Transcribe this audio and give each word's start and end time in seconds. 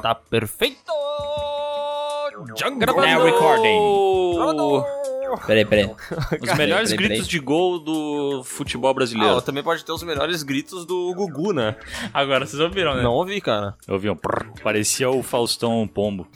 Tá 0.00 0.14
perfeito! 0.14 0.92
Jungle 2.56 2.94
Now 2.96 3.24
recording. 3.24 5.00
Peraí, 5.46 5.64
peraí. 5.64 5.90
Os 6.40 6.54
melhores 6.56 6.90
peraí, 6.90 7.08
gritos 7.08 7.28
de 7.28 7.38
gol 7.38 7.78
do 7.78 8.42
futebol 8.44 8.90
Ah, 8.90 8.94
brasileiro. 8.94 9.42
também 9.42 9.62
pode 9.62 9.84
ter 9.84 9.92
os 9.92 10.02
melhores 10.02 10.42
gritos 10.42 10.84
do 10.84 11.14
Gugu, 11.14 11.52
né? 11.52 11.76
Agora 12.12 12.44
vocês 12.46 12.60
ouviram, 12.60 12.96
né? 12.96 13.02
Não 13.02 13.12
ouvi, 13.12 13.40
cara. 13.40 13.74
Eu 13.86 13.98
vi 13.98 14.10
um 14.10 14.16
prrr, 14.16 14.50
parecia 14.62 15.08
o 15.10 15.22
Faustão 15.22 15.86
Pombo. 15.86 16.26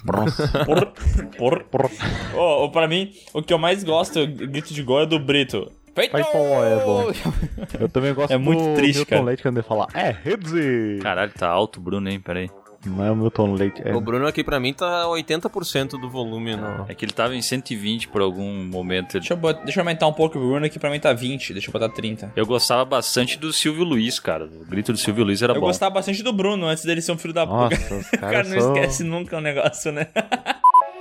Por, 1.36 1.64
por. 1.68 1.90
Ô, 2.36 2.64
ô, 2.64 2.70
pra 2.70 2.86
mim, 2.86 3.12
o 3.32 3.42
que 3.42 3.52
eu 3.52 3.58
mais 3.58 3.82
gosto, 3.82 4.20
o 4.20 4.26
grito 4.26 4.72
de 4.72 4.82
gol 4.82 5.00
é 5.00 5.06
do 5.06 5.18
Brito. 5.18 5.70
Feito! 5.94 6.16
É 6.16 6.84
bom. 6.84 7.04
Eu 7.78 7.88
também 7.88 8.12
gosto 8.12 8.32
É 8.32 8.36
muito 8.36 8.64
do 8.64 8.74
triste, 8.74 8.98
Milton 8.98 9.10
cara. 9.10 9.22
Leite 9.22 9.42
quando 9.44 9.58
ele 9.58 9.66
fala, 9.66 9.86
é, 9.94 10.10
Redzi! 10.10 10.98
Caralho, 11.00 11.32
tá 11.32 11.48
alto 11.48 11.78
o 11.78 11.82
Bruno, 11.82 12.08
hein? 12.08 12.18
Peraí. 12.18 12.50
Não 12.86 13.04
é 13.04 13.10
o 13.10 13.16
Milton 13.16 13.54
Leite, 13.54 13.80
é... 13.84 13.94
O 13.94 14.00
Bruno 14.00 14.26
aqui 14.26 14.44
pra 14.44 14.60
mim 14.60 14.72
tá 14.74 15.04
80% 15.06 16.00
do 16.00 16.08
volume 16.10 16.54
no... 16.56 16.84
É 16.88 16.94
que 16.94 17.04
ele 17.04 17.12
tava 17.12 17.34
em 17.34 17.40
120 17.42 18.08
por 18.08 18.20
algum 18.20 18.52
momento. 18.64 19.14
Deixa 19.18 19.32
eu, 19.32 19.36
bot- 19.36 19.62
deixa 19.64 19.80
eu 19.80 19.82
aumentar 19.82 20.06
um 20.06 20.12
pouco 20.12 20.38
o 20.38 20.40
Bruno 20.48 20.66
aqui, 20.66 20.78
pra 20.78 20.90
mim 20.90 21.00
tá 21.00 21.12
20. 21.12 21.52
Deixa 21.54 21.68
eu 21.68 21.72
botar 21.72 21.88
30. 21.88 22.32
Eu 22.36 22.44
gostava 22.46 22.84
bastante 22.84 23.38
do 23.38 23.52
Silvio 23.52 23.84
Luiz, 23.84 24.18
cara. 24.18 24.44
O 24.44 24.64
grito 24.66 24.92
do 24.92 24.98
Silvio 24.98 25.24
Luiz 25.24 25.40
era 25.42 25.54
Eu 25.54 25.60
bom. 25.60 25.66
gostava 25.66 25.94
bastante 25.94 26.22
do 26.22 26.32
Bruno, 26.32 26.66
antes 26.66 26.84
dele 26.84 27.00
ser 27.00 27.12
um 27.12 27.18
filho 27.18 27.32
da 27.34 27.46
puta. 27.46 27.74
O 28.14 28.18
cara 28.18 28.44
não 28.44 28.60
são... 28.60 28.74
esquece 28.74 29.04
nunca 29.04 29.36
o 29.36 29.40
negócio, 29.40 29.90
né? 29.92 30.08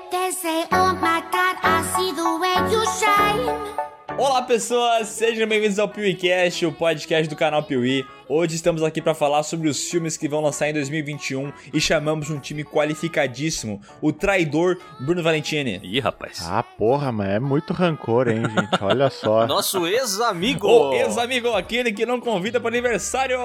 They 0.10 0.32
say, 0.32 0.64
oh 0.72 0.94
my 0.94 1.22
God, 1.32 1.58
I 1.64 1.84
see 1.96 2.14
the 2.14 2.22
way 2.22 2.72
you 2.72 2.84
shine. 2.86 3.84
Olá 4.18 4.44
pessoas, 4.44 5.08
sejam 5.08 5.48
bem-vindos 5.48 5.80
ao 5.80 5.88
PeeWeeCast, 5.90 6.66
o 6.68 6.72
podcast 6.72 7.28
do 7.28 7.36
canal 7.36 7.64
Piuí. 7.64 8.06
Hoje 8.28 8.56
estamos 8.56 8.82
aqui 8.84 9.02
para 9.02 9.14
falar 9.14 9.44
sobre 9.44 9.68
os 9.68 9.90
filmes 9.90 10.16
que 10.16 10.30
vão 10.30 10.40
lançar 10.42 10.70
em 10.70 10.74
2021 10.74 11.52
e 11.74 11.82
chamamos 11.82 12.30
um 12.30 12.40
time 12.40 12.64
qualificadíssimo, 12.64 13.82
o 14.02 14.14
traidor 14.14 14.78
Bruno 15.02 15.22
Valentini. 15.22 15.82
Ih, 15.84 16.00
rapaz. 16.00 16.40
Ah, 16.42 16.64
porra, 16.64 17.12
mas 17.12 17.30
é 17.32 17.40
muito 17.40 17.74
rancor, 17.74 18.30
hein, 18.30 18.44
gente? 18.44 18.82
Olha 18.82 19.10
só. 19.10 19.46
Nosso 19.48 19.86
ex-amigo! 19.86 20.68
O 20.68 20.94
ex-amigo, 20.94 21.50
aquele 21.50 21.92
que 21.92 22.06
não 22.06 22.22
convida 22.22 22.62
para 22.62 22.70
aniversário, 22.70 23.38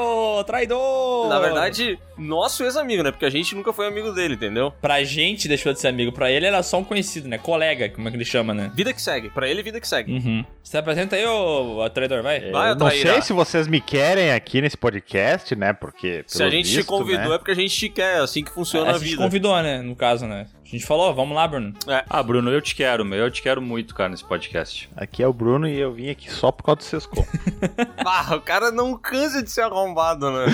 traidor! 0.47 1.29
Na 1.29 1.41
verdade, 1.41 1.99
nosso 2.17 2.65
ex-amigo, 2.65 3.03
né? 3.03 3.11
Porque 3.11 3.25
a 3.27 3.31
gente 3.31 3.55
nunca 3.55 3.73
foi 3.73 3.87
amigo 3.87 4.13
dele, 4.13 4.35
entendeu? 4.35 4.73
Pra 4.81 5.03
gente 5.03 5.49
deixou 5.49 5.73
de 5.73 5.81
ser 5.81 5.89
amigo, 5.89 6.13
pra 6.13 6.31
ele 6.31 6.47
era 6.47 6.63
só 6.63 6.79
um 6.79 6.85
conhecido, 6.85 7.29
né? 7.29 7.39
Colega, 7.39 7.89
como 7.89 8.07
é 8.09 8.11
que 8.11 8.17
ele 8.17 8.25
chama, 8.25 8.55
né? 8.55 8.71
Vida 8.75 8.93
que 8.93 9.03
segue. 9.03 9.29
Pra 9.31 9.49
ele, 9.49 9.63
vida 9.63 9.81
que 9.81 9.89
segue. 9.89 10.13
Uhum. 10.13 10.45
Você 10.63 10.77
apresenta 10.77 11.17
aí, 11.17 11.27
ô, 11.27 11.89
traidor, 11.91 12.23
vai? 12.23 12.51
Vai, 12.51 12.71
Eu 12.73 12.77
não 12.77 12.91
sei 12.91 13.23
se 13.23 13.33
vocês 13.33 13.67
me 13.67 13.81
querem 13.81 14.33
aqui 14.33 14.61
nesse 14.61 14.68
podcast, 14.77 15.55
né? 15.57 15.73
Porque. 15.73 16.25
Se 16.27 16.43
a 16.43 16.51
gente 16.51 16.69
te 16.69 16.77
visto, 16.77 16.89
convidou 16.89 17.29
né? 17.31 17.35
é 17.35 17.39
porque 17.39 17.53
a 17.53 17.55
gente 17.57 17.75
te 17.75 17.89
quer, 17.89 18.17
é 18.17 18.21
assim 18.21 18.45
que 18.45 18.51
funciona 18.51 18.93
a 18.93 18.95
a 18.95 18.99
gente 18.99 19.11
vida. 19.11 19.23
convidou, 19.23 19.63
né? 19.63 19.81
No 19.83 19.97
caso, 19.97 20.27
né? 20.27 20.47
A 20.65 20.69
gente 20.69 20.85
falou, 20.85 21.15
vamos 21.15 21.35
lá, 21.35 21.49
Bruno. 21.49 21.73
Ah, 22.09 22.23
Bruno, 22.23 22.51
eu 22.51 22.61
te 22.61 22.75
quero, 22.75 23.05
meu. 23.05 23.19
Eu 23.19 23.31
te 23.31 23.41
quero 23.41 23.63
muito, 23.63 23.95
cara, 23.95 24.11
nesse 24.11 24.25
podcast. 24.25 24.91
Aqui 24.95 25.23
é 25.23 25.27
o 25.27 25.33
Bruno 25.33 25.67
e 25.67 25.79
eu 25.79 25.93
vim 25.93 26.11
aqui 26.11 26.31
só 26.31 26.53
por 26.53 26.63
causa 26.65 26.79
do 26.79 26.85
Sescom. 26.85 27.25
Ah, 28.05 28.37
o 28.37 28.41
cara 28.41 28.71
não 28.71 28.97
cansa 28.97 29.43
de 29.43 29.51
ser 29.51 29.63
arrombado, 29.63 30.31
né? 30.31 30.47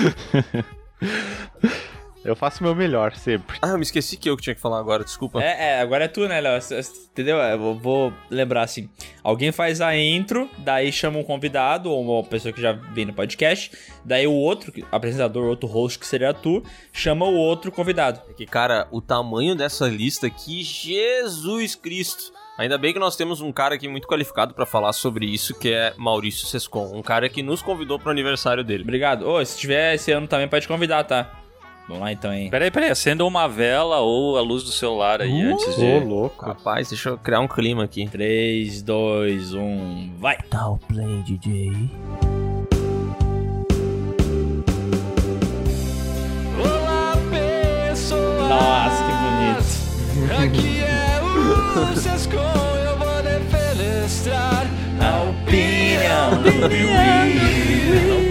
eu 2.25 2.35
faço 2.35 2.59
o 2.59 2.63
meu 2.63 2.75
melhor 2.75 3.15
sempre. 3.15 3.57
ah, 3.61 3.69
eu 3.69 3.77
me 3.77 3.83
esqueci 3.83 4.17
que 4.17 4.29
eu 4.29 4.35
que 4.35 4.43
tinha 4.43 4.55
que 4.55 4.61
falar 4.61 4.79
agora, 4.79 5.03
desculpa. 5.03 5.41
É, 5.41 5.69
é, 5.75 5.79
agora 5.81 6.05
é 6.05 6.07
tu, 6.07 6.27
né, 6.27 6.41
Léo? 6.41 6.59
Entendeu? 7.11 7.37
Eu 7.37 7.57
vou- 7.59 7.75
vou 7.79 8.13
lembrar 8.29 8.63
assim. 8.63 8.89
Alguém 9.23 9.51
faz 9.51 9.79
a 9.81 9.95
intro, 9.97 10.49
daí 10.57 10.91
chama 10.91 11.19
um 11.19 11.23
convidado, 11.23 11.89
ou 11.89 12.01
uma 12.01 12.23
pessoa 12.23 12.51
que 12.51 12.61
já 12.61 12.71
vem 12.73 13.05
no 13.05 13.13
podcast, 13.13 13.71
daí 14.03 14.27
o 14.27 14.33
outro 14.33 14.73
apresentador, 14.91 15.45
outro 15.45 15.67
host, 15.67 15.97
que 15.99 16.05
seria 16.07 16.33
tu, 16.33 16.61
chama 16.91 17.25
o 17.25 17.33
outro 17.35 17.71
convidado. 17.71 18.21
É 18.29 18.33
que, 18.33 18.45
cara, 18.45 18.87
o 18.91 19.01
tamanho 19.01 19.55
dessa 19.55 19.87
lista 19.87 20.27
aqui, 20.27 20.63
Jesus 20.63 21.75
Cristo. 21.75 22.33
Ainda 22.57 22.77
bem 22.77 22.93
que 22.93 22.99
nós 22.99 23.17
temos 23.17 23.41
um 23.41 23.51
cara 23.51 23.75
aqui 23.75 23.85
muito 23.87 24.07
qualificado 24.07 24.53
pra 24.53 24.65
falar 24.65 24.93
sobre 24.93 25.25
isso, 25.25 25.53
que 25.53 25.73
é 25.73 25.93
Maurício 25.97 26.47
Sescon. 26.47 26.89
Um 26.95 27.01
cara 27.01 27.27
que 27.27 27.43
nos 27.43 27.61
convidou 27.61 27.99
pro 27.99 28.11
aniversário 28.11 28.63
dele. 28.63 28.83
Obrigado. 28.83 29.27
Ô, 29.27 29.43
se 29.45 29.57
tiver 29.57 29.95
esse 29.95 30.11
ano 30.13 30.25
também, 30.25 30.47
pode 30.47 30.65
convidar, 30.65 31.03
tá? 31.03 31.29
Vamos 31.87 32.01
lá 32.01 32.11
então, 32.11 32.33
hein? 32.33 32.49
Peraí, 32.49 32.71
peraí. 32.71 32.89
Acenda 32.89 33.23
uma 33.23 33.47
vela 33.47 33.99
ou 33.99 34.37
a 34.37 34.41
luz 34.41 34.63
do 34.63 34.71
celular 34.71 35.21
aí 35.21 35.41
antes 35.41 35.67
Ô, 35.67 35.99
de. 35.99 35.99
louco. 36.05 36.43
Rapaz, 36.45 36.89
deixa 36.89 37.09
eu 37.09 37.17
criar 37.17 37.39
um 37.41 37.47
clima 37.47 37.83
aqui. 37.83 38.07
3, 38.07 38.81
2, 38.81 39.53
1, 39.53 40.13
vai! 40.17 40.37
Dá 40.49 40.67
o 40.69 40.77
play, 40.79 41.21
DJ. 41.23 41.71
Olá, 46.59 47.13
pessoal! 47.29 48.49
Nossa, 48.49 49.03
que 49.03 49.11
bonito. 49.21 50.43
Aqui 50.43 50.79
é 50.83 51.21
o 51.21 51.95
Sescom, 51.95 52.39
eu 52.83 52.97
vou 52.97 53.21
defenestrar 53.23 54.65
a 54.99 55.23
opinião 55.29 56.41
do 56.41 56.69
Piuí. 56.69 58.24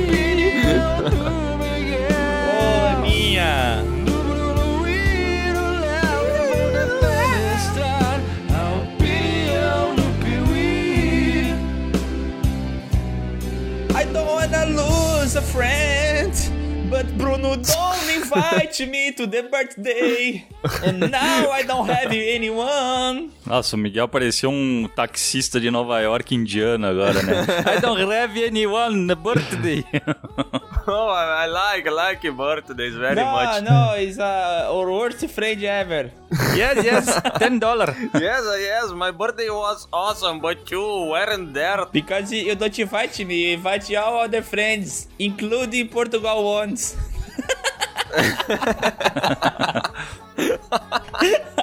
Wanna 14.65 15.21
lose 15.21 15.37
a 15.37 15.43
friend, 15.43 16.33
but 16.91 17.07
Bruno 17.19 17.57
don't 17.57 18.09
invite 18.15 18.81
me 18.89 19.13
to 19.13 19.27
the 19.27 19.43
birthday, 19.43 20.45
and 20.83 21.01
now 21.11 21.51
I 21.51 21.63
don't 21.63 21.87
have 21.89 22.13
anyone. 22.13 23.31
Nossa, 23.47 23.77
o 23.77 23.79
Miguel 23.79 24.09
parecia 24.09 24.49
um 24.49 24.89
taxista 24.95 25.61
de 25.61 25.71
Nova 25.71 26.01
York 26.01 26.35
indiano 26.35 26.87
agora, 26.87 27.23
né? 27.23 27.47
I 27.77 27.81
don't 27.81 28.11
have 28.11 28.39
anyone 28.39 29.01
on 29.01 29.07
the 29.07 29.17
birthday. 29.17 29.85
Oh, 30.87 31.09
I 31.09 31.47
like, 31.47 31.89
I 31.89 31.93
like 31.93 32.31
birthdays 32.31 32.95
very 32.95 33.15
no, 33.15 33.25
much. 33.25 33.63
no, 33.63 33.95
it's 33.97 34.19
uh, 34.19 34.69
our 34.71 34.93
worst 34.93 35.27
friend 35.29 35.65
ever. 35.65 36.11
Yes, 36.55 36.85
yes, 36.85 37.21
10 37.39 37.59
dollar. 37.59 37.95
Yes, 38.15 38.45
yes, 38.61 38.91
my 38.93 39.11
birthday 39.11 39.49
was 39.51 39.87
awesome, 39.93 40.41
but 40.41 40.71
you 40.71 40.81
weren't 41.11 41.53
there. 41.55 41.87
Because 41.93 42.33
you 42.33 42.55
don't 42.55 42.79
invite 42.79 43.19
me, 43.27 43.49
you 43.49 43.55
invite 43.55 43.93
all 43.95 44.21
other 44.21 44.43
friends, 44.43 45.09
including 45.19 45.89
Portugal 45.89 46.45
ones. 46.45 46.97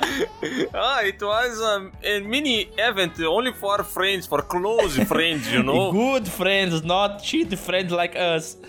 Ah, 0.74 1.02
it 1.04 1.22
was 1.22 1.60
um, 1.62 1.92
a 2.04 2.20
mini 2.20 2.68
event 2.78 3.20
only 3.22 3.54
for 3.54 3.84
friends, 3.84 4.26
for 4.28 4.42
close 4.42 4.98
friends, 5.08 5.52
you 5.52 5.64
know? 5.64 5.92
Good 5.92 6.28
friends, 6.28 6.84
not 6.84 7.22
cheat 7.24 7.58
friends 7.58 7.92
like 7.92 8.16
us. 8.18 8.58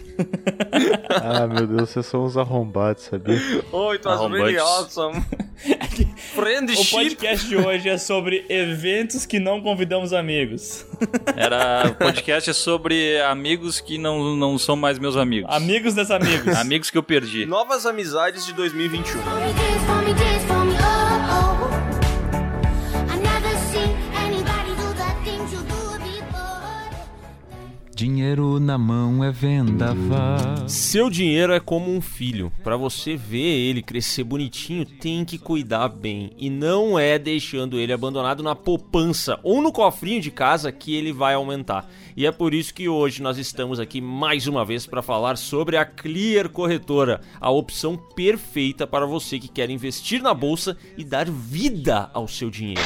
Ah, 1.11 1.47
meu 1.47 1.67
Deus, 1.67 1.89
vocês 1.91 2.07
são 2.07 2.25
uns 2.25 2.37
arrombados, 2.37 3.05
sabia? 3.05 3.39
Oh, 3.73 3.93
it 3.93 4.05
was 4.07 4.31
really 4.31 4.59
Arrombados. 4.59 4.99
awesome. 4.99 5.19
O 5.19 6.17
Friendship. 6.41 6.91
podcast 6.91 7.49
de 7.49 7.57
hoje 7.57 7.89
é 7.89 7.97
sobre 7.99 8.45
eventos 8.49 9.25
que 9.27 9.39
não 9.41 9.61
convidamos 9.63 10.13
amigos. 10.13 10.85
Era 11.37 11.89
o 11.91 11.95
podcast 11.95 12.51
é 12.51 12.53
sobre 12.53 13.21
amigos 13.23 13.81
que 13.81 13.97
não, 13.99 14.37
não 14.37 14.59
são 14.59 14.77
mais 14.77 14.99
meus 14.99 15.17
amigos. 15.17 15.51
Amigos 15.53 15.95
desses 15.95 16.11
amigos. 16.11 16.55
Amigos 16.57 16.91
que 16.91 16.99
eu 16.99 17.03
perdi. 17.03 17.47
Novas 17.47 17.87
amizades 17.87 18.45
de 18.45 18.53
2021. 18.53 19.19
For 20.13 20.52
Dinheiro 28.03 28.59
na 28.59 28.77
mão 28.77 29.23
é 29.23 29.31
vendaval. 29.31 30.69
Seu 30.69 31.09
dinheiro 31.09 31.53
é 31.53 31.61
como 31.61 31.89
um 31.89 32.01
filho. 32.01 32.53
Pra 32.65 32.77
você 32.77 33.15
ver 33.15 33.39
ele 33.39 33.81
crescer 33.81 34.25
bonitinho, 34.25 34.85
tem 34.85 35.25
que 35.25 35.39
cuidar 35.39 35.89
bem. 35.89 36.33
E 36.37 36.51
não 36.51 36.99
é 36.99 37.17
deixando 37.17 37.79
ele 37.79 37.93
abandonado 37.93 38.43
na 38.43 38.57
poupança 38.57 39.39
ou 39.45 39.63
no 39.63 39.71
cofrinho 39.71 40.21
de 40.21 40.33
casa 40.33 40.73
que 40.73 40.97
ele 40.97 41.13
vai 41.13 41.35
aumentar. 41.35 41.89
E 42.17 42.27
é 42.27 42.33
por 42.33 42.53
isso 42.53 42.75
que 42.75 42.89
hoje 42.89 43.23
nós 43.23 43.39
estamos 43.39 43.79
aqui 43.79 44.01
mais 44.01 44.49
uma 44.49 44.65
vez 44.65 44.85
para 44.85 45.01
falar 45.01 45.37
sobre 45.39 45.77
a 45.77 45.85
Clear 45.85 46.49
Corretora, 46.49 47.21
a 47.41 47.53
opção 47.53 47.97
perfeita 48.17 48.85
para 48.85 49.07
você 49.07 49.39
que 49.39 49.47
quer 49.47 49.71
investir 49.71 50.21
na 50.21 50.35
bolsa 50.35 50.77
e 50.99 51.05
dar 51.05 51.31
vida 51.31 52.11
ao 52.13 52.27
seu 52.27 52.51
dinheiro. 52.51 52.83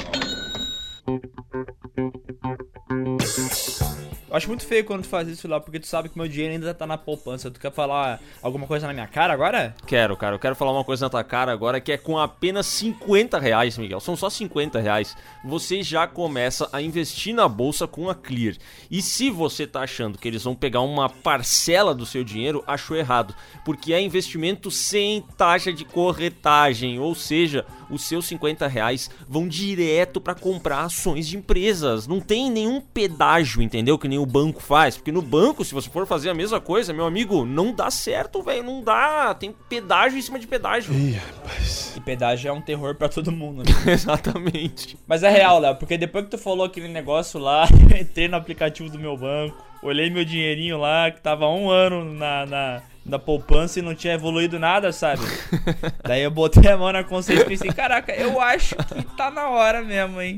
Eu 4.29 4.37
acho 4.37 4.49
muito 4.49 4.67
feio 4.67 4.85
quando 4.85 5.03
tu 5.03 5.09
faz 5.09 5.29
isso 5.29 5.47
lá, 5.47 5.61
porque 5.61 5.79
tu 5.79 5.87
sabe 5.87 6.09
que 6.09 6.19
meu 6.19 6.27
dinheiro 6.27 6.53
ainda 6.53 6.75
tá 6.75 6.85
na 6.87 6.99
poupança. 6.99 7.51
Tu 7.51 7.61
quer 7.61 7.71
falar 7.73 8.21
alguma 8.43 8.67
coisa 8.67 8.87
na 8.87 8.93
minha 8.93 9.07
cara 9.07 9.33
agora? 9.33 9.75
Quero, 9.87 10.17
cara. 10.17 10.35
Eu 10.35 10.39
quero 10.39 10.57
falar 10.57 10.73
uma 10.73 10.85
coisa 10.85 11.07
na 11.07 11.11
tua 11.11 11.23
cara 11.23 11.53
agora 11.53 11.81
que 11.81 11.93
é 11.93 11.97
com 11.97 12.19
apenas 12.19 12.67
50 12.67 13.39
reais, 13.39 13.79
Miguel. 13.79 14.01
São 14.01 14.17
só 14.17 14.29
50 14.29 14.81
reais. 14.81 15.17
Você 15.45 15.83
já 15.83 16.09
começa 16.09 16.69
a 16.73 16.83
investir 16.83 17.33
na 17.35 17.49
bolsa 17.49 17.87
com 17.87 18.11
a 18.11 18.15
Clear. 18.17 18.57
E 18.91 19.01
se 19.01 19.31
você 19.31 19.65
tá 19.67 19.83
achando 19.83 20.19
que 20.19 20.27
eles 20.27 20.43
vão 20.43 20.57
pegar 20.57 20.81
uma 20.81 21.09
parcela 21.09 21.95
do 21.95 22.05
seu 22.05 22.25
dinheiro, 22.25 22.65
achou 22.67 22.97
errado. 22.97 23.35
Porque 23.65 23.95
é 23.95 24.01
investimento 24.03 24.73
sem 24.73 25.23
taxa 25.39 25.73
de 25.73 25.85
corretagem. 25.85 26.99
Ou 26.99 27.15
seja, 27.15 27.65
os 27.91 28.03
seus 28.03 28.27
50 28.27 28.67
reais 28.67 29.11
vão 29.29 29.49
direto 29.49 30.21
para 30.21 30.35
comprar 30.35 30.83
ações 30.83 31.27
de 31.27 31.37
empresas. 31.37 32.07
Não 32.07 32.21
tem 32.21 32.51
nenhum 32.51 32.81
pedágio, 32.81 33.63
entendeu? 33.63 33.99
Que 33.99 34.09
nem 34.09 34.19
o 34.19 34.27
banco 34.27 34.63
faz. 34.63 34.97
Porque 34.97 35.13
no 35.13 35.23
banco, 35.23 35.65
se 35.65 35.75
você 35.75 35.89
for 35.89 36.07
fazer 36.07 36.31
a 36.31 36.35
mesma 36.35 36.61
coisa, 36.61 36.93
meu 36.93 37.07
amigo, 37.07 37.45
não 37.45 37.73
dá 37.73 37.91
certo, 37.91 38.43
velho. 38.43 38.63
Não 38.63 38.83
dá. 38.83 39.35
Tem 39.35 39.55
pedágio 39.69 40.19
em 40.19 40.23
cima 40.23 40.39
de 40.39 40.47
pedágio. 40.47 40.93
E 40.95 42.01
pedágio 42.01 42.49
é 42.49 42.53
um 42.53 42.61
terror 42.61 42.95
pra 42.95 43.09
todo 43.09 43.33
mundo, 43.33 43.63
né? 43.67 43.93
Exatamente. 43.93 44.99
Mas 45.07 45.23
é 45.23 45.29
real, 45.29 45.59
Léo, 45.59 45.77
porque 45.77 45.99
depois 45.99 46.25
que 46.25 46.31
tu 46.31 46.39
falou 46.39 46.65
aquele 46.65 46.89
negócio 46.89 47.39
lá, 47.41 47.67
eu 47.91 47.97
entrei 48.01 48.29
no 48.29 48.37
aplicativo 48.37 48.89
do 48.89 48.99
meu 48.99 49.17
banco, 49.17 49.57
olhei 49.83 50.09
meu 50.11 50.25
dinheirinho 50.25 50.79
lá, 50.79 51.11
que 51.11 51.21
tava 51.21 51.45
há 51.45 51.53
um 51.53 51.71
ano 51.71 52.05
na, 52.15 52.47
na, 52.47 52.83
na 53.07 53.19
poupança 53.19 53.79
e 53.79 53.83
não 53.83 53.95
tinha 53.95 54.15
evoluído 54.15 54.59
nada, 54.59 54.93
sabe? 54.93 55.23
Daí 56.03 56.23
eu 56.23 56.31
botei 56.31 56.71
a 56.71 56.77
mão 56.77 56.93
na 56.93 57.05
consciência 57.05 57.45
e 57.45 57.47
pensei, 57.47 57.73
caraca, 57.73 58.13
eu 58.13 58.41
acho 58.41 58.75
que 58.77 59.03
tá 59.17 59.31
na 59.31 59.49
hora 59.49 59.83
mesmo, 59.83 60.21
hein? 60.21 60.37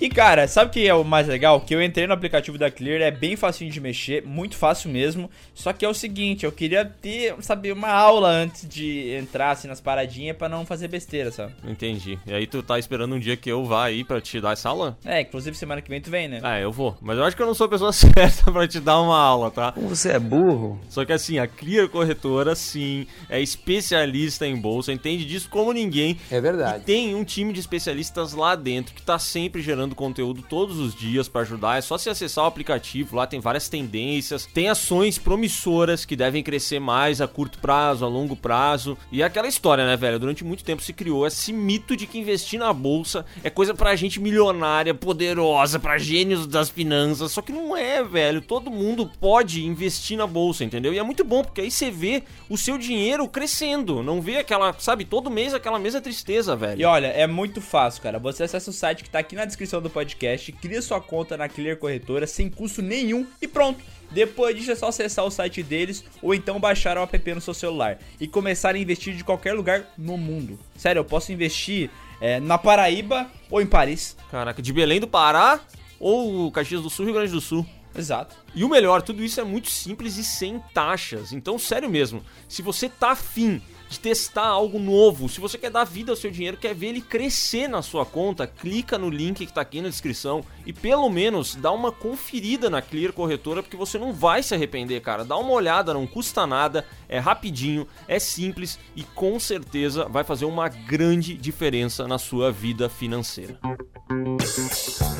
E 0.00 0.08
cara, 0.08 0.46
sabe 0.48 0.70
o 0.70 0.72
que 0.72 0.86
é 0.86 0.94
o 0.94 1.04
mais 1.04 1.26
legal? 1.26 1.60
Que 1.60 1.74
eu 1.74 1.82
entrei 1.82 2.06
no 2.06 2.12
aplicativo 2.12 2.58
da 2.58 2.70
Clear, 2.70 3.00
é 3.00 3.10
bem 3.10 3.36
facinho 3.36 3.70
de 3.70 3.80
mexer, 3.80 4.22
muito 4.26 4.56
fácil 4.56 4.90
mesmo. 4.90 5.30
Só 5.54 5.72
que 5.72 5.84
é 5.84 5.88
o 5.88 5.94
seguinte, 5.94 6.44
eu 6.44 6.52
queria 6.52 6.84
ter, 6.84 7.34
sabe, 7.40 7.72
uma 7.72 7.88
aula 7.88 8.28
antes 8.28 8.68
de 8.68 9.10
entrar 9.10 9.52
assim 9.52 9.68
nas 9.68 9.80
paradinhas 9.80 10.36
pra 10.36 10.48
não 10.48 10.66
fazer 10.66 10.88
besteira, 10.88 11.30
sabe? 11.30 11.52
Entendi. 11.66 12.18
E 12.26 12.34
aí 12.34 12.46
tu 12.46 12.62
tá 12.62 12.78
esperando 12.78 13.14
um 13.14 13.18
dia 13.18 13.36
que 13.36 13.50
eu 13.50 13.64
vá 13.64 13.86
aí 13.86 14.04
pra 14.04 14.20
te 14.20 14.40
dar 14.40 14.52
essa 14.52 14.68
aula? 14.68 14.98
É, 15.04 15.20
inclusive 15.20 15.56
semana 15.56 15.80
que 15.80 15.88
vem 15.88 16.00
tu 16.00 16.10
vem, 16.10 16.28
né? 16.28 16.40
Ah, 16.42 16.58
eu 16.58 16.72
vou. 16.72 16.96
Mas 17.00 17.16
eu 17.16 17.24
acho 17.24 17.36
que 17.36 17.42
eu 17.42 17.46
não 17.46 17.54
sou 17.54 17.66
a 17.66 17.70
pessoa 17.70 17.92
certa 17.94 18.50
pra 18.50 18.66
te 18.68 18.80
dar 18.80 19.00
uma 19.00 19.18
aula, 19.18 19.50
tá? 19.50 19.72
Você 19.76 20.10
é 20.10 20.18
burro? 20.18 20.78
Só 20.88 21.04
que 21.04 21.12
assim, 21.12 21.38
a 21.38 21.46
Clear 21.46 21.88
Corretora, 21.88 22.54
sim, 22.54 23.06
é 23.28 23.40
especialista 23.40 24.46
em 24.46 24.56
bolsa, 24.56 24.92
entende 24.92 25.24
disso 25.24 25.48
como 25.48 25.72
ninguém. 25.72 26.18
É 26.30 26.40
verdade. 26.40 26.82
E 26.82 26.84
tem 26.84 27.14
um 27.14 27.24
time 27.24 27.52
de 27.52 27.60
especialistas 27.60 28.32
lá 28.34 28.54
dentro 28.54 28.94
que 28.94 29.02
tá 29.02 29.18
sempre 29.18 29.62
gerando 29.62 29.83
conteúdo 29.92 30.42
todos 30.48 30.78
os 30.78 30.94
dias 30.94 31.28
pra 31.28 31.40
ajudar. 31.40 31.78
É 31.78 31.80
só 31.80 31.98
se 31.98 32.08
acessar 32.08 32.44
o 32.44 32.46
aplicativo, 32.48 33.16
lá 33.16 33.26
tem 33.26 33.40
várias 33.40 33.68
tendências, 33.68 34.46
tem 34.46 34.68
ações 34.68 35.18
promissoras 35.18 36.04
que 36.04 36.14
devem 36.14 36.42
crescer 36.42 36.78
mais 36.78 37.20
a 37.20 37.26
curto 37.26 37.58
prazo, 37.58 38.04
a 38.04 38.08
longo 38.08 38.36
prazo. 38.36 38.96
E 39.10 39.22
é 39.22 39.24
aquela 39.24 39.48
história, 39.48 39.84
né, 39.84 39.96
velho? 39.96 40.18
Durante 40.18 40.44
muito 40.44 40.64
tempo 40.64 40.82
se 40.82 40.92
criou 40.92 41.26
esse 41.26 41.52
mito 41.52 41.96
de 41.96 42.06
que 42.06 42.18
investir 42.18 42.58
na 42.58 42.72
bolsa 42.72 43.26
é 43.42 43.50
coisa 43.50 43.74
pra 43.74 43.96
gente 43.96 44.20
milionária, 44.20 44.94
poderosa, 44.94 45.78
pra 45.78 45.98
gênios 45.98 46.46
das 46.46 46.70
finanças. 46.70 47.32
Só 47.32 47.42
que 47.42 47.52
não 47.52 47.76
é, 47.76 48.02
velho. 48.02 48.40
Todo 48.40 48.70
mundo 48.70 49.10
pode 49.20 49.64
investir 49.64 50.16
na 50.16 50.26
bolsa, 50.26 50.64
entendeu? 50.64 50.92
E 50.92 50.98
é 50.98 51.02
muito 51.02 51.24
bom, 51.24 51.42
porque 51.42 51.60
aí 51.60 51.70
você 51.70 51.90
vê 51.90 52.22
o 52.48 52.56
seu 52.56 52.78
dinheiro 52.78 53.26
crescendo. 53.28 54.02
Não 54.02 54.20
vê 54.20 54.38
aquela, 54.38 54.74
sabe, 54.78 55.04
todo 55.04 55.30
mês 55.30 55.54
aquela 55.54 55.78
mesma 55.78 56.00
tristeza, 56.00 56.54
velho. 56.54 56.80
E 56.80 56.84
olha, 56.84 57.08
é 57.08 57.26
muito 57.26 57.60
fácil, 57.60 58.02
cara. 58.02 58.18
Você 58.18 58.44
acessa 58.44 58.70
o 58.70 58.72
site 58.72 59.02
que 59.02 59.10
tá 59.10 59.18
aqui 59.18 59.34
na 59.34 59.44
descrição 59.44 59.73
do 59.80 59.90
podcast, 59.90 60.50
cria 60.52 60.82
sua 60.82 61.00
conta 61.00 61.36
na 61.36 61.48
Clear 61.48 61.76
Corretora 61.76 62.26
sem 62.26 62.48
custo 62.48 62.82
nenhum 62.82 63.26
e 63.40 63.48
pronto. 63.48 63.82
Depois 64.10 64.56
disso 64.56 64.70
é 64.70 64.74
só 64.74 64.88
acessar 64.88 65.24
o 65.24 65.30
site 65.30 65.62
deles 65.62 66.04
ou 66.22 66.34
então 66.34 66.60
baixar 66.60 66.96
o 66.96 67.02
app 67.02 67.34
no 67.34 67.40
seu 67.40 67.54
celular 67.54 67.98
e 68.20 68.28
começar 68.28 68.74
a 68.74 68.78
investir 68.78 69.14
de 69.14 69.24
qualquer 69.24 69.54
lugar 69.54 69.92
no 69.98 70.16
mundo. 70.16 70.58
Sério, 70.76 71.00
eu 71.00 71.04
posso 71.04 71.32
investir 71.32 71.90
é, 72.20 72.38
na 72.40 72.58
Paraíba 72.58 73.30
ou 73.50 73.60
em 73.60 73.66
Paris. 73.66 74.16
Caraca, 74.30 74.62
de 74.62 74.72
Belém 74.72 75.00
do 75.00 75.08
Pará 75.08 75.60
ou 75.98 76.50
Caxias 76.52 76.82
do 76.82 76.90
Sul, 76.90 77.06
Rio 77.06 77.14
Grande 77.14 77.32
do 77.32 77.40
Sul. 77.40 77.66
Exato. 77.96 78.36
E 78.54 78.64
o 78.64 78.68
melhor, 78.68 79.02
tudo 79.02 79.22
isso 79.22 79.40
é 79.40 79.44
muito 79.44 79.70
simples 79.70 80.16
e 80.16 80.24
sem 80.24 80.60
taxas. 80.72 81.32
Então, 81.32 81.58
sério 81.58 81.88
mesmo, 81.88 82.22
se 82.48 82.60
você 82.60 82.88
tá 82.88 83.12
afim 83.12 83.62
de 83.94 84.00
testar 84.00 84.46
algo 84.46 84.78
novo, 84.78 85.28
se 85.28 85.40
você 85.40 85.56
quer 85.56 85.70
dar 85.70 85.84
vida 85.84 86.10
ao 86.10 86.16
seu 86.16 86.30
dinheiro, 86.30 86.56
quer 86.56 86.74
ver 86.74 86.88
ele 86.88 87.00
crescer 87.00 87.68
na 87.68 87.80
sua 87.80 88.04
conta, 88.04 88.46
clica 88.46 88.98
no 88.98 89.08
link 89.08 89.46
que 89.46 89.52
tá 89.52 89.60
aqui 89.60 89.80
na 89.80 89.88
descrição 89.88 90.44
e 90.66 90.72
pelo 90.72 91.08
menos 91.08 91.54
dá 91.54 91.70
uma 91.70 91.92
conferida 91.92 92.68
na 92.68 92.82
Clear 92.82 93.12
Corretora, 93.12 93.62
porque 93.62 93.76
você 93.76 93.98
não 93.98 94.12
vai 94.12 94.42
se 94.42 94.54
arrepender, 94.54 95.00
cara. 95.00 95.24
Dá 95.24 95.36
uma 95.36 95.52
olhada, 95.52 95.94
não 95.94 96.06
custa 96.06 96.46
nada, 96.46 96.84
é 97.14 97.18
rapidinho, 97.20 97.86
é 98.08 98.18
simples 98.18 98.76
e 98.96 99.04
com 99.04 99.38
certeza 99.38 100.06
vai 100.08 100.24
fazer 100.24 100.46
uma 100.46 100.68
grande 100.68 101.34
diferença 101.34 102.08
na 102.08 102.18
sua 102.18 102.50
vida 102.50 102.88
financeira. 102.88 103.56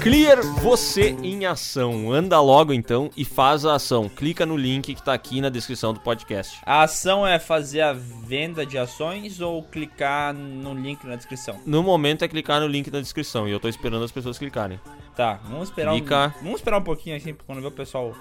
Clear 0.02 0.42
você 0.60 1.16
em 1.22 1.46
ação. 1.46 2.12
Anda 2.12 2.40
logo 2.40 2.72
então 2.72 3.10
e 3.16 3.24
faz 3.24 3.64
a 3.64 3.76
ação. 3.76 4.08
Clica 4.08 4.44
no 4.44 4.56
link 4.56 4.92
que 4.92 5.02
tá 5.02 5.14
aqui 5.14 5.40
na 5.40 5.48
descrição 5.48 5.94
do 5.94 6.00
podcast. 6.00 6.60
A 6.66 6.82
ação 6.82 7.24
é 7.24 7.38
fazer 7.38 7.80
a 7.82 7.92
venda 7.92 8.66
de 8.66 8.76
ações 8.76 9.40
ou 9.40 9.62
clicar 9.62 10.34
no 10.34 10.74
link 10.74 11.06
na 11.06 11.14
descrição? 11.14 11.60
No 11.64 11.82
momento 11.82 12.24
é 12.24 12.28
clicar 12.28 12.60
no 12.60 12.66
link 12.66 12.90
na 12.90 13.00
descrição 13.00 13.48
e 13.48 13.52
eu 13.52 13.60
tô 13.60 13.68
esperando 13.68 14.04
as 14.04 14.12
pessoas 14.12 14.36
clicarem. 14.36 14.80
Tá, 15.14 15.40
vamos 15.44 15.68
esperar 15.68 15.92
Clica. 15.92 16.34
um, 16.36 16.42
vamos 16.42 16.56
esperar 16.56 16.78
um 16.78 16.82
pouquinho 16.82 17.16
assim 17.16 17.34
quando 17.46 17.60
ver 17.60 17.68
o 17.68 17.70
pessoal. 17.70 18.14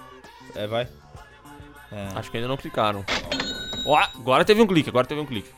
É, 0.54 0.66
vai. 0.66 0.88
Acho 2.14 2.30
que 2.30 2.36
ainda 2.36 2.48
não 2.48 2.56
clicaram. 2.56 3.04
Ó, 3.84 3.96
agora 3.96 4.44
teve 4.44 4.62
um 4.62 4.66
clique, 4.66 4.88
agora 4.88 5.06
teve 5.06 5.20
um 5.20 5.26
clique. 5.26 5.50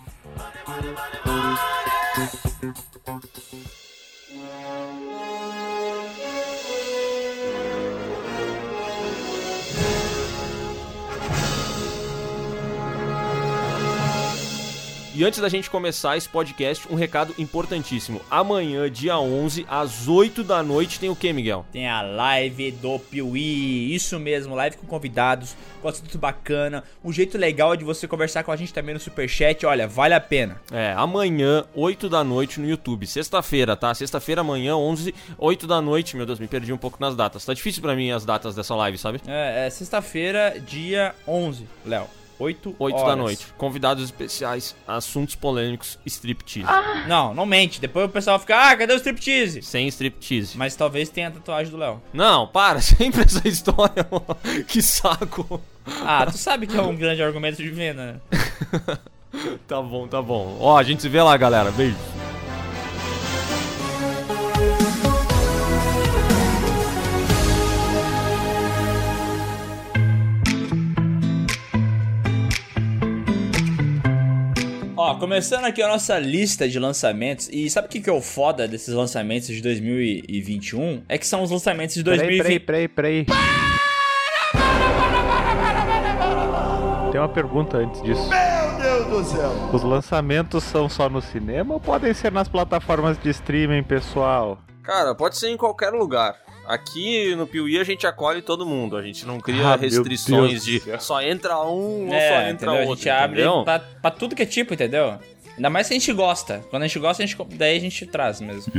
E 15.19 15.25
antes 15.25 15.41
da 15.41 15.49
gente 15.49 15.71
começar 15.71 16.15
esse 16.15 16.29
podcast, 16.29 16.87
um 16.93 16.95
recado 16.95 17.35
importantíssimo. 17.39 18.21
Amanhã, 18.31 18.91
dia 18.91 19.19
11, 19.19 19.65
às 19.67 20.07
8 20.09 20.45
da 20.45 20.63
noite, 20.63 21.01
tem 21.01 21.09
o 21.09 21.17
que, 21.17 21.33
Miguel? 21.33 21.65
Tem 21.73 21.89
a 21.89 22.03
live 22.03 22.71
do 22.73 22.99
Piuí, 22.99 23.95
isso 23.95 24.21
mesmo, 24.21 24.55
live 24.55 24.77
com 24.77 24.87
convidados, 24.87 25.57
com 25.81 25.89
assunto 25.89 26.19
bacana, 26.19 26.85
um 27.03 27.11
jeito 27.11 27.39
legal 27.39 27.75
de 27.75 27.83
você 27.83 28.07
conversar 28.07 28.45
com 28.45 28.53
a 28.53 28.57
gente 28.57 28.75
também 28.75 28.93
no 28.93 29.01
Superchat, 29.01 29.65
olha, 29.65 29.89
vale 29.89 30.13
a 30.13 30.21
pena. 30.21 30.61
É, 30.71 30.93
amanhã, 30.93 31.65
8 31.75 32.11
da 32.11 32.23
noite 32.23 32.61
no 32.61 32.69
YouTube. 32.69 33.07
Sexta-feira, 33.07 33.75
tá? 33.75 33.95
Sexta-feira, 33.95 34.43
amanhã, 34.43 34.77
11, 34.77 35.15
8 35.39 35.67
da 35.67 35.81
noite. 35.81 36.15
Meu 36.15 36.27
Deus, 36.27 36.39
me 36.39 36.47
perdi 36.47 36.75
um 36.75 36.79
pouco 36.79 36.99
nas 37.01 37.17
datas. 37.17 37.43
Tá 37.43 37.55
difícil 37.55 37.81
pra 37.81 37.97
mim 37.97 38.11
as 38.11 38.27
datas 38.27 38.55
dessa 38.55 38.75
live, 38.75 38.99
sabe? 38.99 39.23
É, 39.27 39.65
é 39.67 39.71
sexta-feira, 39.71 40.61
dia 40.61 41.15
11, 41.27 41.67
Léo, 41.87 42.07
8 42.39 42.77
8 42.79 42.95
horas. 42.95 43.09
da 43.09 43.17
noite. 43.17 43.47
Convidados 43.57 44.05
especiais, 44.05 44.75
assuntos 44.87 45.35
polêmicos, 45.35 45.99
striptease. 46.05 46.69
Não, 47.09 47.33
não 47.35 47.47
mente, 47.47 47.81
depois 47.81 48.07
o 48.07 48.09
pessoal 48.09 48.39
fica, 48.39 48.71
ah, 48.71 48.77
cadê 48.77 48.93
o 48.93 48.97
striptease? 48.97 49.63
Sem 49.63 49.87
striptease. 49.89 50.57
Mas 50.57 50.77
talvez 50.77 51.09
tenha 51.09 51.29
a 51.29 51.31
tatuagem 51.31 51.71
do 51.71 51.79
Léo. 51.79 52.03
Não, 52.13 52.47
para, 52.47 52.81
sempre 52.83 53.23
essa 53.23 53.47
história, 53.47 54.07
mano. 54.11 54.65
Que 54.67 54.83
saco. 54.83 55.61
Ah, 56.05 56.27
tu 56.27 56.37
sabe 56.37 56.67
que 56.67 56.77
é 56.77 56.83
um 56.83 56.97
grande 56.97 57.23
argumento 57.23 57.63
de 57.63 57.71
venda, 57.71 58.13
né? 58.13 58.99
Tá 59.69 59.83
bom, 59.83 60.09
tá 60.09 60.23
bom. 60.23 60.57
Ó, 60.61 60.79
a 60.79 60.83
gente 60.83 61.03
se 61.03 61.11
vê 61.11 61.21
lá, 61.23 61.37
galera. 61.37 61.71
Beijo. 61.71 61.95
Ó, 75.07 75.15
começando 75.15 75.65
aqui 75.67 75.81
a 75.81 75.87
nossa 75.87 76.19
lista 76.19 76.69
de 76.69 76.81
lançamentos, 76.81 77.49
e 77.53 77.71
sabe 77.71 77.87
o 77.87 77.91
que, 77.91 78.01
que 78.01 78.11
é 78.11 78.13
o 78.13 78.21
foda 78.21 78.67
desses 78.67 78.93
lançamentos 78.93 79.47
de 79.47 79.63
2021? 79.63 81.05
É 81.09 81.17
que 81.17 81.25
são 81.25 81.45
os 81.45 81.51
lançamentos 81.53 81.95
de 81.95 82.03
Peraí, 82.03 82.19
2020. 82.19 82.59
peraí, 82.65 82.89
peraí, 82.89 83.25
peraí. 83.25 83.27
Tem 87.13 87.21
uma 87.21 87.29
pergunta 87.29 87.77
antes 87.77 88.03
disso. 88.03 88.29
Meu 88.29 88.83
Deus 88.83 89.07
do 89.07 89.25
céu! 89.25 89.53
Os 89.73 89.85
lançamentos 89.85 90.65
são 90.65 90.89
só 90.89 91.09
no 91.09 91.23
cinema 91.23 91.75
ou 91.75 91.79
podem 91.81 92.13
ser 92.13 92.33
nas 92.33 92.49
plataformas 92.49 93.17
de 93.17 93.31
streaming, 93.31 93.85
pessoal? 93.85 94.59
Cara, 94.83 95.15
pode 95.15 95.39
ser 95.39 95.51
em 95.51 95.57
qualquer 95.57 95.91
lugar. 95.93 96.35
Aqui 96.67 97.35
no 97.37 97.47
Piuí 97.47 97.79
a 97.79 97.85
gente 97.85 98.07
acolhe 98.07 98.43
todo 98.43 98.67
mundo. 98.67 98.97
A 98.97 99.03
gente 99.03 99.27
não 99.27 99.39
cria 99.41 99.69
Ah, 99.69 99.77
restrições 99.77 100.65
de 100.65 100.83
só 100.99 101.23
entra 101.23 101.59
um 101.61 102.05
ou 102.07 102.11
só 102.11 102.15
É, 102.17 102.51
entra 102.51 102.71
entendeu? 102.73 102.89
outro. 102.89 102.93
a 102.93 102.97
gente 102.97 103.09
abre 103.11 103.41
entendeu? 103.43 103.65
pra, 103.65 103.79
pra 103.79 104.11
tudo 104.11 104.35
que 104.35 104.43
é 104.43 104.47
tipo, 104.47 104.75
entendeu? 104.75 105.19
Ainda 105.57 105.71
mais 105.71 105.87
se 105.87 105.95
a 105.95 105.99
gente 105.99 106.13
gosta. 106.13 106.63
Quando 106.69 106.83
a 106.83 106.87
gente 106.87 106.99
gosta, 106.99 107.23
a 107.23 107.27
gente, 107.27 107.39
daí 107.57 107.77
a 107.77 107.81
gente 107.81 108.05
traz 108.07 108.41
mesmo. 108.41 108.73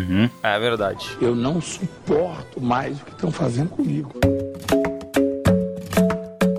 É 0.43 0.59
verdade. 0.59 1.07
Eu 1.19 1.33
não 1.35 1.59
suporto 1.59 2.61
mais 2.61 3.01
o 3.01 3.05
que 3.05 3.11
estão 3.11 3.31
fazendo 3.31 3.69
comigo. 3.69 4.13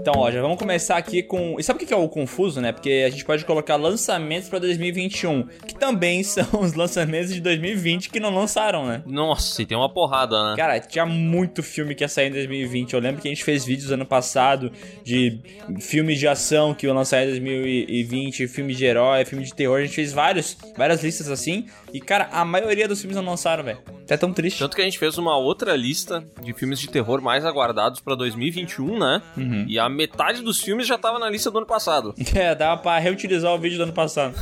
Então, 0.08 0.22
ó, 0.22 0.30
já 0.30 0.40
vamos 0.40 0.56
começar 0.58 0.96
aqui 0.96 1.22
com. 1.22 1.56
E 1.60 1.62
sabe 1.62 1.84
o 1.84 1.86
que 1.86 1.92
é 1.92 1.96
o 1.96 2.08
confuso, 2.08 2.62
né? 2.62 2.72
Porque 2.72 3.04
a 3.06 3.10
gente 3.10 3.26
pode 3.26 3.44
colocar 3.44 3.76
lançamentos 3.76 4.48
pra 4.48 4.58
2021, 4.58 5.42
que 5.66 5.74
também 5.74 6.22
são 6.24 6.46
os 6.62 6.72
lançamentos 6.72 7.34
de 7.34 7.42
2020 7.42 8.08
que 8.08 8.18
não 8.18 8.34
lançaram, 8.34 8.86
né? 8.86 9.02
Nossa, 9.04 9.60
e 9.60 9.66
tem 9.66 9.76
uma 9.76 9.92
porrada, 9.92 10.50
né? 10.50 10.56
Cara, 10.56 10.80
tinha 10.80 11.04
muito 11.04 11.62
filme 11.62 11.94
que 11.94 12.02
ia 12.02 12.08
sair 12.08 12.28
em 12.28 12.32
2020. 12.32 12.94
Eu 12.94 13.00
lembro 13.00 13.20
que 13.20 13.28
a 13.28 13.30
gente 13.30 13.44
fez 13.44 13.66
vídeos 13.66 13.92
ano 13.92 14.06
passado 14.06 14.72
de 15.04 15.40
filmes 15.78 16.18
de 16.18 16.26
ação 16.26 16.72
que 16.72 16.86
iam 16.86 16.96
lançar 16.96 17.22
em 17.24 17.26
2020, 17.26 18.48
filme 18.48 18.74
de 18.74 18.86
herói, 18.86 19.26
filme 19.26 19.44
de 19.44 19.52
terror. 19.52 19.76
A 19.76 19.82
gente 19.82 19.94
fez 19.94 20.10
vários, 20.10 20.56
várias 20.74 21.04
listas 21.04 21.30
assim. 21.30 21.66
E, 21.92 22.00
cara, 22.00 22.30
a 22.32 22.46
maioria 22.46 22.88
dos 22.88 22.98
filmes 22.98 23.16
não 23.16 23.24
lançaram, 23.24 23.62
velho. 23.62 23.78
Até 24.04 24.16
tão 24.16 24.32
triste. 24.32 24.58
Tanto 24.58 24.74
que 24.74 24.80
a 24.80 24.84
gente 24.86 24.98
fez 24.98 25.18
uma 25.18 25.36
outra 25.36 25.76
lista 25.76 26.24
de 26.42 26.54
filmes 26.54 26.80
de 26.80 26.88
terror 26.88 27.20
mais 27.20 27.44
aguardados 27.44 28.00
pra 28.00 28.14
2021, 28.14 28.98
né? 28.98 29.22
E 29.68 29.78
a 29.78 29.86
metade 29.98 30.42
dos 30.42 30.60
filmes 30.60 30.86
já 30.86 30.96
tava 30.96 31.18
na 31.18 31.28
lista 31.28 31.50
do 31.50 31.58
ano 31.58 31.66
passado. 31.66 32.14
É, 32.38 32.54
dava 32.54 32.80
pra 32.80 32.98
reutilizar 32.98 33.52
o 33.52 33.58
vídeo 33.58 33.78
do 33.78 33.84
ano 33.84 33.92
passado. 33.92 34.34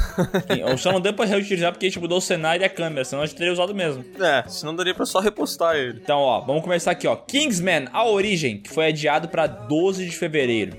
Ou 0.69 0.77
só 0.77 0.93
não 0.93 1.01
deu 1.01 1.15
pra 1.15 1.25
reutilizar 1.25 1.73
porque 1.73 1.87
a 1.87 1.89
gente 1.89 1.99
mudou 1.99 2.19
o 2.19 2.21
cenário 2.21 2.63
e 2.63 2.65
a 2.65 2.69
câmera, 2.69 3.05
senão 3.05 3.23
a 3.23 3.27
gente 3.27 3.37
teria 3.37 3.53
usado 3.53 3.75
mesmo. 3.75 4.05
É, 4.21 4.45
senão 4.49 4.75
daria 4.77 4.93
pra 4.93 5.07
só 5.07 5.19
repostar 5.19 5.77
ele. 5.77 5.99
Então, 6.03 6.19
ó, 6.19 6.41
vamos 6.41 6.63
começar 6.63 6.91
aqui, 6.91 7.07
ó. 7.07 7.17
Kingsman, 7.17 7.87
A 7.93 8.05
Origem, 8.05 8.59
que 8.59 8.69
foi 8.69 8.89
adiado 8.89 9.29
pra 9.29 9.47
12 9.47 10.05
de 10.05 10.15
fevereiro. 10.15 10.77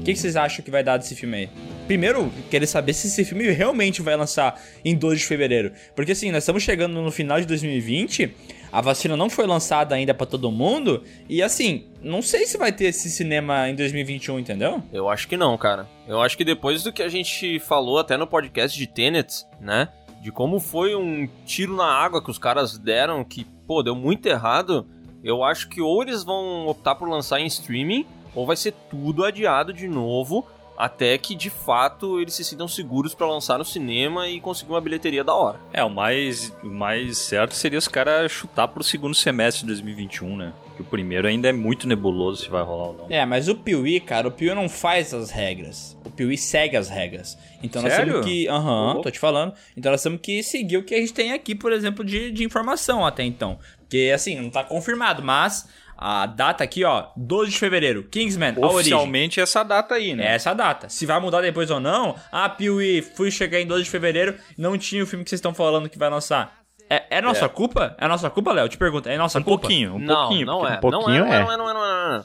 O 0.00 0.04
que, 0.04 0.12
que 0.12 0.18
vocês 0.18 0.36
acham 0.36 0.64
que 0.64 0.70
vai 0.70 0.82
dar 0.82 0.96
desse 0.96 1.14
filme 1.14 1.36
aí? 1.36 1.48
Primeiro, 1.86 2.32
querer 2.50 2.66
saber 2.66 2.94
se 2.94 3.08
esse 3.08 3.24
filme 3.24 3.50
realmente 3.50 4.00
vai 4.00 4.16
lançar 4.16 4.58
em 4.84 4.94
12 4.94 5.18
de 5.18 5.26
fevereiro. 5.26 5.72
Porque 5.94 6.12
assim, 6.12 6.30
nós 6.30 6.42
estamos 6.42 6.62
chegando 6.62 7.02
no 7.02 7.10
final 7.10 7.40
de 7.40 7.46
2020, 7.46 8.34
a 8.74 8.80
vacina 8.80 9.16
não 9.16 9.30
foi 9.30 9.46
lançada 9.46 9.94
ainda 9.94 10.12
pra 10.12 10.26
todo 10.26 10.50
mundo, 10.50 11.04
e 11.28 11.40
assim, 11.40 11.84
não 12.02 12.20
sei 12.20 12.44
se 12.44 12.58
vai 12.58 12.72
ter 12.72 12.86
esse 12.86 13.08
cinema 13.08 13.68
em 13.68 13.76
2021, 13.76 14.40
entendeu? 14.40 14.82
Eu 14.92 15.08
acho 15.08 15.28
que 15.28 15.36
não, 15.36 15.56
cara. 15.56 15.88
Eu 16.08 16.20
acho 16.20 16.36
que 16.36 16.44
depois 16.44 16.82
do 16.82 16.92
que 16.92 17.00
a 17.00 17.08
gente 17.08 17.60
falou 17.60 18.00
até 18.00 18.16
no 18.16 18.26
podcast 18.26 18.76
de 18.76 18.88
Tenet, 18.88 19.46
né? 19.60 19.90
De 20.20 20.32
como 20.32 20.58
foi 20.58 20.96
um 20.96 21.28
tiro 21.46 21.76
na 21.76 21.86
água 21.86 22.20
que 22.20 22.32
os 22.32 22.38
caras 22.38 22.76
deram, 22.76 23.22
que, 23.22 23.44
pô, 23.64 23.80
deu 23.80 23.94
muito 23.94 24.26
errado. 24.26 24.84
Eu 25.22 25.44
acho 25.44 25.68
que 25.68 25.80
ou 25.80 26.02
eles 26.02 26.24
vão 26.24 26.66
optar 26.66 26.96
por 26.96 27.08
lançar 27.08 27.38
em 27.38 27.46
streaming, 27.46 28.04
ou 28.34 28.44
vai 28.44 28.56
ser 28.56 28.74
tudo 28.90 29.24
adiado 29.24 29.72
de 29.72 29.86
novo, 29.86 30.44
até 30.76 31.16
que 31.18 31.34
de 31.34 31.50
fato 31.50 32.20
eles 32.20 32.34
se 32.34 32.44
sintam 32.44 32.66
seguros 32.68 33.14
pra 33.14 33.26
lançar 33.26 33.58
no 33.58 33.64
cinema 33.64 34.28
e 34.28 34.40
conseguir 34.40 34.72
uma 34.72 34.80
bilheteria 34.80 35.22
da 35.22 35.34
hora. 35.34 35.60
É, 35.72 35.82
o 35.84 35.90
mais, 35.90 36.52
o 36.62 36.68
mais 36.68 37.18
certo 37.18 37.54
seria 37.54 37.78
os 37.78 37.88
caras 37.88 38.30
chutar 38.30 38.68
pro 38.68 38.82
segundo 38.82 39.14
semestre 39.14 39.62
de 39.62 39.68
2021, 39.68 40.36
né? 40.36 40.52
Que 40.76 40.82
o 40.82 40.84
primeiro 40.84 41.28
ainda 41.28 41.48
é 41.48 41.52
muito 41.52 41.86
nebuloso 41.86 42.42
se 42.42 42.50
vai 42.50 42.62
rolar 42.62 42.88
ou 42.88 42.96
não. 42.98 43.06
É, 43.08 43.24
mas 43.24 43.48
o 43.48 43.54
Piuí, 43.54 44.00
cara, 44.00 44.26
o 44.26 44.30
Piuí 44.32 44.52
não 44.54 44.68
faz 44.68 45.14
as 45.14 45.30
regras. 45.30 45.96
O 46.04 46.10
Piuí 46.10 46.36
segue 46.36 46.76
as 46.76 46.88
regras. 46.88 47.38
Então 47.62 47.80
nós 47.80 47.92
Sério? 47.92 48.14
temos 48.14 48.26
que. 48.26 48.48
Aham, 48.48 48.94
Pô. 48.96 49.02
tô 49.02 49.10
te 49.10 49.18
falando. 49.20 49.54
Então 49.76 49.92
nós 49.92 50.02
temos 50.02 50.20
que 50.20 50.42
seguir 50.42 50.78
o 50.78 50.82
que 50.82 50.94
a 50.94 50.98
gente 50.98 51.12
tem 51.12 51.32
aqui, 51.32 51.54
por 51.54 51.72
exemplo, 51.72 52.04
de, 52.04 52.32
de 52.32 52.42
informação 52.42 53.06
até 53.06 53.22
então. 53.22 53.58
Porque, 53.78 54.10
assim, 54.12 54.40
não 54.40 54.50
tá 54.50 54.64
confirmado, 54.64 55.22
mas 55.22 55.68
a 55.96 56.26
data 56.26 56.62
aqui, 56.64 56.84
ó, 56.84 57.06
12 57.16 57.52
de 57.52 57.58
fevereiro, 57.58 58.02
Kingsman, 58.04 58.50
a 58.50 58.58
origem. 58.60 58.74
Oficialmente 58.94 59.40
essa 59.40 59.62
data 59.62 59.94
aí, 59.94 60.10
É 60.10 60.14
né? 60.14 60.34
essa 60.34 60.50
a 60.50 60.54
data. 60.54 60.88
Se 60.88 61.06
vai 61.06 61.18
mudar 61.20 61.40
depois 61.40 61.70
ou 61.70 61.80
não, 61.80 62.16
ah, 62.32 62.48
Piuí, 62.48 63.02
fui 63.02 63.30
chegar 63.30 63.60
em 63.60 63.66
12 63.66 63.84
de 63.84 63.90
fevereiro, 63.90 64.36
não 64.58 64.76
tinha 64.76 65.02
o 65.02 65.06
filme 65.06 65.24
que 65.24 65.30
vocês 65.30 65.38
estão 65.38 65.54
falando 65.54 65.88
que 65.88 65.98
vai 65.98 66.10
lançar. 66.10 66.58
É, 66.90 67.04
é 67.18 67.20
nossa 67.20 67.48
culpa? 67.48 67.96
É 67.98 68.06
nossa 68.06 68.28
culpa, 68.28 68.52
Léo? 68.52 68.68
Te 68.68 68.76
pergunto, 68.76 69.08
é 69.08 69.16
nossa 69.16 69.38
Um 69.38 69.42
culpa? 69.42 69.62
pouquinho, 69.62 69.94
um 69.94 69.98
não, 69.98 70.14
pouquinho. 70.14 70.46
não 70.46 70.66
é. 70.66 70.76
um 70.76 70.80
pouquinho 70.80 71.24
não 71.24 71.32
é, 71.32 71.36
é. 71.36 71.42
não 71.42 71.52
é, 71.52 71.56
não 71.56 71.70
é, 71.70 71.72
não 71.74 71.84
é, 71.84 72.08
não 72.10 72.16
é. 72.20 72.24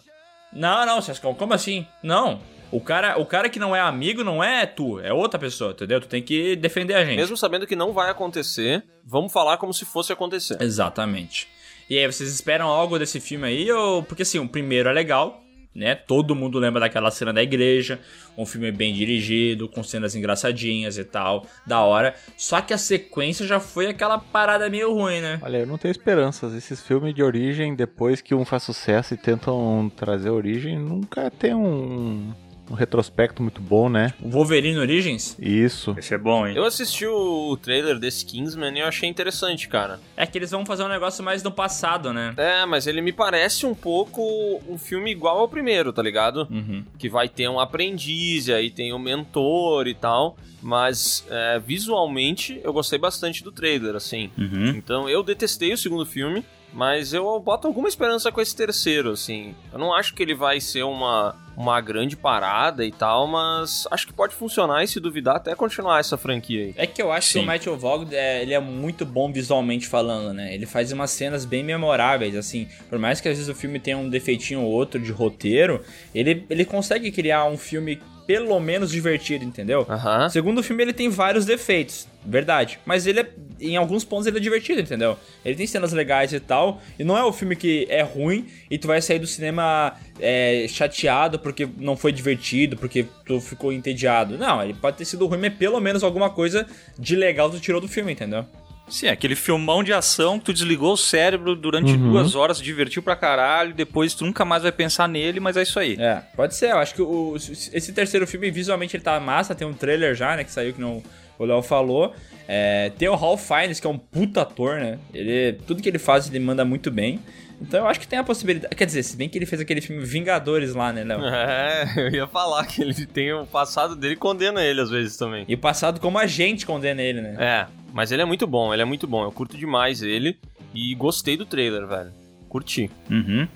Não, 0.52 0.86
não, 0.86 1.02
Sescão, 1.02 1.34
como 1.34 1.54
assim? 1.54 1.86
Não. 2.04 2.40
O 2.72 2.80
cara, 2.80 3.20
o 3.20 3.26
cara 3.26 3.50
que 3.50 3.58
não 3.58 3.76
é 3.76 3.80
amigo 3.80 4.24
não 4.24 4.44
é 4.44 4.66
tu, 4.66 5.00
é 5.00 5.12
outra 5.12 5.40
pessoa, 5.40 5.72
entendeu? 5.72 6.00
Tu 6.02 6.08
tem 6.08 6.22
que 6.22 6.56
defender 6.56 6.94
a 6.94 7.04
gente. 7.04 7.16
Mesmo 7.16 7.36
sabendo 7.36 7.66
que 7.66 7.76
não 7.76 7.94
vai 7.94 8.12
acontecer, 8.12 8.84
vamos 9.04 9.32
falar 9.34 9.58
como 9.58 9.74
se 9.74 9.86
fosse 9.86 10.14
acontecer. 10.14 10.62
Exatamente. 10.62 11.48
E 11.90 11.98
aí, 11.98 12.06
vocês 12.06 12.32
esperam 12.32 12.68
algo 12.68 13.00
desse 13.00 13.20
filme 13.20 13.48
aí? 13.48 13.72
Ou... 13.72 14.04
Porque 14.04 14.22
assim, 14.22 14.38
o 14.38 14.48
primeiro 14.48 14.90
é 14.90 14.94
legal, 14.94 15.44
né? 15.74 15.96
Todo 15.96 16.36
mundo 16.36 16.60
lembra 16.60 16.80
daquela 16.80 17.10
cena 17.10 17.34
da 17.34 17.42
igreja. 17.42 18.00
Um 18.38 18.46
filme 18.46 18.72
bem 18.72 18.94
dirigido, 18.94 19.68
com 19.68 19.82
cenas 19.82 20.14
engraçadinhas 20.14 21.00
e 21.00 21.04
tal, 21.04 21.48
da 21.66 21.82
hora. 21.82 22.14
Só 22.38 22.62
que 22.62 22.76
a 22.76 22.78
sequência 22.78 23.44
já 23.44 23.60
foi 23.60 23.88
aquela 23.88 24.20
parada 24.20 24.70
meio 24.70 24.94
ruim, 24.94 25.20
né? 25.20 25.40
Olha, 25.42 25.58
eu 25.58 25.66
não 25.66 25.80
tenho 25.80 25.92
esperanças. 25.92 26.54
Esses 26.54 26.80
filmes 26.80 27.16
de 27.16 27.24
origem, 27.24 27.74
depois 27.76 28.22
que 28.22 28.36
um 28.36 28.46
faz 28.46 28.62
sucesso 28.62 29.16
e 29.16 29.18
tentam 29.18 29.92
trazer 29.96 30.30
origem, 30.30 30.78
nunca 30.78 31.32
tem 31.32 31.56
um, 31.56 32.32
um 32.70 32.74
retrospecto 32.74 33.42
muito 33.42 33.62
bom, 33.62 33.90
né? 33.90 34.14
O 34.22 34.30
Wolverine 34.30 34.78
Origins 34.78 35.36
Isso. 35.40 35.96
Esse 35.98 36.14
é 36.14 36.18
bom, 36.18 36.46
hein? 36.46 36.56
Eu 36.56 36.66
assisti 36.66 37.06
o 37.06 37.58
trailer 37.58 37.98
desse 37.98 38.26
Kingsman 38.26 38.78
e 38.78 38.80
eu 38.80 38.88
achei 38.88 39.10
interessante, 39.10 39.68
cara. 39.68 40.00
é 40.16 40.26
que 40.26 40.38
eles 40.38 40.52
vão 40.52 40.66
fazer 40.66 40.84
um 40.84 40.88
negócio 40.90 41.24
mais 41.24 41.42
no 41.42 41.52
passado, 41.52 42.14
né? 42.14 42.34
É, 42.38 42.66
mas 42.66 42.88
ele 42.88 43.02
me 43.02 43.12
parece 43.12 43.66
um 43.66 43.74
pouco 43.74 44.22
um 44.68 44.78
filme 44.78 45.12
igual 45.12 45.40
ao 45.40 45.48
primeiro, 45.48 45.92
tá 45.92 46.02
ligado? 46.02 46.48
Uhum. 46.50 46.84
Que 46.98 47.10
vai 47.10 47.28
ter 47.28 47.50
um 47.50 47.60
aprendiz, 47.60 48.48
e 48.48 48.54
aí 48.54 48.70
tem 48.70 48.94
o 48.94 49.00
mentor 49.00 49.88
e 49.88 49.94
tal. 49.94 50.38
Mas 50.62 51.26
é, 51.30 51.60
visualmente 51.60 52.60
eu 52.64 52.74
gostei 52.74 53.00
bastante 53.00 53.44
do 53.44 53.52
trailer, 53.52 53.96
assim. 53.96 54.30
Uhum. 54.38 54.70
Então 54.70 55.10
eu 55.10 55.24
detestei 55.24 55.74
o 55.74 55.78
segundo 55.78 56.06
filme, 56.06 56.44
mas 56.74 57.14
eu 57.14 57.40
boto 57.40 57.68
alguma 57.68 57.88
esperança 57.88 58.32
com 58.32 58.40
esse 58.40 58.56
terceiro, 58.56 59.12
assim. 59.12 59.56
Eu 59.72 59.80
não 59.80 59.94
acho 59.94 60.14
que 60.14 60.22
ele 60.22 60.36
vai 60.36 60.62
ser 60.62 60.84
uma, 60.84 61.36
uma 61.58 61.82
grande 61.82 62.16
parada 62.16 62.86
e 62.86 62.92
tal, 62.92 63.28
mas 63.28 63.88
acho 63.92 64.08
que 64.08 64.14
pode 64.14 64.36
funcionar 64.36 64.84
e 64.84 64.88
se 64.88 65.00
duvidar 65.00 65.38
até 65.38 65.56
continuar 65.56 66.00
essa 66.00 66.18
franquia 66.18 66.66
aí. 66.66 66.74
É 66.78 66.86
que 66.86 67.02
eu 67.02 67.12
acho 67.12 67.30
Sim. 67.30 67.40
que 67.40 67.46
o 67.46 67.48
Matthew 67.48 67.78
Vaughn, 67.78 68.06
é, 68.12 68.42
ele 68.42 68.54
é 68.54 68.60
muito 68.60 69.06
bom 69.06 69.32
visualmente 69.32 69.88
falando, 69.88 70.34
né? 70.34 70.54
Ele 70.54 70.66
faz 70.66 70.92
umas 70.92 71.12
cenas 71.12 71.44
bem 71.44 71.64
memoráveis, 71.64 72.36
assim. 72.36 72.68
Por 72.90 73.00
mais 73.00 73.20
que 73.20 73.28
às 73.28 73.38
vezes 73.38 73.50
o 73.50 73.56
filme 73.56 73.80
tenha 73.80 73.98
um 73.98 74.10
defeitinho 74.10 74.62
ou 74.62 74.72
outro 74.72 75.02
de 75.02 75.12
roteiro, 75.12 75.84
ele, 76.14 76.46
ele 76.50 76.66
consegue 76.66 77.12
criar 77.12 77.46
um 77.46 77.58
filme 77.58 78.00
pelo 78.30 78.60
menos 78.60 78.92
divertido, 78.92 79.44
entendeu? 79.44 79.88
Aham. 79.90 80.28
O 80.28 80.30
segundo 80.30 80.62
filme 80.62 80.84
ele 80.84 80.94
tem 80.94 81.10
vários 81.10 81.48
defeitos, 81.48 82.08
verdade. 82.24 82.78
Mas 82.86 83.08
ele 83.08 83.22
é, 83.22 83.30
em 83.60 83.76
alguns 83.76 84.04
pontos 84.04 84.28
ele 84.28 84.38
é 84.38 84.40
divertido, 84.40 84.80
entendeu? 84.80 85.18
Ele 85.44 85.56
tem 85.56 85.66
cenas 85.66 85.94
legais 85.94 86.32
e 86.32 86.40
tal. 86.40 86.80
E 87.00 87.04
não 87.04 87.18
é 87.18 87.24
o 87.24 87.34
filme 87.34 87.56
que 87.56 87.88
é 87.90 88.04
ruim 88.04 88.46
e 88.70 88.78
tu 88.78 88.86
vai 88.86 89.02
sair 89.02 89.18
do 89.18 89.26
cinema 89.26 89.96
é, 90.20 90.68
chateado 90.70 91.40
porque 91.40 91.68
não 91.80 91.98
foi 91.98 92.12
divertido, 92.12 92.78
porque 92.78 93.08
tu 93.26 93.42
ficou 93.42 93.74
entediado. 93.74 94.38
Não, 94.38 94.62
ele 94.62 94.76
pode 94.76 94.98
ter 94.98 95.06
sido 95.06 95.26
ruim, 95.26 95.40
mas 95.40 95.56
pelo 95.56 95.80
menos 95.80 96.04
alguma 96.04 96.30
coisa 96.30 96.68
de 97.00 97.16
legal 97.16 97.50
tu 97.50 97.60
tirou 97.60 97.82
do 97.82 97.88
filme, 97.88 98.12
entendeu? 98.12 98.46
Sim, 98.90 99.08
é 99.08 99.12
aquele 99.12 99.36
filmão 99.36 99.84
de 99.84 99.94
ação 99.94 100.40
que 100.40 100.46
tu 100.46 100.54
desligou 100.54 100.94
o 100.94 100.98
cérebro 100.98 101.56
durante 101.56 101.92
Uhum. 101.94 102.12
duas 102.12 102.36
horas, 102.36 102.58
se 102.58 102.64
divertiu 102.64 103.02
pra 103.04 103.16
caralho, 103.16 103.74
depois 103.74 104.14
tu 104.14 104.26
nunca 104.26 104.44
mais 104.44 104.64
vai 104.64 104.72
pensar 104.72 105.08
nele, 105.08 105.40
mas 105.40 105.56
é 105.58 105.62
isso 105.64 105.80
aí. 105.80 105.96
É, 106.00 106.22
pode 106.36 106.56
ser. 106.56 106.72
Eu 106.72 106.78
acho 106.78 106.96
que 106.96 107.02
o, 107.02 107.36
esse 107.36 107.94
terceiro 107.94 108.26
filme, 108.28 108.50
visualmente, 108.52 108.96
ele 108.96 109.04
tá 109.04 109.20
massa. 109.20 109.54
Tem 109.54 109.68
um 109.68 109.74
trailer 109.74 110.16
já, 110.16 110.36
né? 110.36 110.44
Que 110.44 110.52
saiu 110.52 110.74
que 110.74 110.82
não, 110.82 111.04
o 111.38 111.46
Léo 111.46 111.62
falou. 111.62 112.14
É, 112.48 112.92
tem 112.98 113.08
o 113.08 113.16
Ralph 113.16 113.46
Fiennes, 113.48 113.80
que 113.80 113.86
é 113.86 113.90
um 113.90 113.98
puta 113.98 114.42
ator, 114.42 114.80
né? 114.80 114.98
Ele, 115.14 115.54
tudo 115.68 115.82
que 115.84 115.88
ele 115.90 116.00
faz, 116.00 116.28
ele 116.28 116.40
manda 116.40 116.66
muito 116.66 116.90
bem. 116.90 117.20
Então 117.62 117.82
eu 117.82 117.88
acho 117.88 118.00
que 118.00 118.08
tem 118.08 118.18
a 118.18 118.24
possibilidade. 118.24 118.76
Quer 118.76 118.86
dizer, 118.86 119.04
se 119.04 119.18
bem 119.18 119.28
que 119.28 119.38
ele 119.38 119.46
fez 119.46 119.62
aquele 119.62 119.82
filme 119.82 120.04
Vingadores 120.06 120.74
lá, 120.74 120.94
né, 120.94 121.04
Léo? 121.04 121.20
É, 121.26 121.94
eu 121.98 122.10
ia 122.10 122.28
falar 122.28 122.66
que 122.66 122.82
ele 122.82 123.06
tem 123.06 123.34
o 123.34 123.46
passado 123.46 123.96
dele 123.96 124.16
condena 124.16 124.64
ele 124.64 124.82
às 124.82 124.90
vezes 124.90 125.18
também. 125.18 125.46
E 125.48 125.56
o 125.56 125.58
passado 125.58 126.00
como 126.00 126.18
a 126.18 126.26
gente 126.26 126.66
condena 126.66 127.02
ele, 127.02 127.22
né? 127.22 127.36
É, 127.38 127.68
mas 127.94 128.12
ele 128.12 128.22
é 128.22 128.26
muito 128.26 128.48
bom, 128.48 128.74
ele 128.74 128.82
é 128.82 128.86
muito 128.86 129.08
bom. 129.08 129.24
Eu 129.24 129.32
curto 129.32 129.58
demais 129.58 130.02
ele 130.02 130.38
e 130.74 130.96
gostei 130.96 131.36
do 131.36 131.46
trailer, 131.46 131.86
velho. 131.88 132.12
Curti. 132.48 132.90
Uhum. 133.10 133.48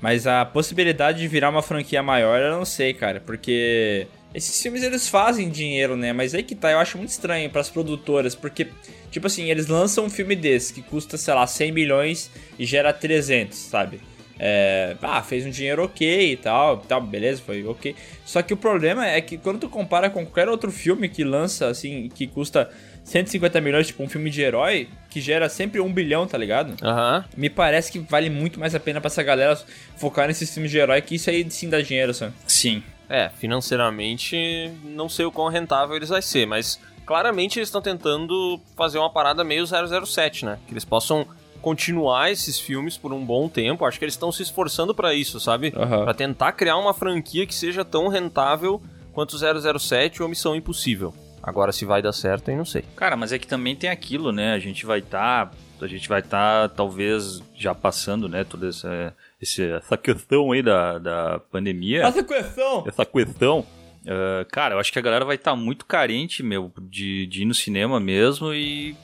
Mas 0.00 0.26
a 0.26 0.44
possibilidade 0.44 1.18
de 1.18 1.28
virar 1.28 1.50
uma 1.50 1.62
franquia 1.62 2.02
maior, 2.02 2.40
eu 2.40 2.52
não 2.52 2.64
sei, 2.64 2.94
cara, 2.94 3.20
porque 3.20 4.06
esses 4.34 4.60
filmes 4.62 4.82
eles 4.82 5.08
fazem 5.08 5.50
dinheiro, 5.50 5.96
né? 5.96 6.12
Mas 6.12 6.34
aí 6.34 6.42
que 6.42 6.54
tá, 6.54 6.70
eu 6.70 6.78
acho 6.78 6.96
muito 6.96 7.10
estranho 7.10 7.50
pras 7.50 7.68
produtoras, 7.68 8.34
porque 8.34 8.68
tipo 9.10 9.26
assim, 9.26 9.50
eles 9.50 9.66
lançam 9.66 10.04
um 10.04 10.10
filme 10.10 10.36
desse 10.36 10.72
que 10.72 10.82
custa, 10.82 11.16
sei 11.16 11.34
lá, 11.34 11.46
100 11.46 11.72
milhões 11.72 12.30
e 12.58 12.64
gera 12.64 12.92
300, 12.92 13.56
sabe? 13.58 14.00
É, 14.42 14.96
ah, 15.02 15.22
fez 15.22 15.44
um 15.44 15.50
dinheiro 15.50 15.84
ok 15.84 16.32
e 16.32 16.36
tal, 16.36 16.78
tal, 16.78 17.02
beleza, 17.02 17.42
foi 17.44 17.62
ok. 17.62 17.94
Só 18.24 18.40
que 18.40 18.54
o 18.54 18.56
problema 18.56 19.06
é 19.06 19.20
que 19.20 19.36
quando 19.36 19.58
tu 19.58 19.68
compara 19.68 20.08
com 20.08 20.24
qualquer 20.24 20.48
outro 20.48 20.72
filme 20.72 21.10
que 21.10 21.22
lança, 21.22 21.68
assim, 21.68 22.08
que 22.08 22.26
custa 22.26 22.70
150 23.04 23.60
milhões, 23.60 23.88
tipo 23.88 24.02
um 24.02 24.08
filme 24.08 24.30
de 24.30 24.40
herói, 24.40 24.88
que 25.10 25.20
gera 25.20 25.46
sempre 25.50 25.78
um 25.78 25.92
bilhão, 25.92 26.26
tá 26.26 26.38
ligado? 26.38 26.74
Aham. 26.82 27.22
Me 27.36 27.50
parece 27.50 27.92
que 27.92 27.98
vale 27.98 28.30
muito 28.30 28.58
mais 28.58 28.74
a 28.74 28.80
pena 28.80 28.98
pra 28.98 29.08
essa 29.08 29.22
galera 29.22 29.60
focar 29.98 30.26
nesses 30.26 30.52
filmes 30.54 30.70
de 30.70 30.78
herói, 30.78 31.02
que 31.02 31.16
isso 31.16 31.28
aí 31.28 31.46
sim 31.50 31.68
dá 31.68 31.82
dinheiro, 31.82 32.14
sabe? 32.14 32.32
Sim. 32.46 32.82
É, 33.10 33.28
financeiramente, 33.28 34.70
não 34.84 35.08
sei 35.08 35.26
o 35.26 35.32
quão 35.32 35.48
rentável 35.48 35.96
eles 35.96 36.08
vai 36.08 36.22
ser, 36.22 36.46
mas 36.46 36.80
claramente 37.10 37.58
eles 37.58 37.66
estão 37.66 37.82
tentando 37.82 38.60
fazer 38.76 38.96
uma 38.96 39.10
parada 39.10 39.42
meio 39.42 39.66
007, 39.66 40.44
né? 40.44 40.60
Que 40.64 40.72
eles 40.72 40.84
possam 40.84 41.26
continuar 41.60 42.30
esses 42.30 42.60
filmes 42.60 42.96
por 42.96 43.12
um 43.12 43.26
bom 43.26 43.48
tempo. 43.48 43.84
Acho 43.84 43.98
que 43.98 44.04
eles 44.04 44.14
estão 44.14 44.30
se 44.30 44.44
esforçando 44.44 44.94
pra 44.94 45.12
isso, 45.12 45.40
sabe? 45.40 45.72
Aham. 45.76 46.04
Pra 46.04 46.14
tentar 46.14 46.52
criar 46.52 46.76
uma 46.76 46.94
franquia 46.94 47.44
que 47.48 47.54
seja 47.54 47.84
tão 47.84 48.06
rentável 48.06 48.80
quanto 49.12 49.36
007 49.36 50.22
ou 50.22 50.28
Missão 50.28 50.54
Impossível. 50.54 51.12
Agora, 51.42 51.72
se 51.72 51.84
vai 51.84 52.00
dar 52.00 52.12
certo, 52.12 52.48
eu 52.48 52.56
não 52.56 52.64
sei. 52.64 52.84
Cara, 52.94 53.16
mas 53.16 53.32
é 53.32 53.40
que 53.40 53.46
também 53.48 53.74
tem 53.74 53.90
aquilo, 53.90 54.30
né? 54.30 54.52
A 54.52 54.60
gente 54.60 54.86
vai 54.86 55.00
estar. 55.00 55.50
a 55.80 55.86
gente 55.88 56.08
vai 56.08 56.20
estar, 56.20 56.68
talvez, 56.68 57.42
já 57.56 57.74
passando, 57.74 58.28
né? 58.28 58.44
Toda 58.44 58.68
essa, 58.68 59.12
essa 59.42 59.96
questão 59.96 60.52
aí 60.52 60.62
da, 60.62 60.98
da 60.98 61.40
pandemia. 61.50 62.04
Essa 62.04 62.22
questão! 62.22 62.84
essa 62.86 63.04
questão. 63.04 63.66
Ah, 64.06 64.44
cara, 64.50 64.74
eu 64.74 64.78
acho 64.78 64.92
que 64.92 64.98
a 64.98 65.02
galera 65.02 65.24
vai 65.24 65.36
estar 65.36 65.54
muito 65.56 65.84
carente, 65.86 66.42
meu, 66.42 66.72
de, 66.82 67.26
de 67.26 67.42
ir 67.42 67.44
no 67.46 67.54
cinema 67.54 67.98
mesmo 68.00 68.52
e 68.54 68.96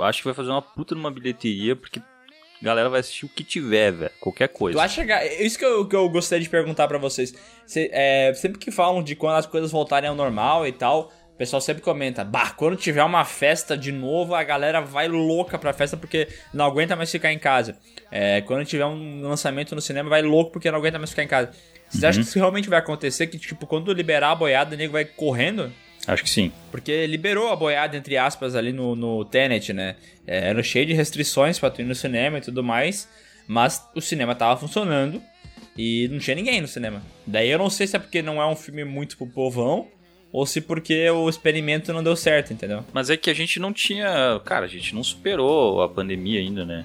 acho 0.00 0.18
que 0.18 0.24
vai 0.24 0.34
fazer 0.34 0.50
uma 0.50 0.62
puta 0.62 0.94
numa 0.94 1.10
bilheteria, 1.10 1.76
porque 1.76 1.98
a 2.00 2.64
galera 2.64 2.88
vai 2.88 3.00
assistir 3.00 3.26
o 3.26 3.28
que 3.28 3.44
tiver, 3.44 3.92
velho. 3.92 4.10
Qualquer 4.20 4.48
coisa. 4.48 4.78
Tu 4.78 4.82
acha 4.82 5.04
que. 5.04 5.12
é 5.12 5.42
Isso 5.42 5.58
que 5.58 5.64
eu, 5.64 5.86
que 5.86 5.94
eu 5.94 6.08
gostaria 6.08 6.42
de 6.42 6.48
perguntar 6.50 6.88
pra 6.88 6.98
vocês. 6.98 7.34
Cê- 7.66 7.90
é, 7.92 8.32
sempre 8.34 8.58
que 8.58 8.70
falam 8.70 9.02
de 9.02 9.14
quando 9.14 9.36
as 9.36 9.46
coisas 9.46 9.70
voltarem 9.70 10.08
ao 10.08 10.16
normal 10.16 10.66
e 10.66 10.72
tal, 10.72 11.12
o 11.34 11.36
pessoal 11.36 11.60
sempre 11.60 11.82
comenta: 11.82 12.24
Bah, 12.24 12.50
quando 12.52 12.76
tiver 12.76 13.04
uma 13.04 13.24
festa 13.24 13.76
de 13.76 13.92
novo, 13.92 14.34
a 14.34 14.42
galera 14.42 14.80
vai 14.80 15.08
louca 15.08 15.58
pra 15.58 15.72
festa 15.74 15.96
porque 15.96 16.26
não 16.54 16.64
aguenta 16.64 16.96
mais 16.96 17.10
ficar 17.10 17.32
em 17.32 17.38
casa. 17.38 17.78
É, 18.10 18.40
quando 18.40 18.64
tiver 18.64 18.86
um 18.86 19.20
lançamento 19.22 19.74
no 19.74 19.80
cinema, 19.80 20.08
vai 20.08 20.22
louco 20.22 20.52
porque 20.52 20.70
não 20.70 20.78
aguenta 20.78 20.98
mais 20.98 21.10
ficar 21.10 21.24
em 21.24 21.28
casa. 21.28 21.50
Vocês 21.94 22.04
acham 22.04 22.22
que 22.22 22.28
isso 22.28 22.38
realmente 22.38 22.68
vai 22.68 22.80
acontecer? 22.80 23.28
Que, 23.28 23.38
tipo, 23.38 23.66
quando 23.66 23.92
liberar 23.92 24.32
a 24.32 24.34
boiada, 24.34 24.74
o 24.74 24.78
nego 24.78 24.94
vai 24.94 25.04
correndo? 25.04 25.72
Acho 26.06 26.24
que 26.24 26.28
sim. 26.28 26.52
Porque 26.70 27.06
liberou 27.06 27.50
a 27.50 27.56
boiada, 27.56 27.96
entre 27.96 28.16
aspas, 28.16 28.56
ali 28.56 28.72
no, 28.72 28.96
no 28.96 29.24
Tenet, 29.24 29.72
né? 29.72 29.96
É, 30.26 30.48
era 30.48 30.62
cheio 30.62 30.84
de 30.84 30.92
restrições 30.92 31.58
pra 31.58 31.70
tu 31.70 31.80
ir 31.80 31.84
no 31.84 31.94
cinema 31.94 32.38
e 32.38 32.40
tudo 32.40 32.64
mais. 32.64 33.08
Mas 33.46 33.82
o 33.94 34.00
cinema 34.00 34.34
tava 34.34 34.58
funcionando 34.58 35.22
e 35.76 36.08
não 36.10 36.18
tinha 36.18 36.34
ninguém 36.34 36.60
no 36.60 36.68
cinema. 36.68 37.00
Daí 37.26 37.48
eu 37.48 37.58
não 37.58 37.70
sei 37.70 37.86
se 37.86 37.96
é 37.96 37.98
porque 37.98 38.22
não 38.22 38.42
é 38.42 38.46
um 38.46 38.56
filme 38.56 38.84
muito 38.84 39.16
pro 39.16 39.26
povão 39.26 39.88
ou 40.32 40.44
se 40.44 40.60
porque 40.60 41.08
o 41.10 41.28
experimento 41.28 41.92
não 41.92 42.02
deu 42.02 42.16
certo, 42.16 42.52
entendeu? 42.52 42.84
Mas 42.92 43.08
é 43.08 43.16
que 43.16 43.30
a 43.30 43.34
gente 43.34 43.60
não 43.60 43.72
tinha. 43.72 44.40
Cara, 44.44 44.64
a 44.64 44.68
gente 44.68 44.94
não 44.94 45.04
superou 45.04 45.80
a 45.80 45.88
pandemia 45.88 46.40
ainda, 46.40 46.64
né? 46.64 46.84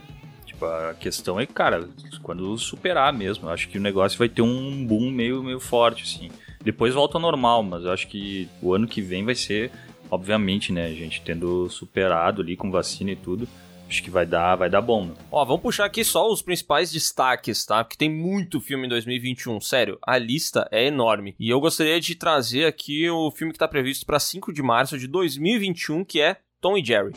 A 0.62 0.94
questão 0.94 1.39
é, 1.39 1.46
cara, 1.46 1.88
quando 2.22 2.58
superar 2.58 3.13
mesmo. 3.13 3.50
Acho 3.50 3.68
que 3.70 3.78
o 3.78 3.82
negócio 3.82 4.18
vai 4.18 4.30
ter 4.30 4.42
um 4.42 4.86
boom 4.86 5.12
meio, 5.12 5.44
meio 5.44 5.60
forte, 5.60 6.04
assim. 6.04 6.30
Depois 6.63 6.94
volta 6.94 7.18
ao 7.18 7.22
normal, 7.22 7.63
mas 7.63 7.84
eu 7.84 7.92
acho 7.92 8.08
que 8.08 8.48
o 8.62 8.74
ano 8.74 8.88
que 8.88 9.01
vem 9.01 9.24
vai 9.24 9.36
ser, 9.36 9.72
obviamente, 10.12 10.72
né? 10.74 10.92
Gente 10.94 11.22
tendo 11.22 11.70
superado 11.70 12.42
ali 12.42 12.56
com 12.56 12.70
vacina 12.70 13.12
e 13.12 13.16
tudo. 13.16 13.48
Acho 13.89 14.04
que 14.04 14.12
vai 14.12 14.24
dar, 14.24 14.56
vai 14.56 14.70
dar 14.70 14.82
bom, 14.82 15.06
né? 15.06 15.13
Ó, 15.32 15.44
vamos 15.44 15.63
puxar 15.63 15.86
aqui 15.86 16.04
só 16.04 16.32
os 16.32 16.44
principais 16.44 16.92
destaques, 16.92 17.66
tá? 17.66 17.84
Porque 17.84 17.98
tem 17.98 18.10
muito 18.10 18.62
filme 18.62 18.86
em 18.86 18.89
2021. 18.89 19.60
Sério, 19.60 19.98
a 20.06 20.16
lista 20.20 20.68
é 20.72 20.86
enorme. 20.86 21.36
E 21.39 21.50
eu 21.50 21.60
gostaria 21.60 22.00
de 22.00 22.13
trazer 22.13 22.66
aqui 22.66 23.10
o 23.10 23.32
filme 23.32 23.51
que 23.51 23.58
tá 23.58 23.68
previsto 23.68 24.06
pra 24.06 24.20
5 24.20 24.54
de 24.54 24.62
março 24.62 24.96
de 25.00 25.08
2021, 25.08 26.06
que 26.06 26.22
é 26.22 26.38
Tom 26.62 26.78
e 26.78 26.86
Jerry. 26.86 27.13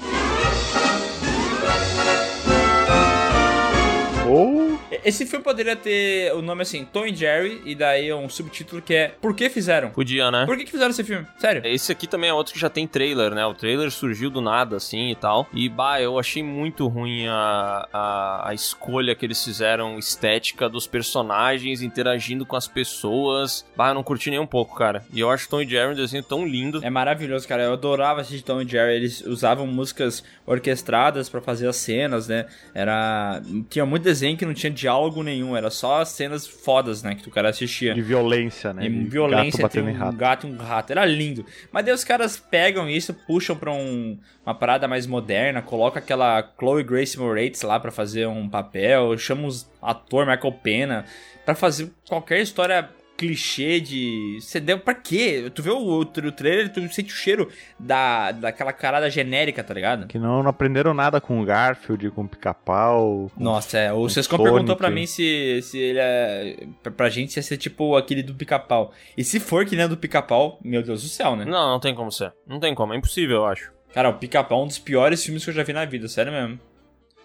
Ou 4.32 4.78
Esse 5.04 5.26
filme 5.26 5.44
poderia 5.44 5.76
ter 5.76 6.32
o 6.32 6.40
nome 6.40 6.62
assim, 6.62 6.86
Tom 6.90 7.04
e 7.04 7.14
Jerry, 7.14 7.60
e 7.66 7.74
daí 7.74 8.10
um 8.14 8.30
subtítulo 8.30 8.80
que 8.80 8.94
é 8.94 9.08
Por 9.20 9.34
que 9.34 9.50
fizeram? 9.50 9.90
Podia, 9.90 10.30
né? 10.30 10.46
Por 10.46 10.56
que, 10.56 10.64
que 10.64 10.70
fizeram 10.70 10.90
esse 10.90 11.04
filme? 11.04 11.26
Sério? 11.36 11.60
Esse 11.66 11.92
aqui 11.92 12.06
também 12.06 12.30
é 12.30 12.32
outro 12.32 12.54
que 12.54 12.58
já 12.58 12.70
tem 12.70 12.86
trailer, 12.86 13.34
né? 13.34 13.44
O 13.44 13.52
trailer 13.52 13.90
surgiu 13.90 14.30
do 14.30 14.40
nada, 14.40 14.76
assim, 14.76 15.10
e 15.10 15.14
tal. 15.14 15.46
E, 15.52 15.68
bah, 15.68 16.00
eu 16.00 16.18
achei 16.18 16.42
muito 16.42 16.88
ruim 16.88 17.26
a, 17.28 17.88
a, 17.92 18.48
a 18.48 18.54
escolha 18.54 19.14
que 19.14 19.26
eles 19.26 19.44
fizeram 19.44 19.98
estética 19.98 20.66
dos 20.66 20.86
personagens 20.86 21.82
interagindo 21.82 22.46
com 22.46 22.56
as 22.56 22.66
pessoas. 22.66 23.66
Bah, 23.76 23.88
eu 23.90 23.94
não 23.94 24.02
curti 24.02 24.30
nem 24.30 24.38
um 24.38 24.46
pouco, 24.46 24.74
cara. 24.76 25.04
E 25.12 25.20
eu 25.20 25.30
acho 25.30 25.48
Tom 25.48 25.60
e 25.60 25.68
Jerry 25.68 25.92
um 25.92 25.96
desenho 25.96 26.22
tão 26.22 26.46
lindo. 26.46 26.80
É 26.82 26.88
maravilhoso, 26.88 27.46
cara. 27.46 27.64
Eu 27.64 27.74
adorava 27.74 28.22
assistir 28.22 28.42
Tom 28.42 28.62
e 28.62 28.66
Jerry. 28.68 28.94
Eles 28.94 29.20
usavam 29.26 29.66
músicas 29.66 30.24
orquestradas 30.46 31.28
pra 31.28 31.42
fazer 31.42 31.68
as 31.68 31.76
cenas, 31.76 32.28
né? 32.28 32.46
Era. 32.74 33.42
Tinha 33.68 33.84
muito 33.84 34.02
desenho 34.04 34.21
que 34.36 34.46
não 34.46 34.54
tinha 34.54 34.70
diálogo 34.70 35.22
nenhum. 35.22 35.56
Era 35.56 35.70
só 35.70 36.04
cenas 36.04 36.46
fodas, 36.46 37.02
né? 37.02 37.14
Que 37.14 37.28
o 37.28 37.30
cara 37.30 37.48
assistia. 37.50 37.92
de 37.94 38.00
violência, 38.02 38.72
né? 38.72 38.86
E 38.86 38.88
de 38.88 39.04
violência 39.04 39.60
gato 39.60 39.62
batendo 39.62 39.90
em 39.90 39.94
um 39.94 39.98
rato. 39.98 40.16
gato 40.16 40.46
e 40.46 40.50
um 40.50 40.56
rato. 40.56 40.90
Era 40.92 41.04
lindo. 41.04 41.44
Mas 41.72 41.84
daí 41.84 41.94
os 41.94 42.04
caras 42.04 42.36
pegam 42.36 42.88
isso, 42.88 43.12
puxam 43.26 43.56
pra 43.56 43.72
um- 43.72 44.18
uma 44.46 44.54
parada 44.54 44.86
mais 44.86 45.06
moderna, 45.06 45.60
coloca 45.60 45.98
aquela 45.98 46.42
Chloe 46.58 46.82
Grace 46.84 47.18
Moretz 47.18 47.62
lá 47.62 47.78
pra 47.80 47.90
fazer 47.90 48.26
um 48.28 48.48
papel, 48.48 49.16
chama 49.18 49.46
os 49.46 49.68
ator 49.82 50.26
Michael 50.26 50.52
Pena 50.62 51.04
pra 51.44 51.54
fazer 51.54 51.90
qualquer 52.08 52.40
história 52.40 52.88
clichê 53.22 53.78
de... 53.78 54.38
Você 54.40 54.58
deu 54.58 54.80
pra 54.80 54.94
quê? 54.94 55.48
Tu 55.54 55.62
vê 55.62 55.70
o, 55.70 55.78
o, 55.78 56.00
o 56.00 56.04
trailer, 56.04 56.72
tu 56.72 56.80
sente 56.92 57.14
o 57.14 57.16
cheiro 57.16 57.48
da, 57.78 58.32
daquela 58.32 58.72
carada 58.72 59.08
genérica, 59.08 59.62
tá 59.62 59.72
ligado? 59.72 60.08
Que 60.08 60.18
não, 60.18 60.42
não 60.42 60.50
aprenderam 60.50 60.92
nada 60.92 61.20
com 61.20 61.40
o 61.40 61.44
Garfield, 61.44 62.10
com 62.10 62.22
o 62.22 62.28
pica-pau. 62.28 63.30
Nossa, 63.38 63.78
é. 63.78 63.92
O 63.92 64.08
Sescon 64.08 64.38
Sonic. 64.38 64.52
perguntou 64.52 64.76
pra 64.76 64.90
mim 64.90 65.06
se, 65.06 65.60
se 65.62 65.78
ele 65.78 66.00
é. 66.00 66.66
Pra, 66.96 67.08
gente 67.08 67.36
ia 67.36 67.42
ser 67.42 67.56
tipo 67.56 67.96
aquele 67.96 68.24
do 68.24 68.34
pica-pau. 68.34 68.92
E 69.16 69.22
se 69.22 69.38
for 69.38 69.64
que 69.64 69.76
nem 69.76 69.84
é 69.84 69.88
do 69.88 69.96
pica-pau, 69.96 70.58
meu 70.64 70.82
Deus 70.82 71.02
do 71.02 71.08
céu, 71.08 71.36
né? 71.36 71.44
Não, 71.44 71.70
não 71.70 71.78
tem 71.78 71.94
como 71.94 72.10
ser. 72.10 72.32
Não 72.44 72.58
tem 72.58 72.74
como, 72.74 72.92
é 72.92 72.96
impossível, 72.96 73.36
eu 73.36 73.46
acho. 73.46 73.72
Cara, 73.94 74.08
o 74.08 74.14
pica-pau 74.14 74.60
é 74.60 74.64
um 74.64 74.66
dos 74.66 74.78
piores 74.78 75.24
filmes 75.24 75.44
que 75.44 75.50
eu 75.50 75.54
já 75.54 75.62
vi 75.62 75.72
na 75.72 75.84
vida, 75.84 76.08
sério 76.08 76.32
mesmo. 76.32 76.58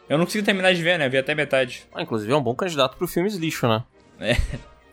Eu 0.07 0.17
não 0.17 0.25
consegui 0.25 0.45
terminar 0.45 0.73
de 0.73 0.83
ver, 0.83 0.99
né? 0.99 1.07
Eu 1.07 1.11
vi 1.11 1.17
até 1.17 1.33
metade. 1.33 1.85
Ah, 1.93 2.03
inclusive 2.03 2.31
é 2.31 2.35
um 2.35 2.43
bom 2.43 2.53
candidato 2.53 2.97
pro 2.97 3.07
filmes 3.07 3.35
lixo, 3.35 3.67
né? 3.67 3.83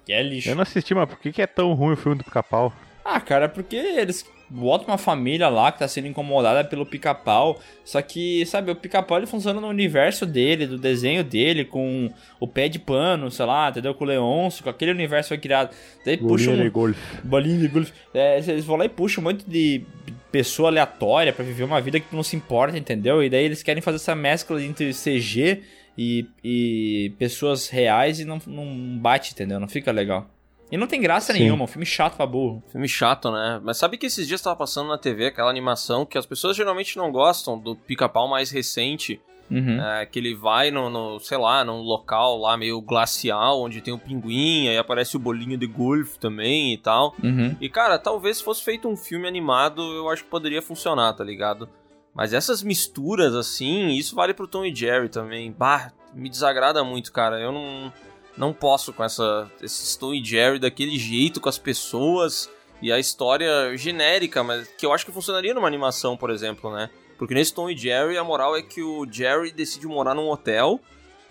Que 0.05 0.13
é 0.13 0.23
lixo. 0.23 0.51
Eu 0.51 0.55
não 0.55 0.63
assisti, 0.63 0.95
mas 0.95 1.09
por 1.09 1.19
que, 1.19 1.41
é 1.41 1.47
tão 1.47 1.73
ruim 1.73 1.95
o 1.95 1.97
filme 1.97 2.19
do 2.19 2.25
pica-pau? 2.25 2.73
Ah, 3.05 3.21
cara, 3.21 3.49
porque 3.49 3.77
eles 3.77 4.25
botam 4.49 4.89
uma 4.89 4.99
família 4.99 5.49
lá 5.49 5.73
que 5.73 5.79
tá 5.79 5.89
sendo 5.89 6.07
incomodada 6.07 6.65
pelo 6.65 6.87
pica-pau. 6.87 7.61
Só 7.85 8.01
que, 8.01 8.45
sabe, 8.47 8.71
o 8.71 8.77
pica-pau 8.77 9.19
ele 9.19 9.27
funciona 9.27 9.61
no 9.61 9.69
universo 9.69 10.27
dele, 10.27 10.67
do 10.67 10.79
desenho 10.79 11.25
dele, 11.25 11.65
com 11.65 12.11
o 12.39 12.47
pé 12.47 12.69
de 12.69 12.79
pano, 12.79 13.31
sei 13.31 13.47
lá, 13.47 13.71
entendeu? 13.71 13.95
Com 13.95 14.05
o 14.05 14.07
Leôncio, 14.07 14.63
com 14.63 14.71
aquele 14.71 14.91
universo 14.91 15.29
foi 15.29 15.39
criado. 15.39 15.75
Daí 16.05 16.17
puxa 16.17 16.47
Bolinha 16.47 16.63
um, 16.63 16.65
de 16.65 16.71
golfe. 16.71 17.01
Bolinha 17.25 17.59
de 17.59 17.69
golfe. 17.69 17.93
É, 18.13 18.39
eles 18.39 18.65
vão 18.65 18.77
lá 18.77 18.85
e 18.85 18.89
puxam 18.89 19.23
um 19.23 19.27
monte 19.27 19.45
de 19.47 19.83
pessoa 20.31 20.69
aleatória 20.69 21.33
pra 21.33 21.45
viver 21.45 21.65
uma 21.65 21.81
vida 21.81 22.01
que 22.01 22.15
não 22.15 22.23
se 22.23 22.37
importa, 22.37 22.77
entendeu? 22.77 23.23
E 23.23 23.31
daí 23.31 23.45
eles 23.45 23.63
querem 23.63 23.81
fazer 23.81 23.97
essa 23.97 24.15
mescla 24.15 24.63
entre 24.63 24.93
CG 24.93 25.63
e, 25.97 26.27
e 26.43 27.13
pessoas 27.19 27.69
reais 27.69 28.21
e 28.21 28.25
não, 28.25 28.41
não 28.47 28.99
bate, 28.99 29.33
entendeu? 29.33 29.61
Não 29.61 29.69
fica 29.69 29.93
legal. 29.93 30.29
E 30.71 30.77
não 30.77 30.87
tem 30.87 31.01
graça 31.01 31.33
Sim. 31.33 31.41
nenhuma, 31.41 31.65
um 31.65 31.69
filme 31.69 31.87
chato 31.87 32.17
pra 32.17 32.27
burro. 32.27 32.63
Filme 32.73 32.89
chato, 32.89 33.31
né? 33.31 33.61
Mas 33.63 33.77
sabe 33.77 33.97
que 33.97 34.07
esses 34.07 34.27
dias 34.27 34.41
tava 34.41 34.57
passando 34.57 34.89
na 34.89 34.99
TV 34.99 35.27
aquela 35.27 35.51
animação 35.51 36.05
que 36.05 36.19
as 36.19 36.27
pessoas 36.27 36.57
geralmente 36.57 36.97
não 36.97 37.13
gostam 37.13 37.59
do 37.59 37.77
pica-pau 37.77 38.27
mais 38.29 38.51
recente. 38.51 39.21
Uhum. 39.51 39.79
É, 39.79 40.07
que 40.07 40.19
ele 40.19 40.35
vai 40.35 40.71
no, 40.71 40.89
no, 40.89 41.21
sei 41.21 41.37
lá, 41.37 41.63
num 41.63 41.83
local 41.83 42.39
lá 42.39 42.57
meio 42.57 42.81
glacial, 42.81 43.61
onde 43.61 43.83
tem 43.83 43.93
o 43.93 43.99
pinguim, 43.99 44.69
aí 44.69 44.79
aparece 44.79 45.17
o 45.19 45.21
bolinho 45.21 45.59
de 45.59 45.67
golfe 45.67 46.19
também 46.19 46.73
e 46.73 46.79
tal. 46.79 47.15
Uhum. 47.23 47.55
E 47.61 47.69
cara, 47.69 47.99
talvez 47.99 48.39
se 48.39 48.43
fosse 48.43 48.65
feito 48.65 48.89
um 48.89 48.97
filme 48.97 49.29
animado, 49.29 49.83
eu 49.83 50.09
acho 50.09 50.25
que 50.25 50.31
poderia 50.31 50.63
funcionar, 50.63 51.13
tá 51.13 51.23
ligado? 51.23 51.69
Mas 52.15 52.33
essas 52.33 52.63
misturas 52.63 53.35
assim, 53.35 53.89
isso 53.89 54.15
vale 54.15 54.33
pro 54.33 54.47
Tom 54.47 54.65
e 54.65 54.75
Jerry 54.75 55.09
também. 55.09 55.51
Bah, 55.51 55.93
me 56.15 56.31
desagrada 56.31 56.85
muito, 56.85 57.13
cara. 57.13 57.41
Eu 57.41 57.51
não, 57.51 57.93
não 58.37 58.53
posso 58.53 58.93
com 58.93 59.03
essa, 59.03 59.51
esses 59.61 59.97
Tom 59.97 60.15
e 60.15 60.25
Jerry 60.25 60.59
daquele 60.59 60.97
jeito 60.99 61.41
com 61.41 61.49
as 61.49 61.59
pessoas 61.59 62.49
e 62.81 62.93
a 62.93 62.99
história 62.99 63.77
genérica, 63.77 64.45
mas 64.45 64.69
que 64.69 64.87
eu 64.87 64.93
acho 64.93 65.05
que 65.05 65.13
funcionaria 65.13 65.55
numa 65.55 65.67
animação, 65.67 66.17
por 66.17 66.31
exemplo, 66.31 66.73
né? 66.73 66.89
Porque 67.19 67.35
nesse 67.35 67.55
Tom 67.55 67.71
e 67.71 67.77
Jerry, 67.77 68.17
a 68.19 68.25
moral 68.25 68.57
é 68.57 68.63
que 68.63 68.83
o 68.83 69.07
Jerry 69.11 69.53
decide 69.53 69.87
morar 69.87 70.15
num 70.15 70.29
hotel 70.29 70.81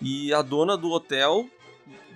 e 0.00 0.32
a 0.34 0.42
dona 0.42 0.76
do 0.76 0.90
hotel 0.90 1.46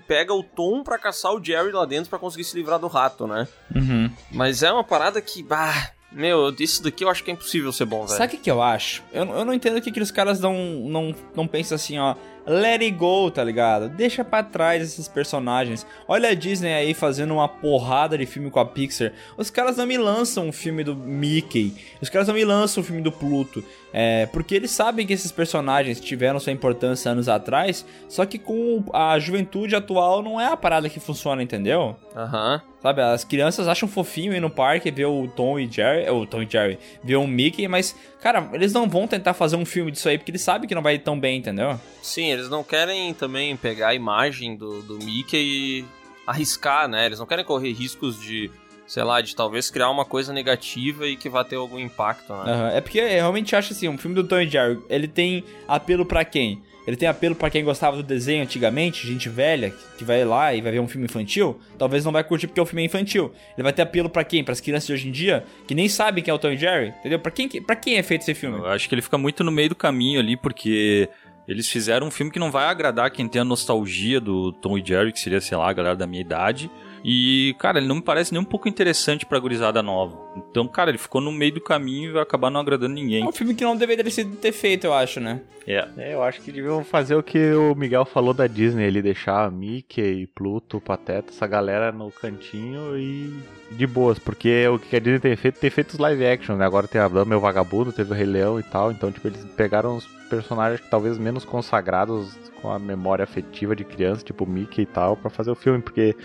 pega 0.06 0.32
o 0.32 0.42
Tom 0.42 0.82
pra 0.82 0.98
caçar 0.98 1.34
o 1.34 1.42
Jerry 1.42 1.70
lá 1.70 1.84
dentro 1.84 2.08
pra 2.08 2.18
conseguir 2.18 2.44
se 2.44 2.56
livrar 2.56 2.78
do 2.78 2.86
rato, 2.86 3.26
né? 3.26 3.46
Uhum. 3.74 4.10
Mas 4.32 4.62
é 4.62 4.72
uma 4.72 4.82
parada 4.82 5.20
que, 5.20 5.42
bah, 5.42 5.92
meu, 6.10 6.54
isso 6.58 6.82
daqui 6.82 7.04
eu 7.04 7.10
acho 7.10 7.22
que 7.22 7.30
é 7.30 7.34
impossível 7.34 7.70
ser 7.70 7.84
bom, 7.84 8.06
velho. 8.06 8.16
Sabe 8.16 8.34
o 8.34 8.36
que, 8.36 8.44
que 8.44 8.50
eu 8.50 8.62
acho? 8.62 9.02
Eu, 9.12 9.26
eu 9.26 9.44
não 9.44 9.52
entendo 9.52 9.76
o 9.76 9.82
que, 9.82 9.92
que 9.92 10.00
os 10.00 10.10
caras 10.10 10.40
não, 10.40 10.54
não, 10.54 11.14
não 11.34 11.46
pensam 11.46 11.76
assim, 11.76 11.98
ó. 11.98 12.14
Let 12.46 12.80
it 12.80 12.92
go, 12.92 13.30
tá 13.30 13.44
ligado? 13.44 13.90
Deixa 13.90 14.24
pra 14.24 14.42
trás 14.42 14.82
esses 14.82 15.06
personagens. 15.06 15.86
Olha 16.08 16.30
a 16.30 16.34
Disney 16.34 16.72
aí 16.72 16.94
fazendo 16.94 17.34
uma 17.34 17.46
porrada 17.46 18.16
de 18.16 18.24
filme 18.24 18.50
com 18.50 18.58
a 18.58 18.64
Pixar. 18.64 19.12
Os 19.36 19.50
caras 19.50 19.76
não 19.76 19.84
me 19.84 19.98
lançam 19.98 20.48
um 20.48 20.52
filme 20.52 20.82
do 20.82 20.96
Mickey. 20.96 21.74
Os 22.00 22.08
caras 22.08 22.26
não 22.26 22.34
me 22.34 22.46
lançam 22.46 22.82
um 22.82 22.86
filme 22.86 23.02
do 23.02 23.12
Pluto. 23.12 23.62
É, 23.92 24.24
porque 24.32 24.54
eles 24.54 24.70
sabem 24.70 25.06
que 25.06 25.12
esses 25.12 25.30
personagens 25.30 26.00
tiveram 26.00 26.40
sua 26.40 26.52
importância 26.52 27.12
anos 27.12 27.28
atrás. 27.28 27.84
Só 28.08 28.24
que 28.24 28.38
com 28.38 28.82
a 28.94 29.18
juventude 29.18 29.76
atual 29.76 30.22
não 30.22 30.40
é 30.40 30.46
a 30.46 30.56
parada 30.56 30.88
que 30.88 30.98
funciona, 30.98 31.42
entendeu? 31.42 31.96
Aham. 32.16 32.62
Sabe, 32.88 33.02
as 33.02 33.22
crianças 33.22 33.68
acham 33.68 33.86
fofinho 33.86 34.32
ir 34.32 34.40
no 34.40 34.48
parque 34.48 34.90
ver 34.90 35.04
o 35.04 35.28
Tom 35.28 35.58
e 35.58 35.70
Jerry, 35.70 36.08
ou 36.08 36.22
o 36.22 36.26
Tom 36.26 36.40
e 36.42 36.48
Jerry, 36.50 36.78
ver 37.04 37.16
o 37.16 37.26
Mickey, 37.26 37.68
mas, 37.68 37.94
cara, 38.18 38.48
eles 38.54 38.72
não 38.72 38.88
vão 38.88 39.06
tentar 39.06 39.34
fazer 39.34 39.56
um 39.56 39.64
filme 39.66 39.90
disso 39.90 40.08
aí 40.08 40.16
porque 40.16 40.30
eles 40.30 40.40
sabem 40.40 40.66
que 40.66 40.74
não 40.74 40.80
vai 40.80 40.94
ir 40.94 41.00
tão 41.00 41.20
bem, 41.20 41.36
entendeu? 41.38 41.78
Sim, 42.00 42.30
eles 42.32 42.48
não 42.48 42.64
querem 42.64 43.12
também 43.12 43.54
pegar 43.58 43.88
a 43.88 43.94
imagem 43.94 44.56
do, 44.56 44.80
do 44.80 44.98
Mickey 45.04 45.36
e 45.36 45.84
arriscar, 46.26 46.88
né? 46.88 47.04
Eles 47.04 47.18
não 47.18 47.26
querem 47.26 47.44
correr 47.44 47.72
riscos 47.72 48.18
de, 48.18 48.50
sei 48.86 49.02
lá, 49.04 49.20
de 49.20 49.36
talvez 49.36 49.70
criar 49.70 49.90
uma 49.90 50.06
coisa 50.06 50.32
negativa 50.32 51.06
e 51.06 51.14
que 51.14 51.28
vá 51.28 51.44
ter 51.44 51.56
algum 51.56 51.78
impacto, 51.78 52.32
né? 52.32 52.50
Aham, 52.52 52.70
É 52.70 52.80
porque 52.80 52.98
eu 53.00 53.06
realmente 53.06 53.54
acho 53.54 53.74
assim, 53.74 53.86
um 53.86 53.98
filme 53.98 54.14
do 54.16 54.24
Tom 54.24 54.40
e 54.40 54.48
Jerry, 54.48 54.80
ele 54.88 55.08
tem 55.08 55.44
apelo 55.68 56.06
pra 56.06 56.24
quem? 56.24 56.62
Ele 56.88 56.96
tem 56.96 57.06
apelo 57.06 57.34
pra 57.34 57.50
quem 57.50 57.62
gostava 57.62 57.98
do 57.98 58.02
desenho 58.02 58.42
antigamente, 58.42 59.06
gente 59.06 59.28
velha, 59.28 59.74
que 59.98 60.04
vai 60.04 60.24
lá 60.24 60.54
e 60.54 60.62
vai 60.62 60.72
ver 60.72 60.80
um 60.80 60.88
filme 60.88 61.04
infantil, 61.04 61.60
talvez 61.76 62.02
não 62.02 62.10
vai 62.10 62.24
curtir 62.24 62.46
porque 62.46 62.58
o 62.62 62.64
filme 62.64 62.80
é 62.80 62.86
infantil. 62.86 63.30
Ele 63.58 63.62
vai 63.62 63.74
ter 63.74 63.82
apelo 63.82 64.08
pra 64.08 64.24
quem? 64.24 64.42
Pras 64.42 64.58
crianças 64.58 64.86
de 64.86 64.92
hoje 64.94 65.08
em 65.08 65.12
dia, 65.12 65.44
que 65.66 65.74
nem 65.74 65.86
sabem 65.86 66.24
quem 66.24 66.32
é 66.32 66.34
o 66.34 66.38
Tom 66.38 66.48
e 66.48 66.56
Jerry, 66.56 66.94
entendeu? 67.00 67.18
Pra 67.18 67.30
quem, 67.30 67.46
que- 67.46 67.60
pra 67.60 67.76
quem 67.76 67.98
é 67.98 68.02
feito 68.02 68.22
esse 68.22 68.32
filme? 68.32 68.56
Eu 68.56 68.66
acho 68.68 68.88
que 68.88 68.94
ele 68.94 69.02
fica 69.02 69.18
muito 69.18 69.44
no 69.44 69.52
meio 69.52 69.68
do 69.68 69.74
caminho 69.74 70.18
ali, 70.18 70.34
porque 70.34 71.10
eles 71.46 71.68
fizeram 71.68 72.06
um 72.06 72.10
filme 72.10 72.32
que 72.32 72.38
não 72.38 72.50
vai 72.50 72.64
agradar 72.64 73.10
quem 73.10 73.28
tem 73.28 73.42
a 73.42 73.44
nostalgia 73.44 74.18
do 74.18 74.50
Tom 74.52 74.78
e 74.78 74.82
Jerry, 74.82 75.12
que 75.12 75.20
seria, 75.20 75.42
sei 75.42 75.58
lá, 75.58 75.68
a 75.68 75.72
galera 75.74 75.94
da 75.94 76.06
minha 76.06 76.22
idade. 76.22 76.70
E, 77.04 77.54
cara, 77.58 77.78
ele 77.78 77.86
não 77.86 77.96
me 77.96 78.02
parece 78.02 78.32
nem 78.32 78.40
um 78.40 78.44
pouco 78.44 78.68
interessante 78.68 79.24
pra 79.26 79.38
gurizada 79.38 79.82
nova. 79.82 80.18
Então, 80.36 80.66
cara, 80.68 80.90
ele 80.90 80.98
ficou 80.98 81.20
no 81.20 81.30
meio 81.32 81.52
do 81.54 81.60
caminho 81.60 82.10
e 82.10 82.12
vai 82.12 82.22
acabar 82.22 82.50
não 82.50 82.60
agradando 82.60 82.92
É 82.92 82.94
ninguém. 83.00 83.24
um 83.26 83.32
filme 83.32 83.54
que 83.54 83.64
não 83.64 83.76
deveria 83.76 84.08
ser- 84.10 84.24
ter 84.26 84.52
feito, 84.52 84.84
eu 84.86 84.92
acho, 84.94 85.20
né? 85.20 85.40
É. 85.66 85.86
É, 85.98 86.14
eu 86.14 86.22
acho 86.22 86.40
que 86.40 86.50
deviam 86.50 86.82
fazer 86.82 87.14
o 87.14 87.22
que 87.22 87.52
o 87.52 87.74
Miguel 87.74 88.04
falou 88.04 88.32
da 88.32 88.46
Disney, 88.46 88.84
ele 88.86 89.02
deixar 89.02 89.50
Mickey, 89.52 90.26
Pluto, 90.34 90.80
Pateta, 90.80 91.30
essa 91.30 91.46
galera 91.46 91.92
no 91.92 92.10
cantinho 92.10 92.96
e 92.98 93.32
de 93.72 93.86
boas, 93.86 94.18
porque 94.18 94.66
o 94.68 94.78
que 94.78 94.96
a 94.96 94.98
Disney 94.98 95.18
tem 95.20 95.36
feito, 95.36 95.60
tem 95.60 95.68
feito 95.70 95.90
os 95.90 95.98
live 95.98 96.24
action, 96.26 96.56
né? 96.56 96.64
Agora 96.64 96.88
tem 96.88 97.00
a 97.00 97.06
Dama 97.08 97.34
e 97.34 97.36
o 97.36 97.40
Vagabundo, 97.40 97.92
teve 97.92 98.12
o 98.12 98.14
Rei 98.14 98.24
Leão 98.24 98.58
e 98.58 98.62
tal, 98.62 98.90
então 98.90 99.12
tipo, 99.12 99.28
eles 99.28 99.44
pegaram 99.56 99.96
os 99.96 100.06
personagens 100.30 100.80
talvez 100.90 101.18
menos 101.18 101.44
consagrados 101.44 102.34
com 102.62 102.70
a 102.72 102.78
memória 102.78 103.22
afetiva 103.22 103.76
de 103.76 103.84
criança, 103.84 104.24
tipo 104.24 104.46
Mickey 104.46 104.82
e 104.82 104.86
tal, 104.86 105.16
pra 105.16 105.28
fazer 105.30 105.50
o 105.50 105.54
filme, 105.54 105.80
porque 105.82 106.16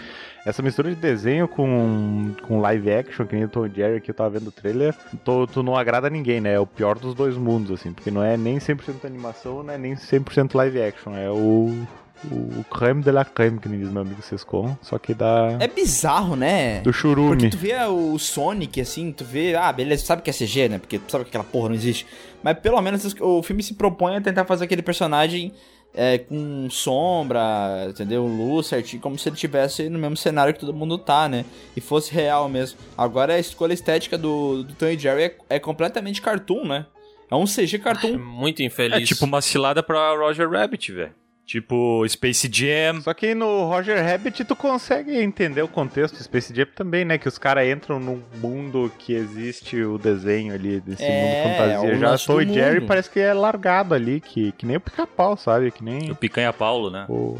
essa 0.45 0.61
mistura 0.61 0.89
de 0.89 0.95
desenho 0.95 1.47
com, 1.47 2.33
com 2.47 2.59
live 2.59 2.91
action, 2.91 3.25
que 3.25 3.35
nem 3.35 3.45
o 3.45 3.49
Tom 3.49 3.67
Jerry 3.67 4.01
que 4.01 4.11
eu 4.11 4.15
tava 4.15 4.31
vendo 4.31 4.47
o 4.47 4.51
trailer, 4.51 4.93
tu, 5.23 5.47
tu 5.47 5.63
não 5.63 5.75
agrada 5.75 6.09
ninguém, 6.09 6.41
né? 6.41 6.53
É 6.53 6.59
o 6.59 6.67
pior 6.67 6.99
dos 6.99 7.15
dois 7.15 7.37
mundos, 7.37 7.79
assim, 7.79 7.93
porque 7.93 8.11
não 8.11 8.23
é 8.23 8.35
nem 8.35 8.57
100% 8.57 9.05
animação, 9.05 9.63
não 9.63 9.73
é 9.73 9.77
nem 9.77 9.93
100% 9.95 10.53
live 10.55 10.81
action, 10.81 11.15
é 11.15 11.29
o, 11.29 11.85
o 12.29 12.63
creme 12.65 13.01
de 13.01 13.11
la 13.11 13.23
creme, 13.23 13.59
que 13.59 13.69
nem 13.69 13.79
diz 13.79 13.89
meu 13.89 14.01
amigo 14.01 14.21
Sescon, 14.21 14.75
só 14.81 14.97
que 14.97 15.13
da, 15.13 15.57
É 15.59 15.67
bizarro, 15.67 16.35
né? 16.35 16.81
do 16.81 16.91
churume. 16.91 17.29
Porque 17.29 17.49
tu 17.49 17.57
vê 17.57 17.75
o 17.85 18.17
Sonic, 18.19 18.81
assim, 18.81 19.11
tu 19.11 19.23
vê, 19.23 19.55
ah, 19.55 19.71
beleza, 19.71 20.05
sabe 20.05 20.21
que 20.21 20.29
é 20.29 20.33
CG, 20.33 20.67
né? 20.67 20.77
Porque 20.77 20.99
tu 20.99 21.11
sabe 21.11 21.23
que 21.23 21.29
aquela 21.29 21.43
porra 21.43 21.69
não 21.69 21.75
existe. 21.75 22.05
Mas 22.41 22.59
pelo 22.59 22.81
menos 22.81 23.15
o 23.21 23.41
filme 23.41 23.63
se 23.63 23.73
propõe 23.75 24.17
a 24.17 24.21
tentar 24.21 24.43
fazer 24.43 24.65
aquele 24.65 24.81
personagem 24.81 25.53
é, 25.93 26.17
com 26.17 26.67
sombra, 26.69 27.87
entendeu? 27.89 28.25
Luz 28.25 28.67
certinho, 28.67 29.01
como 29.01 29.17
se 29.17 29.29
ele 29.29 29.35
estivesse 29.35 29.89
no 29.89 29.99
mesmo 29.99 30.17
cenário 30.17 30.53
que 30.53 30.59
todo 30.59 30.73
mundo 30.73 30.97
tá, 30.97 31.27
né? 31.29 31.45
E 31.75 31.81
fosse 31.81 32.11
real 32.13 32.47
mesmo. 32.49 32.77
Agora 32.97 33.33
a 33.35 33.39
escolha 33.39 33.73
estética 33.73 34.17
do, 34.17 34.63
do 34.63 34.73
Tom 34.73 34.87
e 34.87 34.97
Jerry 34.97 35.23
é, 35.23 35.35
é 35.51 35.59
completamente 35.59 36.21
cartoon, 36.21 36.65
né? 36.65 36.85
É 37.29 37.35
um 37.35 37.45
CG 37.45 37.75
É 37.75 37.79
cartoon. 37.79 38.17
muito 38.17 38.61
É 38.61 38.65
infeliz. 38.65 39.07
tipo 39.07 39.25
uma 39.25 39.41
cilada 39.41 39.81
pra 39.81 40.15
Roger 40.15 40.49
Rabbit, 40.49 40.91
velho. 40.91 41.13
Tipo 41.45 42.05
Space 42.07 42.49
Jam. 42.51 43.01
Só 43.01 43.13
que 43.13 43.35
no 43.35 43.65
Roger 43.65 44.01
Rabbit 44.03 44.45
tu 44.45 44.55
consegue 44.55 45.17
entender 45.17 45.61
o 45.61 45.67
contexto 45.67 46.15
do 46.17 46.23
Space 46.23 46.55
Jam 46.55 46.65
também, 46.73 47.03
né? 47.03 47.17
Que 47.17 47.27
os 47.27 47.37
caras 47.37 47.67
entram 47.67 47.99
num 47.99 48.21
mundo 48.41 48.89
que 48.97 49.13
existe 49.13 49.83
o 49.83 49.97
desenho 49.97 50.53
ali, 50.53 50.79
desse 50.79 51.03
É, 51.03 51.21
mundo 51.21 51.57
fantasia. 51.57 51.95
o 51.95 51.99
Já 51.99 52.17
Tom 52.25 52.41
e 52.41 52.53
Jerry 52.53 52.81
parece 52.87 53.09
que 53.09 53.19
é 53.19 53.33
largado 53.33 53.93
ali, 53.93 54.21
que, 54.21 54.53
que 54.53 54.65
nem 54.65 54.77
o 54.77 54.81
pica-pau, 54.81 55.35
sabe? 55.35 55.69
Que 55.69 55.83
nem 55.83 56.09
O 56.11 56.15
Picanha 56.15 56.53
Paulo, 56.53 56.89
né? 56.89 57.05
o 57.09 57.37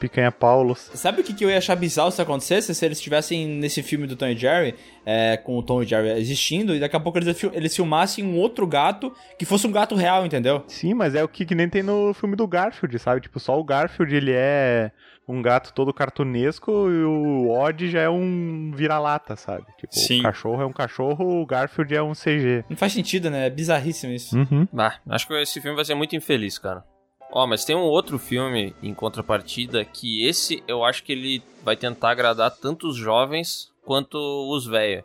Picanha 0.00 0.32
Paulo. 0.32 0.74
Sabe 0.74 1.20
o 1.20 1.24
que, 1.24 1.34
que 1.34 1.44
eu 1.44 1.50
ia 1.50 1.58
achar 1.58 1.76
bizarro 1.76 2.10
se 2.10 2.22
acontecesse? 2.22 2.74
Se 2.74 2.84
eles 2.84 2.98
estivessem 2.98 3.46
nesse 3.46 3.82
filme 3.82 4.06
do 4.06 4.16
Tom 4.16 4.26
e 4.26 4.36
Jerry, 4.36 4.74
é, 5.04 5.36
com 5.36 5.58
o 5.58 5.62
Tom 5.62 5.82
e 5.82 5.86
Jerry 5.86 6.08
existindo, 6.18 6.74
e 6.74 6.80
daqui 6.80 6.96
a 6.96 7.00
pouco 7.00 7.18
eles, 7.18 7.44
eles 7.52 7.76
filmassem 7.76 8.24
um 8.24 8.38
outro 8.38 8.66
gato 8.66 9.14
que 9.38 9.44
fosse 9.44 9.66
um 9.66 9.72
gato 9.72 9.94
real, 9.94 10.24
entendeu? 10.24 10.64
Sim, 10.66 10.94
mas 10.94 11.14
é 11.14 11.22
o 11.22 11.28
que, 11.28 11.44
que 11.44 11.54
nem 11.54 11.68
tem 11.68 11.82
no 11.82 12.14
filme 12.14 12.34
do 12.34 12.46
Garfield, 12.48 12.98
sabe? 12.98 13.20
Tipo, 13.20 13.38
só 13.38 13.60
o 13.60 13.64
Garfield 13.64 14.16
ele 14.16 14.32
é 14.34 14.90
um 15.28 15.40
gato 15.40 15.72
todo 15.72 15.94
cartunesco 15.94 16.70
e 16.90 17.04
o 17.04 17.50
Odd 17.50 17.88
já 17.88 18.00
é 18.00 18.08
um 18.08 18.72
vira-lata, 18.74 19.36
sabe? 19.36 19.64
Tipo, 19.78 19.94
Sim. 19.94 20.20
o 20.20 20.22
cachorro 20.22 20.62
é 20.62 20.66
um 20.66 20.72
cachorro, 20.72 21.42
o 21.42 21.46
Garfield 21.46 21.94
é 21.94 22.02
um 22.02 22.12
CG. 22.12 22.64
Não 22.68 22.76
faz 22.76 22.92
sentido, 22.92 23.30
né? 23.30 23.46
É 23.46 23.50
bizarríssimo 23.50 24.12
isso. 24.12 24.36
Uhum. 24.36 24.66
Bah, 24.72 24.96
acho 25.08 25.26
que 25.28 25.34
esse 25.34 25.60
filme 25.60 25.76
vai 25.76 25.84
ser 25.84 25.94
muito 25.94 26.16
infeliz, 26.16 26.58
cara. 26.58 26.84
Ó, 27.32 27.46
mas 27.46 27.64
tem 27.64 27.76
um 27.76 27.82
outro 27.82 28.18
filme 28.18 28.74
em 28.82 28.92
contrapartida 28.92 29.84
que 29.84 30.26
esse 30.26 30.64
eu 30.66 30.84
acho 30.84 31.04
que 31.04 31.12
ele 31.12 31.42
vai 31.62 31.76
tentar 31.76 32.10
agradar 32.10 32.50
tanto 32.50 32.88
os 32.88 32.96
jovens 32.96 33.70
quanto 33.84 34.18
os 34.52 34.66
velhos. 34.66 35.04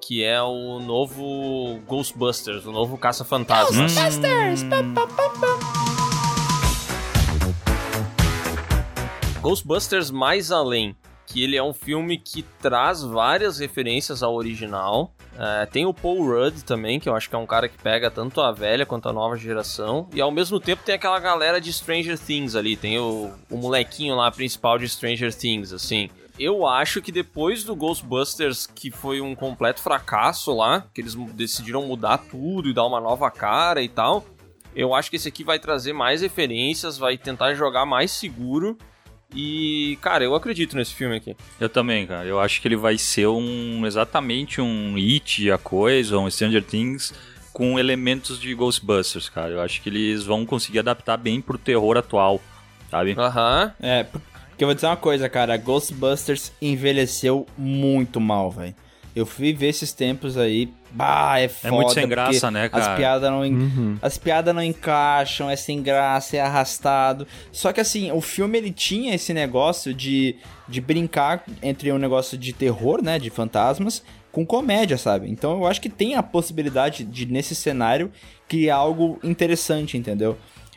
Que 0.00 0.22
é 0.22 0.40
o 0.40 0.78
novo 0.78 1.80
Ghostbusters, 1.86 2.64
o 2.66 2.70
novo 2.70 2.96
Caça-Fantasmas. 2.96 3.94
Ghostbusters 9.40 10.10
Mais 10.10 10.52
Além, 10.52 10.94
que 11.34 11.42
ele 11.42 11.56
é 11.56 11.62
um 11.62 11.74
filme 11.74 12.16
que 12.16 12.44
traz 12.60 13.02
várias 13.02 13.58
referências 13.58 14.22
ao 14.22 14.36
original. 14.36 15.12
É, 15.36 15.66
tem 15.66 15.84
o 15.84 15.92
Paul 15.92 16.24
Rudd 16.24 16.62
também, 16.62 17.00
que 17.00 17.08
eu 17.08 17.16
acho 17.16 17.28
que 17.28 17.34
é 17.34 17.38
um 17.38 17.44
cara 17.44 17.68
que 17.68 17.76
pega 17.76 18.08
tanto 18.08 18.40
a 18.40 18.52
velha 18.52 18.86
quanto 18.86 19.08
a 19.08 19.12
nova 19.12 19.36
geração. 19.36 20.08
E 20.14 20.20
ao 20.20 20.30
mesmo 20.30 20.60
tempo 20.60 20.84
tem 20.84 20.94
aquela 20.94 21.18
galera 21.18 21.60
de 21.60 21.72
Stranger 21.72 22.16
Things 22.16 22.54
ali. 22.54 22.76
Tem 22.76 23.00
o, 23.00 23.32
o 23.50 23.56
molequinho 23.56 24.14
lá 24.14 24.30
principal 24.30 24.78
de 24.78 24.88
Stranger 24.88 25.34
Things, 25.34 25.72
assim. 25.72 26.08
Eu 26.38 26.68
acho 26.68 27.02
que 27.02 27.10
depois 27.10 27.64
do 27.64 27.74
Ghostbusters, 27.74 28.68
que 28.68 28.92
foi 28.92 29.20
um 29.20 29.34
completo 29.34 29.82
fracasso 29.82 30.54
lá, 30.54 30.86
que 30.94 31.00
eles 31.00 31.16
decidiram 31.32 31.84
mudar 31.84 32.18
tudo 32.18 32.68
e 32.68 32.72
dar 32.72 32.86
uma 32.86 33.00
nova 33.00 33.28
cara 33.28 33.82
e 33.82 33.88
tal, 33.88 34.24
eu 34.72 34.94
acho 34.94 35.10
que 35.10 35.16
esse 35.16 35.26
aqui 35.26 35.42
vai 35.42 35.58
trazer 35.58 35.92
mais 35.92 36.22
referências, 36.22 36.96
vai 36.96 37.18
tentar 37.18 37.54
jogar 37.54 37.84
mais 37.84 38.12
seguro. 38.12 38.78
E, 39.34 39.98
cara, 40.00 40.22
eu 40.22 40.34
acredito 40.34 40.76
nesse 40.76 40.94
filme 40.94 41.16
aqui. 41.16 41.36
Eu 41.60 41.68
também, 41.68 42.06
cara. 42.06 42.26
Eu 42.26 42.38
acho 42.38 42.60
que 42.60 42.68
ele 42.68 42.76
vai 42.76 42.96
ser 42.96 43.26
um 43.26 43.84
exatamente 43.84 44.60
um 44.60 44.94
It, 44.96 45.50
a 45.50 45.58
coisa, 45.58 46.18
um 46.18 46.30
Stranger 46.30 46.62
Things 46.62 47.12
com 47.52 47.78
elementos 47.78 48.40
de 48.40 48.54
Ghostbusters, 48.54 49.28
cara. 49.28 49.52
Eu 49.52 49.60
acho 49.60 49.80
que 49.80 49.88
eles 49.88 50.24
vão 50.24 50.44
conseguir 50.46 50.80
adaptar 50.80 51.16
bem 51.16 51.40
pro 51.40 51.58
terror 51.58 51.96
atual, 51.96 52.40
sabe? 52.90 53.14
Aham. 53.18 53.72
É, 53.80 54.04
porque 54.04 54.62
eu 54.62 54.68
vou 54.68 54.74
dizer 54.74 54.86
uma 54.86 54.96
coisa, 54.96 55.28
cara. 55.28 55.56
Ghostbusters 55.56 56.52
envelheceu 56.60 57.46
muito 57.56 58.20
mal, 58.20 58.50
velho. 58.50 58.74
Eu 59.14 59.24
fui 59.24 59.52
ver 59.52 59.68
esses 59.68 59.92
tempos 59.92 60.36
aí. 60.36 60.68
Bah, 60.90 61.38
é 61.38 61.48
foda. 61.48 61.72
muito 61.74 61.92
sem 61.92 62.08
graça, 62.08 62.50
né, 62.50 62.68
cara? 62.68 62.92
As 62.92 62.96
piadas 62.96 63.30
não, 63.30 63.44
en- 63.46 63.96
as 64.02 64.18
piadas 64.18 64.54
não 64.54 64.62
encaixam, 64.62 65.48
é 65.48 65.56
sem 65.56 65.82
graça, 65.82 66.36
é 66.36 66.40
arrastado. 66.40 67.26
Só 67.52 67.72
que 67.72 67.80
assim, 67.80 68.10
o 68.12 68.20
filme 68.20 68.58
ele 68.58 68.70
tinha 68.72 69.14
esse 69.14 69.32
negócio 69.32 69.94
de, 69.94 70.36
de 70.68 70.80
brincar 70.80 71.44
entre 71.62 71.92
um 71.92 71.98
negócio 71.98 72.36
de 72.36 72.52
terror, 72.52 73.02
né, 73.02 73.18
de 73.18 73.30
fantasmas, 73.30 74.02
com 74.32 74.44
comédia, 74.44 74.98
sabe? 74.98 75.30
Então 75.30 75.52
eu 75.52 75.66
acho 75.66 75.80
que 75.80 75.88
tem 75.88 76.16
a 76.16 76.22
possibilidade 76.22 77.04
de, 77.04 77.26
nesse 77.26 77.54
cenário, 77.54 78.10
criar 78.48 78.76
algo 78.76 79.18
interessante, 79.22 79.96
entendeu? 79.96 80.36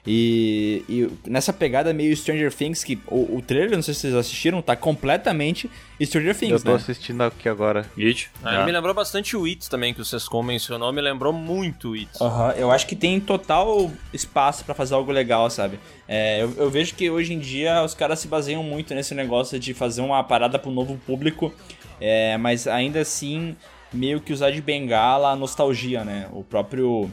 E, 0.09 0.85
e 0.87 1.09
nessa 1.29 1.51
pegada 1.51 1.91
meio 1.91 2.15
Stranger 2.15 2.53
Things, 2.53 2.81
que 2.81 2.97
o, 3.07 3.35
o 3.35 3.41
trailer, 3.41 3.75
não 3.75 3.81
sei 3.81 3.93
se 3.93 3.99
vocês 3.99 4.15
assistiram, 4.15 4.61
tá 4.61 4.73
completamente 4.73 5.69
Stranger 6.01 6.31
Eu 6.31 6.35
Things, 6.35 6.63
tô 6.63 6.69
né? 6.71 6.77
assistindo 6.77 7.21
aqui 7.23 7.49
agora. 7.49 7.85
It. 7.97 8.29
Ah, 8.41 8.61
é. 8.61 8.65
Me 8.65 8.71
lembrou 8.71 8.93
bastante 8.93 9.35
o 9.35 9.43
It 9.43 9.69
também, 9.69 9.93
que 9.93 9.99
o 9.99 10.05
Sescom 10.05 10.41
mencionou, 10.41 10.93
me 10.93 11.01
lembrou 11.01 11.33
muito 11.33 11.89
o 11.89 11.93
It. 11.93 12.09
Aham, 12.21 12.53
eu 12.53 12.71
acho 12.71 12.87
que 12.87 12.95
tem 12.95 13.19
total 13.19 13.91
espaço 14.13 14.63
pra 14.63 14.73
fazer 14.73 14.95
algo 14.95 15.11
legal, 15.11 15.49
sabe? 15.49 15.77
É, 16.07 16.41
eu, 16.41 16.53
eu 16.55 16.69
vejo 16.69 16.95
que 16.95 17.09
hoje 17.09 17.33
em 17.33 17.39
dia 17.39 17.83
os 17.83 17.93
caras 17.93 18.19
se 18.19 18.29
baseiam 18.29 18.63
muito 18.63 18.95
nesse 18.95 19.13
negócio 19.13 19.59
de 19.59 19.73
fazer 19.73 19.99
uma 19.99 20.23
parada 20.23 20.57
pro 20.57 20.71
novo 20.71 20.97
público, 21.05 21.53
é, 21.99 22.37
mas 22.37 22.65
ainda 22.65 23.01
assim, 23.01 23.57
meio 23.91 24.21
que 24.21 24.31
usar 24.31 24.51
de 24.51 24.61
bengala 24.61 25.31
a 25.31 25.35
nostalgia, 25.35 26.05
né? 26.05 26.29
O 26.31 26.45
próprio 26.45 27.11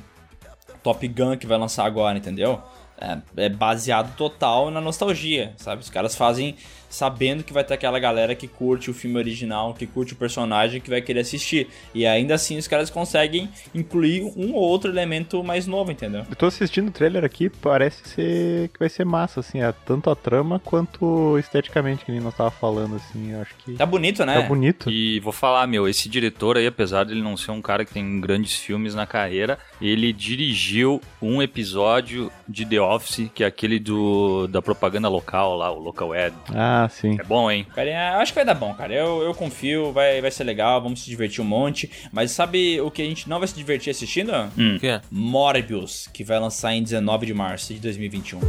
Top 0.81 1.09
Gun 1.09 1.37
que 1.37 1.47
vai 1.47 1.59
lançar 1.59 1.87
agora, 1.87 2.17
entendeu? 2.17 2.63
É, 2.97 3.19
é 3.37 3.49
baseado 3.49 4.15
total 4.17 4.71
na 4.71 4.81
nostalgia, 4.81 5.53
sabe? 5.57 5.83
Os 5.83 5.91
caras 5.91 6.15
fazem 6.15 6.57
sabendo 6.89 7.43
que 7.43 7.53
vai 7.53 7.65
ter 7.65 7.75
aquela 7.75 7.99
galera 7.99 8.35
que 8.37 8.47
curte 8.47 8.89
o 8.89 8.95
filme 8.95 9.17
original, 9.19 9.75
que 9.75 9.85
curte 9.87 10.13
o 10.13 10.17
personagem, 10.17 10.81
que 10.81 10.89
vai 10.89 11.03
querer 11.03 11.21
assistir. 11.21 11.69
E 11.93 12.07
ainda 12.07 12.35
assim 12.35 12.57
os 12.57 12.69
caras 12.69 12.89
conseguem 12.89 13.49
incluir 13.75 14.23
um 14.37 14.55
ou 14.55 14.63
outro 14.63 14.91
elemento 14.91 15.43
mais 15.43 15.67
novo, 15.67 15.91
entendeu? 15.91 16.25
Eu 16.31 16.37
tô 16.37 16.47
assistindo 16.47 16.89
o 16.89 16.93
trailer 16.93 17.25
aqui, 17.25 17.51
parece 17.51 18.09
ser 18.09 18.69
que 18.69 18.79
vai 18.79 18.89
ser 18.89 19.05
massa, 19.05 19.41
assim, 19.41 19.61
é, 19.61 19.73
tanto 19.85 20.09
a 20.09 20.15
trama 20.15 20.61
quanto 20.61 21.37
esteticamente, 21.39 22.05
que 22.05 22.13
nem 22.13 22.21
nós 22.21 22.35
tava 22.35 22.53
falando, 22.53 22.95
assim, 22.97 23.33
eu 23.33 23.43
acho 23.43 23.55
que 23.57 23.75
Tá 23.75 23.87
bonito, 23.87 24.25
né? 24.25 24.41
tá 24.41 24.47
bonito. 24.47 24.89
E 24.89 25.19
vou 25.19 25.33
falar, 25.33 25.67
meu, 25.67 25.89
esse 25.89 26.09
diretor 26.09 26.57
aí, 26.57 26.67
apesar 26.67 27.05
de 27.05 27.13
ele 27.13 27.23
não 27.23 27.37
ser 27.37 27.51
um 27.51 27.61
cara 27.61 27.85
que 27.85 27.93
tem 27.93 28.21
grandes 28.21 28.55
filmes 28.55 28.95
na 28.95 29.05
carreira, 29.07 29.59
ele 29.85 30.15
dirigiu 30.15 30.99
um 31.21 31.43
episódio 31.43 32.33
de 32.49 32.65
The 32.65 32.81
Office, 32.81 33.31
que 33.35 33.45
é 33.45 33.47
aquele 33.47 33.79
do 33.79 34.47
da 34.47 34.63
propaganda 34.63 35.09
local 35.09 35.57
lá, 35.57 35.71
o 35.71 35.79
Local 35.79 36.13
Ad. 36.15 36.35
Ah, 36.55 36.89
sim. 36.91 37.19
É 37.21 37.23
bom, 37.23 37.51
hein? 37.51 37.67
Cara, 37.75 38.15
eu 38.15 38.21
acho 38.21 38.33
que 38.33 38.37
vai 38.37 38.47
dar 38.47 38.55
bom, 38.55 38.73
cara. 38.73 38.95
Eu, 38.95 39.23
eu 39.23 39.35
confio, 39.35 39.93
vai, 39.93 40.23
vai 40.23 40.31
ser 40.31 40.45
legal, 40.45 40.81
vamos 40.81 41.03
se 41.03 41.11
divertir 41.11 41.43
um 41.43 41.45
monte. 41.45 41.91
Mas 42.11 42.31
sabe 42.31 42.81
o 42.81 42.91
que 42.91 43.03
a 43.03 43.05
gente 43.05 43.29
não 43.29 43.39
vai 43.39 43.47
se 43.47 43.55
divertir 43.55 43.91
assistindo? 43.91 44.33
O 44.33 44.81
quê? 44.81 45.01
Morbius, 45.11 46.09
que 46.13 46.25
vai 46.25 46.41
lançar 46.41 46.73
em 46.73 46.83
19 46.83 47.27
de 47.27 47.35
março 47.35 47.75
de 47.75 47.81
2021. 47.81 48.41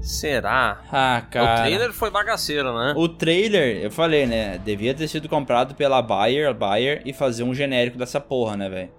Será? 0.00 0.82
Ah, 0.90 1.22
cara. 1.30 1.60
O 1.60 1.62
trailer 1.64 1.92
foi 1.92 2.10
bagaceiro, 2.10 2.72
né? 2.78 2.94
O 2.96 3.08
trailer, 3.08 3.82
eu 3.82 3.90
falei, 3.90 4.24
né? 4.24 4.56
Devia 4.56 4.94
ter 4.94 5.08
sido 5.08 5.28
comprado 5.28 5.74
pela 5.74 6.00
Bayer, 6.00 6.54
Bayer 6.54 7.02
e 7.04 7.12
fazer 7.12 7.42
um 7.42 7.52
genérico 7.52 7.98
dessa 7.98 8.20
porra, 8.20 8.56
né, 8.56 8.68
velho? 8.68 8.90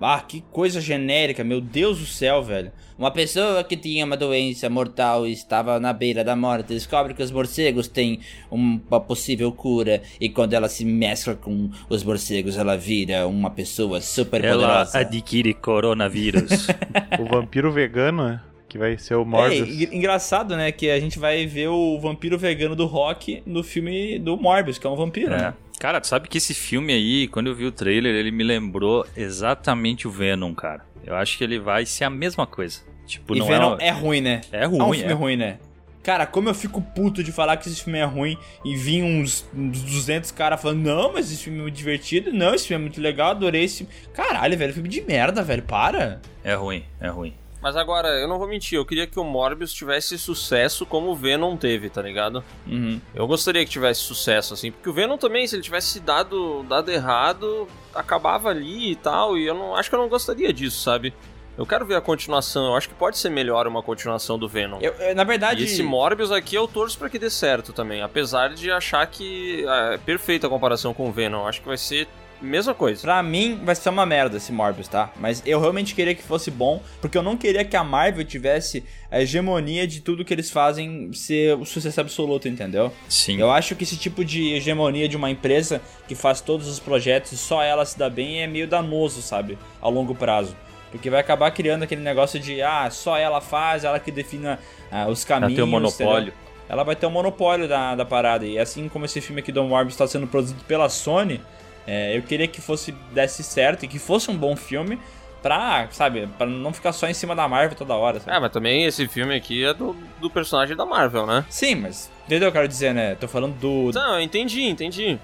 Ah, 0.00 0.20
que 0.20 0.42
coisa 0.52 0.80
genérica, 0.80 1.42
meu 1.42 1.60
Deus 1.60 1.98
do 1.98 2.04
céu, 2.06 2.42
velho. 2.42 2.70
Uma 2.98 3.10
pessoa 3.10 3.62
que 3.64 3.76
tinha 3.76 4.04
uma 4.04 4.16
doença 4.16 4.68
mortal 4.68 5.26
e 5.26 5.32
estava 5.32 5.80
na 5.80 5.92
beira 5.92 6.22
da 6.22 6.36
morte 6.36 6.68
descobre 6.68 7.14
que 7.14 7.22
os 7.22 7.30
morcegos 7.30 7.88
têm 7.88 8.20
uma 8.50 9.00
possível 9.00 9.50
cura 9.52 10.02
e 10.20 10.28
quando 10.28 10.52
ela 10.54 10.68
se 10.68 10.84
mescla 10.84 11.34
com 11.34 11.70
os 11.88 12.02
morcegos 12.04 12.56
ela 12.56 12.76
vira 12.76 13.26
uma 13.26 13.50
pessoa 13.50 14.00
super 14.00 14.44
Ela 14.44 14.62
poderosa. 14.66 14.98
adquire 14.98 15.54
coronavírus. 15.54 16.66
O 17.18 17.24
vampiro 17.24 17.70
vegano, 17.72 18.24
né, 18.26 18.40
que 18.68 18.76
vai 18.78 18.98
ser 18.98 19.14
o 19.14 19.22
É, 19.22 19.24
Morbius. 19.24 19.68
en- 19.68 19.96
engraçado, 19.96 20.56
né, 20.56 20.70
que 20.72 20.90
a 20.90 21.00
gente 21.00 21.18
vai 21.18 21.46
ver 21.46 21.68
o 21.68 21.98
vampiro 21.98 22.36
vegano 22.38 22.74
do 22.76 22.84
Rock 22.86 23.42
no 23.46 23.62
filme 23.62 24.18
do 24.18 24.36
Morbius, 24.36 24.76
que 24.78 24.86
é 24.86 24.90
um 24.90 24.96
vampiro, 24.96 25.32
É. 25.34 25.38
né? 25.38 25.54
Cara, 25.78 26.00
tu 26.00 26.06
sabe 26.06 26.28
que 26.28 26.38
esse 26.38 26.54
filme 26.54 26.92
aí, 26.92 27.28
quando 27.28 27.48
eu 27.48 27.54
vi 27.54 27.66
o 27.66 27.72
trailer, 27.72 28.14
ele 28.14 28.30
me 28.30 28.42
lembrou 28.42 29.06
exatamente 29.16 30.08
o 30.08 30.10
Venom, 30.10 30.54
cara. 30.54 30.84
Eu 31.04 31.14
acho 31.14 31.36
que 31.36 31.44
ele 31.44 31.58
vai 31.58 31.84
ser 31.86 32.04
a 32.04 32.10
mesma 32.10 32.46
coisa. 32.46 32.80
Tipo, 33.06 33.36
E 33.36 33.38
não 33.38 33.46
Venom 33.46 33.76
é, 33.78 33.88
é 33.88 33.90
ruim, 33.90 34.20
né? 34.20 34.40
é 34.50 34.64
É 34.64 34.68
um 34.68 34.78
ruim, 34.86 34.98
filme 34.98 35.12
é. 35.12 35.16
ruim, 35.16 35.36
né? 35.36 35.58
Cara, 36.02 36.24
como 36.24 36.48
eu 36.48 36.54
fico 36.54 36.80
puto 36.80 37.22
de 37.22 37.32
falar 37.32 37.56
que 37.56 37.68
esse 37.68 37.82
filme 37.82 37.98
é 37.98 38.04
ruim 38.04 38.38
e 38.64 38.76
vir 38.76 39.02
uns, 39.02 39.44
uns 39.52 39.82
200 39.82 40.30
caras 40.30 40.62
falando, 40.62 40.80
não, 40.82 41.12
mas 41.12 41.32
esse 41.32 41.42
filme 41.42 41.58
é 41.58 41.62
muito 41.62 41.74
divertido, 41.74 42.32
não, 42.32 42.54
esse 42.54 42.68
filme 42.68 42.82
é 42.84 42.86
muito 42.86 43.00
legal, 43.00 43.30
adorei 43.32 43.64
esse 43.64 43.78
filme. 43.78 43.92
Caralho, 44.14 44.56
velho, 44.56 44.72
filme 44.72 44.88
de 44.88 45.00
merda, 45.00 45.42
velho, 45.42 45.64
para. 45.64 46.20
É 46.44 46.54
ruim, 46.54 46.84
é 47.00 47.08
ruim. 47.08 47.34
Mas 47.60 47.74
agora, 47.76 48.08
eu 48.20 48.28
não 48.28 48.38
vou 48.38 48.46
mentir, 48.46 48.76
eu 48.76 48.84
queria 48.84 49.06
que 49.06 49.18
o 49.18 49.24
Morbius 49.24 49.72
tivesse 49.72 50.18
sucesso 50.18 50.84
como 50.84 51.10
o 51.10 51.16
Venom 51.16 51.56
teve, 51.56 51.88
tá 51.88 52.02
ligado? 52.02 52.44
Uhum. 52.66 53.00
Eu 53.14 53.26
gostaria 53.26 53.64
que 53.64 53.70
tivesse 53.70 54.00
sucesso, 54.00 54.54
assim, 54.54 54.70
porque 54.70 54.88
o 54.88 54.92
Venom 54.92 55.16
também, 55.16 55.46
se 55.46 55.56
ele 55.56 55.62
tivesse 55.62 55.98
dado, 55.98 56.62
dado 56.64 56.90
errado, 56.90 57.66
acabava 57.94 58.50
ali 58.50 58.92
e 58.92 58.96
tal, 58.96 59.38
e 59.38 59.46
eu 59.46 59.54
não 59.54 59.74
acho 59.74 59.88
que 59.88 59.94
eu 59.94 60.00
não 60.00 60.08
gostaria 60.08 60.52
disso, 60.52 60.82
sabe? 60.82 61.14
Eu 61.56 61.64
quero 61.64 61.86
ver 61.86 61.94
a 61.94 62.00
continuação, 62.02 62.66
eu 62.66 62.76
acho 62.76 62.88
que 62.88 62.94
pode 62.94 63.16
ser 63.16 63.30
melhor 63.30 63.66
uma 63.66 63.82
continuação 63.82 64.38
do 64.38 64.46
Venom. 64.46 64.78
Eu, 64.80 64.92
eu, 64.92 65.14
na 65.14 65.24
verdade, 65.24 65.62
E 65.62 65.64
esse 65.64 65.82
Morbius 65.82 66.30
aqui 66.30 66.54
eu 66.54 66.68
torço 66.68 66.98
pra 66.98 67.08
que 67.08 67.18
dê 67.18 67.30
certo 67.30 67.72
também, 67.72 68.02
apesar 68.02 68.52
de 68.52 68.70
achar 68.70 69.06
que 69.06 69.64
ah, 69.66 69.92
é 69.94 69.98
perfeita 69.98 70.46
a 70.46 70.50
comparação 70.50 70.92
com 70.92 71.08
o 71.08 71.12
Venom, 71.12 71.46
acho 71.46 71.62
que 71.62 71.66
vai 71.66 71.78
ser 71.78 72.06
mesma 72.40 72.74
coisa. 72.74 73.00
Pra 73.02 73.22
mim, 73.22 73.60
vai 73.64 73.74
ser 73.74 73.88
uma 73.88 74.04
merda 74.06 74.36
esse 74.36 74.52
Morbius, 74.52 74.88
tá? 74.88 75.10
Mas 75.18 75.42
eu 75.46 75.60
realmente 75.60 75.94
queria 75.94 76.14
que 76.14 76.22
fosse 76.22 76.50
bom, 76.50 76.82
porque 77.00 77.16
eu 77.16 77.22
não 77.22 77.36
queria 77.36 77.64
que 77.64 77.76
a 77.76 77.82
Marvel 77.84 78.24
tivesse 78.24 78.84
a 79.10 79.20
hegemonia 79.20 79.86
de 79.86 80.00
tudo 80.00 80.24
que 80.24 80.34
eles 80.34 80.50
fazem 80.50 81.12
ser 81.12 81.56
o 81.56 81.64
sucesso 81.64 82.00
absoluto, 82.00 82.48
entendeu? 82.48 82.92
Sim. 83.08 83.38
Eu 83.40 83.50
acho 83.50 83.74
que 83.74 83.84
esse 83.84 83.96
tipo 83.96 84.24
de 84.24 84.52
hegemonia 84.54 85.08
de 85.08 85.16
uma 85.16 85.30
empresa 85.30 85.80
que 86.06 86.14
faz 86.14 86.40
todos 86.40 86.66
os 86.68 86.78
projetos 86.78 87.32
e 87.32 87.36
só 87.36 87.62
ela 87.62 87.84
se 87.84 87.98
dá 87.98 88.10
bem 88.10 88.42
é 88.42 88.46
meio 88.46 88.66
danoso, 88.68 89.22
sabe? 89.22 89.58
A 89.80 89.88
longo 89.88 90.14
prazo. 90.14 90.56
Porque 90.90 91.10
vai 91.10 91.20
acabar 91.20 91.50
criando 91.50 91.82
aquele 91.82 92.00
negócio 92.00 92.38
de, 92.38 92.62
ah, 92.62 92.88
só 92.90 93.16
ela 93.16 93.40
faz, 93.40 93.84
ela 93.84 93.98
que 93.98 94.10
define 94.10 94.56
ah, 94.90 95.06
os 95.08 95.28
Ela 95.28 95.40
caminhos. 95.40 95.54
tem 95.54 95.64
o 95.64 95.66
monopólio. 95.66 96.28
entendeu? 96.28 96.34
Ela 96.68 96.82
vai 96.82 96.96
ter 96.96 97.06
o 97.06 97.10
monopólio 97.10 97.68
da, 97.68 97.94
da 97.94 98.04
parada. 98.04 98.44
E 98.46 98.58
assim 98.58 98.88
como 98.88 99.04
esse 99.04 99.20
filme 99.20 99.40
aqui 99.40 99.52
do 99.52 99.62
Morbius 99.64 99.94
está 99.94 100.06
sendo 100.06 100.26
produzido 100.26 100.62
pela 100.64 100.88
Sony, 100.88 101.40
é, 101.86 102.16
eu 102.16 102.22
queria 102.22 102.46
que 102.48 102.60
fosse 102.60 102.92
desse 103.12 103.42
certo 103.42 103.84
e 103.84 103.88
que 103.88 103.98
fosse 103.98 104.30
um 104.30 104.36
bom 104.36 104.56
filme 104.56 104.98
pra, 105.42 105.86
sabe, 105.92 106.28
pra 106.38 106.46
não 106.46 106.72
ficar 106.72 106.92
só 106.92 107.06
em 107.06 107.14
cima 107.14 107.34
da 107.34 107.46
Marvel 107.46 107.76
toda 107.76 107.94
hora, 107.94 108.18
sabe? 108.18 108.36
É, 108.36 108.40
mas 108.40 108.50
também 108.50 108.84
esse 108.84 109.06
filme 109.06 109.34
aqui 109.34 109.64
é 109.64 109.72
do, 109.72 109.94
do 110.20 110.28
personagem 110.28 110.76
da 110.76 110.84
Marvel, 110.84 111.26
né? 111.26 111.44
Sim, 111.48 111.76
mas 111.76 112.10
entendeu 112.26 112.48
o 112.48 112.52
que 112.52 112.58
eu 112.58 112.62
quero 112.62 112.68
dizer, 112.68 112.92
né? 112.92 113.14
Tô 113.14 113.28
falando 113.28 113.54
do. 113.54 113.90
Não, 113.94 114.14
eu 114.14 114.20
entendi, 114.20 114.62
entendi. 114.64 115.18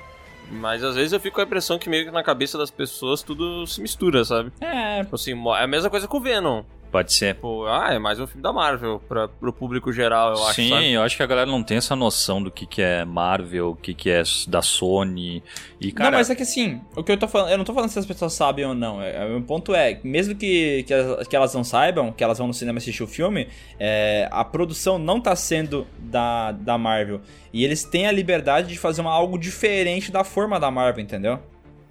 Mas 0.51 0.85
às 0.85 0.95
vezes 0.95 1.13
eu 1.13 1.19
fico 1.21 1.37
com 1.37 1.41
a 1.41 1.45
impressão 1.45 1.79
que 1.79 1.89
meio 1.89 2.05
que 2.05 2.11
na 2.11 2.23
cabeça 2.23 2.59
das 2.59 2.71
pessoas 2.71 3.23
tudo 3.23 3.67
se 3.67 3.81
mistura, 3.81 4.25
sabe? 4.25 4.53
É, 4.61 5.03
Tipo 5.03 5.17
assim, 5.17 5.33
é 5.33 5.63
a 5.65 5.67
mesma 5.67 5.89
coisa 5.89 6.07
com 6.07 6.19
o 6.19 6.21
Venom. 6.21 6.63
Pode 6.93 7.11
ser. 7.15 7.37
Tipo, 7.37 7.65
ah, 7.65 7.95
é 7.95 7.99
mais 7.99 8.21
um 8.21 8.27
filme 8.27 8.43
da 8.43 8.53
Marvel 8.53 9.01
pra, 9.09 9.27
pro 9.27 9.51
público 9.51 9.91
geral, 9.91 10.35
eu 10.35 10.45
acho, 10.45 10.57
Sim, 10.57 10.69
sabe? 10.69 10.93
eu 10.93 11.03
acho 11.03 11.17
que 11.17 11.23
a 11.23 11.27
galera 11.27 11.51
não 11.51 11.63
tem 11.63 11.79
essa 11.79 11.97
noção 11.97 12.43
do 12.43 12.51
que, 12.51 12.67
que 12.67 12.83
é 12.83 13.03
Marvel, 13.03 13.71
o 13.71 13.75
que, 13.75 13.95
que 13.95 14.11
é 14.11 14.23
da 14.47 14.61
Sony. 14.61 15.43
E, 15.81 15.91
cara, 15.91 16.11
Não, 16.11 16.19
mas 16.19 16.29
é 16.29 16.35
que 16.35 16.43
assim, 16.43 16.83
o 16.95 17.03
que 17.03 17.11
eu 17.11 17.17
tô 17.17 17.27
falando, 17.27 17.51
eu 17.51 17.57
não 17.57 17.65
tô 17.65 17.73
falando 17.73 17.89
se 17.89 17.99
as 17.99 18.05
pessoas 18.05 18.35
sabem 18.35 18.67
ou 18.67 18.75
não. 18.75 19.01
É, 19.01 19.25
o 19.25 19.31
meu 19.31 19.41
ponto 19.41 19.75
é, 19.75 19.99
mesmo 20.05 20.35
que, 20.35 20.83
que, 20.83 20.93
elas, 20.93 21.27
que 21.27 21.35
elas 21.35 21.55
não 21.55 21.65
saibam, 21.65 22.13
que 22.13 22.23
elas 22.23 22.37
vão 22.37 22.47
no 22.47 22.53
cinema 22.53 22.77
assistir 22.77 23.03
o 23.03 23.07
filme, 23.07 23.49
é, 23.81 24.29
a 24.31 24.45
produção 24.45 24.99
não 24.99 25.19
tá 25.19 25.35
sendo 25.35 25.87
da, 25.99 26.53
da 26.53 26.77
Marvel. 26.77 27.23
E 27.55 27.65
eles 27.65 27.85
têm 27.85 28.07
a 28.07 28.13
liberdade 28.13 28.69
de 28.69 28.79
fazer 28.79 29.01
uma, 29.01 29.13
algo 29.13 29.39
diferente 29.39 30.13
da 30.13 30.25
forma 30.25 30.61
da 30.61 30.71
Marvel, 30.71 31.03
entendeu? 31.03 31.41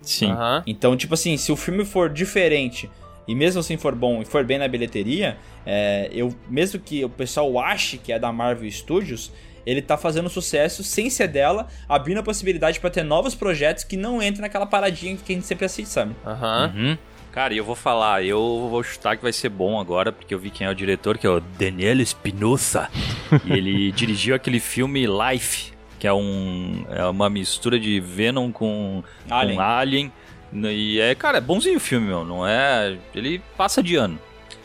sim. 0.01 0.31
Aham. 0.31 0.63
Então, 0.67 0.95
tipo 0.95 1.13
assim, 1.13 1.37
se 1.37 1.51
o 1.51 1.55
filme 1.55 1.85
for 1.85 2.09
diferente 2.09 2.89
e 3.27 3.35
mesmo 3.35 3.59
assim 3.59 3.77
for 3.77 3.95
bom 3.95 4.21
e 4.21 4.25
for 4.25 4.43
bem 4.43 4.57
na 4.57 4.67
bilheteria, 4.67 5.37
é, 5.65 6.09
eu 6.11 6.33
mesmo 6.49 6.79
que 6.79 7.03
o 7.05 7.09
pessoal 7.09 7.59
ache 7.59 7.97
que 7.97 8.11
é 8.11 8.19
da 8.19 8.31
Marvel 8.31 8.69
Studios, 8.71 9.31
ele 9.65 9.81
tá 9.81 9.97
fazendo 9.97 10.29
sucesso 10.29 10.83
sem 10.83 11.09
ser 11.09 11.27
dela, 11.27 11.67
abrindo 11.87 12.19
a 12.19 12.23
possibilidade 12.23 12.79
pra 12.79 12.89
ter 12.89 13.03
novos 13.03 13.35
projetos 13.35 13.83
que 13.83 13.95
não 13.95 14.21
entram 14.21 14.41
naquela 14.41 14.65
paradinha 14.65 15.15
que 15.17 15.31
a 15.31 15.35
gente 15.35 15.45
sempre 15.45 15.65
assiste, 15.65 15.89
sabe? 15.89 16.15
Aham. 16.25 16.73
Uhum. 16.75 16.97
Cara, 17.31 17.53
e 17.53 17.57
eu 17.57 17.63
vou 17.63 17.75
falar, 17.75 18.25
eu 18.25 18.67
vou 18.69 18.83
chutar 18.83 19.15
que 19.15 19.23
vai 19.23 19.31
ser 19.31 19.47
bom 19.47 19.79
agora, 19.79 20.11
porque 20.11 20.33
eu 20.33 20.39
vi 20.39 20.49
quem 20.49 20.67
é 20.67 20.69
o 20.69 20.75
diretor, 20.75 21.17
que 21.17 21.25
é 21.25 21.29
o 21.29 21.39
Daniel 21.39 22.01
Espinosa. 22.01 22.89
e 23.45 23.53
ele 23.53 23.91
dirigiu 23.93 24.35
aquele 24.35 24.59
filme 24.59 25.05
Life, 25.07 25.71
que 25.97 26.05
é, 26.05 26.11
um, 26.11 26.83
é 26.89 27.05
uma 27.05 27.29
mistura 27.29 27.79
de 27.79 28.01
Venom 28.01 28.51
com 28.51 29.01
Alien. 29.29 29.55
com 29.55 29.61
Alien. 29.61 30.11
E 30.53 30.99
é, 30.99 31.15
cara, 31.15 31.37
é 31.37 31.41
bonzinho 31.41 31.77
o 31.77 31.79
filme, 31.79 32.07
meu. 32.07 32.25
Não 32.25 32.45
é. 32.45 32.97
Ele 33.15 33.41
passa 33.57 33.81
de 33.81 33.95
ano. 33.95 34.19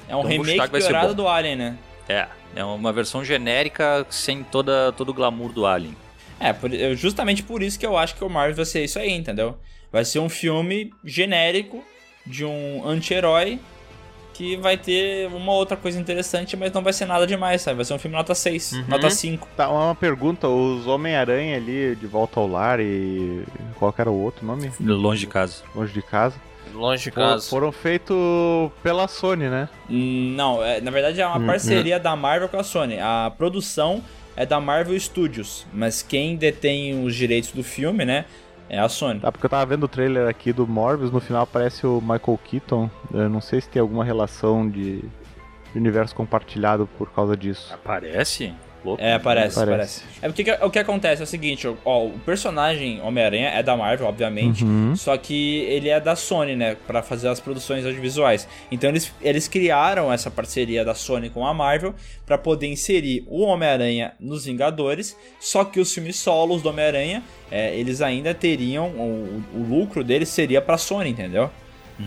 É 0.08 0.14
um 0.16 0.20
Então 0.20 0.30
remake 0.44 0.70
piorado 0.70 1.14
do 1.14 1.28
Alien, 1.28 1.56
né? 1.56 1.78
É. 2.08 2.26
É 2.54 2.64
uma 2.64 2.92
versão 2.92 3.24
genérica 3.24 4.06
sem 4.08 4.42
toda, 4.42 4.92
todo 4.92 5.10
o 5.10 5.14
glamour 5.14 5.52
do 5.52 5.66
Alien. 5.66 5.94
É, 6.40 6.52
por- 6.52 6.72
eu- 6.72 6.94
justamente 6.96 7.42
por 7.42 7.62
isso 7.62 7.78
que 7.78 7.84
eu 7.86 7.96
acho 7.96 8.14
que 8.14 8.24
o 8.24 8.28
Marvel 8.30 8.56
vai 8.56 8.64
ser 8.64 8.84
isso 8.84 8.98
aí, 8.98 9.10
entendeu? 9.12 9.58
Vai 9.92 10.04
ser 10.04 10.18
um 10.20 10.28
filme 10.28 10.92
genérico 11.04 11.84
de 12.26 12.44
um 12.44 12.82
anti-herói 12.86 13.58
que 14.36 14.56
vai 14.56 14.76
ter 14.76 15.28
uma 15.28 15.52
outra 15.52 15.76
coisa 15.76 15.98
interessante, 15.98 16.56
mas 16.56 16.70
não 16.72 16.82
vai 16.82 16.92
ser 16.92 17.06
nada 17.06 17.26
demais, 17.26 17.62
sabe? 17.62 17.76
Vai 17.76 17.84
ser 17.84 17.94
um 17.94 17.98
filme 17.98 18.16
nota 18.16 18.34
6, 18.34 18.72
Uhum. 18.72 18.84
nota 18.88 19.08
5. 19.10 19.48
Tá, 19.56 19.68
uma 19.70 19.94
pergunta, 19.94 20.46
os 20.48 20.86
Homem-Aranha 20.86 21.56
ali 21.56 21.96
de 21.96 22.06
volta 22.06 22.38
ao 22.40 22.46
lar 22.46 22.78
e. 22.80 23.42
Qual 23.76 23.92
que 23.92 24.00
era 24.00 24.10
o 24.10 24.20
outro 24.22 24.44
nome? 24.44 24.70
Longe 24.80 25.20
de 25.20 25.26
casa. 25.26 25.62
Longe 25.74 25.92
de 25.92 26.02
casa. 26.02 26.34
Longe 26.74 27.04
de 27.04 27.10
casa. 27.12 27.48
foram 27.48 27.72
feitos 27.72 28.16
pela 28.82 29.08
Sony, 29.08 29.48
né? 29.48 29.68
Não, 29.88 30.62
é- 30.62 30.80
na 30.80 30.90
verdade 30.90 31.20
é 31.20 31.26
uma 31.26 31.38
Hum, 31.38 31.46
parceria 31.46 31.98
da 31.98 32.14
Marvel 32.14 32.48
com 32.48 32.58
a 32.58 32.62
Sony. 32.64 32.98
A 33.00 33.32
produção 33.38 34.02
é 34.36 34.44
da 34.44 34.60
Marvel 34.60 34.98
Studios, 35.00 35.66
mas 35.72 36.02
quem 36.02 36.36
detém 36.36 37.02
os 37.02 37.14
direitos 37.14 37.52
do 37.52 37.62
filme, 37.64 38.04
né, 38.04 38.26
é 38.68 38.78
a 38.78 38.88
Sony. 38.88 39.20
Tá, 39.20 39.30
porque 39.30 39.46
eu 39.46 39.50
tava 39.50 39.66
vendo 39.66 39.84
o 39.84 39.88
trailer 39.88 40.28
aqui 40.28 40.52
do 40.52 40.66
Morbius, 40.66 41.10
no 41.10 41.20
final 41.20 41.42
aparece 41.42 41.86
o 41.86 42.00
Michael 42.00 42.38
Keaton. 42.44 42.90
Eu 43.12 43.28
não 43.28 43.40
sei 43.40 43.60
se 43.60 43.68
tem 43.68 43.80
alguma 43.80 44.04
relação 44.04 44.68
de 44.68 45.04
de 45.76 45.78
universo 45.78 46.14
compartilhado 46.14 46.88
por 46.96 47.10
causa 47.10 47.36
disso. 47.36 47.74
Aparece? 47.74 48.54
Louco. 48.86 49.02
É, 49.02 49.18
parece, 49.18 49.54
Parece. 49.56 49.70
parece. 49.70 50.02
É 50.22 50.28
porque 50.28 50.44
que- 50.44 50.64
o 50.64 50.70
que 50.70 50.78
acontece 50.78 51.20
é 51.20 51.24
o 51.24 51.26
seguinte, 51.26 51.66
ó, 51.84 52.04
o 52.06 52.18
personagem 52.20 53.00
Homem-Aranha 53.02 53.48
é 53.48 53.62
da 53.62 53.76
Marvel, 53.76 54.06
obviamente, 54.06 54.64
só 54.96 55.16
que 55.16 55.58
ele 55.68 55.88
é 55.88 56.00
da 56.00 56.14
Sony, 56.16 56.54
né, 56.56 56.76
Pra 56.86 57.02
fazer 57.02 57.28
as 57.28 57.40
produções 57.40 57.84
audiovisuais. 57.84 58.48
Então 58.70 58.88
eles, 58.90 59.12
eles 59.20 59.48
criaram 59.48 60.12
essa 60.12 60.30
parceria 60.30 60.84
da 60.84 60.94
Sony 60.94 61.28
com 61.30 61.46
a 61.46 61.52
Marvel 61.52 61.94
pra 62.24 62.38
poder 62.38 62.66
inserir 62.68 63.24
o 63.28 63.42
Homem-Aranha 63.42 64.12
nos 64.20 64.44
Vingadores, 64.46 65.16
só 65.40 65.64
que 65.64 65.80
os 65.80 65.92
filmes 65.92 66.16
solos 66.16 66.62
do 66.62 66.68
Homem-Aranha, 66.68 67.22
é, 67.50 67.74
eles 67.76 68.00
ainda 68.00 68.32
teriam, 68.32 68.88
o, 68.88 69.42
o 69.54 69.58
lucro 69.68 70.04
deles 70.04 70.28
seria 70.28 70.60
pra 70.62 70.78
Sony, 70.78 71.10
entendeu? 71.10 71.50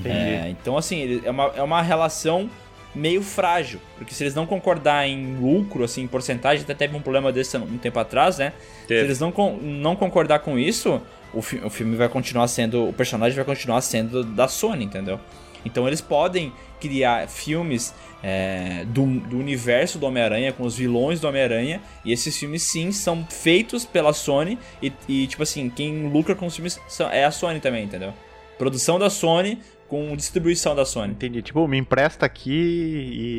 É, 0.05 0.47
então, 0.49 0.77
assim, 0.77 1.19
é 1.25 1.31
uma, 1.31 1.51
é 1.55 1.63
uma 1.63 1.81
relação 1.81 2.47
meio 2.95 3.21
frágil. 3.21 3.80
Porque 3.97 4.13
se 4.13 4.23
eles 4.23 4.34
não 4.36 4.45
concordar 4.45 5.08
em 5.08 5.36
lucro, 5.38 5.84
assim, 5.84 6.02
em 6.04 6.08
porcentagem, 6.08 6.63
até 6.63 6.73
teve 6.73 6.95
um 6.95 7.02
problema 7.02 7.32
desse 7.32 7.56
um 7.58 7.78
tempo 7.78 7.99
atrás, 7.99 8.38
né? 8.38 8.54
Teve. 8.88 9.02
Se 9.02 9.06
eles 9.06 9.19
não, 9.19 9.32
não 9.62 9.95
concordar 9.95 10.39
com 10.39 10.58
isso, 10.58 11.02
o, 11.34 11.41
fi- 11.41 11.62
o 11.63 11.69
filme 11.69 11.95
vai 11.95 12.10
continuar 12.10 12.47
sendo. 12.47 12.88
O 12.89 12.93
personagem 12.93 13.36
vai 13.36 13.45
continuar 13.45 13.82
sendo 13.82 14.23
da 14.23 14.47
Sony, 14.47 14.86
entendeu? 14.86 15.19
Então 15.65 15.86
eles 15.88 15.99
podem 16.02 16.54
criar 16.80 17.28
filmes 17.28 17.93
é, 18.23 18.86
do, 18.88 19.06
do 19.06 19.38
universo 19.38 19.99
do 19.99 20.06
Homem-Aranha, 20.06 20.54
com 20.54 20.63
os 20.63 20.78
vilões 20.78 21.19
do 21.19 21.28
Homem-Aranha, 21.28 21.82
e 22.06 22.13
esses 22.13 22.38
filmes 22.38 22.63
sim 22.63 22.93
são 22.93 23.25
feitos 23.30 23.84
pela 23.86 24.13
Sony, 24.13 24.58
e, 24.82 24.91
e, 25.08 25.28
tipo 25.28 25.43
assim, 25.43 25.69
quem 25.69 26.08
lucra 26.08 26.34
com 26.36 26.45
os 26.45 26.56
filmes 26.56 26.80
são- 26.88 27.10
é 27.12 27.25
a 27.25 27.32
Sony 27.32 27.60
também, 27.60 27.84
entendeu? 27.84 28.13
Produção 28.58 28.97
da 28.97 29.10
Sony 29.10 29.60
com 29.89 30.15
distribuição 30.15 30.75
da 30.75 30.86
Sony. 30.86 31.12
Entendi. 31.13 31.41
Tipo, 31.41 31.67
me 31.67 31.78
empresta 31.78 32.25
aqui 32.25 32.52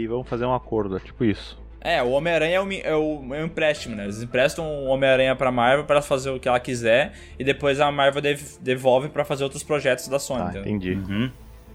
e 0.03 0.07
vamos 0.09 0.29
fazer 0.29 0.45
um 0.45 0.55
acordo. 0.55 0.97
é 0.97 1.01
Tipo 1.01 1.25
isso. 1.25 1.59
É, 1.83 2.03
o 2.03 2.11
Homem-Aranha 2.11 2.57
é 2.57 2.61
o, 2.61 2.67
mi- 2.67 2.83
é, 2.85 2.95
o, 2.95 3.35
é 3.35 3.41
o 3.43 3.47
empréstimo, 3.47 3.97
né? 3.97 4.05
Eles 4.05 4.21
emprestam 4.23 4.67
o 4.67 4.85
Homem-Aranha 4.89 5.35
pra 5.35 5.51
Marvel 5.51 5.87
pra 5.87 6.03
fazer 6.03 6.29
o 6.29 6.39
que 6.39 6.47
ela 6.47 6.61
quiser 6.61 7.15
e 7.39 7.45
depois 7.45 7.81
a 7.81 7.91
Marvel 7.91 8.21
dev- 8.21 8.59
devolve 8.61 9.09
pra 9.09 9.25
fazer 9.25 9.45
outros 9.45 9.63
projetos 9.63 10.07
da 10.07 10.19
Sony. 10.19 10.41
Tá, 10.43 10.51
entendeu? 10.51 10.63
entendi. 10.75 10.93
Uhum. 11.11 11.31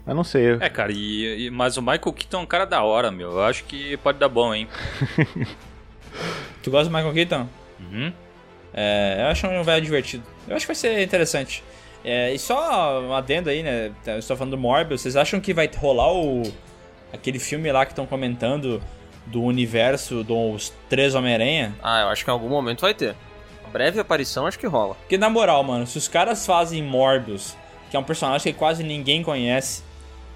Eu 0.06 0.14
não 0.14 0.22
sei. 0.22 0.52
É, 0.60 0.68
cara, 0.68 0.92
e, 0.92 1.46
e- 1.46 1.50
mas 1.50 1.76
o 1.76 1.80
Michael 1.82 2.12
Keaton 2.12 2.38
é 2.38 2.40
um 2.42 2.46
cara 2.46 2.64
da 2.64 2.84
hora, 2.84 3.10
meu. 3.10 3.32
Eu 3.32 3.42
acho 3.42 3.64
que 3.64 3.96
pode 3.96 4.18
dar 4.18 4.28
bom, 4.28 4.54
hein? 4.54 4.68
Tu 6.62 6.70
gosta 6.70 6.88
do 6.88 6.94
Michael 6.94 7.12
Keaton? 7.14 7.48
Uhum. 7.80 8.12
É, 8.72 9.16
eu 9.22 9.26
acho 9.26 9.46
um 9.46 9.62
velho 9.62 9.84
divertido. 9.84 10.22
Eu 10.48 10.56
acho 10.56 10.64
que 10.64 10.68
vai 10.68 10.76
ser 10.76 11.02
interessante. 11.02 11.62
É, 12.06 12.32
e 12.32 12.38
só 12.38 13.00
um 13.02 13.12
adendo 13.12 13.50
aí, 13.50 13.64
né? 13.64 13.90
Eu 14.06 14.20
estou 14.20 14.36
falando 14.36 14.52
do 14.52 14.58
Morbius. 14.58 15.00
Vocês 15.00 15.16
acham 15.16 15.40
que 15.40 15.52
vai 15.52 15.68
rolar 15.76 16.12
o 16.12 16.44
aquele 17.12 17.40
filme 17.40 17.70
lá 17.72 17.84
que 17.84 17.90
estão 17.90 18.06
comentando 18.06 18.80
do 19.26 19.42
universo 19.42 20.22
dos 20.22 20.72
três 20.88 21.16
Homem-Aranha? 21.16 21.74
Ah, 21.82 22.02
eu 22.02 22.08
acho 22.08 22.24
que 22.24 22.30
em 22.30 22.32
algum 22.32 22.48
momento 22.48 22.82
vai 22.82 22.94
ter. 22.94 23.16
Breve 23.72 23.98
aparição, 23.98 24.46
acho 24.46 24.58
que 24.58 24.68
rola. 24.68 24.94
Porque 24.94 25.18
na 25.18 25.28
moral, 25.28 25.64
mano, 25.64 25.84
se 25.84 25.98
os 25.98 26.06
caras 26.06 26.46
fazem 26.46 26.80
Morbius, 26.80 27.56
que 27.90 27.96
é 27.96 27.98
um 28.00 28.04
personagem 28.04 28.52
que 28.52 28.58
quase 28.58 28.84
ninguém 28.84 29.24
conhece, 29.24 29.82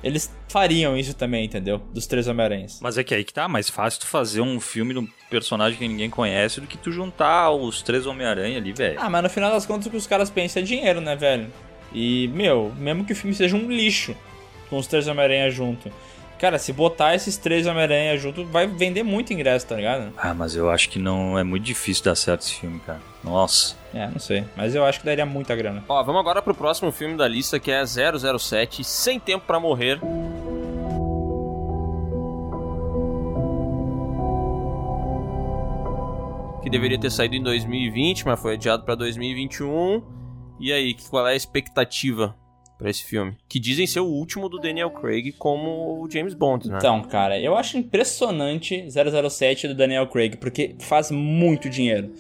eles 0.03 0.35
fariam 0.49 0.97
isso 0.97 1.15
também, 1.15 1.45
entendeu? 1.45 1.79
Dos 1.93 2.07
três 2.07 2.27
Homem-Aranhas. 2.27 2.81
Mas 2.81 2.97
é 2.97 3.05
que 3.05 3.15
aí 3.15 3.25
que 3.25 3.33
tá, 3.33 3.47
mais 3.49 3.69
fácil 3.69 4.01
tu 4.01 4.07
fazer 4.07 4.41
um 4.41 4.59
filme 4.61 4.95
de 4.95 5.01
um 5.01 5.09
personagem 5.29 5.79
que 5.79 5.87
ninguém 5.87 6.11
conhece 6.11 6.61
do 6.61 6.67
que 6.67 6.79
tu 6.79 6.91
juntar 6.91 7.51
os 7.51 7.83
três 7.83 8.07
Homem-Aranha 8.07 8.59
ali, 8.59 8.73
velho. 8.73 8.99
Ah, 9.01 9.11
mas 9.11 9.23
no 9.23 9.31
final 9.31 9.51
das 9.51 9.67
contas 9.67 9.87
o 9.87 9.91
que 9.91 9.97
os 9.97 10.07
caras 10.07 10.31
pensam 10.31 10.63
é 10.63 10.65
dinheiro, 10.65 11.01
né, 11.01 11.15
velho? 11.17 11.49
E, 11.93 12.29
meu, 12.29 12.73
mesmo 12.79 13.05
que 13.05 13.13
o 13.13 13.17
filme 13.17 13.35
seja 13.35 13.57
um 13.57 13.71
lixo 13.71 14.17
com 14.69 14.79
os 14.79 14.87
três 14.87 15.07
Homem-Aranha 15.07 15.51
junto. 15.51 15.91
Cara, 16.41 16.59
se 16.59 16.73
botar 16.73 17.15
esses 17.15 17.37
três 17.37 17.67
Homem-Aranha 17.67 18.17
junto, 18.17 18.47
vai 18.47 18.67
vender 18.67 19.03
muito 19.03 19.31
ingresso, 19.31 19.67
tá 19.67 19.77
ligado? 19.77 20.11
Ah, 20.17 20.33
mas 20.33 20.57
eu 20.57 20.71
acho 20.71 20.89
que 20.89 20.99
não 20.99 21.39
é 21.39 21.45
muito 21.45 21.65
difícil 21.65 22.03
dar 22.05 22.15
certo 22.15 22.41
esse 22.41 22.55
filme, 22.55 22.81
cara. 22.81 22.99
Nossa. 23.23 23.77
É, 23.93 24.07
não 24.09 24.19
sei. 24.19 24.45
Mas 24.57 24.75
eu 24.75 24.83
acho 24.85 25.01
que 25.01 25.05
daria 25.05 25.27
muita 25.27 25.55
grana. 25.55 25.85
Ó, 25.87 26.03
vamos 26.03 26.19
agora 26.21 26.41
pro 26.41 26.55
próximo 26.55 26.91
filme 26.91 27.15
da 27.15 27.29
lista, 27.29 27.59
que 27.61 27.71
é 27.71 27.83
007, 27.85 28.83
Sem 28.83 29.21
Tempo 29.21 29.45
Pra 29.47 29.61
Morrer. 29.61 30.01
Que 36.63 36.69
deveria 36.69 36.99
ter 37.01 37.11
saído 37.11 37.35
em 37.37 37.43
2020, 37.43 38.27
mas 38.27 38.39
foi 38.41 38.55
adiado 38.55 38.85
pra 38.85 38.95
2021. 38.95 40.03
E 40.59 40.71
aí, 40.73 40.93
que- 40.93 41.09
qual 41.09 41.27
é 41.27 41.33
a 41.33 41.37
expectativa 41.37 42.37
pra 42.81 42.89
esse 42.89 43.05
filme? 43.05 43.37
Que 43.47 43.61
dizem 43.61 43.87
ser 43.87 44.01
o 44.01 44.07
último 44.07 44.49
do 44.49 44.59
Daniel 44.59 44.91
Craig 44.91 45.33
como 45.33 46.03
o 46.03 46.11
James 46.11 46.33
Bond, 46.33 46.69
né? 46.69 46.79
Então, 46.79 47.03
cara, 47.03 47.39
eu 47.39 47.55
acho 47.55 47.77
impressionante 47.77 48.87
007 48.91 49.69
do 49.69 49.75
Daniel 49.75 50.07
Craig, 50.07 50.39
porque 50.39 50.75
faz 50.79 51.11
muito 51.11 51.69
dinheiro. 51.69 52.11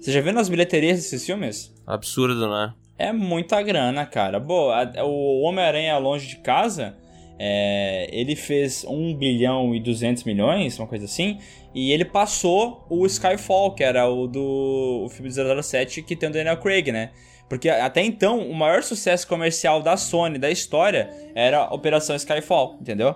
Você 0.00 0.10
já 0.10 0.22
viu 0.22 0.32
nas 0.32 0.48
bilheterias 0.48 0.96
desses 0.96 1.24
filmes? 1.24 1.72
Absurdo, 1.86 2.48
né? 2.48 2.72
É 2.98 3.12
muita 3.12 3.60
grana, 3.62 4.06
cara. 4.06 4.40
Boa, 4.40 4.90
o 5.04 5.42
Homem-Aranha 5.42 5.98
Longe 5.98 6.26
de 6.26 6.36
Casa, 6.36 6.96
é, 7.38 8.08
ele 8.10 8.34
fez 8.34 8.84
1 8.88 9.14
bilhão 9.16 9.74
e 9.74 9.80
200 9.80 10.24
milhões, 10.24 10.78
uma 10.78 10.88
coisa 10.88 11.04
assim, 11.04 11.38
e 11.74 11.92
ele 11.92 12.06
passou 12.06 12.86
o 12.88 13.04
Skyfall, 13.04 13.74
que 13.74 13.84
era 13.84 14.08
o 14.08 14.26
do 14.26 15.02
o 15.04 15.08
filme 15.10 15.30
de 15.30 15.62
007 15.62 16.00
que 16.00 16.16
tem 16.16 16.30
o 16.30 16.32
Daniel 16.32 16.56
Craig, 16.56 16.90
né? 16.90 17.10
Porque 17.48 17.68
até 17.68 18.02
então, 18.02 18.40
o 18.40 18.54
maior 18.54 18.82
sucesso 18.82 19.26
comercial 19.26 19.80
da 19.82 19.96
Sony, 19.96 20.38
da 20.38 20.50
história, 20.50 21.10
era 21.34 21.64
Operação 21.72 22.16
Skyfall, 22.16 22.76
entendeu? 22.80 23.14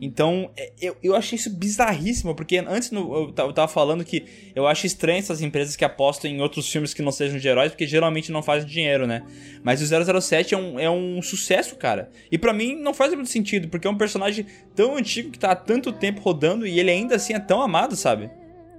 Então, 0.00 0.50
é, 0.56 0.72
eu, 0.80 0.96
eu 1.02 1.16
achei 1.16 1.36
isso 1.36 1.50
bizarríssimo, 1.50 2.32
porque 2.34 2.58
antes 2.58 2.90
no- 2.92 3.12
eu 3.14 3.34
eu 3.46 3.52
tava 3.52 3.66
falando 3.66 4.04
que 4.04 4.24
eu 4.54 4.64
acho 4.66 4.86
estranho 4.86 5.18
essas 5.18 5.42
empresas 5.42 5.74
que 5.74 5.84
apostam 5.84 6.30
em 6.30 6.40
outros 6.40 6.70
filmes 6.70 6.94
que 6.94 7.02
não 7.02 7.10
sejam 7.10 7.36
de 7.38 7.48
heróis, 7.48 7.72
porque 7.72 7.86
geralmente 7.86 8.30
não 8.30 8.40
fazem 8.42 8.68
dinheiro, 8.68 9.06
né? 9.08 9.24
Mas 9.62 9.82
o 9.82 9.86
007 10.20 10.54
é 10.54 10.56
um, 10.58 10.78
é 10.78 10.88
um 10.88 11.20
sucesso, 11.20 11.74
cara. 11.76 12.10
E 12.30 12.38
pra 12.38 12.52
mim 12.52 12.76
não 12.76 12.94
faz 12.94 13.12
muito 13.12 13.28
sentido, 13.28 13.68
porque 13.68 13.88
é 13.88 13.90
um 13.90 13.98
personagem 13.98 14.46
tão 14.74 14.96
antigo 14.96 15.30
que 15.32 15.38
tá 15.38 15.50
há 15.50 15.56
tanto 15.56 15.92
tempo 15.92 16.20
rodando 16.20 16.64
e 16.66 16.78
ele 16.78 16.90
ainda 16.92 17.16
assim 17.16 17.34
é 17.34 17.40
tão 17.40 17.60
amado, 17.60 17.96
sabe? 17.96 18.30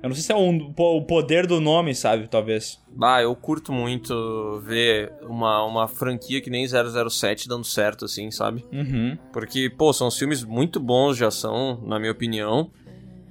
Eu 0.01 0.07
não 0.09 0.15
sei 0.15 0.23
se 0.23 0.31
é 0.31 0.35
um- 0.35 0.73
o 0.77 1.01
poder 1.05 1.45
do 1.45 1.59
nome, 1.59 1.93
sabe? 1.93 2.27
Talvez. 2.27 2.79
Ah, 3.01 3.21
eu 3.21 3.35
curto 3.35 3.71
muito 3.73 4.61
ver 4.65 5.11
uma, 5.23 5.63
uma 5.65 5.87
franquia 5.89 6.39
que 6.41 6.49
nem 6.49 6.65
007 6.65 7.47
dando 7.49 7.65
certo, 7.65 8.05
assim, 8.05 8.31
sabe? 8.31 8.65
Uhum. 8.71 9.17
Porque, 9.33 9.69
pô, 9.69 9.91
são 9.91 10.09
filmes 10.09 10.43
muito 10.43 10.79
bons 10.79 11.17
de 11.17 11.25
ação, 11.25 11.81
na 11.85 11.99
minha 11.99 12.11
opinião. 12.13 12.71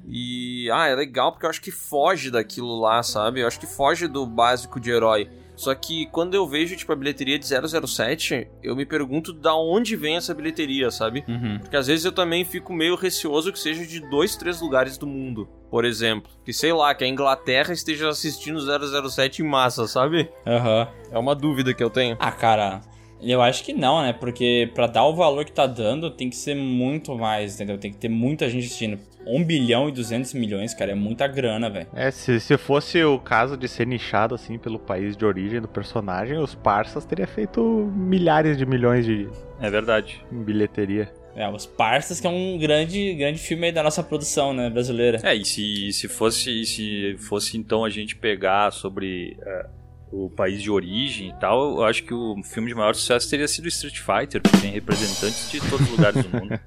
E, 0.07 0.71
ah, 0.71 0.87
é 0.87 0.95
legal 0.95 1.33
porque 1.33 1.47
eu 1.47 1.51
acho 1.51 1.61
que 1.61 1.71
foge 1.71 2.31
daquilo 2.31 2.79
lá, 2.81 3.03
sabe? 3.03 3.41
Eu 3.41 3.47
acho 3.47 3.61
que 3.61 3.67
foge 3.67 4.07
do 4.07 4.27
básico 4.27 4.79
de 4.81 4.91
herói. 4.91 5.29
Só 5.59 5.75
que 5.75 6.07
quando 6.07 6.35
eu 6.35 6.47
vejo, 6.47 6.77
tipo, 6.77 6.93
a 6.93 6.97
bilheteria 6.97 7.37
de 7.37 7.45
007, 7.45 8.49
eu 8.63 8.77
me 8.77 8.87
pergunto 8.87 9.33
da 9.33 9.57
onde 9.57 9.97
vem 9.97 10.17
essa 10.17 10.33
bilheteria, 10.33 10.89
sabe? 10.89 11.25
Uhum. 11.27 11.59
Porque 11.59 11.77
às 11.77 11.89
vezes 11.89 12.05
eu 12.05 12.13
também 12.13 12.45
fico 12.45 12.73
meio 12.73 12.95
receoso 12.95 13.53
que 13.53 13.59
seja 13.59 13.85
de 13.85 13.99
dois, 14.09 14.37
três 14.37 14.61
lugares 14.61 14.97
do 14.97 15.05
mundo, 15.05 15.49
por 15.69 15.85
exemplo. 15.85 16.31
Que 16.45 16.53
sei 16.53 16.73
lá, 16.73 16.95
que 16.95 17.03
a 17.03 17.09
Inglaterra 17.09 17.73
esteja 17.73 18.09
assistindo 18.09 18.61
007 18.61 19.43
em 19.43 19.45
massa, 19.45 19.89
sabe? 19.89 20.31
Aham. 20.47 20.87
É 21.11 21.19
uma 21.19 21.35
dúvida 21.35 21.75
que 21.75 21.83
eu 21.83 21.91
tenho. 21.91 22.17
Ah, 22.21 22.31
cara, 22.31 22.81
eu 23.23 23.41
acho 23.43 23.65
que 23.65 23.73
não, 23.73 24.03
né? 24.03 24.13
Porque 24.13 24.71
pra 24.75 24.87
dar 24.87 25.05
o 25.05 25.15
valor 25.15 25.45
que 25.45 25.53
tá 25.53 25.67
dando, 25.67 26.11
tem 26.11 26.29
que 26.31 26.37
ser 26.37 26.55
muito 26.55 27.17
mais, 27.17 27.55
entendeu? 27.55 27.79
Tem 27.79 27.91
que 27.93 27.99
ter 27.99 28.09
muita 28.09 28.49
gente 28.49 28.67
assistindo. 28.67 28.99
1 29.27 29.45
bilhão 29.45 29.89
e 29.89 29.93
200 29.93 30.33
milhões, 30.33 30.73
cara, 30.73 30.93
é 30.93 30.95
muita 30.95 31.27
grana, 31.27 31.69
velho. 31.69 31.87
É, 31.95 32.11
se, 32.11 32.41
se 32.41 32.57
fosse 32.57 33.03
o 33.05 33.19
caso 33.19 33.57
de 33.59 33.69
ser 33.69 33.87
nichado 33.87 34.35
assim 34.35 34.59
pelo 34.59 34.79
país 34.79 35.17
de 35.17 35.25
origem 35.25 35.61
do 35.61 35.69
personagem, 35.69 36.39
os 36.39 36.55
parças 36.55 37.05
teria 37.05 37.27
feito 37.27 37.61
milhares 37.95 38.57
de 38.57 38.65
milhões 38.65 39.05
de 39.05 39.29
É 39.61 39.69
verdade. 39.69 40.25
em 40.33 40.43
bilheteria. 40.43 41.13
É, 41.37 41.49
Os 41.49 41.67
Parsas, 41.67 42.19
que 42.19 42.27
é 42.27 42.31
um 42.31 42.59
grande, 42.59 43.15
grande 43.15 43.39
filme 43.39 43.67
aí 43.67 43.73
da 43.73 43.81
nossa 43.83 44.03
produção, 44.03 44.53
né, 44.53 44.69
brasileira. 44.69 45.21
É, 45.23 45.35
e 45.37 45.45
se, 45.45 45.93
se 45.93 46.09
fosse 46.09 46.65
se 46.65 47.15
fosse 47.19 47.57
então 47.57 47.85
a 47.85 47.91
gente 47.91 48.17
pegar 48.17 48.73
sobre 48.73 49.37
é, 49.41 49.67
o 50.11 50.31
país 50.31 50.63
de 50.63 50.71
origem 50.71 51.29
e 51.29 51.33
tal, 51.35 51.79
eu 51.79 51.85
acho 51.85 52.03
que 52.03 52.15
o 52.15 52.43
filme 52.43 52.69
de 52.69 52.75
maior 52.75 52.95
sucesso 52.95 53.29
teria 53.29 53.47
sido 53.47 53.69
Street 53.69 53.99
Fighter, 53.99 54.41
que 54.41 54.61
tem 54.61 54.71
representantes 54.71 55.51
de 55.51 55.61
todos 55.61 55.87
os 55.87 55.91
lugares 55.91 56.25
do 56.25 56.31
mundo. 56.37 56.61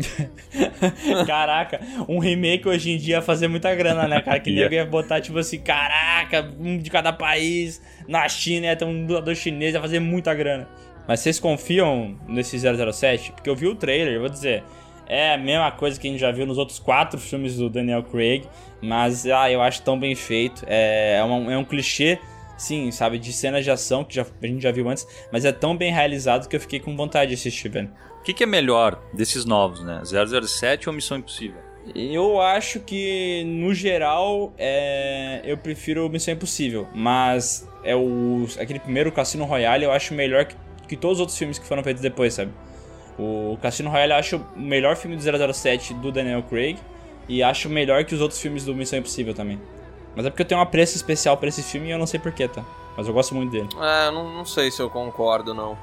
Caraca, 1.26 1.80
um 2.08 2.18
remake 2.18 2.66
hoje 2.66 2.90
em 2.90 2.96
dia 2.96 3.16
ia 3.16 3.22
fazer 3.22 3.48
muita 3.48 3.74
grana, 3.74 4.08
né, 4.08 4.20
cara? 4.22 4.40
Que 4.40 4.50
Ia. 4.50 4.62
nego 4.62 4.74
ia 4.74 4.86
botar, 4.86 5.20
tipo 5.20 5.38
assim, 5.38 5.58
caraca, 5.58 6.50
um 6.58 6.78
de 6.78 6.90
cada 6.90 7.12
país. 7.12 7.82
Na 8.08 8.28
China 8.28 8.66
ia 8.66 8.76
ter 8.76 8.84
um 8.84 9.06
dublador 9.06 9.34
chinês, 9.34 9.74
ia 9.74 9.80
fazer 9.80 10.00
muita 10.00 10.32
grana. 10.34 10.66
Mas 11.06 11.20
vocês 11.20 11.38
confiam 11.38 12.16
nesse 12.28 12.58
007? 12.58 13.32
Porque 13.32 13.50
eu 13.50 13.56
vi 13.56 13.66
o 13.66 13.74
trailer, 13.74 14.14
eu 14.14 14.20
vou 14.20 14.28
dizer, 14.28 14.62
é 15.06 15.34
a 15.34 15.38
mesma 15.38 15.70
coisa 15.72 15.98
que 15.98 16.06
a 16.06 16.10
gente 16.10 16.20
já 16.20 16.30
viu 16.30 16.46
nos 16.46 16.56
outros 16.56 16.78
quatro 16.78 17.18
filmes 17.18 17.56
do 17.56 17.68
Daniel 17.68 18.04
Craig, 18.04 18.44
mas 18.80 19.26
ah, 19.26 19.50
eu 19.50 19.60
acho 19.60 19.82
tão 19.82 19.98
bem 19.98 20.14
feito. 20.14 20.64
É, 20.68 21.16
é, 21.18 21.24
um, 21.24 21.50
é 21.50 21.58
um 21.58 21.64
clichê, 21.64 22.18
sim, 22.60 22.90
sabe, 22.90 23.18
de 23.18 23.32
cenas 23.32 23.64
de 23.64 23.70
ação 23.70 24.04
que 24.04 24.14
já, 24.14 24.22
a 24.22 24.46
gente 24.46 24.62
já 24.62 24.70
viu 24.70 24.88
antes, 24.88 25.06
mas 25.32 25.46
é 25.46 25.50
tão 25.50 25.74
bem 25.74 25.90
realizado 25.90 26.46
que 26.46 26.54
eu 26.54 26.60
fiquei 26.60 26.78
com 26.78 26.94
vontade 26.94 27.30
de 27.30 27.34
assistir, 27.34 27.70
velho. 27.70 27.90
O 28.20 28.22
que, 28.22 28.34
que 28.34 28.44
é 28.44 28.46
melhor 28.46 29.02
desses 29.14 29.46
novos, 29.46 29.82
né? 29.82 30.02
007 30.04 30.88
ou 30.88 30.94
Missão 30.94 31.16
Impossível? 31.16 31.58
Eu 31.94 32.38
acho 32.38 32.80
que, 32.80 33.42
no 33.46 33.72
geral, 33.72 34.52
é... 34.58 35.40
eu 35.42 35.56
prefiro 35.56 36.06
Missão 36.10 36.34
Impossível. 36.34 36.86
Mas 36.94 37.66
é 37.82 37.96
o... 37.96 38.46
aquele 38.58 38.78
primeiro 38.78 39.10
Cassino 39.10 39.46
Royale 39.46 39.84
eu 39.84 39.90
acho 39.90 40.12
melhor 40.12 40.44
que, 40.44 40.54
que 40.86 40.96
todos 40.96 41.16
os 41.16 41.20
outros 41.20 41.38
filmes 41.38 41.58
que 41.58 41.66
foram 41.66 41.82
feitos 41.82 42.02
depois, 42.02 42.34
sabe? 42.34 42.52
O 43.18 43.56
Cassino 43.62 43.88
Royale 43.88 44.12
eu 44.12 44.18
acho 44.18 44.36
o 44.36 44.60
melhor 44.60 44.96
filme 44.96 45.16
do 45.16 45.54
007 45.54 45.94
do 45.94 46.12
Daniel 46.12 46.42
Craig. 46.42 46.78
E 47.26 47.42
acho 47.42 47.70
melhor 47.70 48.04
que 48.04 48.14
os 48.14 48.20
outros 48.20 48.38
filmes 48.38 48.66
do 48.66 48.74
Missão 48.74 48.98
Impossível 48.98 49.32
também. 49.32 49.58
Mas 50.14 50.26
é 50.26 50.30
porque 50.30 50.42
eu 50.42 50.46
tenho 50.46 50.60
um 50.60 50.62
apreço 50.62 50.96
especial 50.96 51.36
pra 51.36 51.48
esse 51.48 51.62
filme 51.62 51.88
e 51.88 51.90
eu 51.90 51.98
não 51.98 52.06
sei 52.06 52.18
porquê, 52.20 52.48
tá? 52.48 52.64
Mas 52.96 53.06
eu 53.06 53.14
gosto 53.14 53.34
muito 53.34 53.50
dele. 53.50 53.68
É, 53.80 54.08
eu 54.08 54.12
não, 54.12 54.32
não 54.32 54.44
sei 54.44 54.70
se 54.70 54.80
eu 54.80 54.90
concordo, 54.90 55.54
não. 55.54 55.76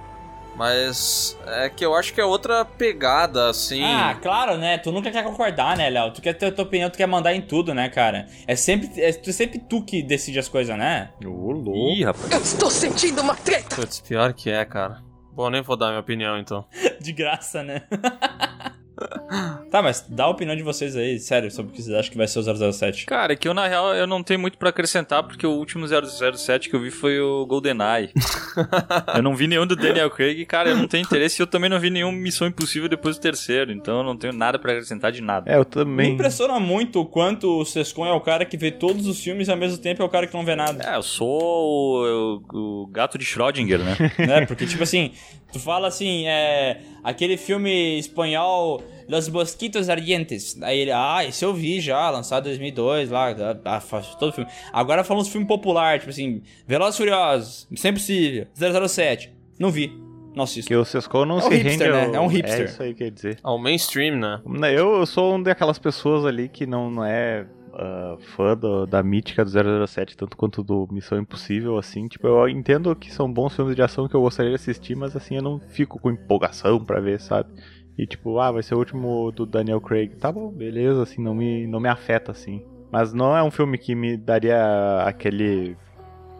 Mas 0.58 1.38
é 1.46 1.70
que 1.70 1.86
eu 1.86 1.94
acho 1.94 2.12
que 2.12 2.20
é 2.20 2.26
outra 2.26 2.66
pegada, 2.66 3.48
assim. 3.48 3.84
Ah, 3.84 4.18
claro, 4.20 4.58
né? 4.58 4.80
Tu 4.80 4.92
nunca 4.92 5.12
quer 5.12 5.24
concordar, 5.24 5.78
né, 5.78 5.88
Léo? 5.88 6.12
Tu 6.12 6.20
quer 6.20 6.34
ter 6.34 6.48
a 6.48 6.52
tua 6.52 6.66
opinião, 6.66 6.90
tu 6.90 6.98
quer 6.98 7.06
mandar 7.06 7.36
em 7.36 7.42
tudo, 7.42 7.76
né, 7.76 7.88
cara? 7.90 8.28
É 8.48 8.56
sempre, 8.56 8.90
é 9.00 9.12
sempre 9.12 9.60
tu 9.60 9.84
que 9.84 10.02
decide 10.02 10.40
as 10.40 10.50
coisas, 10.50 10.76
né? 10.76 11.12
Ô, 11.24 11.52
louco. 11.52 11.92
Ih, 11.96 12.04
rapaz. 12.04 12.32
Eu 12.32 12.42
estou 12.42 12.72
sentindo 12.72 13.22
uma 13.22 13.36
treta! 13.36 13.76
Putz, 13.76 14.02
pior 14.02 14.34
que 14.34 14.50
é, 14.50 14.66
cara. 14.66 15.04
Bom, 15.32 15.52
nem 15.52 15.62
vou 15.62 15.78
dar 15.78 15.90
minha 15.90 16.00
opinião, 16.00 16.40
então. 16.40 16.66
De 17.00 17.14
graça, 17.14 17.62
né? 17.62 17.84
tá, 19.70 19.82
mas 19.82 20.06
dá 20.10 20.26
a 20.26 20.30
opinião 20.30 20.56
de 20.56 20.64
vocês 20.64 20.96
aí, 20.96 21.20
sério, 21.20 21.52
sobre 21.52 21.72
o 21.72 21.76
que 21.76 21.82
vocês 21.82 21.96
acham 21.96 22.12
que 22.12 22.18
vai 22.18 22.28
ser 22.28 22.40
o 22.40 22.72
007. 22.72 23.06
Cara, 23.06 23.34
é 23.34 23.36
que 23.36 23.48
eu, 23.48 23.54
na 23.54 23.68
real, 23.68 23.94
eu 23.94 24.08
não 24.08 24.24
tenho 24.24 24.40
muito 24.40 24.58
pra 24.58 24.70
acrescentar, 24.70 25.24
porque 25.24 25.46
o 25.46 25.52
último 25.52 25.86
007 25.88 26.70
que 26.70 26.76
eu 26.76 26.82
vi 26.82 26.92
foi 26.92 27.20
o 27.20 27.46
GoldenEye. 27.46 28.12
eu 29.16 29.22
não 29.22 29.36
vi 29.36 29.48
nenhum 29.48 29.66
do 29.66 29.76
Daniel 29.76 30.10
Craig, 30.10 30.46
cara, 30.46 30.70
eu 30.70 30.78
não 30.78 30.88
tenho 30.88 31.04
interesse, 31.04 31.42
e 31.42 31.44
eu 31.44 31.48
também 31.48 31.70
não 31.70 31.80
vi 31.80 31.90
nenhum 31.90 32.12
Missão 32.12 32.48
Impossível 32.48 32.90
depois 32.90 33.18
do 33.18 33.22
terceiro, 33.22 33.72
então 33.72 34.00
eu 34.00 34.04
não 34.04 34.18
tenho 34.18 34.34
nada 34.34 34.58
pra 34.58 34.72
acrescentar 34.72 35.12
de 35.12 35.22
nada. 35.22 35.52
É, 35.52 35.56
eu 35.56 35.60
Me 35.60 35.66
também. 35.66 36.14
impressiona 36.14 36.60
muito 36.60 37.02
o 37.02 37.06
quanto 37.06 37.60
o 37.62 37.66
Sescon 37.66 38.06
é 38.06 38.14
o 38.14 38.22
cara 38.22 38.46
que 38.46 38.58
vê 38.58 38.72
todos 38.72 39.08
os 39.08 39.22
filmes 39.22 39.48
e 39.48 39.52
ao 39.52 39.58
mesmo 39.58 39.78
tempo 39.78 40.02
é 40.02 40.06
o 40.06 40.10
cara 40.10 40.28
que 40.28 40.34
não 40.34 40.46
vê 40.46 40.56
nada. 40.56 40.84
É, 40.84 40.96
eu 40.96 41.04
sou 41.04 42.42
o, 42.52 42.84
o 42.84 42.88
gato 42.88 43.18
de 43.18 43.26
Schrödinger, 43.26 43.80
né? 43.80 43.96
né? 44.20 44.46
Porque, 44.48 44.66
tipo 44.66 44.84
assim, 44.84 45.12
tu 45.52 45.60
fala 45.60 45.88
assim, 45.88 46.28
é. 46.28 46.80
Aquele 47.04 47.38
filme 47.38 47.98
espanhol 48.00 48.84
Los 49.08 49.30
Mosquitos 49.30 49.90
Ardientes. 49.90 50.62
Aí 50.62 50.80
ele, 50.80 50.92
ah, 50.92 51.24
esse 51.26 51.44
eu 51.46 51.54
vi 51.54 51.80
já, 51.80 52.10
lançado 52.10 52.46
em 52.46 52.50
2002, 52.50 53.10
lá, 53.10 53.34
ah, 53.66 53.80
faz 53.80 54.14
todo 54.16 54.34
filme. 54.34 54.50
Agora 54.74 55.04
falando 55.04 55.24
de 55.26 55.32
filme 55.32 55.48
popular, 55.48 56.00
tipo 56.00 56.10
assim, 56.10 56.42
Velozes 56.68 56.96
e 56.96 56.98
Furiosos, 56.98 57.68
Missão 57.72 57.92
Impossível, 57.92 58.48
007. 58.88 59.32
Não 59.60 59.72
vi, 59.72 59.92
não 60.36 60.44
assisto. 60.44 60.68
Que 60.68 60.76
o 60.76 60.84
Sescon 60.86 61.26
não 61.26 61.36
É 61.40 61.40
um 61.40 61.42
se 61.50 61.56
hipster, 61.56 61.72
rende 61.94 61.98
né? 61.98 62.06
ao- 62.08 62.16
É 62.16 62.20
um 62.20 62.28
hipster. 62.28 62.62
É 62.62 62.66
isso 62.66 62.84
aí 62.84 62.94
que 62.94 63.04
quer 63.06 63.12
dizer. 63.12 63.40
Ao 63.42 63.58
mainstream, 63.58 64.16
né? 64.18 64.42
Eu, 64.74 64.96
eu 64.98 65.06
sou 65.06 65.36
um 65.36 65.42
daquelas 65.42 65.80
pessoas 65.80 66.26
ali 66.26 66.48
que 66.50 66.66
não, 66.68 66.92
não 66.92 67.04
é 67.06 67.48
ah, 67.80 68.18
fã 68.36 68.56
do- 68.58 68.86
da 68.88 69.02
mítica 69.04 69.46
do 69.46 69.50
007, 69.88 70.18
tanto 70.18 70.36
quanto 70.36 70.64
do 70.64 70.88
Missão 70.92 71.18
Impossível, 71.20 71.78
assim. 71.78 72.08
Tipo, 72.08 72.28
eu 72.28 72.50
entendo 72.50 72.96
que 72.96 73.12
são 73.14 73.32
bons 73.32 73.56
filmes 73.56 73.76
de 73.76 73.82
ação 73.82 74.08
que 74.08 74.16
eu 74.16 74.22
gostaria 74.22 74.50
de 74.52 74.56
assistir, 74.56 74.96
mas 74.96 75.16
assim, 75.16 75.36
eu 75.36 75.42
não 75.44 75.60
fico 75.60 76.00
com 76.00 76.10
empolgação 76.12 76.84
pra 76.84 77.00
ver, 77.00 77.20
sabe? 77.22 77.50
E 77.98 78.06
tipo, 78.06 78.40
ah, 78.40 78.52
vai 78.52 78.62
ser 78.62 78.76
o 78.76 78.78
último 78.78 79.32
do 79.32 79.46
Daniel 79.46 79.82
Craig. 79.82 80.16
Tá 80.16 80.32
bom, 80.32 80.52
beleza, 80.52 81.02
assim, 81.02 81.22
não 81.22 81.34
me, 81.34 81.66
não 81.66 81.80
me 81.80 81.90
afeta, 81.90 82.32
assim. 82.32 82.64
Mas 82.92 83.14
não 83.14 83.36
é 83.36 83.44
um 83.44 83.52
filme 83.52 83.78
que 83.78 83.96
me 83.96 84.16
daria 84.16 85.04
aquele... 85.06 85.76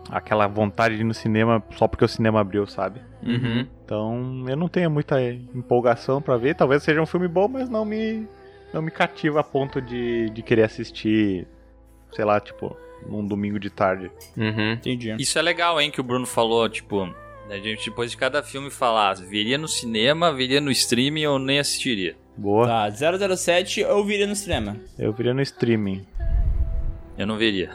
Aquela 0.10 0.48
vontade 0.48 0.96
de 0.96 1.02
ir 1.02 1.04
no 1.04 1.14
cinema 1.14 1.62
só 1.72 1.86
porque 1.86 2.06
o 2.06 2.08
cinema 2.08 2.40
abriu, 2.40 2.66
sabe? 2.66 3.02
Uhum. 3.22 3.68
Então, 3.84 4.46
eu 4.48 4.56
não 4.56 4.70
tenho 4.70 4.90
muita 4.90 5.22
empolgação 5.22 6.22
pra 6.22 6.38
ver. 6.38 6.56
Talvez 6.56 6.82
seja 6.82 7.02
um 7.02 7.06
filme 7.06 7.28
bom, 7.28 7.50
mas 7.50 7.68
não 7.68 7.84
me 7.84 8.26
não 8.74 8.82
me 8.82 8.90
cativa 8.92 9.42
a 9.42 9.44
ponto 9.44 9.82
de, 9.82 10.30
de 10.30 10.42
querer 10.42 10.64
assistir, 10.64 11.46
sei 12.14 12.24
lá, 12.24 12.40
tipo, 12.40 12.78
num 13.06 13.26
domingo 13.26 13.60
de 13.60 13.70
tarde. 13.70 14.12
Uhum. 14.38 14.74
Entendi. 14.74 15.14
Isso 15.20 15.38
é 15.38 15.42
legal, 15.42 15.80
hein, 15.80 15.92
que 15.92 16.00
o 16.00 16.04
Bruno 16.04 16.26
falou, 16.26 16.70
tipo, 16.70 17.14
a 17.50 17.58
gente 17.58 17.90
depois 17.90 18.12
de 18.12 18.18
cada 18.18 18.44
filme 18.44 18.70
falar, 18.70 19.16
viria 19.16 19.58
no 19.58 19.68
cinema, 19.68 20.34
viria 20.34 20.60
no 20.60 20.72
streaming 20.72 21.26
ou 21.26 21.40
nem 21.40 21.60
assistiria. 21.60 22.16
Boa. 22.36 22.68
Tá, 22.68 22.92
007 22.92 23.82
eu 23.82 24.04
viria 24.04 24.28
no 24.28 24.36
cinema. 24.36 24.78
Eu 24.98 25.12
viria 25.14 25.34
no 25.34 25.42
streaming. 25.42 26.06
Eu 27.18 27.26
não 27.26 27.38
veria. 27.38 27.72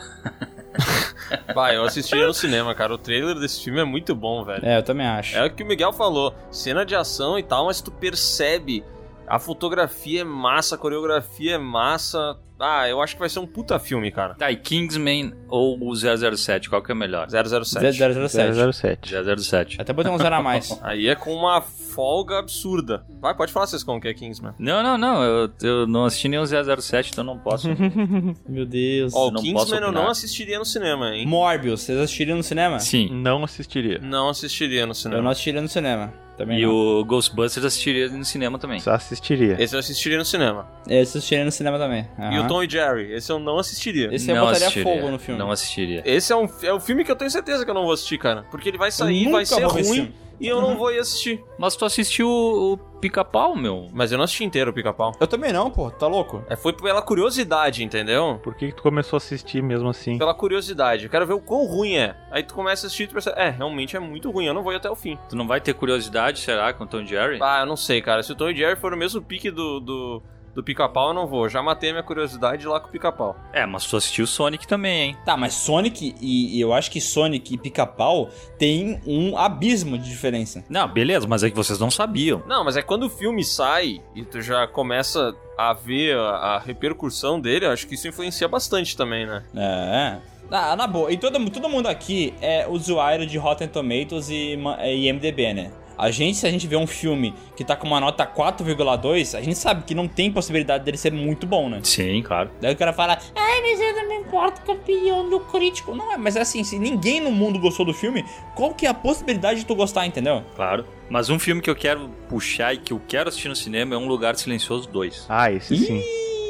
Vai, 1.54 1.76
eu 1.76 1.84
assistiria 1.84 2.26
no 2.26 2.34
cinema, 2.34 2.74
cara. 2.74 2.94
O 2.94 2.98
trailer 2.98 3.34
desse 3.38 3.62
filme 3.64 3.80
é 3.80 3.84
muito 3.84 4.14
bom, 4.14 4.44
velho. 4.44 4.64
É, 4.64 4.78
eu 4.78 4.82
também 4.82 5.06
acho. 5.06 5.36
É 5.36 5.44
o 5.44 5.50
que 5.50 5.62
o 5.62 5.66
Miguel 5.66 5.92
falou. 5.92 6.34
Cena 6.50 6.84
de 6.84 6.94
ação 6.94 7.38
e 7.38 7.42
tal, 7.42 7.66
mas 7.66 7.80
tu 7.80 7.90
percebe. 7.90 8.84
A 9.32 9.38
fotografia 9.38 10.20
é 10.20 10.24
massa, 10.24 10.74
a 10.74 10.78
coreografia 10.78 11.54
é 11.54 11.58
massa. 11.58 12.36
Ah, 12.60 12.86
eu 12.86 13.00
acho 13.00 13.14
que 13.14 13.18
vai 13.18 13.30
ser 13.30 13.38
um 13.38 13.46
puta 13.46 13.78
filme, 13.78 14.12
cara. 14.12 14.34
Tá, 14.34 14.52
e 14.52 14.56
Kingsman 14.56 15.32
ou 15.48 15.78
o 15.82 15.96
007, 15.96 16.68
qual 16.68 16.82
que 16.82 16.92
é 16.92 16.94
melhor? 16.94 17.26
007. 17.30 17.96
007. 17.96 18.72
007. 18.74 19.42
007. 19.42 19.80
Até 19.80 19.90
botei 19.90 20.12
um 20.12 20.18
zero 20.18 20.34
a 20.34 20.42
mais. 20.42 20.78
Aí 20.84 21.08
é 21.08 21.14
com 21.14 21.32
uma 21.34 21.62
folga 21.62 22.40
absurda. 22.40 23.06
Vai, 23.22 23.34
pode 23.34 23.54
falar, 23.54 23.66
vocês 23.66 23.82
como 23.82 23.98
que 24.02 24.08
é 24.08 24.12
Kingsman. 24.12 24.52
Não, 24.58 24.82
não, 24.82 24.98
não, 24.98 25.22
eu, 25.22 25.50
eu 25.62 25.86
não 25.86 26.04
assisti 26.04 26.28
nenhum 26.28 26.44
007, 26.44 27.12
então 27.12 27.24
não 27.24 27.38
posso. 27.38 27.68
Meu 28.46 28.66
Deus. 28.66 29.14
Ó, 29.14 29.28
o 29.28 29.30
não 29.30 29.40
Kingsman 29.40 29.80
eu 29.80 29.92
não 29.92 30.10
assistiria 30.10 30.58
no 30.58 30.66
cinema, 30.66 31.16
hein? 31.16 31.26
Morbius, 31.26 31.80
vocês 31.80 31.98
assistiriam 31.98 32.36
no 32.36 32.42
cinema? 32.42 32.78
Sim. 32.80 33.08
Não 33.10 33.42
assistiria. 33.42 33.98
Não 33.98 34.28
assistiria 34.28 34.84
no 34.84 34.94
cinema. 34.94 35.20
Eu 35.20 35.24
não 35.24 35.30
assistiria 35.30 35.62
no 35.62 35.68
cinema. 35.68 36.12
Também 36.36 36.58
E 36.60 36.62
não. 36.62 36.72
o 36.72 37.04
Ghostbusters 37.04 37.64
assistiria 37.64 38.08
no 38.08 38.24
cinema 38.24 38.58
também. 38.58 38.80
Só 38.80 38.92
assistiria. 38.92 39.56
Esse 39.62 39.74
eu 39.74 39.78
assistiria 39.80 40.18
no 40.18 40.24
cinema. 40.24 40.66
Eu 40.88 41.02
assistiria 41.02 41.44
no 41.44 41.52
cinema 41.52 41.78
também. 41.78 42.08
E 42.18 42.22
Aham. 42.22 42.44
o 42.44 42.48
Tom 42.48 42.62
e 42.62 42.68
Jerry, 42.70 43.12
esse 43.12 43.30
eu 43.30 43.38
não 43.38 43.58
assistiria. 43.58 44.08
Esse 44.12 44.30
eu 44.30 44.36
não 44.36 44.42
botaria 44.46 44.66
assistiria. 44.66 44.94
fogo 45.00 45.10
no 45.10 45.18
filme. 45.18 45.38
Não 45.38 45.50
assistiria. 45.50 46.02
Esse 46.04 46.32
é, 46.32 46.36
um, 46.36 46.48
é 46.62 46.72
o 46.72 46.80
filme 46.80 47.04
que 47.04 47.10
eu 47.10 47.16
tenho 47.16 47.30
certeza 47.30 47.64
que 47.64 47.70
eu 47.70 47.74
não 47.74 47.84
vou 47.84 47.92
assistir, 47.92 48.18
cara. 48.18 48.44
Porque 48.50 48.68
ele 48.68 48.78
vai 48.78 48.90
sair, 48.90 49.30
vai 49.30 49.44
ser 49.44 49.62
esse 49.64 49.88
ruim. 49.90 50.12
E 50.40 50.48
eu 50.48 50.60
não 50.60 50.76
vou 50.76 50.92
ir 50.92 50.98
assistir. 50.98 51.42
Mas 51.58 51.76
tu 51.76 51.84
assistiu 51.84 52.28
o, 52.28 52.72
o 52.72 52.76
Pica-Pau, 52.76 53.56
meu? 53.56 53.88
Mas 53.92 54.12
eu 54.12 54.18
não 54.18 54.24
assisti 54.24 54.44
inteiro 54.44 54.70
o 54.70 54.74
pica-pau. 54.74 55.12
Eu 55.18 55.26
também 55.26 55.52
não, 55.52 55.70
pô. 55.70 55.90
Tá 55.90 56.06
louco? 56.06 56.44
É, 56.48 56.54
foi 56.54 56.72
pela 56.72 57.02
curiosidade, 57.02 57.82
entendeu? 57.82 58.40
Por 58.42 58.54
que, 58.54 58.68
que 58.68 58.76
tu 58.76 58.82
começou 58.82 59.16
a 59.16 59.18
assistir 59.18 59.62
mesmo 59.62 59.88
assim? 59.88 60.18
Pela 60.18 60.34
curiosidade. 60.34 61.04
Eu 61.04 61.10
quero 61.10 61.26
ver 61.26 61.34
o 61.34 61.40
quão 61.40 61.66
ruim 61.66 61.96
é. 61.96 62.16
Aí 62.30 62.42
tu 62.42 62.54
começa 62.54 62.86
a 62.86 62.88
assistir 62.88 63.04
e 63.04 63.06
tu 63.08 63.12
percebe, 63.12 63.40
é, 63.40 63.50
realmente 63.50 63.96
é 63.96 64.00
muito 64.00 64.30
ruim, 64.30 64.46
eu 64.46 64.54
não 64.54 64.62
vou 64.62 64.72
ir 64.72 64.76
até 64.76 64.90
o 64.90 64.94
fim. 64.94 65.18
Tu 65.28 65.34
não 65.34 65.46
vai 65.46 65.60
ter 65.60 65.74
curiosidade, 65.74 66.38
será, 66.38 66.72
com 66.72 66.84
o 66.84 66.86
Tom 66.86 67.04
Jerry? 67.04 67.38
Ah, 67.42 67.60
eu 67.60 67.66
não 67.66 67.76
sei, 67.76 68.00
cara. 68.00 68.22
Se 68.22 68.30
o 68.32 68.36
Tom 68.36 68.52
Jerry 68.52 68.76
for 68.76 68.92
o 68.92 68.96
mesmo 68.96 69.20
pique 69.20 69.50
do, 69.50 69.80
do, 69.80 70.22
do 70.54 70.62
pica-pau, 70.62 71.08
eu 71.08 71.14
não 71.14 71.26
vou. 71.26 71.48
Já 71.48 71.62
matei 71.62 71.90
a 71.90 71.92
minha 71.92 72.02
curiosidade 72.02 72.66
lá 72.66 72.78
com 72.80 72.88
o 72.88 72.90
pica-pau. 72.90 73.36
É, 73.52 73.64
mas 73.66 73.86
tu 73.86 73.96
assistiu 73.96 74.26
Sonic 74.26 74.66
também, 74.66 75.02
hein? 75.02 75.16
Tá, 75.24 75.36
mas 75.36 75.54
Sonic 75.54 76.14
e, 76.20 76.56
e 76.56 76.60
eu 76.60 76.72
acho 76.72 76.90
que 76.90 77.00
Sonic 77.00 77.54
e 77.54 77.58
Pica-Pau 77.58 78.30
tem 78.58 79.00
um 79.06 79.36
abismo 79.36 79.96
de 79.98 80.08
diferença. 80.08 80.64
Não, 80.68 80.86
beleza, 80.88 81.26
mas 81.26 81.42
é 81.42 81.50
que 81.50 81.56
vocês 81.56 81.78
não 81.78 81.90
sabiam. 81.90 82.42
Não, 82.46 82.64
mas 82.64 82.76
é 82.76 82.82
quando 82.82 83.04
o 83.04 83.10
filme 83.10 83.44
sai 83.44 84.00
e 84.14 84.24
tu 84.24 84.40
já 84.40 84.66
começa 84.66 85.34
a 85.56 85.72
ver 85.72 86.16
a, 86.16 86.20
a 86.30 86.58
repercussão 86.58 87.40
dele, 87.40 87.66
eu 87.66 87.70
acho 87.70 87.86
que 87.86 87.94
isso 87.94 88.08
influencia 88.08 88.48
bastante 88.48 88.96
também, 88.96 89.26
né? 89.26 89.42
É. 89.54 90.32
Ah, 90.50 90.76
na 90.76 90.86
boa. 90.86 91.10
E 91.10 91.16
todo, 91.16 91.50
todo 91.50 91.68
mundo 91.68 91.86
aqui 91.86 92.34
é 92.42 92.66
usuário 92.68 93.26
de 93.26 93.38
Rotten 93.38 93.68
Tomatoes 93.68 94.28
e, 94.28 94.58
e 94.84 95.12
MDB, 95.12 95.54
né? 95.54 95.70
A 95.96 96.10
gente, 96.10 96.38
se 96.38 96.46
a 96.46 96.50
gente 96.50 96.66
vê 96.66 96.76
um 96.76 96.86
filme 96.86 97.34
que 97.56 97.64
tá 97.64 97.76
com 97.76 97.86
uma 97.86 98.00
nota 98.00 98.26
4,2, 98.26 99.36
a 99.36 99.42
gente 99.42 99.56
sabe 99.56 99.84
que 99.84 99.94
não 99.94 100.08
tem 100.08 100.30
possibilidade 100.30 100.84
dele 100.84 100.96
ser 100.96 101.12
muito 101.12 101.46
bom, 101.46 101.68
né? 101.68 101.80
Sim, 101.82 102.22
claro. 102.22 102.50
Daí 102.60 102.74
o 102.74 102.76
cara 102.76 102.92
fala, 102.92 103.18
ai, 103.34 103.62
mas 103.62 103.80
eu 103.80 103.94
não 103.94 104.08
me 104.08 104.14
importo 104.16 104.60
com 104.62 104.72
a 104.72 104.74
opinião 104.74 105.28
do 105.28 105.40
crítico. 105.40 105.94
Não, 105.94 106.12
é, 106.12 106.16
mas 106.16 106.36
é 106.36 106.40
assim, 106.40 106.64
se 106.64 106.78
ninguém 106.78 107.20
no 107.20 107.30
mundo 107.30 107.58
gostou 107.58 107.84
do 107.84 107.94
filme, 107.94 108.24
qual 108.54 108.74
que 108.74 108.86
é 108.86 108.88
a 108.88 108.94
possibilidade 108.94 109.60
de 109.60 109.66
tu 109.66 109.74
gostar, 109.74 110.06
entendeu? 110.06 110.42
Claro. 110.54 110.84
Mas 111.08 111.28
um 111.28 111.38
filme 111.38 111.60
que 111.60 111.68
eu 111.68 111.76
quero 111.76 112.08
puxar 112.28 112.74
e 112.74 112.78
que 112.78 112.92
eu 112.92 113.00
quero 113.06 113.28
assistir 113.28 113.48
no 113.48 113.56
cinema 113.56 113.94
é 113.94 113.98
Um 113.98 114.06
Lugar 114.06 114.34
Silencioso 114.36 114.88
2. 114.88 115.26
Ah, 115.28 115.52
esse 115.52 115.76
sim. 115.76 116.00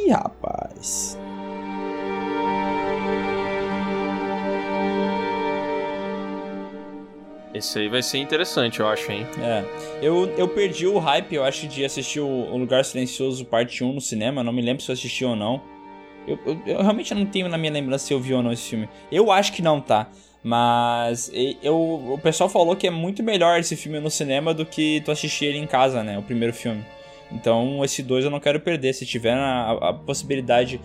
Ih, 0.06 0.10
rapaz. 0.10 1.18
Esse 7.54 7.80
aí 7.80 7.88
vai 7.88 8.02
ser 8.02 8.18
interessante, 8.18 8.80
eu 8.80 8.88
acho, 8.88 9.12
hein? 9.12 9.26
É, 9.38 9.64
eu, 10.00 10.26
eu 10.38 10.48
perdi 10.48 10.86
o 10.86 10.98
hype, 10.98 11.34
eu 11.34 11.44
acho, 11.44 11.68
de 11.68 11.84
assistir 11.84 12.20
o, 12.20 12.56
Lugar 12.56 12.82
Silencioso 12.84 13.44
parte 13.44 13.84
1 13.84 13.92
no 13.92 14.00
cinema. 14.00 14.42
Não 14.42 14.52
me 14.52 14.62
lembro 14.62 14.82
se 14.82 14.90
eu 14.90 14.94
assisti 14.94 15.24
ou 15.24 15.36
não. 15.36 15.60
Eu, 16.26 16.38
eu, 16.46 16.62
eu 16.64 16.82
realmente 16.82 17.14
não 17.14 17.26
tenho 17.26 17.48
na 17.48 17.58
minha 17.58 17.72
lembrança 17.72 18.06
se 18.06 18.14
eu 18.14 18.20
vi 18.20 18.32
ou 18.32 18.42
não 18.42 18.52
esse 18.52 18.70
filme. 18.70 18.88
Eu 19.10 19.30
acho 19.30 19.52
que 19.52 19.60
não, 19.60 19.80
tá? 19.80 20.08
Mas 20.42 21.30
eu, 21.62 21.76
o 21.76 22.18
pessoal 22.18 22.48
falou 22.48 22.74
que 22.74 22.86
é 22.86 22.90
muito 22.90 23.22
melhor 23.22 23.60
esse 23.60 23.76
filme 23.76 24.00
no 24.00 24.10
cinema 24.10 24.54
do 24.54 24.64
que 24.64 25.00
tu 25.04 25.10
assistir 25.10 25.46
ele 25.46 25.58
em 25.58 25.66
casa, 25.66 26.02
né? 26.02 26.18
O 26.18 26.22
primeiro 26.22 26.54
filme. 26.54 26.84
Então 27.30 27.84
esse 27.84 28.02
dois 28.02 28.24
eu 28.24 28.30
não 28.30 28.40
quero 28.40 28.60
perder. 28.60 28.94
Se 28.94 29.04
tiver 29.04 29.34
a, 29.34 29.72
a 29.72 29.92
possibilidade 29.92 30.80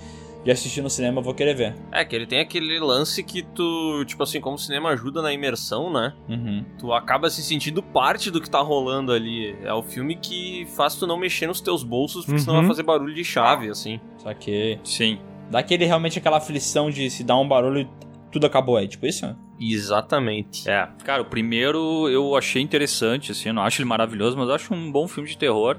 de 0.47 0.51
assistir 0.53 0.81
no 0.81 0.89
cinema, 0.89 1.19
eu 1.19 1.23
vou 1.23 1.33
querer 1.33 1.53
ver. 1.53 1.75
É, 1.91 2.05
que 2.05 2.15
ele 2.15 2.25
tem 2.25 2.39
aquele 2.39 2.79
lance 2.79 3.21
que 3.21 3.43
tu, 3.43 4.05
tipo 4.05 4.23
assim, 4.23 4.39
como 4.39 4.55
o 4.55 4.57
cinema 4.57 4.89
ajuda 4.91 5.21
na 5.21 5.33
imersão, 5.33 5.91
né? 5.91 6.13
Uhum. 6.29 6.63
Tu 6.79 6.93
acaba 6.93 7.29
se 7.29 7.43
sentindo 7.43 7.83
parte 7.83 8.31
do 8.31 8.39
que 8.39 8.49
tá 8.49 8.59
rolando 8.61 9.11
ali. 9.11 9.53
É 9.61 9.73
o 9.73 9.83
filme 9.83 10.15
que 10.15 10.65
faz 10.77 10.95
tu 10.95 11.05
não 11.05 11.17
mexer 11.17 11.47
nos 11.47 11.59
teus 11.59 11.83
bolsos, 11.83 12.23
porque 12.25 12.39
senão 12.39 12.55
Uhum. 12.55 12.61
vai 12.61 12.69
fazer 12.69 12.83
barulho 12.83 13.13
de 13.13 13.25
chave, 13.25 13.67
assim. 13.69 13.99
Só 14.17 14.33
que 14.33 14.79
Sim. 14.85 15.19
dá 15.51 15.59
aquele 15.59 15.83
realmente 15.83 16.17
aquela 16.17 16.37
aflição 16.37 16.89
de 16.89 17.09
se 17.09 17.25
dar 17.25 17.37
um 17.37 17.47
barulho 17.47 17.81
e 17.81 17.89
tudo 18.31 18.45
acabou 18.47 18.77
aí, 18.77 18.87
tipo 18.87 19.05
isso? 19.05 19.35
Exatamente. 19.59 20.69
É, 20.69 20.87
cara, 21.03 21.21
o 21.21 21.25
primeiro 21.25 22.07
eu 22.09 22.35
achei 22.35 22.61
interessante, 22.61 23.31
assim, 23.31 23.49
eu 23.49 23.53
não 23.53 23.63
acho 23.63 23.81
ele 23.81 23.89
maravilhoso, 23.89 24.37
mas 24.37 24.47
eu 24.49 24.55
acho 24.55 24.73
um 24.73 24.91
bom 24.91 25.07
filme 25.07 25.27
de 25.27 25.37
terror. 25.37 25.77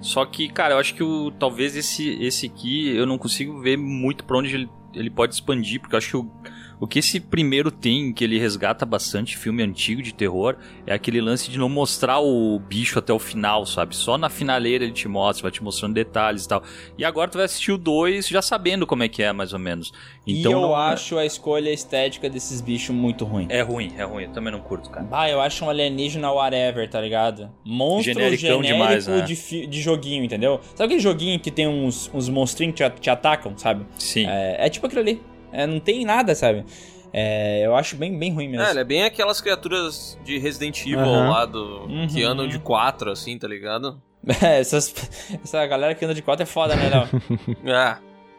Só 0.00 0.24
que, 0.24 0.48
cara, 0.48 0.74
eu 0.74 0.78
acho 0.78 0.94
que 0.94 1.02
o, 1.02 1.30
talvez 1.30 1.76
esse, 1.76 2.10
esse 2.22 2.46
aqui 2.46 2.88
eu 2.96 3.06
não 3.06 3.18
consigo 3.18 3.60
ver 3.60 3.76
muito 3.76 4.24
pra 4.24 4.38
onde 4.38 4.54
ele, 4.54 4.70
ele 4.94 5.10
pode 5.10 5.34
expandir, 5.34 5.80
porque 5.80 5.94
eu 5.94 5.98
acho 5.98 6.10
que 6.10 6.16
o, 6.16 6.30
o 6.80 6.86
que 6.86 6.98
esse 7.00 7.18
primeiro 7.20 7.70
tem, 7.70 8.12
que 8.12 8.22
ele 8.24 8.38
resgata 8.38 8.86
bastante 8.86 9.36
filme 9.36 9.62
antigo 9.62 10.02
de 10.02 10.12
terror, 10.14 10.56
é 10.86 10.94
aquele 10.94 11.20
lance 11.20 11.50
de 11.50 11.58
não 11.58 11.68
mostrar 11.68 12.20
o 12.20 12.58
bicho 12.58 12.98
até 12.98 13.12
o 13.12 13.18
final, 13.18 13.66
sabe? 13.66 13.96
Só 13.96 14.16
na 14.16 14.28
finaleira 14.28 14.84
ele 14.84 14.92
te 14.92 15.08
mostra, 15.08 15.42
vai 15.42 15.50
te 15.50 15.62
mostrando 15.62 15.94
detalhes 15.94 16.44
e 16.44 16.48
tal. 16.48 16.62
E 16.96 17.04
agora 17.04 17.30
tu 17.30 17.36
vai 17.38 17.44
assistir 17.46 17.72
o 17.72 17.78
2 17.78 18.28
já 18.28 18.40
sabendo 18.42 18.86
como 18.86 19.02
é 19.02 19.08
que 19.08 19.22
é, 19.22 19.32
mais 19.32 19.52
ou 19.52 19.58
menos. 19.58 19.92
Então 20.26 20.50
e 20.52 20.54
eu 20.54 20.60
não- 20.60 20.74
acho 20.76 21.18
a 21.18 21.24
escolha 21.26 21.70
estética 21.72 22.28
desses 22.30 22.60
bichos 22.60 22.94
muito 22.94 23.24
ruim. 23.24 23.46
É 23.50 23.60
ruim, 23.62 23.92
é 23.96 24.04
ruim, 24.04 24.24
eu 24.24 24.30
também 24.32 24.52
não 24.52 24.60
curto, 24.60 24.88
cara. 24.90 25.06
Ah, 25.10 25.28
eu 25.28 25.40
acho 25.40 25.64
um 25.64 25.70
alienígena 25.70 26.30
whatever, 26.30 26.88
tá 26.88 27.00
ligado? 27.00 27.50
Monstro 27.64 28.14
Genericão 28.14 28.62
genérico 28.62 28.72
demais, 28.72 29.06
né? 29.06 29.20
de, 29.22 29.34
fi- 29.36 29.66
de 29.66 29.80
joguinho, 29.80 30.22
entendeu? 30.24 30.60
Sabe 30.74 30.84
aquele 30.84 31.00
joguinho 31.00 31.40
que 31.40 31.50
tem 31.50 31.66
uns, 31.66 32.10
uns 32.14 32.28
monstrinhos 32.28 32.74
que 32.76 32.88
te, 32.90 33.00
te 33.00 33.10
atacam, 33.10 33.56
sabe? 33.58 33.84
Sim. 33.98 34.26
É, 34.28 34.66
é 34.66 34.70
tipo 34.70 34.86
aquilo 34.86 35.00
ali. 35.00 35.20
É, 35.52 35.66
não 35.66 35.80
tem 35.80 36.04
nada, 36.04 36.34
sabe? 36.34 36.64
É, 37.12 37.64
eu 37.64 37.74
acho 37.74 37.96
bem, 37.96 38.16
bem 38.18 38.32
ruim 38.32 38.48
mesmo. 38.48 38.66
É, 38.66 38.70
ele 38.70 38.80
é 38.80 38.84
bem 38.84 39.04
aquelas 39.04 39.40
criaturas 39.40 40.18
de 40.24 40.38
Resident 40.38 40.80
Evil 40.82 41.00
Aham. 41.00 41.30
lá 41.30 41.44
do. 41.46 41.86
que 42.12 42.22
Uhum. 42.24 42.30
andam 42.30 42.46
de 42.48 42.58
quatro, 42.58 43.10
assim, 43.10 43.38
tá 43.38 43.48
ligado? 43.48 44.00
É, 44.42 44.58
essas, 44.60 44.92
essa 45.42 45.64
galera 45.66 45.94
que 45.94 46.04
anda 46.04 46.12
de 46.14 46.20
quatro 46.20 46.42
é 46.42 46.46
foda, 46.46 46.76
né, 46.76 46.88
Léo? 46.90 47.08
É, 47.64 47.96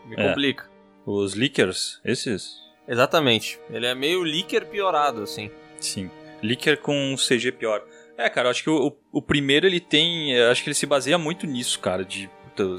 me 0.08 0.16
É. 0.16 0.28
complica. 0.28 0.70
Os 1.06 1.34
Lickers, 1.34 2.00
esses? 2.06 2.58
Exatamente. 2.88 3.60
Ele 3.72 3.86
é 3.88 3.96
meio 3.96 4.24
líquier 4.24 4.66
piorado, 4.66 5.24
assim. 5.24 5.50
Sim. 5.80 6.12
Licker 6.44 6.80
com 6.80 7.16
CG 7.18 7.52
pior. 7.52 7.82
É, 8.18 8.30
cara, 8.30 8.48
eu 8.48 8.52
acho 8.52 8.64
que 8.64 8.70
o, 8.70 8.88
o- 8.88 8.98
o 9.14 9.22
primeiro 9.22 9.66
ele 9.66 9.80
tem. 9.80 10.32
eu 10.34 10.52
Acho 10.52 10.62
que 10.64 10.70
ele 10.70 10.76
se 10.76 10.86
baseia 10.86 11.18
muito 11.18 11.48
nisso, 11.48 11.80
cara. 11.80 12.04
De. 12.06 12.30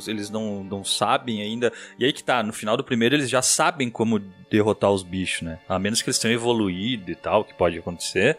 Eles 0.06 0.30
não, 0.30 0.64
não 0.64 0.84
sabem 0.84 1.42
ainda. 1.42 1.72
E 1.98 2.04
aí 2.04 2.12
que 2.12 2.22
tá, 2.22 2.42
no 2.42 2.52
final 2.52 2.76
do 2.76 2.84
primeiro 2.84 3.14
eles 3.14 3.28
já 3.28 3.42
sabem 3.42 3.90
como 3.90 4.18
derrotar 4.50 4.90
os 4.90 5.02
bichos, 5.02 5.42
né? 5.42 5.58
A 5.68 5.78
menos 5.78 6.02
que 6.02 6.08
eles 6.08 6.18
tenham 6.18 6.34
evoluído 6.34 7.10
e 7.10 7.14
tal, 7.14 7.44
que 7.44 7.54
pode 7.54 7.78
acontecer. 7.78 8.38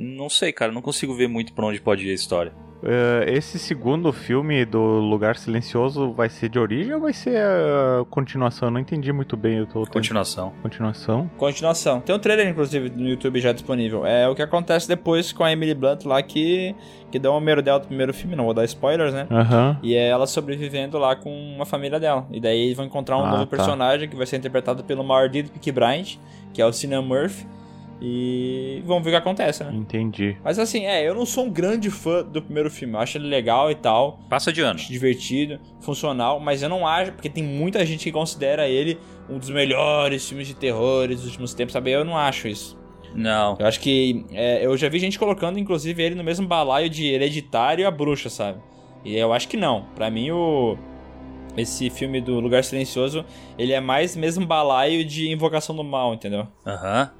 Não 0.00 0.28
sei, 0.28 0.52
cara, 0.52 0.70
não 0.70 0.80
consigo 0.80 1.12
ver 1.14 1.26
muito 1.28 1.52
pra 1.52 1.66
onde 1.66 1.80
pode 1.80 2.06
ir 2.06 2.10
a 2.10 2.14
história. 2.14 2.52
Eh, 2.80 3.24
esse 3.34 3.58
segundo 3.58 4.12
filme 4.12 4.64
do 4.64 4.78
Lugar 4.80 5.34
Silencioso 5.36 6.12
vai 6.12 6.28
ser 6.28 6.48
de 6.48 6.60
origem 6.60 6.94
ou 6.94 7.00
vai 7.00 7.12
ser 7.12 7.36
a 7.36 8.04
continuação? 8.08 8.68
Eu 8.68 8.72
não 8.72 8.78
entendi 8.80 9.12
muito 9.12 9.36
bem. 9.36 9.56
Eu 9.58 9.66
tô 9.66 9.80
tentando- 9.80 9.92
Continuação. 9.94 10.52
Continuação? 10.62 11.28
Continuação. 11.36 12.00
Tem 12.00 12.14
um 12.14 12.20
trailer, 12.20 12.46
inclusive, 12.48 12.88
no 12.90 13.08
YouTube 13.08 13.40
já 13.40 13.50
disponível. 13.52 14.06
É 14.06 14.28
o 14.28 14.34
que 14.36 14.42
acontece 14.42 14.86
depois 14.86 15.32
com 15.32 15.42
a 15.42 15.50
Emily 15.50 15.74
Blunt 15.74 16.04
lá 16.04 16.22
que, 16.22 16.72
que 17.10 17.18
deu 17.18 17.32
uma 17.32 17.40
merdel 17.40 17.80
do 17.80 17.88
primeiro 17.88 18.14
filme, 18.14 18.36
não 18.36 18.44
vou 18.44 18.54
dar 18.54 18.64
spoilers, 18.64 19.12
né? 19.12 19.26
Aham. 19.28 19.80
E 19.82 19.96
é 19.96 20.06
ela 20.10 20.28
sobrevivendo 20.28 20.96
lá 20.98 21.16
com 21.16 21.58
a 21.60 21.66
família 21.66 21.98
dela. 21.98 22.28
E 22.30 22.38
daí 22.40 22.74
vão 22.74 22.84
encontrar 22.86 23.18
um 23.18 23.24
Ah, 23.24 23.30
novo 23.32 23.46
tá. 23.46 23.56
personagem 23.56 24.08
que 24.08 24.14
vai 24.14 24.24
ser 24.26 24.36
interpretado 24.36 24.84
pelo 24.84 25.02
Mardido 25.02 25.50
Peaky 25.50 25.72
Bryant, 25.72 26.16
que 26.54 26.62
é 26.62 26.64
o 26.64 26.72
Cillian 26.72 27.02
Murphy. 27.02 27.44
E 28.00 28.82
vamos 28.86 29.02
ver 29.02 29.10
o 29.10 29.12
que 29.12 29.16
acontece, 29.16 29.64
né? 29.64 29.72
Entendi. 29.74 30.36
Mas 30.44 30.58
assim, 30.58 30.86
é, 30.86 31.06
eu 31.06 31.14
não 31.14 31.26
sou 31.26 31.46
um 31.46 31.50
grande 31.50 31.90
fã 31.90 32.22
do 32.22 32.40
primeiro 32.40 32.70
filme. 32.70 32.94
Eu 32.94 33.00
acho 33.00 33.18
ele 33.18 33.26
legal 33.26 33.70
e 33.70 33.74
tal, 33.74 34.20
Passa 34.28 34.52
de 34.52 34.60
ano. 34.60 34.78
acho 34.78 34.92
divertido, 34.92 35.58
funcional, 35.80 36.38
mas 36.38 36.62
eu 36.62 36.68
não 36.68 36.86
acho, 36.86 37.12
porque 37.12 37.28
tem 37.28 37.42
muita 37.42 37.84
gente 37.84 38.04
que 38.04 38.12
considera 38.12 38.68
ele 38.68 38.98
um 39.28 39.38
dos 39.38 39.50
melhores 39.50 40.28
filmes 40.28 40.46
de 40.46 40.54
terror 40.54 41.08
dos 41.08 41.24
últimos 41.24 41.54
tempos, 41.54 41.72
sabe? 41.72 41.90
Eu 41.90 42.04
não 42.04 42.16
acho 42.16 42.46
isso. 42.46 42.78
Não. 43.14 43.56
Eu 43.58 43.66
acho 43.66 43.80
que. 43.80 44.24
é, 44.32 44.64
eu 44.64 44.76
já 44.76 44.88
vi 44.88 44.98
gente 44.98 45.18
colocando, 45.18 45.58
inclusive, 45.58 46.00
ele 46.02 46.14
no 46.14 46.22
mesmo 46.22 46.46
balaio 46.46 46.88
de 46.88 47.06
Hereditário 47.06 47.82
e 47.82 47.84
a 47.86 47.90
Bruxa, 47.90 48.28
sabe? 48.28 48.60
E 49.04 49.16
eu 49.16 49.32
acho 49.32 49.48
que 49.48 49.56
não. 49.56 49.86
Pra 49.94 50.10
mim, 50.10 50.30
o. 50.30 50.76
Esse 51.56 51.90
filme 51.90 52.20
do 52.20 52.38
Lugar 52.38 52.62
Silencioso, 52.62 53.24
ele 53.58 53.72
é 53.72 53.80
mais 53.80 54.14
mesmo 54.14 54.46
balaio 54.46 55.04
de 55.04 55.28
Invocação 55.32 55.74
do 55.74 55.82
Mal, 55.82 56.14
entendeu? 56.14 56.46
Aham. 56.64 57.10
Uhum. 57.12 57.18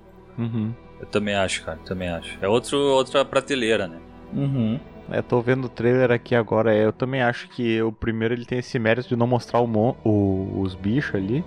Eu 1.01 1.07
também 1.07 1.35
acho, 1.35 1.65
cara, 1.65 1.79
também 1.85 2.09
acho. 2.09 2.39
É 2.41 2.49
outro, 2.49 2.77
outra 2.79 3.25
prateleira, 3.25 3.87
né? 3.87 3.99
Uhum. 4.33 4.79
É, 5.11 5.23
tô 5.23 5.41
vendo 5.41 5.65
o 5.65 5.69
trailer 5.69 6.11
aqui 6.11 6.35
agora. 6.35 6.75
é, 6.75 6.85
Eu 6.85 6.93
também 6.93 7.23
acho 7.23 7.49
que 7.49 7.81
o 7.83 7.91
primeiro 7.93 8.35
ele 8.35 8.45
tem 8.45 8.59
esse 8.59 8.79
mérito 8.79 9.09
de 9.09 9.17
não 9.17 9.27
mostrar 9.27 9.61
o 9.61 9.97
o- 10.05 10.61
os 10.61 10.75
bichos 10.75 11.15
ali. 11.15 11.45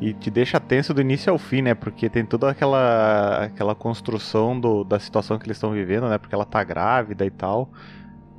E 0.00 0.14
te 0.14 0.30
deixa 0.30 0.58
tenso 0.60 0.94
do 0.94 1.00
início 1.00 1.30
ao 1.30 1.38
fim, 1.38 1.60
né? 1.60 1.74
Porque 1.74 2.08
tem 2.08 2.24
toda 2.24 2.48
aquela, 2.50 3.44
aquela 3.44 3.74
construção 3.74 4.58
do- 4.58 4.82
da 4.84 4.98
situação 4.98 5.38
que 5.38 5.46
eles 5.46 5.56
estão 5.56 5.72
vivendo, 5.72 6.08
né? 6.08 6.16
Porque 6.18 6.34
ela 6.34 6.46
tá 6.46 6.62
grávida 6.64 7.26
e 7.26 7.30
tal. 7.30 7.68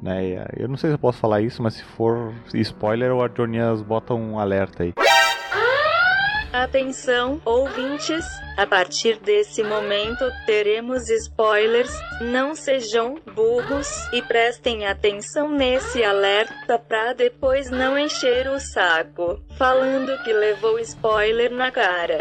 Né? 0.01 0.43
Eu 0.57 0.67
não 0.67 0.77
sei 0.77 0.89
se 0.89 0.95
eu 0.95 0.99
posso 0.99 1.19
falar 1.19 1.41
isso, 1.41 1.61
mas 1.61 1.75
se 1.75 1.83
for 1.83 2.33
spoiler, 2.55 3.11
o 3.13 3.21
Adonias 3.21 3.81
bota 3.83 4.13
um 4.15 4.39
alerta 4.39 4.81
aí. 4.83 4.93
Atenção, 6.53 7.41
ouvintes! 7.45 8.25
A 8.57 8.67
partir 8.67 9.17
desse 9.21 9.63
momento 9.63 10.25
teremos 10.45 11.09
spoilers. 11.09 11.89
Não 12.19 12.53
sejam 12.55 13.15
burros 13.33 13.89
e 14.11 14.21
prestem 14.21 14.85
atenção 14.85 15.49
nesse 15.49 16.03
alerta 16.03 16.77
pra 16.77 17.13
depois 17.13 17.71
não 17.71 17.97
encher 17.97 18.49
o 18.49 18.59
saco. 18.59 19.39
Falando 19.57 20.21
que 20.25 20.33
levou 20.33 20.77
spoiler 20.79 21.53
na 21.53 21.71
cara. 21.71 22.17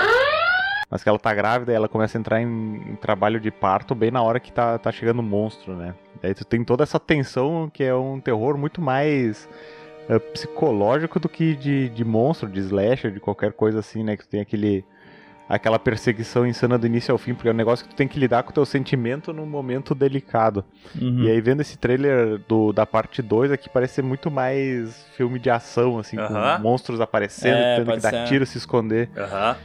Mas 0.88 1.02
que 1.02 1.08
ela 1.08 1.18
tá 1.18 1.34
grávida 1.34 1.72
e 1.72 1.74
ela 1.74 1.88
começa 1.88 2.16
a 2.16 2.20
entrar 2.20 2.40
em, 2.40 2.96
trabalho 3.00 3.40
de 3.40 3.50
parto 3.50 3.96
bem 3.96 4.12
na 4.12 4.22
hora 4.22 4.38
que 4.38 4.52
tá, 4.52 4.78
tá 4.78 4.92
chegando 4.92 5.18
o 5.18 5.24
monstro, 5.24 5.74
né? 5.74 5.92
Daí 6.22 6.34
tu 6.34 6.44
tem 6.44 6.62
toda 6.62 6.84
essa 6.84 7.00
tensão 7.00 7.68
que 7.68 7.82
é 7.82 7.94
um 7.94 8.20
terror 8.20 8.56
muito 8.56 8.80
mais 8.80 9.48
é, 10.08 10.18
psicológico 10.18 11.18
do 11.20 11.28
que 11.28 11.54
de, 11.54 11.88
de 11.90 12.04
monstro, 12.04 12.48
de 12.48 12.60
slasher, 12.60 13.10
de 13.12 13.20
qualquer 13.20 13.52
coisa 13.52 13.78
assim, 13.80 14.02
né? 14.02 14.16
Que 14.16 14.24
tu 14.24 14.28
tem 14.28 14.40
aquele 14.40 14.84
aquela 15.48 15.80
perseguição 15.80 16.46
insana 16.46 16.78
do 16.78 16.86
início 16.86 17.10
ao 17.10 17.18
fim, 17.18 17.34
porque 17.34 17.48
é 17.48 17.50
um 17.50 17.56
negócio 17.56 17.84
que 17.84 17.92
tu 17.92 17.96
tem 17.96 18.06
que 18.06 18.20
lidar 18.20 18.44
com 18.44 18.50
o 18.50 18.52
teu 18.54 18.64
sentimento 18.64 19.32
num 19.32 19.44
momento 19.46 19.96
delicado. 19.96 20.64
Uhum. 20.94 21.24
E 21.24 21.28
aí 21.28 21.40
vendo 21.40 21.60
esse 21.60 21.76
trailer 21.76 22.38
do, 22.46 22.72
da 22.72 22.86
parte 22.86 23.20
2 23.20 23.50
aqui 23.50 23.68
parece 23.68 23.94
ser 23.94 24.02
muito 24.02 24.30
mais 24.30 25.04
filme 25.16 25.40
de 25.40 25.50
ação, 25.50 25.98
assim, 25.98 26.16
Aham. 26.16 26.56
com 26.58 26.62
monstros 26.62 27.00
aparecendo, 27.00 27.56
É, 27.56 27.76
tendo 27.78 27.90
que 27.94 27.98
dar 28.00 28.10
ser. 28.10 28.24
tiro, 28.26 28.46
se 28.46 28.58
esconder. 28.58 29.10
Aham. 29.16 29.56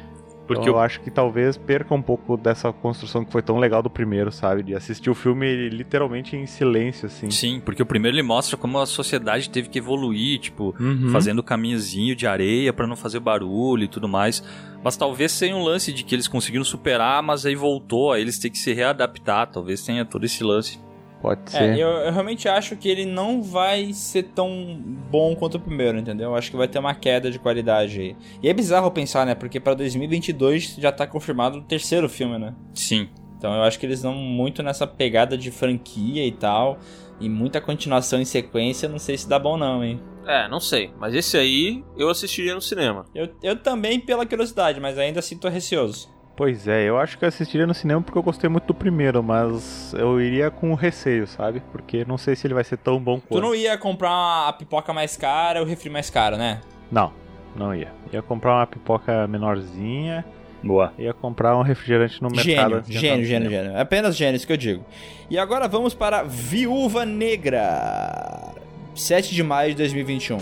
Porque 0.47 0.61
Então, 0.61 0.73
eu 0.75 0.79
acho 0.79 1.01
que 1.01 1.09
talvez 1.09 1.57
perca 1.57 1.93
um 1.93 2.01
pouco 2.01 2.37
dessa 2.37 2.71
construção 2.71 3.25
que 3.25 3.31
foi 3.31 3.41
tão 3.41 3.57
legal 3.57 3.81
do 3.81 3.89
primeiro, 3.89 4.31
sabe? 4.31 4.61
De 4.63 4.75
assistir 4.75 5.09
o 5.09 5.15
filme 5.15 5.69
literalmente 5.69 6.35
em 6.35 6.45
silêncio, 6.45 7.07
assim. 7.07 7.31
Sim, 7.31 7.59
porque 7.63 7.81
o 7.81 7.85
primeiro 7.85 8.15
ele 8.15 8.23
mostra 8.23 8.55
como 8.55 8.77
a 8.79 8.85
sociedade 8.85 9.49
teve 9.49 9.69
que 9.69 9.79
evoluir, 9.79 10.39
tipo, 10.39 10.75
Uhum. 10.79 11.09
fazendo 11.09 11.41
caminhozinho 11.41 12.15
de 12.15 12.27
areia 12.27 12.71
pra 12.71 12.85
não 12.87 12.95
fazer 12.95 13.19
barulho 13.19 13.83
e 13.83 13.87
tudo 13.87 14.07
mais. 14.07 14.43
Mas 14.83 14.95
talvez 14.95 15.37
tenha 15.39 15.55
um 15.55 15.63
lance 15.63 15.91
de 15.91 16.03
que 16.03 16.13
eles 16.13 16.27
conseguiram 16.27 16.63
superar, 16.63 17.23
mas 17.23 17.43
aí 17.45 17.55
voltou, 17.55 18.11
aí 18.11 18.21
eles 18.21 18.37
têm 18.37 18.51
que 18.51 18.57
se 18.59 18.71
readaptar. 18.71 19.47
Talvez 19.51 19.83
tenha 19.83 20.05
todo 20.05 20.23
esse 20.25 20.43
lance. 20.43 20.79
Pode 21.21 21.41
É, 21.47 21.49
ser. 21.49 21.77
eu, 21.79 21.87
eu 21.87 22.11
realmente 22.11 22.47
acho 22.47 22.75
que 22.75 22.87
ele 22.87 23.05
não 23.05 23.41
vai 23.41 23.91
ser 23.93 24.23
tão 24.23 24.79
bom 25.09 25.35
quanto 25.35 25.55
o 25.55 25.59
primeiro, 25.59 25.97
entendeu? 25.97 26.29
Eu 26.29 26.35
acho 26.35 26.51
que 26.51 26.57
vai 26.57 26.67
ter 26.67 26.77
uma 26.79 26.93
queda 26.93 27.31
de 27.31 27.39
qualidade 27.39 27.99
aí. 27.99 28.15
E 28.43 28.49
é 28.49 28.53
bizarro 28.53 28.91
pensar, 28.91 29.25
né? 29.25 29.33
Porque 29.33 29.59
pra 29.59 29.73
2022 29.73 30.75
já 30.77 30.91
tá 30.91 31.07
confirmado 31.07 31.59
o 31.59 31.61
terceiro 31.63 32.07
filme, 32.07 32.37
né? 32.37 32.53
Sim. 32.73 33.09
Então 33.37 33.53
eu 33.53 33.63
acho 33.63 33.79
que 33.79 33.85
eles 33.85 34.01
vão 34.01 34.13
muito 34.13 34.61
nessa 34.63 34.85
pegada 34.85 35.37
de 35.37 35.51
franquia 35.51 36.25
e 36.25 36.31
tal. 36.31 36.77
E 37.19 37.29
muita 37.29 37.61
continuação 37.61 38.19
em 38.19 38.25
sequência, 38.25 38.89
não 38.89 38.99
sei 38.99 39.17
se 39.17 39.27
dá 39.27 39.39
bom 39.39 39.55
não, 39.57 39.83
hein? 39.83 39.99
É, 40.27 40.47
não 40.49 40.59
sei. 40.59 40.91
Mas 40.99 41.13
esse 41.13 41.37
aí 41.37 41.83
eu 41.97 42.09
assistiria 42.09 42.53
no 42.53 42.61
cinema. 42.61 43.05
Eu, 43.15 43.29
eu 43.41 43.55
também 43.55 43.99
pela 43.99 44.25
curiosidade, 44.25 44.79
mas 44.81 44.97
ainda 44.97 45.19
assim 45.19 45.37
tô 45.37 45.47
receoso. 45.47 46.09
Pois 46.35 46.67
é, 46.67 46.83
eu 46.83 46.99
acho 46.99 47.17
que 47.17 47.23
eu 47.23 47.29
assistiria 47.29 47.65
no 47.65 47.73
cinema 47.73 48.01
porque 48.01 48.17
eu 48.17 48.23
gostei 48.23 48.49
muito 48.49 48.65
do 48.65 48.73
primeiro, 48.73 49.23
mas 49.23 49.93
eu 49.97 50.19
iria 50.19 50.51
com 50.51 50.73
receio, 50.73 51.25
sabe? 51.25 51.61
Porque 51.71 52.03
não 52.05 52.17
sei 52.17 52.35
se 52.35 52.45
ele 52.45 52.53
vai 52.53 52.63
ser 52.63 52.75
tão 52.77 52.99
bom 52.99 53.19
Tu 53.19 53.27
quanto. 53.29 53.41
não 53.41 53.55
ia 53.55 53.77
comprar 53.77 54.49
a 54.49 54.51
pipoca 54.53 54.91
mais 54.91 55.15
cara 55.15 55.59
ou 55.61 55.65
o 55.65 55.69
refri 55.69 55.89
mais 55.89 56.09
caro, 56.09 56.35
né? 56.35 56.59
Não, 56.91 57.13
não 57.55 57.73
ia. 57.73 57.87
Ia 58.11 58.21
comprar 58.21 58.55
uma 58.57 58.67
pipoca 58.67 59.25
menorzinha, 59.27 60.25
Boa. 60.61 60.93
ia 60.97 61.13
comprar 61.13 61.55
um 61.57 61.61
refrigerante 61.61 62.21
no 62.21 62.27
mercado. 62.29 62.45
Gênio, 62.51 62.77
entrar 62.79 62.91
gênio, 62.99 63.17
no 63.19 63.25
gênio, 63.25 63.49
gênio. 63.49 63.79
Apenas 63.79 64.15
gênio, 64.17 64.35
isso 64.35 64.45
que 64.45 64.51
eu 64.53 64.57
digo. 64.57 64.83
E 65.29 65.37
agora 65.39 65.69
vamos 65.69 65.93
para 65.93 66.23
Viúva 66.23 67.05
Negra. 67.05 68.51
7 68.93 69.33
de 69.33 69.41
maio 69.43 69.69
de 69.71 69.77
2021. 69.77 70.37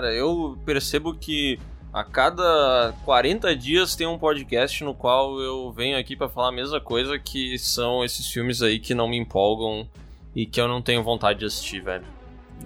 Cara, 0.00 0.14
eu 0.14 0.56
percebo 0.64 1.12
que 1.12 1.58
a 1.92 2.02
cada 2.02 2.94
40 3.04 3.54
dias 3.54 3.94
tem 3.94 4.06
um 4.06 4.18
podcast 4.18 4.82
no 4.82 4.94
qual 4.94 5.38
eu 5.38 5.70
venho 5.70 5.98
aqui 5.98 6.16
pra 6.16 6.26
falar 6.26 6.48
a 6.48 6.52
mesma 6.52 6.80
coisa, 6.80 7.18
que 7.18 7.58
são 7.58 8.02
esses 8.02 8.26
filmes 8.28 8.62
aí 8.62 8.78
que 8.78 8.94
não 8.94 9.06
me 9.06 9.18
empolgam 9.18 9.86
e 10.34 10.46
que 10.46 10.58
eu 10.58 10.66
não 10.66 10.80
tenho 10.80 11.02
vontade 11.02 11.40
de 11.40 11.44
assistir, 11.44 11.82
velho. 11.82 12.06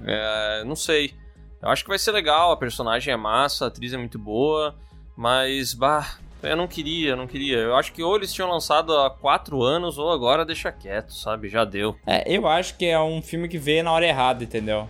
É, 0.07 0.63
não 0.65 0.77
sei. 0.77 1.13
Eu 1.61 1.71
acho 1.71 1.83
que 1.83 1.89
vai 1.89 1.99
ser 1.99 2.13
legal, 2.13 2.53
a 2.53 2.57
personagem 2.57 3.13
é 3.13 3.17
massa, 3.17 3.65
a 3.65 3.69
atriz 3.69 3.93
é 3.93 3.97
muito 3.97 4.17
boa, 4.17 4.77
mas, 5.17 5.75
bah, 5.75 6.19
eu 6.41 6.57
não 6.57 6.69
queria, 6.69 7.11
eu 7.11 7.17
não 7.17 7.27
queria. 7.27 7.59
Eu 7.59 7.75
acho 7.75 7.93
que 7.93 8.01
ou 8.01 8.15
eles 8.15 8.33
tinham 8.33 8.49
lançado 8.49 8.97
há 8.97 9.11
4 9.11 9.61
anos, 9.61 9.99
ou 9.99 10.13
agora 10.13 10.45
deixa 10.45 10.71
quieto, 10.71 11.13
sabe? 11.13 11.49
Já 11.49 11.65
deu. 11.65 11.97
É, 12.07 12.33
eu 12.33 12.47
acho 12.47 12.77
que 12.77 12.87
é 12.87 13.01
um 13.01 13.21
filme 13.21 13.49
que 13.49 13.59
veio 13.59 13.83
na 13.83 13.91
hora 13.91 14.07
errada, 14.07 14.45
entendeu? 14.45 14.89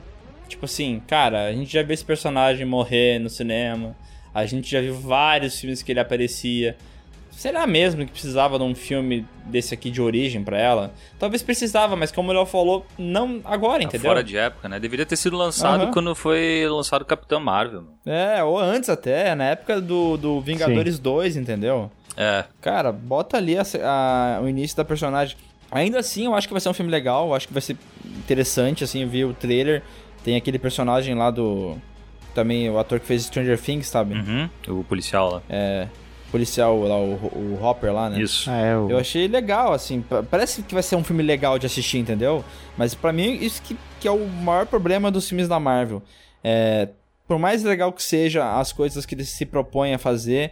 Tipo 0.48 0.64
assim, 0.66 1.00
cara, 1.06 1.46
a 1.46 1.52
gente 1.52 1.72
já 1.72 1.82
viu 1.82 1.94
esse 1.94 2.04
personagem 2.04 2.64
morrer 2.66 3.18
no 3.18 3.28
cinema. 3.30 3.96
A 4.32 4.44
gente 4.46 4.70
já 4.70 4.80
viu 4.80 4.94
vários 4.94 5.58
filmes 5.60 5.82
que 5.82 5.92
ele 5.92 6.00
aparecia. 6.00 6.76
Será 7.30 7.66
mesmo 7.66 8.04
que 8.06 8.12
precisava 8.12 8.58
de 8.58 8.64
um 8.64 8.74
filme 8.76 9.26
desse 9.46 9.74
aqui 9.74 9.90
de 9.90 10.00
origem 10.00 10.44
pra 10.44 10.56
ela? 10.56 10.92
Talvez 11.18 11.42
precisava, 11.42 11.96
mas 11.96 12.12
como 12.12 12.30
o 12.30 12.32
Léo 12.32 12.46
falou, 12.46 12.86
não 12.96 13.40
agora, 13.44 13.78
Tá 13.80 13.84
entendeu? 13.84 14.08
Fora 14.10 14.22
de 14.22 14.36
época, 14.36 14.68
né? 14.68 14.78
Deveria 14.78 15.04
ter 15.04 15.16
sido 15.16 15.36
lançado 15.36 15.82
Aham. 15.84 15.90
quando 15.92 16.14
foi 16.14 16.64
lançado 16.68 17.04
Capitão 17.04 17.40
Marvel. 17.40 17.82
mano. 17.82 17.94
É, 18.06 18.42
ou 18.44 18.56
antes 18.58 18.88
até, 18.88 19.34
na 19.34 19.44
época 19.46 19.80
do, 19.80 20.16
do 20.16 20.40
Vingadores 20.40 20.98
2, 20.98 21.36
entendeu? 21.36 21.90
É, 22.16 22.44
Cara, 22.60 22.92
bota 22.92 23.36
ali 23.36 23.56
a- 23.58 23.64
a- 23.82 24.40
o 24.40 24.48
início 24.48 24.76
da 24.76 24.84
personagem. 24.84 25.36
Ainda 25.72 25.98
assim, 25.98 26.26
eu 26.26 26.34
acho 26.36 26.46
que 26.46 26.54
vai 26.54 26.60
ser 26.60 26.68
um 26.68 26.74
filme 26.74 26.90
legal, 26.90 27.26
eu 27.28 27.34
acho 27.34 27.48
que 27.48 27.52
vai 27.52 27.62
ser 27.62 27.76
interessante, 28.16 28.84
assim, 28.84 29.02
eu 29.02 29.08
vi 29.08 29.24
o 29.24 29.34
trailer. 29.34 29.82
Tem 30.24 30.34
aquele 30.36 30.58
personagem 30.58 31.14
lá 31.14 31.30
do. 31.30 31.76
Também 32.34 32.68
o 32.68 32.78
ator 32.78 32.98
que 32.98 33.06
fez 33.06 33.22
Stranger 33.26 33.60
Things, 33.60 33.86
sabe? 33.86 34.14
uhum, 34.14 34.48
o 34.80 34.82
policial 34.82 35.30
lá. 35.34 35.42
É. 35.48 35.86
Policial 36.32 36.76
lá, 36.82 36.96
o, 36.98 37.12
o 37.14 37.58
Hopper 37.62 37.92
lá, 37.92 38.10
né? 38.10 38.20
Isso. 38.20 38.50
Ah, 38.50 38.56
é, 38.56 38.76
o... 38.76 38.90
Eu 38.90 38.98
achei 38.98 39.28
legal, 39.28 39.72
assim. 39.72 40.00
pa- 40.02 40.24
Parece 40.24 40.64
que 40.64 40.74
vai 40.74 40.82
ser 40.82 40.96
um 40.96 41.04
filme 41.04 41.22
legal 41.22 41.60
de 41.60 41.66
assistir, 41.66 41.98
entendeu? 41.98 42.44
Mas 42.76 42.92
pra 42.92 43.12
mim, 43.12 43.34
isso 43.40 43.62
que, 43.62 43.76
que 44.00 44.08
é 44.08 44.10
o 44.10 44.26
maior 44.26 44.66
problema 44.66 45.12
dos 45.12 45.28
filmes 45.28 45.46
da 45.46 45.60
Marvel. 45.60 46.02
É, 46.42 46.88
por 47.28 47.38
mais 47.38 47.62
legal 47.62 47.92
que 47.92 48.02
seja 48.02 48.58
as 48.58 48.72
coisas 48.72 49.06
que 49.06 49.14
eles 49.14 49.28
se 49.28 49.46
propõem 49.46 49.94
a 49.94 49.98
fazer, 49.98 50.50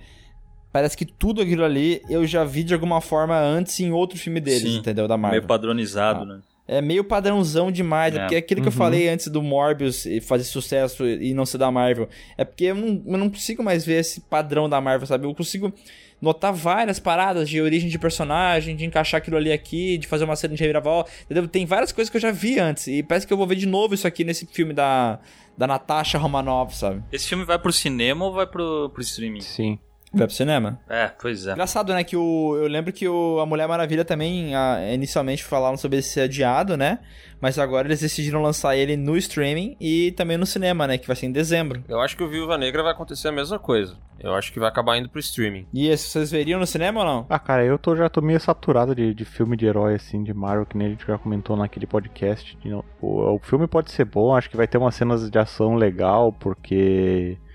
parece 0.73 0.97
que 0.97 1.05
tudo 1.05 1.43
aquilo 1.43 1.65
ali 1.65 2.01
eu 2.09 2.25
já 2.29 2.45
vi 2.45 2.63
de 2.63 2.75
alguma 2.75 3.01
forma 3.01 3.37
antes 3.37 3.81
em 3.81 3.91
outro 3.91 4.17
filme 4.17 4.39
deles, 4.39 4.63
Sim, 4.75 4.79
entendeu? 4.79 5.09
Da 5.09 5.17
Marvel. 5.17 5.41
Meio 5.41 5.49
padronizado, 5.49 6.25
né? 6.25 6.39
É 6.67 6.81
meio 6.81 7.03
padrãozão 7.03 7.71
demais. 7.73 8.15
É, 8.15 8.19
É. 8.19 8.21
porque 8.21 8.37
aquilo 8.37 8.63
que 8.63 8.69
eu 8.69 8.73
falei 8.73 9.09
antes 9.09 9.27
do 9.29 9.43
Morbius 9.43 10.07
e 10.07 10.21
fazer 10.21 10.45
sucesso 10.45 11.05
e 11.07 11.35
não 11.35 11.45
ser 11.45 11.59
da 11.59 11.71
Marvel. 11.71 12.09
É 12.39 12.45
porque 12.45 12.65
eu 12.67 12.75
não, 12.75 13.03
eu 13.07 13.19
não 13.19 13.29
consigo 13.29 13.63
mais 13.63 13.85
ver 13.85 14.01
esse 14.01 14.21
padrão 14.21 14.69
da 14.69 14.81
Marvel, 14.81 15.07
sabe? 15.07 15.27
Eu 15.27 15.35
consigo 15.35 15.73
notar 16.21 16.53
várias 16.53 17.01
paradas 17.01 17.49
de 17.49 17.61
origem 17.61 17.91
de 17.91 17.99
personagem, 17.99 18.77
de 18.77 18.85
encaixar 18.85 19.19
aquilo 19.19 19.37
ali 19.37 19.51
aqui, 19.51 19.99
de 19.99 20.07
fazer 20.07 20.23
uma 20.25 20.37
cena 20.37 20.55
de 20.55 20.61
reviravolta, 20.61 21.11
entendeu? 21.25 21.49
Tem 21.49 21.67
várias 21.67 21.91
coisas 21.91 22.09
que 22.09 22.17
eu 22.17 22.21
já 22.21 22.31
vi 22.31 22.61
antes. 22.61 22.87
E 22.87 23.03
parece 23.03 23.27
que 23.27 23.33
eu 23.33 23.37
vou 23.37 23.47
ver 23.47 23.57
de 23.57 23.67
novo 23.67 23.93
isso 23.95 24.07
aqui 24.07 24.23
nesse 24.23 24.47
filme 24.47 24.73
da, 24.73 25.19
da 25.59 25.67
Natasha 25.67 26.17
Romanoff, 26.17 26.77
sabe? 26.77 27.03
Esse 27.11 27.27
filme 27.29 27.45
vai 27.45 27.59
pro 27.59 27.73
cinema 27.73 28.25
ou 28.25 28.33
vai 28.33 28.47
pro, 28.47 28.89
pro 28.91 29.03
streaming? 29.03 29.41
Sim. 29.41 29.81
Vai 30.13 30.27
pro 30.27 30.37
cinema? 30.37 30.79
É, 30.89 31.09
pois 31.09 31.47
é. 31.47 31.53
Engraçado, 31.53 31.93
né? 31.95 32.05
Que 32.05 32.17
o, 32.17 32.57
eu 32.57 32.69
lembro 32.69 32.93
que 32.93 33.09
o, 33.09 33.41
a 33.41 33.47
Mulher 33.47 33.67
Maravilha 33.67 34.05
também, 34.05 34.55
ah, 34.55 34.79
inicialmente 34.93 35.43
falaram 35.43 35.77
sobre 35.77 35.99
esse 35.99 36.21
adiado, 36.21 36.77
né? 36.77 36.99
Mas 37.41 37.59
agora 37.59 37.89
eles 37.89 38.01
decidiram 38.01 38.41
lançar 38.43 38.77
ele 38.77 38.97
no 38.97 39.17
streaming 39.17 39.77
e 39.81 40.13
também 40.13 40.37
no 40.37 40.47
cinema, 40.47 40.87
né? 40.87 40.99
Que 40.99 41.07
vai 41.07 41.17
ser 41.17 41.27
em 41.27 41.33
dezembro. 41.33 41.83
Eu 41.89 42.01
acho 42.01 42.17
que 42.17 42.23
o 42.23 42.29
Viúva 42.29 42.57
Negra 42.59 42.83
vai 42.83 42.93
acontecer 42.93 43.29
a 43.29 43.33
mesma 43.33 43.59
coisa. 43.59 43.97
Eu 44.21 44.35
acho 44.35 44.53
que 44.53 44.61
vai 44.61 44.69
acabar 44.69 44.97
indo 44.97 45.09
pro 45.09 45.19
streaming. 45.19 45.67
E 45.73 45.89
esse, 45.89 46.09
vocês 46.09 46.31
veriam 46.31 46.61
no 46.61 46.67
cinema 46.67 47.01
ou 47.01 47.07
não? 47.07 47.27
Ah, 47.29 47.41
cara, 47.41 47.65
eu 47.65 47.79
tô, 47.79 47.97
já 47.97 48.09
tô 48.09 48.21
meio 48.21 48.39
saturado 48.39 48.95
de, 48.95 49.13
de 49.13 49.25
filme 49.25 49.57
de 49.57 49.67
herói, 49.67 49.95
assim, 49.95 50.23
de 50.23 50.33
Marvel, 50.33 50.67
que 50.67 50.77
nem 50.77 50.87
a 50.87 50.91
gente 50.91 51.07
já 51.07 51.19
comentou 51.19 51.57
naquele 51.57 51.87
podcast. 51.87 52.57
O, 53.01 53.35
o 53.35 53.39
filme 53.41 53.67
pode 53.67 53.91
ser 53.91 54.05
bom, 54.05 54.37
acho 54.37 54.49
que 54.49 54.57
vai 54.57 54.69
ter 54.69 54.79
umas 54.79 54.95
cenas 54.95 55.29
de 55.29 55.39
ação 55.39 55.75
legal, 55.75 56.33
porque 56.33 57.37
a 57.43 57.52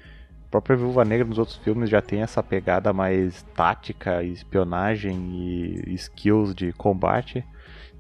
própria 0.49 0.75
Viúva 0.75 1.03
Negra 1.05 1.25
nos 1.27 1.37
outros 1.37 1.57
filmes 1.57 1.89
já 1.89 2.01
tem 2.01 2.21
essa 2.21 2.41
pegada 2.41 2.91
mais 2.93 3.43
tática, 3.55 4.23
espionagem 4.23 5.83
e 5.87 5.93
skills 5.93 6.53
de 6.55 6.71
combate. 6.73 7.43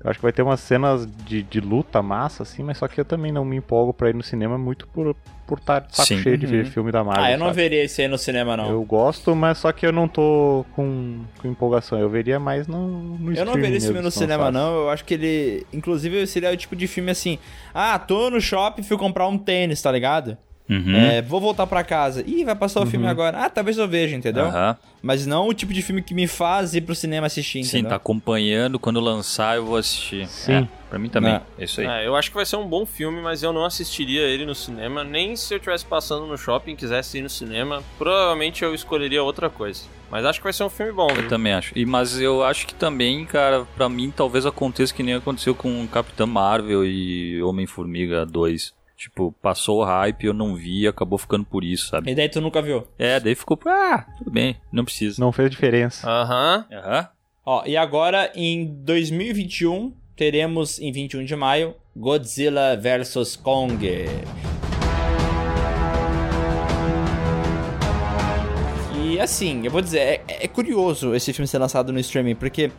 Eu 0.03 0.09
acho 0.11 0.19
que 0.19 0.23
vai 0.23 0.31
ter 0.31 0.43
umas 0.43 0.59
cenas 0.59 1.07
de, 1.25 1.41
de 1.41 1.59
luta 1.59 2.01
massa, 2.03 2.43
assim, 2.43 2.63
mas 2.63 2.77
só 2.77 2.87
que 2.87 3.01
eu 3.01 3.05
também 3.05 3.31
não 3.31 3.43
me 3.43 3.55
empolgo 3.57 3.91
pra 3.93 4.09
ir 4.09 4.15
no 4.15 4.21
cinema 4.23 4.57
muito 4.57 4.87
por 4.87 5.15
por 5.47 5.59
estar 5.59 5.79
de 5.79 5.95
saco 5.95 6.07
Sim. 6.09 6.17
cheio 6.21 6.37
de 6.37 6.45
ver 6.45 6.65
Uhum. 6.65 6.71
filme 6.71 6.91
da 6.91 7.05
Marvel. 7.05 7.23
ah, 7.23 7.31
eu 7.31 7.37
não 7.37 7.45
sabe? 7.45 7.55
veria 7.55 7.81
esse 7.85 8.01
aí 8.01 8.07
no 8.09 8.17
cinema, 8.17 8.57
não. 8.57 8.69
Eu 8.69 8.83
gosto, 8.83 9.33
mas 9.33 9.57
só 9.57 9.71
que 9.71 9.85
eu 9.85 9.93
não 9.93 10.05
tô 10.05 10.65
com, 10.75 11.21
com 11.41 11.47
empolgação. 11.47 11.97
Eu 11.97 12.09
veria 12.09 12.37
mais 12.37 12.67
no, 12.67 12.85
no 13.17 13.33
Eu 13.33 13.45
não 13.45 13.53
veria 13.53 13.77
esse 13.77 13.87
filme 13.87 14.01
no 14.01 14.11
cinema, 14.11 14.51
não. 14.51 14.75
Eu 14.75 14.89
acho 14.89 15.05
que 15.05 15.13
ele. 15.13 15.65
Inclusive, 15.71 16.27
seria 16.27 16.51
o 16.51 16.57
tipo 16.57 16.75
de 16.75 16.85
filme 16.85 17.11
assim. 17.11 17.39
Ah, 17.73 17.97
tô 17.97 18.29
no 18.29 18.41
shopping, 18.41 18.83
fui 18.83 18.97
comprar 18.97 19.25
um 19.29 19.37
tênis, 19.37 19.81
tá 19.81 19.89
ligado? 19.89 20.37
Uhum. 20.69 20.95
É, 20.95 21.21
vou 21.21 21.39
voltar 21.39 21.65
pra 21.65 21.83
casa. 21.83 22.23
Ih, 22.27 22.43
vai 22.43 22.55
passar 22.55 22.81
o 22.81 22.85
filme 22.85 23.07
agora. 23.07 23.37
Ah, 23.45 23.49
talvez 23.49 23.77
eu 23.77 23.87
veja, 23.87 24.15
entendeu? 24.15 24.45
Aham. 24.45 24.75
Mas 25.01 25.25
não 25.25 25.47
o 25.47 25.53
tipo 25.53 25.71
de 25.73 25.81
filme 25.81 26.01
que 26.01 26.13
me 26.13 26.27
faz 26.27 26.73
ir 26.73 26.81
pro 26.81 26.93
cinema 26.95 27.27
assistir, 27.27 27.63
Sim, 27.63 27.77
entendeu? 27.77 27.89
tá 27.91 27.95
acompanhando. 27.95 28.77
Quando 28.79 28.99
lançar, 28.99 29.55
eu 29.55 29.65
vou 29.65 29.77
assistir. 29.77 30.27
Sim. 30.27 30.53
É, 30.53 30.67
pra 30.89 30.99
mim 30.99 31.07
também. 31.07 31.35
É. 31.35 31.41
É 31.59 31.63
isso 31.63 31.79
aí. 31.79 31.87
É, 31.87 32.07
eu 32.07 32.15
acho 32.15 32.29
que 32.29 32.35
vai 32.35 32.45
ser 32.45 32.57
um 32.57 32.67
bom 32.67 32.85
filme, 32.85 33.21
mas 33.21 33.43
eu 33.43 33.53
não 33.53 33.63
assistiria 33.63 34.21
ele 34.21 34.45
no 34.45 34.53
cinema, 34.55 35.03
nem 35.03 35.35
se 35.35 35.53
eu 35.53 35.57
estivesse 35.57 35.85
passando 35.85 36.25
no 36.25 36.37
shopping 36.37 36.71
e 36.71 36.75
quisesse 36.75 37.19
ir 37.19 37.21
no 37.21 37.29
cinema, 37.29 37.81
provavelmente 37.97 38.63
eu 38.63 38.73
escolheria 38.73 39.23
outra 39.23 39.49
coisa. 39.49 39.83
Mas 40.09 40.25
acho 40.25 40.39
que 40.39 40.43
vai 40.43 40.53
ser 40.53 40.63
um 40.63 40.69
filme 40.69 40.91
bom, 40.91 41.07
Eu 41.09 41.15
viu? 41.15 41.27
também 41.29 41.53
acho. 41.53 41.71
E, 41.77 41.85
mas 41.85 42.19
eu 42.19 42.43
acho 42.43 42.65
que 42.65 42.73
também, 42.73 43.25
cara, 43.25 43.65
pra 43.75 43.87
mim 43.87 44.11
talvez 44.13 44.45
aconteça 44.45 44.93
que 44.93 45.03
nem 45.03 45.15
aconteceu 45.15 45.53
com 45.53 45.85
Capitã 45.87 46.25
Marvel 46.25 46.85
e 46.85 47.41
Homem-Formiga 47.43 48.25
2. 48.25 48.73
Tipo, 48.97 49.31
passou 49.43 49.81
o 49.81 49.83
hype, 49.83 50.25
eu 50.25 50.33
não 50.33 50.55
vi, 50.55 50.87
acabou 50.87 51.19
ficando 51.19 51.45
por 51.45 51.63
isso, 51.63 51.89
sabe? 51.89 52.09
E 52.09 52.15
daí 52.15 52.27
tu 52.27 52.41
nunca 52.41 52.63
viu? 52.63 52.87
É, 52.97 53.19
daí 53.19 53.35
ficou, 53.35 53.59
ah, 53.67 54.03
tudo 54.17 54.31
bem, 54.31 54.57
não 54.71 54.83
precisa. 54.83 55.21
Não 55.21 55.31
fez 55.31 55.51
diferença. 55.51 56.09
Aham. 56.09 56.65
Aham. 56.71 57.07
Ó, 57.45 57.63
e 57.67 57.77
agora 57.77 58.31
em 58.33 58.65
2021 58.83 59.93
teremos 60.15 60.79
em 60.79 60.91
21 60.91 61.25
de 61.25 61.35
maio 61.35 61.75
Godzilla 61.95 62.75
vs 62.75 63.35
Kong. 63.35 63.87
E 68.99 69.19
assim, 69.19 69.63
eu 69.63 69.69
vou 69.69 69.81
dizer, 69.81 69.99
é, 69.99 70.23
é 70.27 70.47
curioso 70.47 71.13
esse 71.13 71.31
filme 71.33 71.47
ser 71.47 71.59
lançado 71.59 71.93
no 71.93 71.99
streaming, 71.99 72.33
porque 72.33 72.71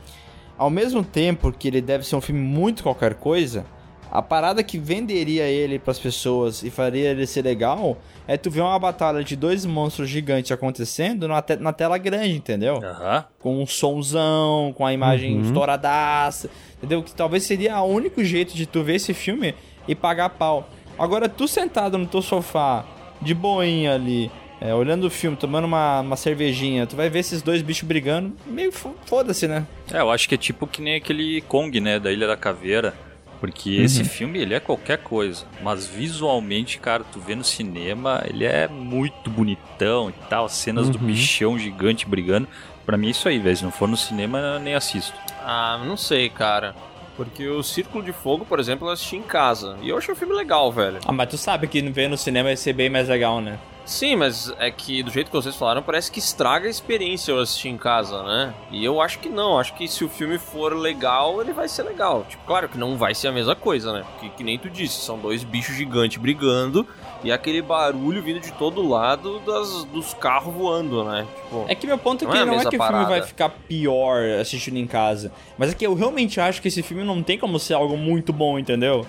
ao 0.59 0.69
mesmo 0.69 1.05
tempo 1.05 1.53
que 1.53 1.69
ele 1.69 1.81
deve 1.81 2.05
ser 2.05 2.17
um 2.17 2.21
filme 2.21 2.41
muito 2.41 2.83
qualquer 2.83 3.15
coisa, 3.15 3.65
a 4.11 4.23
parada 4.23 4.63
que 4.63 4.79
venderia 4.79 5.45
ele 5.45 5.79
pras 5.79 5.99
pessoas 5.99 6.63
e 6.63 6.71
faria 6.71 7.11
ele 7.11 7.27
ser 7.27 7.43
legal 7.43 7.99
é 8.27 8.37
tu 8.37 8.51
ver 8.51 8.61
uma 8.63 8.79
batalha 8.79 9.23
de 9.25 9.35
dois 9.37 9.65
monstros 9.67 10.09
gigantes 10.09 10.51
acontecendo 10.53 11.27
na, 11.29 11.41
te- 11.43 11.57
na 11.57 11.73
tela 11.73 11.97
grande, 11.99 12.33
entendeu? 12.37 12.77
Aham. 12.83 13.25
com 13.39 13.63
um 13.63 13.67
somzão, 13.67 14.73
com 14.77 14.85
a 14.87 14.93
imagem 14.93 15.37
Uhum. 15.37 15.43
estouradaça, 15.43 16.49
entendeu? 16.79 17.03
Que 17.03 17.13
talvez 17.15 17.43
seria 17.45 17.81
o 17.81 17.87
único 17.93 18.23
jeito 18.25 18.55
de 18.55 18.67
tu 18.67 18.83
ver 18.83 18.97
esse 18.97 19.13
filme 19.15 19.55
e 19.87 19.95
pagar 19.95 20.31
pau. 20.31 20.69
Agora, 20.99 21.29
tu 21.29 21.47
sentado 21.49 21.97
no 21.97 22.07
teu 22.07 22.21
sofá, 22.23 22.85
de 23.23 23.33
boinha 23.35 23.95
ali, 23.95 24.31
é, 24.61 24.75
olhando 24.75 25.05
o 25.07 25.11
filme, 25.11 25.37
tomando 25.37 25.65
uma, 25.65 26.01
uma 26.01 26.17
cervejinha, 26.17 26.87
tu 26.87 26.97
vai 26.97 27.09
ver 27.09 27.21
esses 27.21 27.41
dois 27.43 27.63
bichos 27.63 27.87
brigando, 27.87 28.35
meio 28.47 28.73
fo- 28.73 28.95
foda-se, 29.07 29.47
né? 29.47 29.67
É, 29.93 30.01
eu 30.01 30.11
acho 30.11 30.29
que 30.29 30.35
é 30.35 30.39
tipo 30.39 30.67
que 30.67 30.83
nem 30.83 30.97
aquele 30.97 31.41
Kong, 31.43 31.81
né, 31.81 31.99
da 32.01 32.11
Ilha 32.13 32.27
da 32.27 32.37
Caveira. 32.37 32.93
Porque 33.41 33.71
esse 33.71 34.03
filme, 34.03 34.39
ele 34.41 34.53
é 34.55 34.61
qualquer 34.61 34.99
coisa. 34.99 35.47
Mas 35.63 35.87
visualmente, 35.87 36.79
cara, 36.79 37.05
tu 37.05 37.21
vê 37.21 37.35
no 37.37 37.45
cinema, 37.45 38.23
ele 38.29 38.45
é 38.45 38.67
muito 38.67 39.31
bonitão 39.31 40.11
e 40.11 40.15
tal. 40.29 40.47
As 40.47 40.53
cenas 40.53 40.89
do 40.91 40.99
Uhum. 40.99 41.07
bichão 41.07 41.59
gigante 41.59 42.07
brigando. 42.07 42.49
Pra 42.85 42.97
mim 42.97 43.09
é 43.09 43.11
isso 43.11 43.29
aí, 43.29 43.39
velho. 43.39 43.57
Se 43.57 43.63
não 43.65 43.71
for 43.71 43.87
no 43.87 43.97
cinema, 43.97 44.39
eu 44.39 44.59
nem 44.59 44.75
assisto. 44.75 45.15
Ah, 45.45 45.81
não 45.87 45.97
sei, 45.97 46.29
cara. 46.29 46.75
Porque 47.17 47.47
o 47.49 47.63
Círculo 47.63 48.03
de 48.05 48.13
Fogo, 48.13 48.45
por 48.45 48.59
exemplo, 48.61 48.89
eu 48.89 48.93
assisti 48.93 49.17
em 49.17 49.23
casa. 49.23 49.77
E 49.83 49.89
eu 49.89 49.99
achei 49.99 50.13
o 50.13 50.17
filme 50.17 50.35
legal, 50.35 50.71
velho. 50.73 50.99
Ah, 51.05 51.13
mas 51.13 51.29
tu 51.29 51.37
sabe 51.39 51.67
que 51.69 51.81
ver 51.83 52.09
no 52.09 52.17
cinema 52.17 52.49
vai 52.49 52.57
ser 52.57 52.73
bem 52.73 52.89
mais 52.89 53.09
legal, 53.09 53.41
né? 53.41 53.59
Sim, 53.89 54.17
mas 54.17 54.53
é 54.59 54.71
que 54.71 55.03
do 55.03 55.11
jeito 55.11 55.29
que 55.31 55.33
vocês 55.37 55.57
falaram, 55.57 55.83
parece 55.83 56.13
que 56.13 56.19
estraga 56.19 56.67
a 56.67 56.71
experiência 56.71 57.33
eu 57.33 57.39
assistir 57.41 57.71
em 57.71 57.79
casa, 57.79 58.23
né? 58.23 58.55
E 58.71 58.85
eu 58.85 59.01
acho 59.01 59.19
que 59.19 59.31
não. 59.31 59.59
Acho 59.59 59.73
que 59.75 59.89
se 59.89 60.05
o 60.05 60.11
filme 60.11 60.37
for 60.37 60.77
legal, 60.77 61.41
ele 61.41 61.55
vai 61.55 61.67
ser 61.69 61.85
legal. 61.85 62.27
Tipo, 62.29 62.45
claro 62.45 62.69
que 62.69 62.77
não 62.77 62.99
vai 62.99 63.15
ser 63.15 63.29
a 63.29 63.33
mesma 63.33 63.57
coisa, 63.57 63.91
né? 63.95 64.05
Porque, 64.13 64.29
que 64.29 64.45
nem 64.45 64.59
tu 64.59 64.69
disse, 64.69 65.01
são 65.01 65.19
dois 65.19 65.43
bichos 65.43 65.75
gigantes 65.75 66.19
brigando 66.19 66.87
e 67.25 67.33
aquele 67.33 67.63
barulho 67.63 68.23
vindo 68.23 68.41
de 68.41 68.53
todo 68.53 68.87
lado 68.87 69.41
das, 69.41 69.85
dos 69.85 70.13
carros 70.13 70.53
voando, 70.53 71.03
né? 71.05 71.27
Tipo, 71.45 71.65
É 71.67 71.75
que 71.75 71.87
meu 71.87 71.97
ponto 71.97 72.25
é 72.25 72.27
Não 72.27 72.33
que 72.33 72.39
é 72.39 72.45
não 72.45 72.53
é 72.53 72.57
mesma 72.57 72.71
que 72.71 72.77
o 72.77 72.81
filme 72.81 72.93
parada. 72.93 73.09
vai 73.09 73.23
ficar 73.23 73.49
pior 73.49 74.23
assistindo 74.39 74.77
em 74.77 74.87
casa. 74.87 75.33
Mas 75.57 75.73
é 75.73 75.75
que 75.75 75.87
eu 75.87 75.95
realmente 75.95 76.39
acho 76.39 76.61
que 76.61 76.69
esse 76.69 76.83
filme 76.83 77.05
não 77.05 77.23
tem 77.23 77.39
como 77.39 77.59
ser 77.59 77.73
algo 77.73 77.97
muito 77.97 78.35
bom, 78.35 78.59
entendeu? 78.59 79.07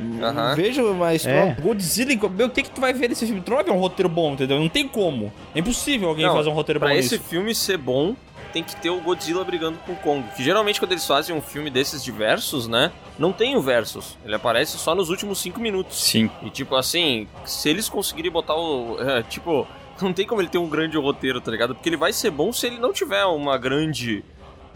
Não 0.00 0.56
vejo 0.56 0.94
mais. 0.94 1.26
É. 1.26 1.56
Godzilla, 1.60 2.28
meu, 2.28 2.46
o 2.46 2.50
que 2.50 2.62
que 2.62 2.70
tu 2.70 2.80
vai 2.80 2.92
ver 2.92 3.08
nesse 3.08 3.26
filme? 3.26 3.40
Tu 3.40 3.48
não 3.50 3.56
vai 3.56 3.64
ver 3.64 3.72
um 3.72 3.78
roteiro 3.78 4.08
bom, 4.08 4.32
entendeu? 4.32 4.58
Não 4.58 4.68
tem 4.68 4.86
como. 4.88 5.32
É 5.54 5.60
impossível 5.60 6.08
alguém 6.08 6.26
Não, 6.26 6.34
fazer 6.34 6.48
um 6.48 6.54
roteiro 6.54 6.80
bom 6.80 6.86
Pra 6.86 6.94
nisso. 6.94 7.14
esse 7.14 7.22
filme 7.24 7.54
ser 7.54 7.76
bom, 7.78 8.16
tem 8.52 8.62
que 8.62 8.76
ter 8.76 8.90
o 8.90 9.00
Godzilla 9.00 9.44
brigando 9.44 9.78
com 9.86 9.92
o 9.92 9.96
Kong. 9.96 10.24
Que 10.36 10.42
geralmente 10.42 10.78
quando 10.80 10.92
eles 10.92 11.06
fazem 11.06 11.34
um 11.34 11.40
filme 11.40 11.70
desses 11.70 12.02
diversos, 12.04 12.68
né? 12.68 12.92
Não 13.18 13.32
tem 13.32 13.56
o 13.56 13.60
versus. 13.62 14.16
Ele 14.24 14.34
aparece 14.34 14.76
só 14.78 14.94
nos 14.94 15.08
últimos 15.10 15.38
cinco 15.40 15.60
minutos. 15.60 16.02
Sim. 16.02 16.30
E 16.42 16.50
tipo 16.50 16.74
assim, 16.76 17.26
se 17.44 17.68
eles 17.68 17.88
conseguirem 17.88 18.30
botar 18.30 18.54
o. 18.54 18.96
é, 19.00 19.22
tipo, 19.22 19.66
não 20.02 20.12
tem 20.12 20.26
como 20.26 20.40
ele 20.40 20.48
ter 20.48 20.58
um 20.58 20.68
grande 20.68 20.96
roteiro, 20.98 21.40
tá 21.40 21.50
ligado? 21.50 21.74
Porque 21.74 21.88
ele 21.88 21.96
vai 21.96 22.12
ser 22.12 22.30
bom 22.30 22.52
se 22.52 22.66
ele 22.66 22.78
não 22.78 22.92
tiver 22.92 23.24
uma 23.24 23.56
grande 23.56 24.24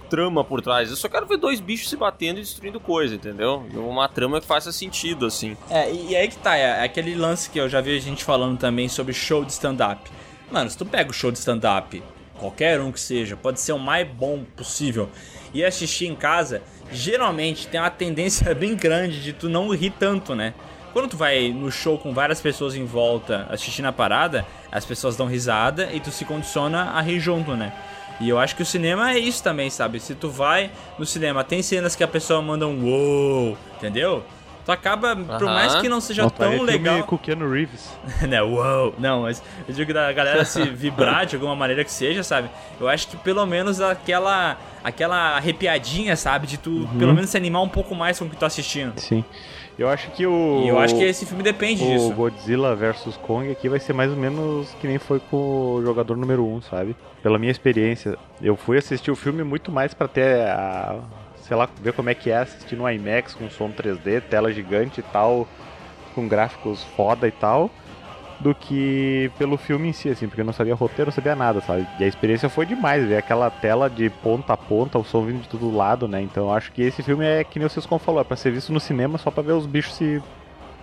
trama 0.09 0.45
por 0.45 0.61
trás. 0.63 0.91
Eu 0.91 0.97
só 0.97 1.09
quero 1.09 1.27
ver 1.27 1.37
dois 1.37 1.61
bichos 1.61 1.91
se 1.91 1.97
batendo 1.97 2.39
e 2.39 2.43
destruindo 2.43 2.81
coisa, 2.81 3.15
entendeu? 3.15 3.65
Uma 3.75 4.09
trama 4.09 4.41
que 4.41 4.47
faça 4.47 4.73
sentido, 4.73 5.27
assim. 5.27 5.57
É, 5.71 5.93
e 5.93 6.17
aí 6.17 6.29
que 6.29 6.37
tá, 6.39 6.57
é 6.57 6.85
aquele 6.85 7.15
lance 7.15 7.51
que 7.51 7.59
eu 7.59 7.69
já 7.69 7.81
vi 7.81 7.97
a 7.97 8.01
gente 8.01 8.25
falando 8.25 8.59
também 8.59 8.89
sobre 8.89 9.13
show 9.13 9.45
de 9.45 9.53
stand-up. 9.53 10.11
Mano, 10.51 10.71
se 10.71 10.79
tu 10.79 10.87
pega 10.87 11.11
o 11.11 11.15
show 11.15 11.31
de 11.31 11.39
stand-up, 11.39 12.03
qualquer 12.39 12.81
um 12.81 12.93
que 12.93 13.01
seja, 13.01 13.37
pode 13.37 13.61
ser 13.61 13.73
o 13.73 13.79
mais 13.79 14.07
bom 14.09 14.45
possível, 14.57 15.09
e 15.53 15.65
assistir 15.65 16.07
em 16.07 16.15
casa, 16.15 16.63
geralmente 16.93 17.67
tem 17.67 17.81
uma 17.81 17.91
tendência 17.91 18.53
bem 18.55 18.77
grande 18.77 19.23
de 19.23 19.33
tu 19.33 19.49
não 19.49 19.69
rir 19.71 19.93
tanto, 19.99 20.35
né? 20.35 20.55
Quando 20.93 21.11
tu 21.11 21.17
vai 21.17 21.51
no 21.51 21.71
show 21.71 21.99
com 21.99 22.15
várias 22.15 22.41
pessoas 22.41 22.75
em 22.75 22.87
volta 22.87 23.47
assistindo 23.51 23.85
a 23.85 23.93
parada, 23.93 24.47
as 24.73 24.85
pessoas 24.85 25.15
dão 25.15 25.27
risada 25.27 25.91
e 25.93 26.01
tu 26.01 26.11
se 26.11 26.25
condiciona 26.25 26.93
a 26.93 27.03
rir 27.03 27.21
junto, 27.21 27.55
né? 27.55 27.73
E 28.21 28.29
eu 28.29 28.39
acho 28.39 28.57
que 28.57 28.62
o 28.62 28.67
cinema 28.67 29.12
é 29.12 29.19
isso 29.19 29.43
também, 29.43 29.69
sabe? 29.69 30.01
Se 30.01 30.14
tu 30.14 30.31
vai 30.31 30.71
no 30.99 31.05
cinema, 31.05 31.45
tem 31.45 31.62
cenas 31.62 31.95
que 31.95 32.03
a 32.03 32.09
pessoa 32.09 32.41
manda 32.41 32.67
um 32.67 32.85
uou, 32.85 33.59
entendeu? 33.77 34.25
Tu 34.64 34.73
acaba, 34.73 35.14
por 35.14 35.45
Aham. 35.45 35.55
mais 35.55 35.75
que 35.77 35.89
não 35.89 36.01
seja 36.01 36.23
Não, 36.23 36.31
tão 36.31 36.62
legal. 36.62 37.05
com 37.05 37.14
o 37.14 37.19
Keanu 37.19 37.49
Reeves. 37.49 37.89
né, 38.27 38.43
uou. 38.43 38.95
Não, 38.99 39.23
mas 39.23 39.41
eu 39.69 39.73
digo 39.73 39.95
da 39.95 40.12
galera 40.12 40.45
se 40.45 40.61
vibrar 40.71 41.25
de 41.25 41.37
alguma 41.37 41.55
maneira 41.55 41.85
que 41.85 41.93
seja, 41.93 42.25
sabe? 42.25 42.51
Eu 42.81 42.89
acho 42.89 43.07
que 43.07 43.17
pelo 43.19 43.47
menos 43.47 43.81
aquela 43.81 44.57
aquela 44.83 45.37
arrepiadinha, 45.37 46.17
sabe? 46.17 46.47
De 46.49 46.57
tu 46.59 46.71
Uhum. 46.71 46.99
pelo 46.99 47.14
menos 47.14 47.31
se 47.31 47.37
animar 47.37 47.62
um 47.62 47.69
pouco 47.69 47.95
mais 47.95 48.19
com 48.19 48.25
o 48.25 48.29
que 48.29 48.35
tu 48.37 48.41
tá 48.41 48.47
assistindo. 48.47 48.99
Sim. 48.99 49.25
Eu 49.79 49.89
acho 49.89 50.11
que 50.11 50.27
o. 50.27 50.62
E 50.64 50.68
eu 50.68 50.79
acho 50.79 50.97
que 50.97 51.05
esse 51.05 51.27
filme 51.27 51.43
depende 51.43 51.85
o 51.85 51.87
disso. 51.87 52.12
Godzilla 52.14 52.74
vs 52.74 53.16
Kong 53.18 53.51
aqui 53.51 53.68
vai 53.68 53.79
ser 53.79 53.93
mais 53.93 54.11
ou 54.11 54.16
menos 54.16 54.74
que 54.81 54.87
nem 54.87 54.99
foi 54.99 55.20
com 55.20 55.74
o 55.74 55.83
jogador 55.83 56.16
número 56.16 56.47
1, 56.47 56.55
um, 56.55 56.62
sabe? 56.62 56.97
Pela 57.22 57.39
minha 57.39 57.53
experiência, 57.53 58.16
eu 58.41 58.57
fui 58.57 58.79
assistir 58.79 59.11
o 59.11 59.16
filme 59.16 59.43
muito 59.43 59.70
mais 59.70 59.93
pra 59.93 60.09
ter 60.09 60.41
a. 60.49 60.99
sei 61.43 61.57
lá, 61.57 61.68
ver 61.81 61.93
como 61.93 62.09
é 62.09 62.14
que 62.14 62.31
é 62.31 62.39
assistir 62.39 62.74
no 62.77 62.89
IMAX 62.91 63.35
com 63.35 63.51
som 63.51 63.70
3D, 63.70 64.22
tela 64.22 64.51
gigante 64.51 65.01
e 65.01 65.03
tal, 65.03 65.47
com 66.14 66.27
gráficos 66.27 66.83
foda 66.97 67.29
e 67.29 67.33
tal, 67.33 67.70
do 68.41 68.55
que 68.55 69.30
pelo 69.39 69.57
filme 69.57 69.89
em 69.89 69.93
si, 69.93 70.09
assim, 70.09 70.28
porque 70.28 70.41
eu 70.41 70.45
não 70.45 70.53
sabia 70.53 70.74
roteiro, 70.74 71.07
não 71.07 71.14
sabia 71.14 71.34
nada, 71.34 71.61
sabe? 71.61 71.87
E 71.99 72.05
a 72.05 72.07
experiência 72.07 72.49
foi 72.49 72.66
demais, 72.66 73.07
ver 73.07 73.16
aquela 73.16 73.51
tela 73.51 73.89
de 73.89 74.11
ponta 74.11 74.53
a 74.53 74.57
ponta, 74.57 74.99
o 74.99 75.05
som 75.05 75.24
vindo 75.24 75.41
de 75.41 75.49
todo 75.49 75.74
lado, 75.74 76.07
né? 76.07 76.20
Então 76.20 76.45
eu 76.45 76.53
acho 76.53 76.72
que 76.72 76.82
esse 76.82 77.03
filme 77.03 77.24
é 77.24 77.45
que 77.45 77.59
nem 77.59 77.66
o 77.66 77.70
Ciscom 77.70 77.99
falou, 77.99 78.20
é 78.20 78.24
pra 78.24 78.37
ser 78.37 78.51
visto 78.51 78.72
no 78.72 78.80
cinema 78.80 79.18
só 79.18 79.30
pra 79.30 79.43
ver 79.43 79.53
os 79.53 79.66
bichos 79.66 79.95
se 79.95 80.22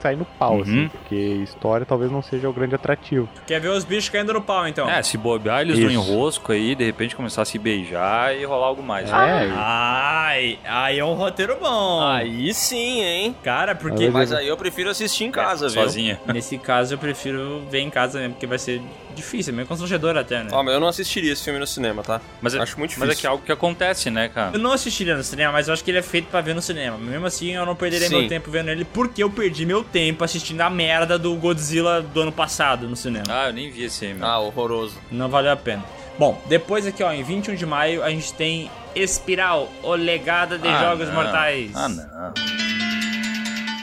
sair 0.03 0.15
no 0.17 0.25
pau, 0.25 0.61
assim, 0.61 0.81
Uhum. 0.83 0.89
porque 0.89 1.15
história 1.15 1.85
talvez 1.85 2.11
não 2.11 2.21
seja 2.21 2.49
o 2.49 2.53
grande 2.53 2.75
atrativo. 2.75 3.27
Quer 3.47 3.59
ver 3.61 3.69
os 3.69 3.83
bichos 3.85 4.09
caindo 4.09 4.33
no 4.33 4.41
pau, 4.41 4.67
então? 4.67 4.89
É, 4.89 5.01
se 5.01 5.17
bobear, 5.17 5.61
eles 5.61 5.79
no 5.79 5.89
Isso. 5.89 5.93
enrosco 6.11 6.51
aí, 6.51 6.75
de 6.75 6.83
repente 6.83 7.15
começar 7.15 7.41
a 7.43 7.45
se 7.45 7.57
beijar 7.57 8.35
e 8.37 8.43
rolar 8.43 8.67
algo 8.67 8.83
mais. 8.83 9.09
É, 9.09 9.49
Ai, 9.55 10.59
aí 10.65 10.99
é 10.99 11.05
um 11.05 11.13
roteiro 11.13 11.57
bom. 11.59 12.01
Aí 12.07 12.53
sim, 12.53 13.01
hein? 13.01 13.35
Cara, 13.43 13.73
porque 13.73 14.09
Mas 14.09 14.31
aí 14.33 14.47
eu 14.47 14.57
prefiro 14.57 14.89
assistir 14.89 15.23
em 15.23 15.31
casa, 15.31 15.67
viu? 15.69 15.81
Sozinha. 15.81 16.19
nesse 16.25 16.57
caso 16.57 16.93
eu 16.95 16.97
prefiro 16.97 17.61
ver 17.71 17.79
em 17.79 17.89
casa 17.89 18.19
mesmo, 18.19 18.33
porque 18.33 18.45
vai 18.47 18.59
ser 18.59 18.81
difícil, 19.13 19.53
é 19.53 19.55
meio 19.55 19.67
constrangedor 19.67 20.17
até, 20.17 20.43
né? 20.43 20.49
Ó, 20.51 20.61
mas 20.63 20.73
eu 20.73 20.79
não 20.79 20.87
assistiria 20.87 21.31
esse 21.33 21.43
filme 21.43 21.59
no 21.59 21.67
cinema, 21.67 22.03
tá? 22.03 22.19
Mas 22.41 22.53
é, 22.55 22.59
Acho 22.59 22.77
muito 22.79 22.91
Mas 22.91 23.01
é 23.01 23.03
difícil. 23.05 23.21
que 23.21 23.27
é 23.27 23.29
algo 23.29 23.43
que 23.45 23.51
acontece, 23.51 24.09
né, 24.09 24.29
cara? 24.29 24.51
Eu 24.55 24.59
não 24.59 24.71
assistiria 24.71 25.15
no 25.15 25.23
cinema, 25.23 25.51
mas 25.53 25.67
eu 25.67 25.73
acho 25.73 25.83
que 25.83 25.91
ele 25.91 25.97
é 25.99 26.01
feito 26.01 26.27
pra 26.29 26.41
ver 26.41 26.53
no 26.55 26.61
cinema. 26.61 26.97
Mesmo 26.97 27.25
assim, 27.25 27.51
eu 27.51 27.65
não 27.65 27.75
perderia 27.75 28.07
Sim. 28.07 28.19
meu 28.19 28.27
tempo 28.27 28.49
vendo 28.51 28.69
ele, 28.69 28.83
porque 28.85 29.23
eu 29.23 29.29
perdi 29.29 29.65
meu 29.65 29.83
tempo 29.83 30.23
assistindo 30.23 30.61
a 30.61 30.69
merda 30.69 31.17
do 31.19 31.35
Godzilla 31.35 32.01
do 32.01 32.21
ano 32.21 32.31
passado 32.31 32.87
no 32.87 32.95
cinema. 32.95 33.25
Ah, 33.29 33.47
eu 33.47 33.53
nem 33.53 33.69
vi 33.71 33.83
esse 33.83 34.05
aí, 34.05 34.13
meu. 34.13 34.25
Ah, 34.25 34.39
horroroso. 34.39 34.97
Não 35.11 35.29
valeu 35.29 35.51
a 35.51 35.55
pena. 35.55 35.83
Bom, 36.17 36.41
depois 36.47 36.85
aqui, 36.85 37.01
ó, 37.03 37.11
em 37.11 37.23
21 37.23 37.55
de 37.55 37.65
maio, 37.65 38.03
a 38.03 38.09
gente 38.09 38.33
tem 38.33 38.69
Espiral, 38.95 39.67
o 39.81 39.95
legado 39.95 40.59
de 40.59 40.67
Ah, 40.67 40.83
Jogos 40.89 41.07
não. 41.07 41.15
Mortais. 41.15 41.71
Ah, 41.75 41.89
não. 41.89 42.82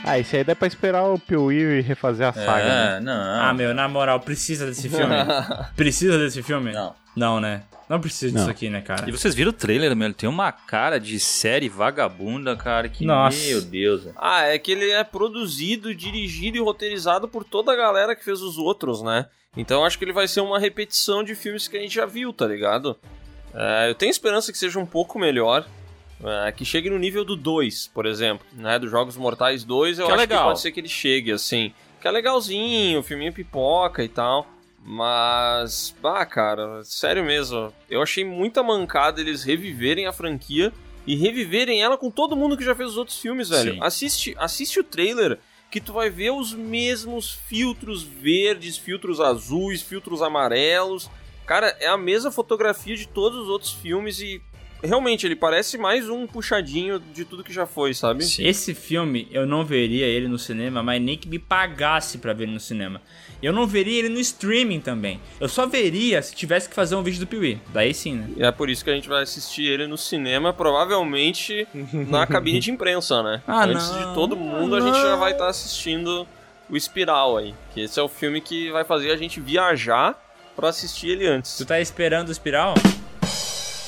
Ah, 0.05 0.19
esse 0.19 0.37
aí 0.37 0.45
dá 0.45 0.57
pra 0.57 0.67
esperar 0.67 1.05
o 1.05 1.19
Piuí 1.19 1.81
refazer 1.81 2.27
a 2.27 2.33
saga, 2.33 2.65
né? 2.65 2.97
É, 2.97 3.01
não. 3.01 3.41
Ah, 3.41 3.53
meu, 3.53 3.75
na 3.75 3.87
moral, 3.89 4.21
precisa 4.21 4.67
desse 4.67 4.89
filme? 4.89 5.15
precisa 5.77 6.19
desse 6.19 6.43
filme? 6.43 6.73
Não. 6.73 6.95
Não, 7.15 7.41
né? 7.41 7.63
Não 7.89 8.01
precisa 8.01 8.31
disso 8.31 8.45
Não. 8.45 8.51
aqui, 8.53 8.71
né, 8.71 8.81
cara? 8.81 9.09
E 9.09 9.13
vocês 9.13 9.35
viram 9.35 9.51
o 9.51 9.53
trailer, 9.53 9.97
meu? 9.97 10.07
Ele 10.07 10.15
tem 10.15 10.29
uma 10.29 10.53
cara 10.53 11.01
de 11.01 11.19
série 11.19 11.69
vagabunda, 11.69 12.57
cara. 12.57 12.89
Que 12.89 13.05
Nossa. 13.05 13.37
meu 13.49 13.61
Deus. 13.61 14.07
Ah, 14.17 14.43
é 14.45 14.57
que 14.61 14.71
ele 14.71 14.91
é 14.91 15.03
produzido, 15.03 15.93
dirigido 15.93 16.57
e 16.57 16.61
roteirizado 16.61 17.27
por 17.27 17.43
toda 17.43 17.73
a 17.73 17.77
galera 17.77 18.15
que 18.15 18.25
fez 18.25 18.41
os 18.41 18.59
outros, 18.59 19.03
né? 19.03 19.27
Então 19.57 19.85
acho 19.85 19.99
que 19.99 20.05
ele 20.05 20.13
vai 20.13 20.29
ser 20.29 20.41
uma 20.41 20.61
repetição 20.61 21.25
de 21.25 21.35
filmes 21.35 21.67
que 21.67 21.77
a 21.77 21.81
gente 21.81 21.93
já 21.93 22.07
viu, 22.07 22.33
tá 22.33 22.47
ligado? 22.47 22.97
É, 23.53 23.91
eu 23.91 23.95
tenho 23.97 24.11
esperança 24.11 24.53
que 24.53 24.59
seja 24.59 24.79
um 24.79 24.87
pouco 24.87 25.19
melhor. 25.19 25.67
É, 26.25 26.53
que 26.53 26.65
chegue 26.65 26.91
no 26.91 26.99
nível 26.99 27.25
do 27.25 27.37
2, 27.37 27.89
por 27.95 28.07
exemplo, 28.07 28.47
né? 28.53 28.79
Dos 28.79 28.91
Jogos 28.91 29.17
Mortais 29.17 29.65
2, 29.65 29.99
eu 29.99 30.07
Que 30.07 30.11
é 30.11 30.15
acho 30.15 30.21
legal. 30.21 30.39
que 30.41 30.45
pode 30.49 30.61
ser 30.61 30.73
que 30.73 30.81
ele 30.81 30.89
chegue, 30.89 31.33
assim. 31.33 31.73
Que 32.01 32.09
é 32.09 32.11
legalzinho, 32.11 33.01
o 33.01 33.03
filminho 33.03 33.33
pipoca 33.33 34.03
e 34.03 34.09
tal. 34.09 34.47
Mas, 34.83 35.95
bah, 36.01 36.25
cara, 36.25 36.83
sério 36.85 37.25
mesmo. 37.25 37.73
Eu 37.89 38.03
achei 38.03 38.25
muita 38.25 38.63
mancada 38.63 39.21
eles 39.21 39.45
reviverem 39.45 40.07
a 40.07 40.13
franquia 40.13 40.73
e 41.07 41.15
reviverem 41.17 41.83
ela 41.83 41.97
com 41.97 42.11
todo 42.11 42.37
mundo 42.37 42.57
que 42.57 42.65
já 42.65 42.75
fez 42.75 42.91
os 42.91 42.97
outros 42.97 43.19
filmes, 43.19 43.49
velho. 43.49 43.75
Sim. 43.75 43.79
Assiste, 43.83 44.35
assiste 44.39 44.81
o 44.81 44.85
trailer 44.85 45.39
que 45.71 45.81
tu 45.81 45.93
vai 45.93 46.11
ver 46.11 46.31
os 46.33 46.53
mesmos 46.53 47.31
filtros 47.31 48.03
verdes, 48.03 48.77
filtros 48.77 49.21
azuis, 49.21 49.83
filtros 49.83 50.21
amarelos. 50.23 51.09
Cara, 51.47 51.77
é 51.81 51.87
a 51.87 51.97
mesma 51.97 52.31
fotografia 52.31 52.97
de 52.97 53.07
todos 53.07 53.39
os 53.39 53.49
outros 53.49 53.73
filmes 53.73 54.21
e 54.21 54.43
realmente 54.83 55.27
ele 55.27 55.37
parece 55.37 55.77
mais 55.79 56.09
um 56.09 56.27
puxadinho 56.27 56.99
de 56.99 57.25
tudo 57.25 57.45
que 57.45 57.53
já 57.53 57.67
foi, 57.67 57.93
sabe? 57.95 58.25
Esse 58.25 58.75
filme, 58.75 59.29
eu 59.31 59.47
não 59.47 59.65
veria 59.65 60.07
ele 60.07 60.29
no 60.29 60.39
cinema, 60.39 60.83
mas 60.83 61.01
nem 61.01 61.17
que 61.17 61.29
me 61.29 61.39
pagasse 61.39 62.19
pra 62.19 62.33
ver 62.33 62.45
ele 62.45 62.53
no 62.53 62.61
cinema. 62.61 63.01
Eu 63.43 63.53
não 63.53 63.67
veria 63.67 63.99
ele 64.01 64.09
no 64.11 64.21
streaming 64.21 64.81
também. 64.81 65.21
Eu 65.41 65.49
só 65.49 65.67
veria 65.67 66.21
se 66.21 66.35
tivesse 66.35 66.69
que 66.69 66.75
fazer 66.75 66.95
um 66.95 67.03
vídeo 67.03 67.21
do 67.21 67.27
Piuí. 67.27 67.59
Daí 67.73 67.95
sim, 67.95 68.17
né? 68.17 68.29
E 68.37 68.43
é 68.45 68.53
por 68.53 68.69
isso 68.69 68.85
que 68.85 68.91
a 68.91 68.95
gente 68.95 69.09
vai 69.09 69.23
assistir 69.23 69.65
ele 69.67 69.87
no 69.87 69.97
cinema, 69.97 70.53
provavelmente 70.53 71.67
na 72.09 72.27
cabine 72.27 72.61
de 72.61 72.71
imprensa, 72.71 73.23
né? 73.23 73.43
Ah, 73.49 73.65
Antes 73.65 73.91
não. 73.91 74.09
de 74.09 74.15
todo 74.15 74.37
mundo, 74.37 74.77
a 74.77 74.81
gente 74.81 74.95
já 75.01 75.17
vai 75.17 75.33
estar 75.33 75.49
assistindo 75.49 76.27
o 76.69 76.77
Espiral 76.77 77.37
aí. 77.39 77.55
Que 77.75 77.81
esse 77.83 77.99
é 77.99 78.03
o 78.03 78.09
filme 78.09 78.41
que 78.41 78.71
vai 78.71 78.85
fazer 78.85 79.11
a 79.11 79.17
gente 79.17 79.41
viajar 79.41 80.19
pra 80.55 80.69
assistir 80.69 81.09
ele 81.09 81.27
antes. 81.27 81.57
Tu 81.57 81.65
tá 81.65 81.81
esperando 81.81 82.29
o 82.29 82.33
Espiral? 82.33 82.75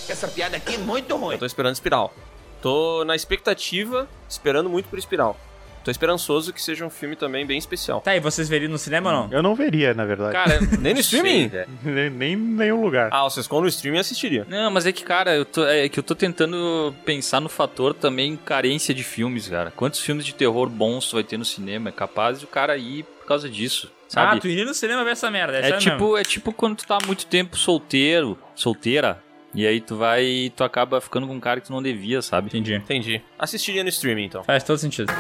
Essa 0.08 0.28
piada 0.28 0.56
aqui 0.56 0.74
é 0.74 0.78
muito 0.78 1.16
ruim. 1.16 1.34
Eu 1.34 1.38
tô 1.38 1.46
esperando 1.46 1.74
Espiral. 1.74 2.12
Tô 2.60 3.04
na 3.04 3.16
expectativa, 3.16 4.08
esperando 4.28 4.68
muito 4.68 4.88
por 4.88 4.98
Espiral. 4.98 5.36
Tô 5.84 5.90
esperançoso 5.90 6.52
que 6.52 6.62
seja 6.62 6.86
um 6.86 6.90
filme 6.90 7.16
também 7.16 7.44
bem 7.44 7.58
especial. 7.58 8.00
Tá, 8.00 8.14
e 8.14 8.20
vocês 8.20 8.48
veriam 8.48 8.70
no 8.70 8.78
cinema 8.78 9.10
ou 9.10 9.16
não? 9.16 9.32
Eu 9.36 9.42
não 9.42 9.54
veria, 9.54 9.92
na 9.92 10.04
verdade. 10.04 10.32
Cara, 10.32 10.60
Nem 10.78 10.94
no 10.94 11.00
streaming? 11.00 11.48
velho. 11.48 11.68
nem, 11.82 12.08
nem 12.08 12.32
em 12.34 12.36
nenhum 12.36 12.80
lugar. 12.80 13.08
Ah, 13.10 13.24
vocês 13.24 13.48
com 13.48 13.60
no 13.60 13.66
streaming 13.66 13.98
assistiria. 13.98 14.46
Não, 14.48 14.70
mas 14.70 14.86
é 14.86 14.92
que, 14.92 15.02
cara, 15.02 15.34
eu 15.34 15.44
tô, 15.44 15.66
é 15.66 15.88
que 15.88 15.98
eu 15.98 16.02
tô 16.04 16.14
tentando 16.14 16.94
pensar 17.04 17.40
no 17.40 17.48
fator 17.48 17.94
também 17.94 18.36
carência 18.36 18.94
de 18.94 19.02
filmes, 19.02 19.48
cara. 19.48 19.72
Quantos 19.72 19.98
filmes 19.98 20.24
de 20.24 20.32
terror 20.34 20.68
bons 20.68 21.08
tu 21.08 21.16
vai 21.16 21.24
ter 21.24 21.36
no 21.36 21.44
cinema? 21.44 21.88
É 21.88 21.92
capaz 21.92 22.38
de 22.38 22.44
o 22.44 22.48
cara 22.48 22.76
ir 22.76 23.02
por 23.02 23.26
causa 23.26 23.48
disso, 23.48 23.90
sabe? 24.08 24.36
Ah, 24.36 24.40
tu 24.40 24.46
iria 24.46 24.64
no 24.64 24.74
cinema 24.74 25.02
ver 25.02 25.12
essa 25.12 25.30
merda. 25.32 25.58
é 25.58 25.62
sério 25.62 25.78
tipo, 25.80 26.16
é 26.16 26.22
tipo 26.22 26.52
quando 26.52 26.76
tu 26.76 26.86
tá 26.86 26.98
há 27.02 27.06
muito 27.06 27.26
tempo 27.26 27.56
solteiro, 27.56 28.38
solteira, 28.54 29.20
e 29.54 29.66
aí 29.66 29.80
tu 29.80 29.96
vai 29.96 30.24
e 30.24 30.50
tu 30.50 30.64
acaba 30.64 31.00
ficando 31.00 31.26
com 31.26 31.34
um 31.34 31.40
cara 31.40 31.60
que 31.60 31.66
tu 31.66 31.72
não 31.72 31.82
devia, 31.82 32.22
sabe? 32.22 32.48
Entendi. 32.48 32.74
Entendi. 32.74 33.22
Assistiria 33.38 33.82
no 33.82 33.88
streaming, 33.88 34.24
então. 34.24 34.42
Faz 34.44 34.64
todo 34.64 34.78
sentido. 34.78 35.12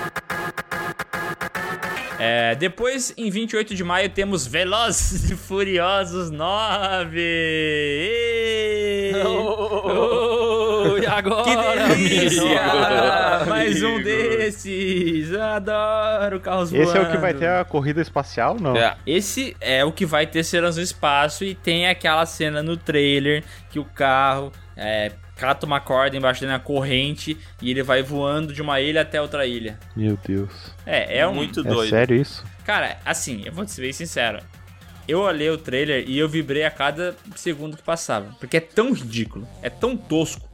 É, 2.18 2.54
depois, 2.54 3.12
em 3.16 3.28
28 3.30 3.74
de 3.74 3.82
maio, 3.82 4.08
temos 4.08 4.46
Velozes 4.46 5.28
e 5.30 5.36
Furiosos 5.36 6.30
9. 6.30 7.18
Ê! 7.18 9.12
Oh, 9.24 10.96
e 11.02 11.06
agora, 11.06 11.44
Que 11.44 11.96
delícia! 11.96 12.60
Mais 13.52 13.82
um 13.82 14.02
desses! 14.02 15.32
Adoro 15.34 16.40
carros 16.40 16.72
Esse 16.72 16.96
é 16.96 17.00
o 17.00 17.04
que 17.04 17.10
voando. 17.10 17.20
vai 17.20 17.34
ter 17.34 17.48
a 17.48 17.64
corrida 17.64 18.00
espacial? 18.00 18.56
Não. 18.60 18.76
É. 18.76 18.96
Esse 19.06 19.56
é 19.60 19.84
o 19.84 19.92
que 19.92 20.06
vai 20.06 20.26
ter 20.26 20.42
cenas 20.44 20.76
no 20.76 20.82
espaço 20.82 21.44
e 21.44 21.54
tem 21.54 21.88
aquela 21.88 22.24
cena 22.26 22.62
no 22.62 22.76
trailer 22.76 23.42
que 23.70 23.78
o 23.78 23.84
carro 23.84 24.52
é, 24.76 25.12
cata 25.36 25.66
uma 25.66 25.80
corda 25.80 26.16
embaixo 26.16 26.40
dele 26.40 26.52
na 26.52 26.58
corrente 26.58 27.36
e 27.60 27.70
ele 27.70 27.82
vai 27.82 28.02
voando 28.02 28.52
de 28.52 28.62
uma 28.62 28.80
ilha 28.80 29.02
até 29.02 29.20
outra 29.20 29.46
ilha. 29.46 29.78
Meu 29.96 30.18
Deus. 30.26 30.72
É, 30.86 31.18
é 31.18 31.26
um. 31.26 31.34
Muito 31.34 31.60
É 31.60 31.64
doido. 31.64 31.90
sério 31.90 32.16
isso? 32.16 32.44
Cara, 32.64 32.98
assim, 33.04 33.42
eu 33.44 33.52
vou 33.52 33.64
te 33.64 33.70
ser 33.72 33.82
bem 33.82 33.92
sincero. 33.92 34.38
Eu 35.08 35.20
olhei 35.20 35.50
o 35.50 35.58
trailer 35.58 36.04
e 36.06 36.16
eu 36.16 36.28
vibrei 36.28 36.64
a 36.64 36.70
cada 36.70 37.16
segundo 37.34 37.76
que 37.76 37.82
passava. 37.82 38.34
Porque 38.38 38.56
é 38.56 38.60
tão 38.60 38.92
ridículo, 38.92 39.48
é 39.60 39.68
tão 39.68 39.96
tosco, 39.96 40.48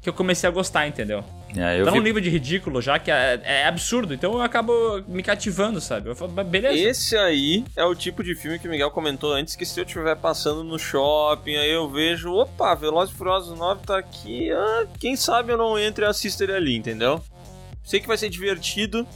que 0.00 0.08
eu 0.08 0.12
comecei 0.12 0.48
a 0.48 0.52
gostar, 0.52 0.86
entendeu? 0.86 1.24
É, 1.56 1.80
eu 1.80 1.84
tá 1.86 1.90
vi- 1.92 1.98
num 1.98 2.04
nível 2.04 2.20
de 2.20 2.28
ridículo 2.28 2.82
já 2.82 2.98
que 2.98 3.10
é, 3.10 3.40
é 3.42 3.66
absurdo, 3.66 4.12
então 4.12 4.34
eu 4.34 4.42
acabo 4.42 4.72
me 5.08 5.22
cativando, 5.22 5.80
sabe? 5.80 6.08
Eu 6.10 6.14
falo, 6.16 6.30
"Mas 6.34 6.46
beleza. 6.46 6.76
Esse 6.78 7.16
aí 7.16 7.64
é 7.74 7.84
o 7.84 7.94
tipo 7.94 8.22
de 8.22 8.34
filme 8.34 8.58
que 8.58 8.68
o 8.68 8.70
Miguel 8.70 8.90
comentou 8.90 9.32
antes, 9.32 9.56
que 9.56 9.64
se 9.64 9.80
eu 9.80 9.84
estiver 9.84 10.14
passando 10.16 10.62
no 10.62 10.78
shopping, 10.78 11.56
aí 11.56 11.70
eu 11.70 11.88
vejo, 11.88 12.32
opa, 12.32 12.74
Velozes 12.74 13.14
e 13.14 13.16
Furiosos 13.18 13.58
9 13.58 13.80
tá 13.86 13.98
aqui, 13.98 14.50
ah, 14.52 14.86
quem 15.00 15.16
sabe 15.16 15.52
eu 15.52 15.56
não 15.56 15.78
entre 15.78 16.04
e 16.04 16.08
assista 16.08 16.44
ele 16.44 16.52
ali, 16.52 16.76
entendeu? 16.76 17.20
Sei 17.82 17.98
que 18.00 18.06
vai 18.06 18.18
ser 18.18 18.28
divertido, 18.28 19.06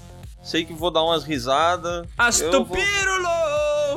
sei 0.42 0.64
que 0.64 0.72
vou 0.72 0.90
dar 0.90 1.02
umas 1.04 1.24
risadas. 1.24 2.06
eu 2.40 2.64
vou- 2.64 2.76
Astupirulo! 2.76 3.28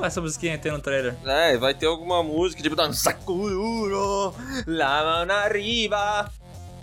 Essa 0.04 0.20
musiquinha 0.20 0.58
tem 0.58 0.72
no 0.74 0.80
trailer. 0.82 1.16
É, 1.26 1.56
vai 1.58 1.74
ter 1.74 1.86
alguma 1.86 2.22
música, 2.22 2.62
tipo, 2.62 2.76
Sakuro, 2.94 4.36
la 4.68 5.04
mano 5.04 5.32
arriba. 5.34 6.30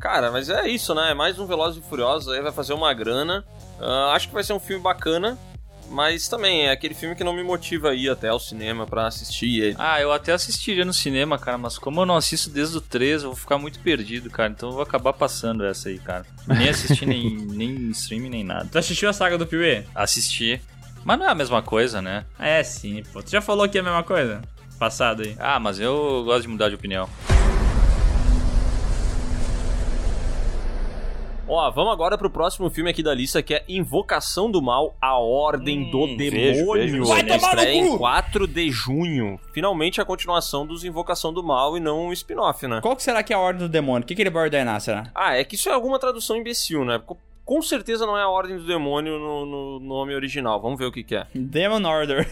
Cara, 0.03 0.33
mas 0.33 0.51
é 0.51 0.69
isso, 0.69 0.93
né? 0.97 1.13
É 1.13 1.15
mais 1.15 1.39
um 1.39 1.47
Velozes 1.47 1.81
e 1.81 1.89
Furiosos 1.89 2.29
aí, 2.35 2.43
vai 2.43 2.51
fazer 2.51 2.73
uma 2.73 2.93
grana. 2.93 3.45
Ah, 3.81 4.15
acho 4.17 4.27
que 4.27 4.35
vai 4.35 4.43
ser 4.43 4.53
um 4.53 4.59
filme 4.59 4.83
bacana, 4.83 5.39
mas 5.89 6.27
também 6.27 6.67
é 6.67 6.73
aquele 6.73 6.93
filme 6.93 7.15
que 7.15 7.23
não 7.23 7.33
me 7.33 7.45
motiva 7.45 7.91
a 7.91 7.95
ir 7.95 8.11
até 8.11 8.27
ao 8.27 8.41
cinema 8.41 8.85
pra 8.85 9.07
assistir 9.07 9.63
ele. 9.63 9.77
Ah, 9.79 10.01
eu 10.01 10.11
até 10.11 10.33
assistiria 10.33 10.85
no 10.85 10.93
cinema, 10.93 11.39
cara, 11.39 11.57
mas 11.57 11.79
como 11.79 12.01
eu 12.01 12.07
não 12.07 12.17
assisto 12.17 12.51
desde 12.51 12.79
o 12.79 12.81
3, 12.81 13.23
eu 13.23 13.29
vou 13.29 13.39
ficar 13.39 13.59
muito 13.59 13.79
perdido, 13.79 14.29
cara. 14.29 14.51
Então 14.51 14.71
eu 14.71 14.75
vou 14.75 14.83
acabar 14.83 15.13
passando 15.13 15.65
essa 15.65 15.89
aí, 15.89 16.01
cara. 16.01 16.27
Nem 16.49 16.69
assisti 16.69 17.07
nem, 17.07 17.37
nem 17.55 17.71
em 17.71 17.91
streaming, 17.91 18.31
nem 18.31 18.43
nada. 18.43 18.69
Tu 18.73 18.79
assistiu 18.79 19.09
a 19.09 19.13
saga 19.13 19.39
do 19.39 19.47
Piuê? 19.47 19.85
Assisti. 19.95 20.61
Mas 21.05 21.17
não 21.17 21.27
é 21.27 21.31
a 21.31 21.35
mesma 21.35 21.63
coisa, 21.63 22.03
né? 22.03 22.25
É 22.41 22.65
sim, 22.65 23.05
pô. 23.13 23.23
Tu 23.23 23.31
já 23.31 23.41
falou 23.41 23.69
que 23.69 23.79
é 23.79 23.81
a 23.81 23.85
mesma 23.85 24.03
coisa? 24.03 24.43
Passado 24.81 25.23
aí. 25.23 25.37
Ah, 25.39 25.61
mas 25.61 25.79
eu 25.79 26.25
gosto 26.25 26.43
de 26.43 26.49
mudar 26.49 26.69
de 26.71 26.75
opinião. 26.75 27.09
Ó, 31.49 31.71
vamos 31.71 31.93
agora 31.93 32.17
pro 32.17 32.31
próximo 32.31 32.71
filme 32.71 32.91
aqui 32.91 33.03
da 33.03 33.13
lista, 33.13 33.43
que 33.43 33.55
é 33.55 33.65
Invocação 33.69 34.51
do 34.51 34.63
Mal, 34.63 34.95
A 35.01 35.19
Ordem 35.19 35.91
do 35.91 36.03
Hum, 36.05 36.17
vejo, 36.17 36.37
Demônio. 36.37 36.73
vejo. 36.73 37.05
Vai 37.05 37.23
tomar 37.25 37.41
no 37.41 37.47
Estreia 37.61 37.75
em 37.75 37.89
cu! 37.91 37.99
4 37.99 38.47
de 38.47 38.71
junho. 38.71 39.41
Finalmente 39.53 40.01
a 40.01 40.05
continuação 40.05 40.67
dos 40.67 40.85
Invocação 40.85 41.33
do 41.33 41.43
Mal 41.43 41.77
e 41.77 41.81
não 41.81 42.07
um 42.07 42.13
spin-off, 42.13 42.67
né? 42.67 42.81
Qual 42.81 42.97
que 42.97 43.03
será 43.03 43.23
que 43.23 43.33
é 43.33 43.37
a 43.37 43.41
ordem 43.41 43.67
do 43.67 43.69
demônio? 43.69 44.05
O 44.05 44.07
que, 44.07 44.15
que 44.15 44.23
ele 44.23 44.31
vai 44.31 44.45
ordenar, 44.45 44.81
será? 44.81 45.11
Ah, 45.15 45.35
é 45.37 45.45
que 45.45 45.57
isso 45.57 45.69
é 45.69 45.73
alguma 45.73 45.99
tradução 45.99 46.37
imbecil, 46.37 46.85
né? 46.85 47.01
Co- 47.05 47.19
Com 47.45 47.61
certeza 47.61 48.07
não 48.07 48.17
é 48.17 48.23
a 48.23 48.29
Ordem 48.29 48.57
do 48.57 48.65
Demônio 48.65 49.19
no, 49.19 49.45
no 49.45 49.81
nome 49.81 50.15
original. 50.15 50.61
Vamos 50.63 50.79
ver 50.79 50.87
o 50.87 50.93
que, 50.93 51.03
que 51.03 51.17
é. 51.17 51.27
Demon 51.35 51.85
Order. 51.87 52.27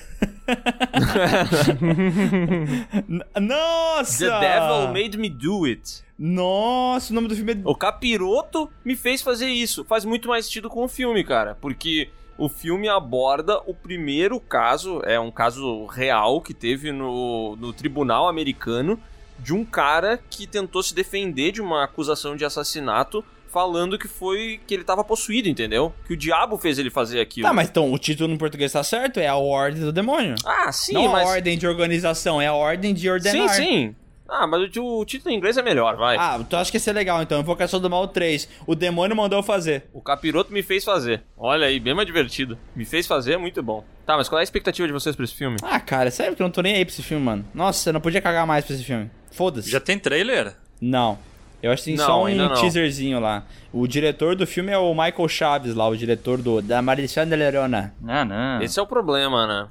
Nossa! 3.40 4.30
The 4.30 4.40
Devil 4.40 4.88
Made 4.92 5.18
Me 5.18 5.28
Do 5.28 5.64
It. 5.64 6.02
Nossa, 6.22 7.12
o 7.12 7.14
nome 7.14 7.28
do 7.28 7.34
filme 7.34 7.52
é... 7.52 7.56
O 7.64 7.74
capiroto 7.74 8.70
me 8.84 8.94
fez 8.94 9.22
fazer 9.22 9.48
isso. 9.48 9.86
Faz 9.86 10.04
muito 10.04 10.28
mais 10.28 10.44
sentido 10.44 10.68
com 10.68 10.84
o 10.84 10.88
filme, 10.88 11.24
cara. 11.24 11.56
Porque 11.58 12.10
o 12.36 12.46
filme 12.46 12.88
aborda 12.90 13.58
o 13.66 13.72
primeiro 13.72 14.38
caso, 14.38 15.00
é 15.06 15.18
um 15.18 15.30
caso 15.30 15.86
real 15.86 16.42
que 16.42 16.52
teve 16.52 16.92
no, 16.92 17.56
no 17.56 17.72
tribunal 17.72 18.28
americano, 18.28 19.00
de 19.38 19.54
um 19.54 19.64
cara 19.64 20.20
que 20.28 20.46
tentou 20.46 20.82
se 20.82 20.94
defender 20.94 21.52
de 21.52 21.62
uma 21.62 21.84
acusação 21.84 22.36
de 22.36 22.44
assassinato, 22.44 23.24
falando 23.50 23.98
que 23.98 24.06
foi 24.06 24.60
que 24.66 24.74
ele 24.74 24.84
tava 24.84 25.02
possuído, 25.02 25.48
entendeu? 25.48 25.92
Que 26.06 26.12
o 26.12 26.16
diabo 26.16 26.58
fez 26.58 26.78
ele 26.78 26.90
fazer 26.90 27.20
aquilo. 27.20 27.48
Tá, 27.48 27.52
mas 27.54 27.68
então 27.68 27.90
o 27.90 27.98
título 27.98 28.28
no 28.28 28.38
português 28.38 28.72
tá 28.72 28.84
certo? 28.84 29.18
É 29.18 29.26
a 29.26 29.36
ordem 29.36 29.80
do 29.82 29.90
demônio. 29.92 30.34
Ah, 30.44 30.70
sim, 30.70 30.92
Não 30.92 31.08
mas... 31.08 31.26
a 31.26 31.30
ordem 31.32 31.56
de 31.56 31.66
organização, 31.66 32.40
é 32.40 32.46
a 32.46 32.54
ordem 32.54 32.92
de 32.92 33.02
Sim, 33.02 33.08
ordenar. 33.10 33.48
sim. 33.48 33.94
Ah, 34.30 34.46
mas 34.46 34.74
o, 34.76 35.00
o 35.00 35.04
título 35.04 35.34
em 35.34 35.36
inglês 35.36 35.56
é 35.56 35.62
melhor, 35.62 35.96
vai. 35.96 36.16
Ah, 36.16 36.40
tu 36.48 36.56
acha 36.56 36.70
que 36.70 36.76
ia 36.76 36.80
ser 36.80 36.92
legal 36.92 37.20
então? 37.22 37.40
Invocação 37.40 37.80
do 37.80 37.90
Mal 37.90 38.06
3. 38.08 38.48
O 38.66 38.74
demônio 38.74 39.16
mandou 39.16 39.38
eu 39.38 39.42
fazer. 39.42 39.84
O 39.92 40.00
capiroto 40.00 40.52
me 40.52 40.62
fez 40.62 40.84
fazer. 40.84 41.22
Olha 41.36 41.66
aí, 41.66 41.80
bem 41.80 41.94
mais 41.94 42.06
divertido. 42.06 42.56
Me 42.74 42.84
fez 42.84 43.06
fazer, 43.06 43.32
é 43.34 43.36
muito 43.36 43.62
bom. 43.62 43.84
Tá, 44.06 44.16
mas 44.16 44.28
qual 44.28 44.38
é 44.38 44.42
a 44.42 44.44
expectativa 44.44 44.86
de 44.86 44.92
vocês 44.92 45.14
pra 45.16 45.24
esse 45.24 45.34
filme? 45.34 45.56
Ah, 45.62 45.80
cara, 45.80 46.10
sério 46.10 46.36
que 46.36 46.42
eu 46.42 46.44
não 46.44 46.52
tô 46.52 46.62
nem 46.62 46.76
aí 46.76 46.84
pra 46.84 46.92
esse 46.92 47.02
filme, 47.02 47.24
mano. 47.24 47.44
Nossa, 47.52 47.88
eu 47.88 47.92
não 47.92 48.00
podia 48.00 48.20
cagar 48.20 48.46
mais 48.46 48.64
pra 48.64 48.74
esse 48.74 48.84
filme. 48.84 49.10
Foda-se. 49.32 49.70
Já 49.70 49.80
tem 49.80 49.98
trailer? 49.98 50.54
Não. 50.80 51.18
Eu 51.62 51.70
acho 51.70 51.82
que 51.84 51.90
tem 51.90 51.96
Não, 51.98 52.06
só 52.06 52.24
um 52.24 52.54
teaserzinho 52.54 53.20
lá. 53.20 53.44
O 53.72 53.86
diretor 53.86 54.34
do 54.34 54.46
filme 54.46 54.72
é 54.72 54.78
o 54.78 54.94
Michael 54.94 55.28
Chaves 55.28 55.74
lá, 55.74 55.86
o 55.86 55.96
diretor 55.96 56.38
do 56.38 56.62
da 56.62 56.80
de 56.80 57.36
Lerona. 57.36 57.94
Ah, 58.06 58.24
não. 58.24 58.62
Esse 58.62 58.78
é 58.78 58.82
o 58.82 58.86
problema, 58.86 59.46
né? 59.46 59.68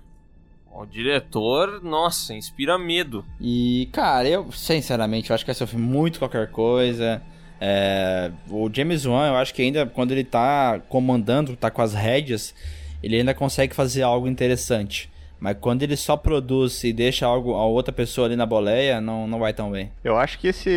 O 0.79 0.85
diretor, 0.85 1.83
nossa, 1.83 2.33
inspira 2.33 2.77
medo. 2.77 3.25
E, 3.37 3.89
cara, 3.91 4.29
eu, 4.29 4.49
sinceramente, 4.49 5.29
eu 5.29 5.33
acho 5.33 5.43
que 5.43 5.49
vai 5.49 5.55
ser 5.55 5.65
um 5.65 5.67
filme 5.67 5.85
muito 5.85 6.19
qualquer 6.19 6.49
coisa. 6.51 7.21
É, 7.59 8.31
o 8.49 8.69
James 8.73 9.05
Wan, 9.05 9.27
eu 9.27 9.35
acho 9.35 9.53
que 9.53 9.61
ainda, 9.61 9.85
quando 9.85 10.13
ele 10.13 10.23
tá 10.23 10.79
comandando, 10.87 11.57
tá 11.57 11.69
com 11.69 11.81
as 11.81 11.93
rédeas, 11.93 12.55
ele 13.03 13.17
ainda 13.17 13.33
consegue 13.33 13.75
fazer 13.75 14.03
algo 14.03 14.25
interessante. 14.25 15.11
Mas 15.39 15.57
quando 15.59 15.83
ele 15.83 15.95
só 15.95 16.17
produz 16.17 16.83
e 16.83 16.91
deixa 16.91 17.25
algo, 17.25 17.53
a 17.53 17.65
outra 17.65 17.93
pessoa 17.93 18.27
ali 18.27 18.35
na 18.35 18.45
boleia, 18.45 18.99
não, 18.99 19.27
não 19.27 19.39
vai 19.39 19.53
tão 19.53 19.71
bem. 19.71 19.91
Eu 20.03 20.17
acho 20.17 20.37
que 20.37 20.47
esse 20.47 20.69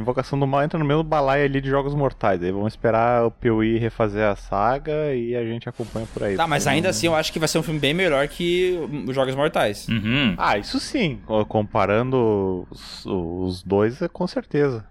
Invocação 0.00 0.38
do 0.38 0.46
Mal 0.46 0.62
entra 0.64 0.78
no 0.78 0.84
mesmo 0.84 1.02
balaio 1.04 1.44
ali 1.44 1.60
de 1.60 1.68
Jogos 1.70 1.94
Mortais. 1.94 2.42
Aí 2.42 2.50
vamos 2.50 2.72
esperar 2.72 3.24
o 3.26 3.30
Piuí 3.30 3.78
refazer 3.78 4.24
a 4.26 4.34
saga 4.36 5.14
e 5.14 5.36
a 5.36 5.44
gente 5.44 5.68
acompanha 5.68 6.06
por 6.12 6.24
aí. 6.24 6.36
Tá, 6.36 6.46
mas 6.46 6.66
ainda 6.66 6.88
assim 6.88 7.06
eu 7.06 7.14
acho 7.14 7.32
que 7.32 7.38
vai 7.38 7.48
ser 7.48 7.58
um 7.58 7.62
filme 7.62 7.78
bem 7.80 7.94
melhor 7.94 8.26
que 8.28 8.78
os 9.06 9.14
Jogos 9.14 9.34
Mortais. 9.34 9.88
Uhum. 9.88 10.34
Ah, 10.36 10.58
isso 10.58 10.80
sim. 10.80 11.20
Co- 11.26 11.44
Comparando 11.46 12.66
os, 12.70 13.04
os 13.06 13.62
dois, 13.62 14.02
é 14.02 14.08
com 14.08 14.26
certeza. 14.26 14.84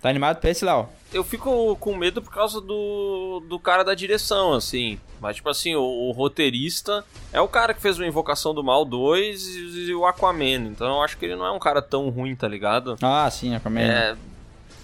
Tá 0.00 0.08
animado 0.08 0.38
pra 0.40 0.50
esse, 0.50 0.64
Léo? 0.64 0.88
Eu 1.12 1.24
fico 1.24 1.74
com 1.76 1.96
medo 1.96 2.22
por 2.22 2.32
causa 2.32 2.60
do, 2.60 3.42
do 3.48 3.58
cara 3.58 3.82
da 3.82 3.94
direção, 3.94 4.52
assim. 4.52 5.00
Mas, 5.20 5.36
tipo 5.36 5.48
assim, 5.48 5.74
o, 5.74 5.82
o 5.82 6.12
roteirista 6.12 7.04
é 7.32 7.40
o 7.40 7.48
cara 7.48 7.74
que 7.74 7.80
fez 7.80 7.98
o 7.98 8.04
Invocação 8.04 8.54
do 8.54 8.62
Mal 8.62 8.84
2 8.84 9.46
e, 9.46 9.60
e 9.88 9.94
o 9.94 10.06
Aquaman. 10.06 10.68
Então 10.68 10.86
eu 10.86 11.02
acho 11.02 11.16
que 11.16 11.24
ele 11.24 11.34
não 11.34 11.46
é 11.46 11.50
um 11.50 11.58
cara 11.58 11.82
tão 11.82 12.08
ruim, 12.10 12.36
tá 12.36 12.46
ligado? 12.46 12.96
Ah, 13.02 13.28
sim, 13.30 13.54
Aquaman. 13.54 13.80
É. 13.80 14.16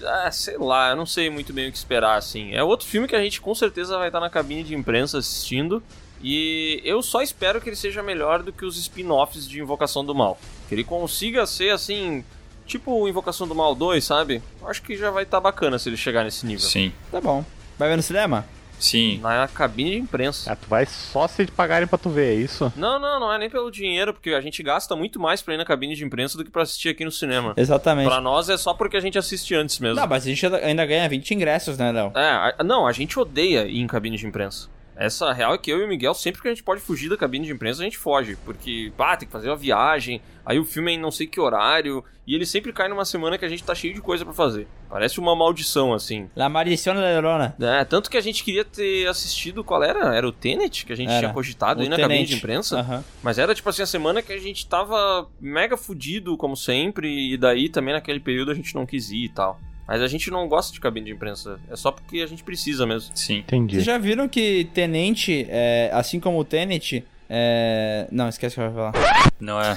Ah, 0.03 0.31
sei 0.33 0.59
lá, 0.59 0.91
eu 0.91 0.97
não 0.97 1.07
sei 1.07 1.31
muito 1.31 1.53
bem 1.53 1.69
o 1.69 1.73
que 1.73 1.79
esperar, 1.79 2.19
assim. 2.19 2.53
É 2.53 2.63
outro 2.63 2.87
filme 2.87 3.07
que 3.07 3.15
a 3.15 3.23
gente 3.23 3.41
com 3.41 3.55
certeza 3.55 3.97
vai 3.97 4.09
estar 4.09 4.21
na 4.21 4.29
cabine 4.29 4.65
de 4.65 4.75
imprensa 4.75 5.19
assistindo. 5.19 5.83
E 6.23 6.81
eu 6.85 7.03
só 7.03 7.21
espero 7.21 7.61
que 7.61 7.69
ele 7.69 7.77
seja 7.77 8.03
melhor 8.03 8.43
do 8.43 8.53
que 8.53 8.65
os 8.65 8.79
spin-offs 8.79 9.47
de 9.47 9.61
Invocação 9.61 10.05
do 10.05 10.15
Mal. 10.15 10.39
Que 10.69 10.75
ele 10.75 10.83
consiga 10.83 11.47
ser, 11.47 11.71
assim, 11.71 12.25
tipo 12.67 12.93
o 12.93 13.09
Invocação 13.09 13.47
do 13.47 13.55
Mal 13.55 13.75
2, 13.75 14.03
sabe? 14.05 14.43
Eu 14.61 14.69
acho 14.69 14.83
que 14.83 14.97
já 14.97 15.11
vai 15.11 15.23
estar 15.25 15.41
bacana 15.41 15.79
se 15.79 15.89
ele 15.89 15.97
chegar 15.97 16.25
nesse 16.25 16.47
nível. 16.47 16.67
Sim. 16.69 16.93
Tá 17.11 17.21
bom. 17.21 17.45
Vai 17.79 17.89
ver 17.89 17.97
no 17.97 18.03
cinema? 18.03 18.45
Sim. 18.79 19.19
Na 19.23 19.47
cabine 19.49 19.93
de 19.93 19.97
imprensa. 19.99 20.53
Ah, 20.53 20.57
tu 20.57 20.69
vai 20.69 20.85
só 20.85 21.27
se 21.29 21.47
pagarem 21.47 21.87
pra 21.87 21.97
tu 21.97 22.11
ver, 22.11 22.33
é 22.33 22.35
isso? 22.35 22.71
Não, 22.77 22.99
não, 22.99 23.21
não 23.21 23.33
é 23.33 23.39
nem 23.39 23.49
pelo 23.49 23.71
dinheiro, 23.71 24.13
porque 24.13 24.31
a 24.31 24.41
gente 24.41 24.63
gasta 24.63 24.95
muito 24.97 25.19
mais 25.19 25.41
pra 25.41 25.55
ir 25.55 25.57
na 25.57 25.65
cabine 25.65 25.95
de 25.95 26.05
imprensa 26.05 26.37
do 26.37 26.45
que 26.45 26.51
pra 26.51 26.63
assistir 26.63 26.89
aqui 26.91 27.05
no 27.05 27.11
cinema. 27.13 27.55
Exatamente. 27.57 28.07
Pra 28.09 28.21
nós 28.21 28.49
é 28.49 28.57
só 28.57 28.75
porque 28.75 28.97
a 28.97 29.01
gente 29.01 29.17
assiste 29.17 29.55
antes 29.55 29.79
mesmo. 29.79 29.97
Não, 30.01 30.07
mas 30.09 30.25
a 30.25 30.27
gente 30.27 30.45
ainda 30.47 30.85
ganha 30.85 31.09
20 31.09 31.31
ingressos, 31.35 31.79
né, 31.79 31.93
Léo? 31.93 32.13
É, 32.17 32.29
a- 32.59 32.65
não, 32.65 32.87
a 32.87 32.93
gente 32.93 33.19
odeia 33.19 33.65
ir 33.67 33.79
em 33.81 33.87
cabine 33.87 34.17
de 34.19 34.27
imprensa. 34.27 34.69
Essa 34.97 35.33
real 35.33 35.55
é 35.55 35.59
que 35.59 35.71
eu 35.71 35.81
e 35.81 35.85
o 35.85 35.89
Miguel, 35.89 36.15
sempre 36.15 36.41
que 36.41 36.49
a 36.49 36.51
gente 36.51 36.63
pode 36.63 36.81
fugir 36.81 37.09
da 37.09 37.17
cabine 37.17 37.47
de 37.47 37.53
imprensa, 37.53 37.81
a 37.83 37.85
gente 37.85 37.99
foge. 37.99 38.37
Porque, 38.45 38.93
pá, 38.97 39.17
tem 39.17 39.27
que 39.27 39.33
fazer 39.33 39.49
uma 39.49 39.57
viagem, 39.57 40.21
aí 40.47 40.59
o 40.59 40.65
filme 40.65 40.93
é 40.93 40.95
em 40.95 40.99
não 41.01 41.11
sei 41.11 41.27
que 41.27 41.41
horário, 41.41 42.05
e 42.27 42.35
ele 42.35 42.47
sempre 42.47 42.73
cai 42.73 42.89
numa 42.89 43.05
semana 43.05 43.37
que 43.37 43.45
a 43.45 43.49
gente 43.49 43.65
tá 43.65 43.75
cheio 43.75 43.93
de 43.93 44.01
coisa 44.01 44.25
pra 44.25 44.33
fazer. 44.33 44.69
Parece 44.89 45.19
uma 45.19 45.35
maldição, 45.35 45.93
assim. 45.93 46.31
La 46.37 46.49
Maldição 46.49 46.95
da 46.95 47.01
Lerona. 47.01 47.57
É, 47.61 47.85
tanto 47.85 48.09
que 48.09 48.17
a 48.17 48.21
gente 48.21 48.45
queria 48.45 48.65
ter 48.65 49.09
assistido, 49.09 49.65
qual 49.65 49.83
era? 49.83 50.15
Era 50.15 50.29
o 50.29 50.33
Tenet, 50.33 50.87
que 50.87 50.93
a 50.93 50.97
gente 50.97 51.11
Era. 51.11 51.19
tinha 51.19 51.33
cogitado 51.33 51.81
aí 51.81 51.87
O 51.89 51.91
na 51.91 51.97
cabine 51.97 52.15
Tenet. 52.21 52.31
de 52.31 52.37
imprensa? 52.37 52.79
Aham. 52.79 53.05
Mas 53.23 53.39
era 53.39 53.55
tipo 53.55 53.69
assim 53.69 53.83
a 53.83 53.87
semana 53.87 54.23
que 54.23 54.33
a 54.33 54.39
gente 54.39 54.67
tava 54.69 55.29
mega 55.41 55.77
fudido, 55.77 56.37
como 56.37 56.57
sempre, 56.57 57.33
e 57.33 57.37
daí 57.37 57.69
também 57.69 57.93
naquele 57.95 58.21
período 58.21 58.53
a 58.53 58.55
gente 58.55 58.75
não 58.75 58.87
quis 58.87 59.11
ir 59.11 59.25
e 59.25 59.29
tal. 59.29 59.59
Mas 59.87 60.01
a 60.01 60.07
gente 60.07 60.31
não 60.31 60.49
gosta 60.49 60.73
de 60.73 60.81
cabine 60.81 61.07
de 61.07 61.13
imprensa, 61.13 61.61
é 61.71 61.77
só 61.77 61.93
porque 61.93 62.21
a 62.21 62.27
gente 62.27 62.43
precisa 62.43 62.87
mesmo. 62.87 63.15
Sim. 63.15 63.39
Entendi. 63.39 63.75
Vocês 63.75 63.85
já 63.85 63.99
viram 63.99 64.29
que 64.29 64.69
Tenente, 64.73 65.47
é, 65.49 65.91
assim 65.93 66.19
como 66.19 66.39
o 66.39 66.45
Tenet, 66.45 67.05
É... 67.29 68.07
Não, 68.13 68.29
esquece 68.29 68.55
o 68.55 68.57
que 68.57 68.61
eu 68.61 68.67
ia 68.67 68.75
falar. 68.93 68.93
Não 69.41 69.61
é. 69.61 69.77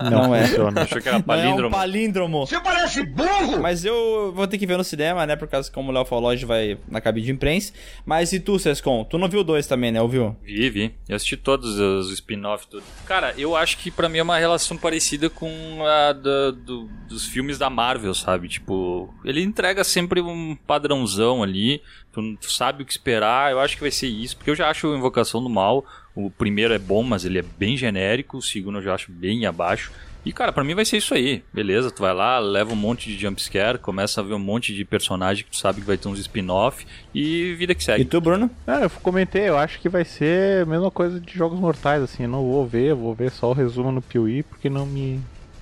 Não, 0.00 0.10
não, 0.10 0.34
é. 0.34 0.46
funciona. 0.46 0.82
Achou 0.82 1.00
que 1.00 1.08
era 1.08 1.18
Não 1.18 1.18
é 1.18 1.22
um 1.22 1.22
palíndromo. 1.42 1.74
palíndromo. 1.76 2.46
Você 2.46 2.60
parece 2.60 3.02
burro! 3.04 3.60
Mas 3.60 3.84
eu 3.84 4.32
vou 4.34 4.46
ter 4.46 4.58
que 4.58 4.66
ver 4.66 4.76
no 4.76 4.84
cinema, 4.84 5.26
né? 5.26 5.36
Por 5.36 5.48
causa 5.48 5.68
que, 5.68 5.74
como 5.74 5.90
o 5.90 5.94
Léo 5.94 6.04
falou, 6.04 6.30
hoje 6.30 6.44
vai 6.46 6.78
na 6.88 7.00
cabine 7.00 7.26
de 7.26 7.32
imprensa. 7.32 7.72
Mas 8.06 8.32
e 8.32 8.40
tu, 8.40 8.58
Sescon? 8.58 9.04
Tu 9.04 9.18
não 9.18 9.28
viu 9.28 9.44
dois 9.44 9.66
também, 9.66 9.90
né? 9.92 10.00
Ouviu? 10.00 10.36
Vi, 10.42 10.70
vi. 10.70 10.94
Eu 11.08 11.16
assisti 11.16 11.36
todos 11.36 11.78
os 11.78 12.10
spin-off 12.12 12.66
tudo. 12.68 12.84
Cara, 13.06 13.34
eu 13.36 13.54
acho 13.56 13.76
que 13.78 13.90
pra 13.90 14.08
mim 14.08 14.18
é 14.18 14.22
uma 14.22 14.38
relação 14.38 14.76
parecida 14.76 15.28
com 15.28 15.50
a 15.84 16.12
da- 16.12 16.50
do- 16.52 16.88
dos 17.08 17.26
filmes 17.26 17.58
da 17.58 17.68
Marvel, 17.68 18.14
sabe? 18.14 18.48
Tipo, 18.48 19.12
ele 19.24 19.42
entrega 19.42 19.84
sempre 19.84 20.20
um 20.20 20.56
padrãozão 20.66 21.42
ali. 21.42 21.82
Tu, 22.12 22.36
tu 22.36 22.50
sabe 22.50 22.82
o 22.82 22.86
que 22.86 22.92
esperar. 22.92 23.52
Eu 23.52 23.60
acho 23.60 23.74
que 23.76 23.80
vai 23.82 23.90
ser 23.90 24.06
isso. 24.08 24.36
Porque 24.36 24.50
eu 24.50 24.54
já 24.54 24.68
acho 24.68 24.94
Invocação 24.94 25.42
do 25.42 25.48
Mal. 25.48 25.84
O 26.14 26.30
primeiro 26.30 26.74
é 26.74 26.78
bom, 26.78 27.02
mas 27.02 27.24
ele 27.24 27.38
é 27.38 27.42
bem 27.42 27.76
genérico. 27.76 28.36
O 28.38 28.42
segundo 28.42 28.78
eu 28.78 28.82
já 28.82 28.94
acho 28.94 29.10
bem 29.10 29.46
abaixo. 29.46 29.90
E, 30.24 30.32
cara, 30.32 30.52
pra 30.52 30.62
mim 30.62 30.74
vai 30.74 30.84
ser 30.84 30.98
isso 30.98 31.14
aí. 31.14 31.42
Beleza, 31.52 31.90
tu 31.90 32.00
vai 32.02 32.14
lá, 32.14 32.38
leva 32.38 32.72
um 32.72 32.76
monte 32.76 33.08
de 33.08 33.18
jumpscare, 33.18 33.76
começa 33.78 34.20
a 34.20 34.24
ver 34.24 34.34
um 34.34 34.38
monte 34.38 34.72
de 34.72 34.84
personagem 34.84 35.44
que 35.44 35.50
tu 35.50 35.56
sabe 35.56 35.80
que 35.80 35.86
vai 35.86 35.96
ter 35.96 36.06
uns 36.08 36.20
spin-off 36.20 36.86
e 37.12 37.54
vida 37.54 37.74
que 37.74 37.82
E 37.82 37.84
segue. 37.84 38.04
tu, 38.04 38.20
Bruno? 38.20 38.48
Ah, 38.66 38.80
eu 38.82 38.90
comentei, 38.90 39.48
eu 39.48 39.58
acho 39.58 39.80
que 39.80 39.88
vai 39.88 40.04
ser 40.04 40.62
a 40.62 40.66
mesma 40.66 40.92
coisa 40.92 41.18
de 41.18 41.32
Jogos 41.36 41.58
Mortais, 41.58 42.02
assim, 42.02 42.22
eu 42.22 42.28
não 42.28 42.42
vou 42.44 42.64
ver, 42.64 42.90
eu 42.90 42.96
vou 42.96 43.14
ver 43.14 43.32
só 43.32 43.50
o 43.50 43.54
resumo 43.54 43.90
no 43.90 44.00
Piuí, 44.00 44.44
porque 44.44 44.70
não 44.70 44.86
me, 44.86 45.18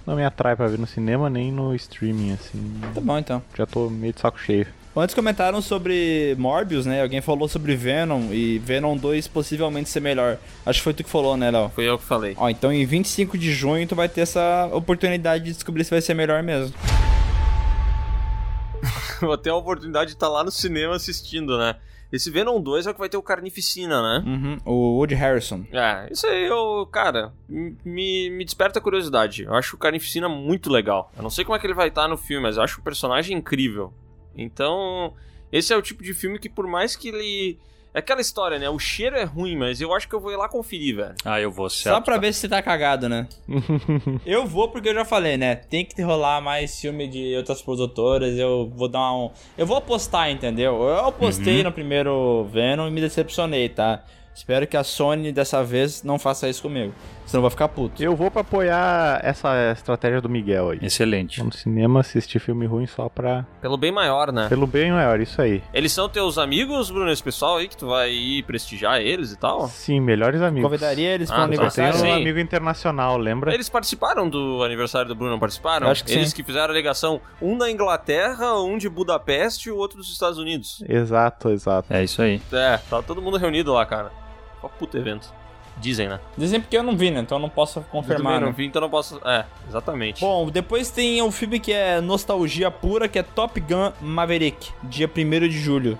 não 0.06 0.14
me 0.14 0.24
atrai 0.24 0.54
pra 0.54 0.66
ver 0.66 0.78
no 0.78 0.86
cinema 0.86 1.30
nem 1.30 1.50
no 1.50 1.74
streaming, 1.74 2.32
assim, 2.32 2.80
Tá 2.94 3.00
bom, 3.00 3.16
então. 3.16 3.42
já 3.56 3.64
tô 3.64 3.88
meio 3.88 4.12
de 4.12 4.20
saco 4.20 4.38
cheio. 4.38 4.66
Antes 4.96 5.14
comentaram 5.14 5.62
sobre 5.62 6.34
Morbius, 6.36 6.84
né? 6.84 7.00
Alguém 7.02 7.20
falou 7.20 7.46
sobre 7.46 7.76
Venom 7.76 8.32
e 8.32 8.58
Venom 8.58 8.96
2 8.96 9.28
possivelmente 9.28 9.88
ser 9.88 10.00
melhor. 10.00 10.36
Acho 10.66 10.80
que 10.80 10.84
foi 10.84 10.92
tu 10.92 11.04
que 11.04 11.10
falou, 11.10 11.36
né, 11.36 11.48
Léo? 11.48 11.70
Foi 11.72 11.88
eu 11.88 11.96
que 11.96 12.04
falei. 12.04 12.34
Ó, 12.36 12.48
então 12.48 12.72
em 12.72 12.84
25 12.84 13.38
de 13.38 13.52
junho 13.52 13.86
tu 13.86 13.94
vai 13.94 14.08
ter 14.08 14.22
essa 14.22 14.68
oportunidade 14.72 15.44
de 15.44 15.52
descobrir 15.52 15.84
se 15.84 15.90
vai 15.90 16.00
ser 16.00 16.14
melhor 16.14 16.42
mesmo. 16.42 16.74
Vou 19.20 19.38
ter 19.38 19.50
a 19.50 19.54
oportunidade 19.54 20.08
de 20.08 20.16
estar 20.16 20.28
lá 20.28 20.42
no 20.42 20.50
cinema 20.50 20.96
assistindo, 20.96 21.56
né? 21.56 21.76
Esse 22.12 22.28
Venom 22.28 22.60
2 22.60 22.86
é 22.86 22.90
o 22.90 22.94
que 22.94 22.98
vai 22.98 23.08
ter 23.08 23.16
o 23.16 23.22
Carnificina, 23.22 24.02
né? 24.02 24.24
Uhum. 24.26 24.58
O 24.64 24.96
Woody 24.96 25.14
Harrison. 25.14 25.64
É, 25.70 26.08
isso 26.10 26.26
aí, 26.26 26.46
eu, 26.46 26.84
cara, 26.90 27.32
me, 27.48 28.28
me 28.30 28.44
desperta 28.44 28.80
a 28.80 28.82
curiosidade. 28.82 29.44
Eu 29.44 29.54
acho 29.54 29.76
o 29.76 29.78
Carnificina 29.78 30.28
muito 30.28 30.68
legal. 30.68 31.12
Eu 31.16 31.22
não 31.22 31.30
sei 31.30 31.44
como 31.44 31.54
é 31.54 31.60
que 31.60 31.66
ele 31.68 31.74
vai 31.74 31.86
estar 31.86 32.08
no 32.08 32.16
filme, 32.16 32.42
mas 32.42 32.56
eu 32.56 32.64
acho 32.64 32.80
o 32.80 32.82
personagem 32.82 33.36
incrível. 33.36 33.92
Então, 34.36 35.14
esse 35.52 35.72
é 35.72 35.76
o 35.76 35.82
tipo 35.82 36.02
de 36.02 36.14
filme 36.14 36.38
que, 36.38 36.48
por 36.48 36.66
mais 36.66 36.96
que 36.96 37.08
ele. 37.08 37.58
É 37.92 37.98
aquela 37.98 38.20
história, 38.20 38.56
né? 38.56 38.70
O 38.70 38.78
cheiro 38.78 39.16
é 39.16 39.24
ruim, 39.24 39.56
mas 39.56 39.80
eu 39.80 39.92
acho 39.92 40.08
que 40.08 40.14
eu 40.14 40.20
vou 40.20 40.30
ir 40.30 40.36
lá 40.36 40.48
conferir, 40.48 40.94
velho. 40.94 41.14
Ah, 41.24 41.40
eu 41.40 41.50
vou, 41.50 41.68
certo. 41.68 41.96
Só 41.96 42.00
pra 42.00 42.18
ver 42.18 42.32
se 42.32 42.38
você 42.38 42.48
tá 42.48 42.62
cagado, 42.62 43.08
né? 43.08 43.26
eu 44.24 44.46
vou 44.46 44.68
porque 44.68 44.90
eu 44.90 44.94
já 44.94 45.04
falei, 45.04 45.36
né? 45.36 45.56
Tem 45.56 45.84
que 45.84 46.00
rolar 46.00 46.40
mais 46.40 46.80
filme 46.80 47.08
de 47.08 47.34
outras 47.34 47.60
produtoras. 47.60 48.38
Eu 48.38 48.72
vou 48.76 48.86
dar 48.86 49.12
um. 49.12 49.32
Eu 49.58 49.66
vou 49.66 49.76
apostar, 49.76 50.30
entendeu? 50.30 50.80
Eu 50.80 51.06
apostei 51.06 51.64
no 51.64 51.72
primeiro 51.72 52.44
Venom 52.44 52.86
e 52.86 52.92
me 52.92 53.00
decepcionei, 53.00 53.68
tá? 53.68 54.04
Espero 54.40 54.66
que 54.66 54.74
a 54.74 54.82
Sony 54.82 55.32
dessa 55.32 55.62
vez 55.62 56.02
não 56.02 56.18
faça 56.18 56.48
isso 56.48 56.62
comigo. 56.62 56.94
Senão 57.26 57.40
eu 57.40 57.42
vou 57.42 57.50
ficar 57.50 57.68
puto. 57.68 58.02
Eu 58.02 58.16
vou 58.16 58.30
pra 58.30 58.40
apoiar 58.40 59.20
essa 59.22 59.70
estratégia 59.72 60.18
do 60.18 60.30
Miguel 60.30 60.70
aí. 60.70 60.78
Excelente. 60.80 61.36
Vou 61.40 61.46
no 61.48 61.52
cinema 61.52 62.00
assistir 62.00 62.38
filme 62.40 62.64
ruim 62.66 62.86
só 62.86 63.10
pra... 63.10 63.44
Pelo 63.60 63.76
bem 63.76 63.92
maior, 63.92 64.32
né? 64.32 64.48
Pelo 64.48 64.66
bem 64.66 64.90
maior, 64.90 65.20
isso 65.20 65.40
aí. 65.42 65.62
Eles 65.74 65.92
são 65.92 66.08
teus 66.08 66.38
amigos, 66.38 66.90
Bruno, 66.90 67.10
esse 67.12 67.22
pessoal 67.22 67.58
aí 67.58 67.68
que 67.68 67.76
tu 67.76 67.86
vai 67.86 68.10
ir 68.10 68.42
prestigiar 68.44 68.98
eles 68.98 69.30
e 69.30 69.36
tal? 69.36 69.68
Sim, 69.68 70.00
melhores 70.00 70.40
amigos. 70.40 70.68
Convidaria 70.70 71.10
eles 71.10 71.30
Ah, 71.30 71.34
para 71.34 71.42
o 71.44 71.46
tá. 71.48 71.52
Eu 71.54 71.60
aniversário? 71.60 72.00
tenho 72.00 72.14
um 72.14 72.16
amigo 72.16 72.38
internacional, 72.38 73.18
lembra? 73.18 73.52
Eles 73.52 73.68
participaram 73.68 74.26
do 74.28 74.64
aniversário 74.64 75.06
do 75.08 75.14
Bruno, 75.14 75.32
não 75.32 75.38
participaram? 75.38 75.86
Eu 75.86 75.92
acho 75.92 76.02
que 76.02 76.12
Eles 76.12 76.30
sim. 76.30 76.36
que 76.36 76.42
fizeram 76.42 76.72
a 76.72 76.76
ligação, 76.76 77.20
um 77.42 77.58
da 77.58 77.70
Inglaterra, 77.70 78.54
um 78.58 78.78
de 78.78 78.88
Budapeste 78.88 79.68
e 79.68 79.72
o 79.72 79.76
outro 79.76 79.98
dos 79.98 80.10
Estados 80.10 80.38
Unidos. 80.38 80.82
Exato, 80.88 81.50
exato. 81.50 81.92
É 81.92 82.02
isso 82.02 82.22
aí. 82.22 82.40
É, 82.50 82.78
tá 82.88 83.02
todo 83.02 83.20
mundo 83.20 83.36
reunido 83.36 83.72
lá, 83.74 83.84
cara. 83.84 84.10
Ó, 84.62 84.68
puto 84.68 84.96
evento. 84.96 85.32
Dizem, 85.78 86.08
né? 86.08 86.20
Dizem 86.36 86.60
porque 86.60 86.76
eu 86.76 86.82
não 86.82 86.96
vi, 86.96 87.10
né? 87.10 87.20
Então 87.20 87.38
eu 87.38 87.42
não 87.42 87.48
posso 87.48 87.78
Eu 87.78 87.82
confirmar. 87.84 88.34
também 88.34 88.40
não 88.40 88.48
né? 88.48 88.54
vi, 88.56 88.66
então 88.66 88.82
não 88.82 88.90
posso... 88.90 89.18
É, 89.26 89.46
exatamente. 89.66 90.20
Bom, 90.20 90.50
depois 90.50 90.90
tem 90.90 91.22
o 91.22 91.30
filme 91.30 91.58
que 91.58 91.72
é 91.72 92.00
nostalgia 92.00 92.70
pura, 92.70 93.08
que 93.08 93.18
é 93.18 93.22
Top 93.22 93.58
Gun 93.60 93.92
Maverick, 94.00 94.72
dia 94.82 95.08
1 95.08 95.48
de 95.48 95.58
julho. 95.58 95.98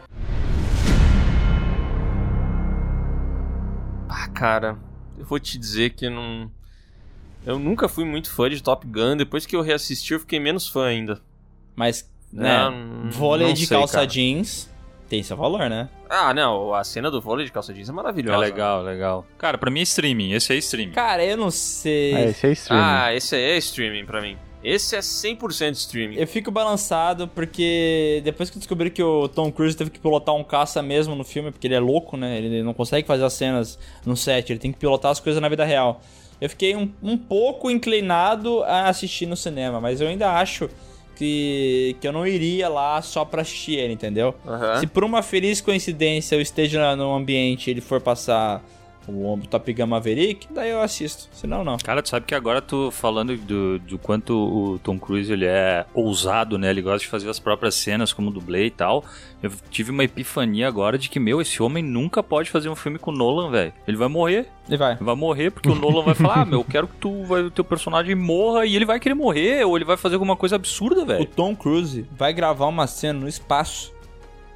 Ah, 4.08 4.28
cara, 4.28 4.76
eu 5.18 5.24
vou 5.24 5.38
te 5.38 5.56
dizer 5.58 5.90
que 5.90 6.06
eu 6.06 6.10
não... 6.10 6.50
Eu 7.46 7.58
nunca 7.58 7.88
fui 7.88 8.04
muito 8.04 8.30
fã 8.30 8.50
de 8.50 8.62
Top 8.62 8.86
Gun, 8.86 9.16
depois 9.16 9.46
que 9.46 9.56
eu 9.56 9.62
reassisti 9.62 10.12
eu 10.12 10.20
fiquei 10.20 10.38
menos 10.38 10.68
fã 10.68 10.84
ainda. 10.86 11.22
Mas, 11.74 12.06
né? 12.30 12.68
Não, 12.68 13.10
vôlei 13.10 13.46
não 13.46 13.54
de 13.54 13.66
sei, 13.66 13.78
calça 13.78 13.94
cara. 13.94 14.06
jeans 14.06 14.69
tem 15.10 15.22
seu 15.22 15.36
valor, 15.36 15.68
né? 15.68 15.88
Ah, 16.08 16.32
não, 16.32 16.72
a 16.72 16.82
cena 16.84 17.10
do 17.10 17.20
vôlei 17.20 17.44
de 17.44 17.52
calça 17.52 17.74
jeans 17.74 17.88
é 17.88 17.92
É 17.92 17.94
maravilhosa. 17.94 18.38
legal, 18.38 18.82
legal. 18.82 19.26
Cara, 19.36 19.58
pra 19.58 19.70
mim 19.70 19.80
é 19.80 19.82
streaming. 19.82 20.32
Esse 20.32 20.52
é 20.54 20.56
streaming. 20.56 20.92
Cara, 20.92 21.22
eu 21.24 21.36
não 21.36 21.50
sei. 21.50 22.14
Ah, 22.14 22.22
esse 22.30 22.46
é 22.46 22.52
streaming. 22.52 22.82
Ah, 22.84 23.14
esse 23.14 23.34
aí 23.34 23.42
é 23.42 23.58
streaming 23.58 24.06
pra 24.06 24.22
mim. 24.22 24.36
Esse 24.62 24.94
é 24.94 25.00
100% 25.00 25.72
streaming. 25.72 26.16
Eu 26.16 26.26
fico 26.26 26.50
balançado 26.50 27.26
porque 27.26 28.20
depois 28.22 28.50
que 28.50 28.56
eu 28.56 28.60
descobri 28.60 28.90
que 28.90 29.02
o 29.02 29.26
Tom 29.26 29.50
Cruise 29.50 29.76
teve 29.76 29.90
que 29.90 29.98
pilotar 29.98 30.34
um 30.34 30.44
caça 30.44 30.82
mesmo 30.82 31.14
no 31.14 31.24
filme, 31.24 31.50
porque 31.50 31.66
ele 31.66 31.74
é 31.74 31.80
louco, 31.80 32.16
né? 32.16 32.38
Ele 32.38 32.62
não 32.62 32.74
consegue 32.74 33.06
fazer 33.06 33.24
as 33.24 33.32
cenas 33.32 33.78
no 34.04 34.16
set, 34.16 34.50
ele 34.52 34.58
tem 34.60 34.70
que 34.70 34.78
pilotar 34.78 35.10
as 35.10 35.18
coisas 35.18 35.40
na 35.40 35.48
vida 35.48 35.64
real. 35.64 36.00
Eu 36.40 36.48
fiquei 36.50 36.76
um, 36.76 36.92
um 37.02 37.16
pouco 37.16 37.70
inclinado 37.70 38.62
a 38.64 38.88
assistir 38.88 39.26
no 39.26 39.36
cinema, 39.36 39.80
mas 39.80 40.00
eu 40.00 40.08
ainda 40.08 40.30
acho 40.32 40.68
que, 41.20 41.96
que 42.00 42.08
eu 42.08 42.12
não 42.12 42.26
iria 42.26 42.66
lá 42.66 43.02
só 43.02 43.26
pra 43.26 43.42
assistir 43.42 43.74
ele, 43.78 43.92
entendeu? 43.92 44.34
Aham. 44.46 44.80
Se 44.80 44.86
por 44.86 45.04
uma 45.04 45.22
feliz 45.22 45.60
coincidência 45.60 46.34
eu 46.34 46.40
esteja 46.40 46.96
no 46.96 47.14
ambiente 47.14 47.66
e 47.66 47.70
ele 47.72 47.82
for 47.82 48.00
passar 48.00 48.64
o 49.08 49.40
Top 49.48 49.72
Gun 49.72 49.86
Maverick, 49.86 50.46
daí 50.50 50.70
eu 50.70 50.80
assisto. 50.80 51.28
Senão, 51.32 51.64
não. 51.64 51.76
Cara, 51.78 52.02
tu 52.02 52.08
sabe 52.08 52.26
que 52.26 52.34
agora 52.34 52.60
tu 52.60 52.90
falando 52.90 53.36
do, 53.36 53.78
do 53.78 53.98
quanto 53.98 54.34
o 54.34 54.78
Tom 54.78 54.98
Cruise 54.98 55.32
ele 55.32 55.46
é 55.46 55.84
ousado, 55.94 56.58
né? 56.58 56.70
Ele 56.70 56.82
gosta 56.82 57.00
de 57.00 57.08
fazer 57.08 57.28
as 57.28 57.38
próprias 57.38 57.74
cenas 57.74 58.12
como 58.12 58.30
dublê 58.30 58.66
e 58.66 58.70
tal. 58.70 59.04
Eu 59.42 59.50
tive 59.70 59.90
uma 59.90 60.04
epifania 60.04 60.68
agora 60.68 60.98
de 60.98 61.08
que, 61.08 61.18
meu, 61.18 61.40
esse 61.40 61.62
homem 61.62 61.82
nunca 61.82 62.22
pode 62.22 62.50
fazer 62.50 62.68
um 62.68 62.76
filme 62.76 62.98
com 62.98 63.10
o 63.10 63.14
Nolan, 63.14 63.50
velho. 63.50 63.72
Ele 63.86 63.96
vai 63.96 64.08
morrer. 64.08 64.46
E 64.68 64.76
vai. 64.76 64.94
Ele 64.94 65.04
vai 65.04 65.14
morrer 65.16 65.50
porque 65.50 65.68
o 65.68 65.74
Nolan 65.74 66.02
vai 66.02 66.14
falar, 66.14 66.42
ah, 66.42 66.44
meu, 66.44 66.60
eu 66.60 66.64
quero 66.64 66.86
que 66.86 66.96
tu, 66.96 67.24
vai, 67.24 67.42
o 67.42 67.50
teu 67.50 67.64
personagem 67.64 68.14
morra 68.14 68.66
e 68.66 68.76
ele 68.76 68.84
vai 68.84 69.00
querer 69.00 69.14
morrer 69.14 69.64
ou 69.64 69.76
ele 69.76 69.84
vai 69.84 69.96
fazer 69.96 70.16
alguma 70.16 70.36
coisa 70.36 70.56
absurda, 70.56 71.02
O 71.02 71.06
velho. 71.06 71.26
Tom 71.26 71.56
Cruise 71.56 72.06
vai 72.12 72.32
gravar 72.32 72.66
uma 72.66 72.86
cena 72.86 73.20
no 73.20 73.28
espaço. 73.28 73.92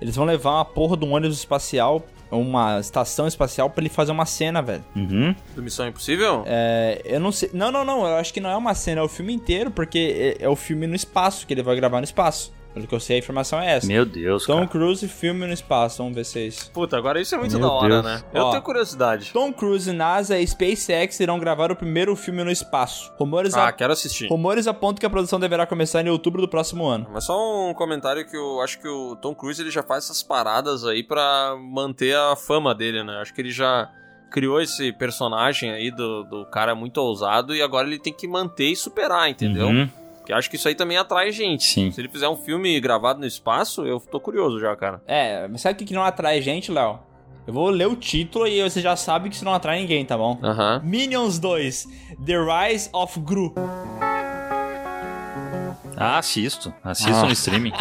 Eles 0.00 0.16
vão 0.16 0.26
levar 0.26 0.56
uma 0.56 0.64
porra 0.64 0.96
de 0.96 1.04
um 1.04 1.14
ônibus 1.14 1.38
espacial, 1.38 2.04
uma 2.34 2.80
estação 2.80 3.26
espacial, 3.26 3.70
pra 3.70 3.82
ele 3.82 3.88
fazer 3.88 4.12
uma 4.12 4.26
cena, 4.26 4.60
velho. 4.60 4.84
Uhum. 4.94 5.34
Do 5.54 5.62
Missão 5.62 5.86
Impossível? 5.86 6.44
É, 6.46 7.00
eu 7.04 7.20
não 7.20 7.32
sei. 7.32 7.50
Não, 7.52 7.70
não, 7.70 7.84
não. 7.84 8.06
Eu 8.06 8.16
acho 8.16 8.32
que 8.32 8.40
não 8.40 8.50
é 8.50 8.56
uma 8.56 8.74
cena, 8.74 9.00
é 9.00 9.04
o 9.04 9.08
filme 9.08 9.32
inteiro, 9.32 9.70
porque 9.70 10.36
é, 10.38 10.44
é 10.44 10.48
o 10.48 10.56
filme 10.56 10.86
no 10.86 10.94
espaço, 10.94 11.46
que 11.46 11.54
ele 11.54 11.62
vai 11.62 11.76
gravar 11.76 11.98
no 11.98 12.04
espaço. 12.04 12.52
Pelo 12.74 12.88
que 12.88 12.94
eu 12.94 12.98
sei, 12.98 13.16
a 13.16 13.18
informação 13.20 13.60
é 13.60 13.76
essa. 13.76 13.86
Meu 13.86 14.04
Deus, 14.04 14.44
Tom 14.46 14.56
cara. 14.56 14.66
Cruise, 14.66 15.06
filme 15.06 15.46
no 15.46 15.52
espaço. 15.52 15.98
Vamos 15.98 16.14
ver 16.16 16.24
se 16.24 16.40
é 16.40 16.46
isso. 16.46 16.70
Puta, 16.72 16.96
agora 16.98 17.20
isso 17.20 17.32
é 17.32 17.38
muito 17.38 17.52
Meu 17.56 17.68
da 17.68 17.72
hora, 17.72 17.88
Deus. 17.88 18.04
né? 18.04 18.22
Eu 18.34 18.42
Ó. 18.46 18.50
tenho 18.50 18.62
curiosidade. 18.64 19.30
Tom 19.32 19.52
Cruise, 19.52 19.92
NASA 19.92 20.36
e 20.38 20.44
SpaceX 20.44 21.20
irão 21.20 21.38
gravar 21.38 21.70
o 21.70 21.76
primeiro 21.76 22.16
filme 22.16 22.42
no 22.42 22.50
espaço. 22.50 23.12
Rumores, 23.16 23.54
Ah, 23.54 23.68
a... 23.68 23.72
quero 23.72 23.92
assistir. 23.92 24.26
Rumores 24.28 24.66
apontam 24.66 24.98
que 24.98 25.06
a 25.06 25.10
produção 25.10 25.38
deverá 25.38 25.66
começar 25.66 26.04
em 26.04 26.08
outubro 26.08 26.42
do 26.42 26.48
próximo 26.48 26.84
ano. 26.84 27.06
Mas 27.12 27.24
só 27.24 27.70
um 27.70 27.72
comentário 27.74 28.26
que 28.28 28.36
eu 28.36 28.60
acho 28.60 28.80
que 28.80 28.88
o 28.88 29.14
Tom 29.16 29.36
Cruise 29.36 29.62
ele 29.62 29.70
já 29.70 29.84
faz 29.84 30.04
essas 30.04 30.22
paradas 30.24 30.84
aí 30.84 31.04
pra 31.04 31.56
manter 31.56 32.16
a 32.16 32.34
fama 32.34 32.74
dele, 32.74 33.04
né? 33.04 33.18
Acho 33.20 33.32
que 33.32 33.40
ele 33.40 33.52
já 33.52 33.88
criou 34.32 34.60
esse 34.60 34.92
personagem 34.92 35.70
aí 35.70 35.92
do, 35.92 36.24
do 36.24 36.44
cara 36.46 36.74
muito 36.74 36.96
ousado 36.98 37.54
e 37.54 37.62
agora 37.62 37.86
ele 37.86 38.00
tem 38.00 38.12
que 38.12 38.26
manter 38.26 38.70
e 38.72 38.74
superar, 38.74 39.30
entendeu? 39.30 39.68
Uhum. 39.68 39.88
Que 40.24 40.32
acho 40.32 40.48
que 40.48 40.56
isso 40.56 40.68
aí 40.68 40.74
também 40.74 40.96
atrai 40.96 41.30
gente. 41.32 41.64
Sim. 41.64 41.90
Se 41.90 42.00
ele 42.00 42.08
fizer 42.08 42.28
um 42.28 42.36
filme 42.36 42.78
gravado 42.80 43.20
no 43.20 43.26
espaço, 43.26 43.86
eu 43.86 44.00
tô 44.00 44.18
curioso 44.18 44.58
já, 44.58 44.74
cara. 44.74 45.02
É, 45.06 45.46
mas 45.48 45.60
sabe 45.60 45.74
o 45.74 45.76
que 45.78 45.84
que 45.84 45.94
não 45.94 46.02
atrai 46.02 46.40
gente, 46.40 46.72
Léo? 46.72 46.98
Eu 47.46 47.52
vou 47.52 47.68
ler 47.68 47.86
o 47.86 47.94
título 47.94 48.46
e 48.46 48.62
você 48.62 48.80
já 48.80 48.96
sabe 48.96 49.28
que 49.28 49.36
isso 49.36 49.44
não 49.44 49.52
atrai 49.52 49.80
ninguém, 49.80 50.04
tá 50.04 50.16
bom? 50.16 50.38
Aham. 50.42 50.80
Minions 50.82 51.38
2 51.38 51.86
The 52.24 52.36
Rise 52.38 52.88
of 52.92 53.20
Gru. 53.20 53.52
Ah, 55.96 56.18
assisto. 56.18 56.72
Assisto 56.82 57.26
no 57.26 57.32
streaming. 57.32 57.72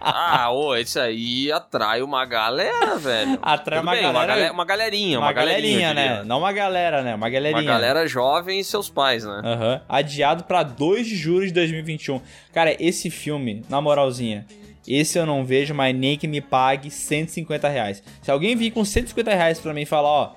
Ah, 0.00 0.50
ô, 0.50 0.74
esse 0.76 0.98
aí 0.98 1.50
atrai 1.52 2.02
uma 2.02 2.24
galera, 2.24 2.96
velho. 2.98 3.38
Atrai 3.42 3.78
Tudo 3.78 3.86
uma 3.86 3.92
bem, 3.92 4.02
galera- 4.02 4.34
gale- 4.36 4.50
uma 4.50 4.64
galerinha, 4.64 5.18
Uma, 5.18 5.26
uma, 5.26 5.32
galerinha, 5.32 5.88
eu 5.90 5.94
né? 5.94 6.22
Não 6.24 6.38
uma 6.38 6.52
galera, 6.52 7.02
né? 7.02 7.14
Uma 7.14 7.28
galerinha. 7.28 7.62
Uma 7.62 7.68
galera 7.72 8.06
jovem 8.06 8.60
e 8.60 8.64
seus 8.64 8.88
pais, 8.88 9.24
né? 9.24 9.40
Aham. 9.44 9.80
Adiado 9.88 10.44
pra 10.44 10.62
2 10.62 11.06
de 11.06 11.16
julho 11.16 11.46
de 11.46 11.52
2021. 11.52 12.20
Cara, 12.52 12.74
esse 12.82 13.10
filme, 13.10 13.62
na 13.68 13.80
moralzinha, 13.80 14.46
esse 14.86 15.18
eu 15.18 15.26
não 15.26 15.44
vejo, 15.44 15.74
mas 15.74 15.94
nem 15.94 16.16
que 16.16 16.26
me 16.26 16.40
pague 16.40 16.90
150 16.90 17.68
reais. 17.68 18.02
Se 18.22 18.30
alguém 18.30 18.56
vir 18.56 18.70
com 18.70 18.84
150 18.84 19.34
reais 19.34 19.58
pra 19.60 19.72
mim 19.74 19.82
e 19.82 19.86
falar, 19.86 20.08
ó, 20.08 20.32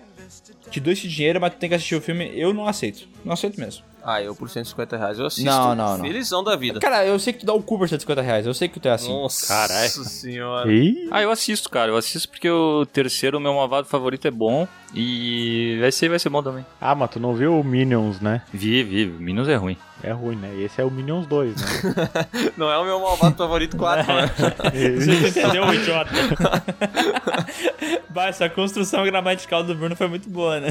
te 0.69 0.79
dou 0.79 0.91
esse 0.93 1.07
dinheiro, 1.07 1.39
mas 1.41 1.53
tu 1.53 1.57
tem 1.57 1.69
que 1.69 1.75
assistir 1.75 1.95
o 1.95 2.01
filme, 2.01 2.31
eu 2.35 2.53
não 2.53 2.67
aceito. 2.67 3.07
Não 3.23 3.33
aceito 3.33 3.59
mesmo. 3.59 3.83
Ah, 4.05 4.21
eu 4.21 4.35
por 4.35 4.49
150 4.49 4.97
reais 4.97 5.17
eu 5.17 5.25
assisto. 5.25 5.49
Não, 5.49 5.73
não, 5.73 5.97
não. 5.97 6.03
Felizão 6.05 6.43
da 6.43 6.55
vida. 6.55 6.79
Cara, 6.79 7.05
eu 7.05 7.17
sei 7.17 7.31
que 7.33 7.39
tu 7.39 7.45
dá 7.45 7.53
o 7.53 7.61
cu 7.63 7.77
por 7.77 7.87
150 7.87 8.21
reais, 8.21 8.45
eu 8.45 8.53
sei 8.53 8.67
que 8.67 8.79
tu 8.79 8.87
é 8.87 8.91
assim. 8.91 9.09
Nossa 9.13 9.47
Caralho. 9.47 9.89
senhora. 9.89 10.71
Ih, 10.71 11.07
Ah, 11.09 11.21
eu 11.21 11.31
assisto, 11.31 11.69
cara. 11.69 11.91
Eu 11.91 11.97
assisto 11.97 12.27
porque 12.29 12.49
o 12.49 12.85
terceiro, 12.85 13.37
o 13.37 13.41
meu 13.41 13.53
malvado 13.53 13.87
favorito, 13.87 14.27
é 14.27 14.31
bom. 14.31 14.67
E 14.93 15.77
vai 15.81 15.91
ser, 15.91 16.09
vai 16.09 16.19
ser 16.19 16.29
bom 16.29 16.43
também. 16.43 16.65
Ah, 16.79 16.93
mas 16.93 17.09
tu 17.09 17.19
não 17.19 17.33
viu 17.33 17.59
o 17.59 17.63
Minions, 17.63 18.19
né? 18.19 18.41
Vi, 18.53 18.83
vi. 18.83 19.05
Minos 19.07 19.47
é 19.49 19.55
ruim. 19.55 19.77
É 20.03 20.11
ruim, 20.11 20.35
né? 20.35 20.51
E 20.55 20.63
esse 20.65 20.81
é 20.81 20.83
o 20.83 20.91
Minions 20.91 21.25
2, 21.25 21.55
né? 21.55 21.67
Não 22.57 22.69
é 22.69 22.77
o 22.77 22.83
meu 22.83 22.99
malvado 22.99 23.37
favorito 23.37 23.77
4, 23.77 24.13
né? 24.13 24.29
Você 24.99 25.29
entendeu, 25.29 25.73
idiota? 25.73 26.11
Bah, 28.09 28.27
essa 28.27 28.49
construção 28.49 29.03
gramatical 29.05 29.63
do 29.63 29.73
Bruno 29.73 29.95
foi 29.95 30.07
muito 30.07 30.29
boa, 30.29 30.59
né? 30.59 30.69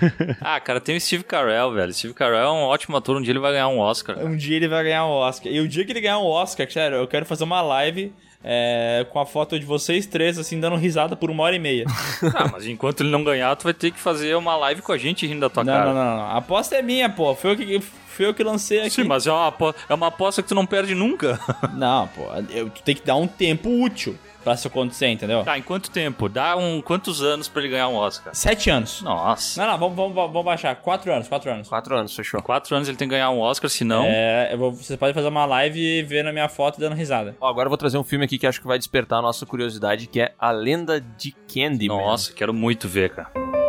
Ah, 0.40 0.60
cara, 0.60 0.80
tem 0.80 0.96
o 0.96 1.00
Steve 1.00 1.24
Carell, 1.24 1.72
velho. 1.72 1.92
Steve 1.92 2.14
Carell 2.14 2.38
é 2.38 2.50
um 2.50 2.62
ótimo 2.62 2.96
ator. 2.96 3.16
Um 3.16 3.22
dia 3.22 3.32
ele 3.32 3.38
vai 3.38 3.52
ganhar 3.52 3.68
um 3.68 3.78
Oscar. 3.78 4.18
Um 4.18 4.36
dia 4.36 4.56
ele 4.56 4.68
vai 4.68 4.84
ganhar 4.84 5.06
um 5.06 5.10
Oscar. 5.10 5.52
E 5.52 5.60
o 5.60 5.68
dia 5.68 5.84
que 5.84 5.92
ele 5.92 6.00
ganhar 6.00 6.18
um 6.18 6.26
Oscar, 6.26 6.70
sério, 6.70 6.98
eu 6.98 7.06
quero 7.06 7.26
fazer 7.26 7.44
uma 7.44 7.60
live 7.62 8.12
é, 8.44 9.04
com 9.10 9.18
a 9.18 9.26
foto 9.26 9.58
de 9.58 9.66
vocês 9.66 10.06
três, 10.06 10.38
assim, 10.38 10.60
dando 10.60 10.76
risada 10.76 11.16
por 11.16 11.30
uma 11.30 11.42
hora 11.42 11.56
e 11.56 11.58
meia. 11.58 11.84
Ah, 12.34 12.48
mas 12.52 12.66
enquanto 12.66 13.00
ele 13.02 13.10
não 13.10 13.24
ganhar, 13.24 13.54
tu 13.56 13.64
vai 13.64 13.74
ter 13.74 13.90
que 13.90 13.98
fazer 13.98 14.34
uma 14.36 14.56
live 14.56 14.82
com 14.82 14.92
a 14.92 14.98
gente 14.98 15.26
rindo 15.26 15.40
da 15.40 15.48
tua 15.50 15.64
não, 15.64 15.72
cara. 15.72 15.86
não, 15.86 15.94
não, 15.94 16.16
não. 16.16 16.22
A 16.24 16.36
aposta 16.36 16.76
é 16.76 16.82
minha, 16.82 17.08
pô. 17.08 17.34
Foi 17.34 17.52
eu 17.52 17.56
que, 17.56 17.82
foi 18.16 18.26
eu 18.26 18.34
que 18.34 18.42
lancei 18.42 18.80
aqui. 18.80 18.90
Sim, 18.90 19.04
mas 19.04 19.26
é 19.26 19.32
uma, 19.32 19.48
apo- 19.48 19.74
é 19.88 19.94
uma 19.94 20.06
aposta 20.08 20.42
que 20.42 20.48
tu 20.48 20.54
não 20.54 20.66
perde 20.66 20.94
nunca. 20.94 21.38
Não, 21.74 22.08
pô. 22.08 22.22
Eu, 22.50 22.70
tu 22.70 22.82
tem 22.82 22.94
que 22.94 23.04
dar 23.04 23.16
um 23.16 23.26
tempo 23.26 23.68
útil 23.82 24.16
pra 24.42 24.54
isso 24.54 24.68
acontecer, 24.68 25.08
entendeu? 25.08 25.42
Tá, 25.42 25.58
em 25.58 25.62
quanto 25.62 25.90
tempo? 25.90 26.28
Dá 26.28 26.56
um 26.56 26.80
quantos 26.80 27.20
anos 27.22 27.48
pra 27.48 27.60
ele 27.62 27.70
ganhar 27.72 27.88
um 27.88 27.96
Oscar? 27.96 28.32
Sete 28.34 28.70
anos. 28.70 29.02
Nossa. 29.02 29.60
Não, 29.60 29.72
não, 29.72 29.78
vamos, 29.78 29.96
vamos, 29.96 30.14
vamos 30.32 30.44
baixar. 30.44 30.74
Quatro 30.76 31.12
anos, 31.12 31.26
quatro 31.28 31.50
anos. 31.50 31.68
4 31.68 31.96
anos, 31.96 32.14
fechou. 32.14 32.38
Em 32.40 32.42
quatro 32.42 32.74
anos 32.74 32.88
ele 32.88 32.96
tem 32.96 33.08
que 33.08 33.12
ganhar 33.14 33.30
um 33.30 33.40
Oscar, 33.40 33.68
senão. 33.68 34.04
É, 34.06 34.50
eu 34.52 34.58
vou, 34.58 34.72
você 34.72 34.96
pode 34.96 35.12
fazer 35.14 35.28
uma 35.28 35.44
live 35.46 35.78
e 35.80 36.02
ver 36.02 36.22
na 36.22 36.32
minha 36.32 36.48
foto 36.48 36.78
dando 36.80 36.94
risada. 36.94 37.36
Ó, 37.40 37.48
agora 37.48 37.66
eu 37.66 37.70
vou 37.70 37.76
trazer 37.78 37.98
um 37.98 38.04
filme 38.04 38.24
aqui 38.24 38.38
que 38.38 38.46
acho 38.46 38.60
que 38.60 38.66
vai 38.66 38.78
despertar 38.78 39.18
a 39.18 39.22
nossa 39.22 39.44
curiosidade, 39.44 40.06
que 40.06 40.20
é 40.20 40.32
A 40.38 40.50
Lenda 40.52 41.00
de 41.00 41.32
Candyman. 41.52 41.96
Nossa, 41.98 42.32
quero 42.32 42.54
muito 42.54 42.86
ver, 42.88 43.10
cara. 43.10 43.65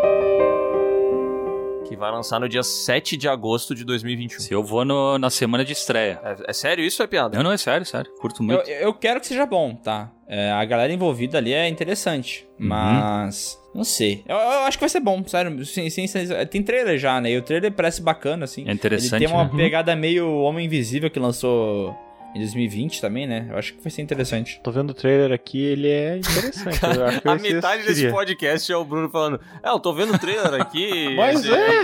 Que 1.88 1.96
vai 1.96 2.12
lançar 2.12 2.40
no 2.40 2.50
dia 2.50 2.64
7 2.64 3.16
de 3.16 3.30
agosto 3.30 3.74
de 3.74 3.86
2021. 3.86 4.40
Se 4.42 4.54
eu 4.54 4.62
vou 4.64 4.84
no- 4.84 5.18
na 5.18 5.30
semana 5.30 5.64
de 5.64 5.72
estreia. 5.72 6.20
É, 6.24 6.50
é 6.50 6.54
sério 6.54 6.84
isso 6.84 7.02
ou 7.02 7.06
é 7.06 7.08
piada? 7.08 7.38
Não, 7.38 7.44
não, 7.46 7.52
é 7.52 7.58
sério, 7.58 7.86
sério. 7.86 8.12
Curto 8.20 8.42
Eu, 8.42 8.46
muito. 8.46 8.70
eu 8.70 8.94
quero 8.94 9.20
que 9.22 9.28
seja 9.28 9.46
bom, 9.46 9.74
tá? 9.76 10.12
É, 10.28 10.52
a 10.52 10.66
galera 10.66 10.92
envolvida 10.92 11.38
ali 11.38 11.54
é 11.54 11.70
interessante, 11.70 12.46
Uhum. 12.60 12.68
mas 12.68 13.58
não 13.74 13.86
sei. 13.86 14.24
Eu, 14.28 14.36
eu 14.36 14.60
acho 14.66 14.78
que 14.78 14.82
vai 14.82 14.90
ser 14.90 15.00
bom, 15.00 15.24
sério. 15.26 15.64
Sim, 15.66 15.90
sim, 15.90 16.06
sim, 16.08 16.20
tem 16.50 16.62
trailer 16.62 16.98
já, 16.98 17.22
né? 17.22 17.32
E 17.32 17.38
o 17.38 17.42
trailer 17.42 17.72
parece 17.72 18.02
bacana, 18.02 18.44
assim. 18.44 18.66
É 18.68 18.74
interessante, 18.74 19.24
Ele 19.24 19.28
tem 19.28 19.34
uma 19.34 19.46
né? 19.46 19.52
pegada 19.56 19.96
meio 19.96 20.30
Homem 20.42 20.66
Invisível 20.66 21.10
que 21.10 21.20
lançou 21.20 21.96
em 22.36 22.40
2020 22.40 23.02
também, 23.02 23.26
né? 23.26 23.48
Eu 23.50 23.58
acho 23.58 23.74
que 23.74 23.82
vai 23.84 23.90
ser 23.92 24.02
interessante. 24.02 24.60
Tô 24.64 24.72
vendo 24.72 24.92
o 24.92 24.94
trailer 24.94 25.32
aqui, 25.32 25.60
ele 25.64 25.90
é 25.90 26.18
interessante. 26.18 26.80
que 27.22 27.28
A 27.28 27.36
metade 27.36 27.78
desse 27.78 27.90
assistiria. 27.92 28.12
podcast 28.12 28.72
é 28.72 28.76
o 28.78 28.84
Bruno 28.86 29.10
falando: 29.10 29.40
É, 29.64 29.70
eu 29.70 29.80
tô 29.80 29.94
vendo 29.94 30.14
o 30.14 30.20
trailer 30.20 30.54
aqui. 30.62 31.14
Mas 31.18 31.46
é! 31.50 31.82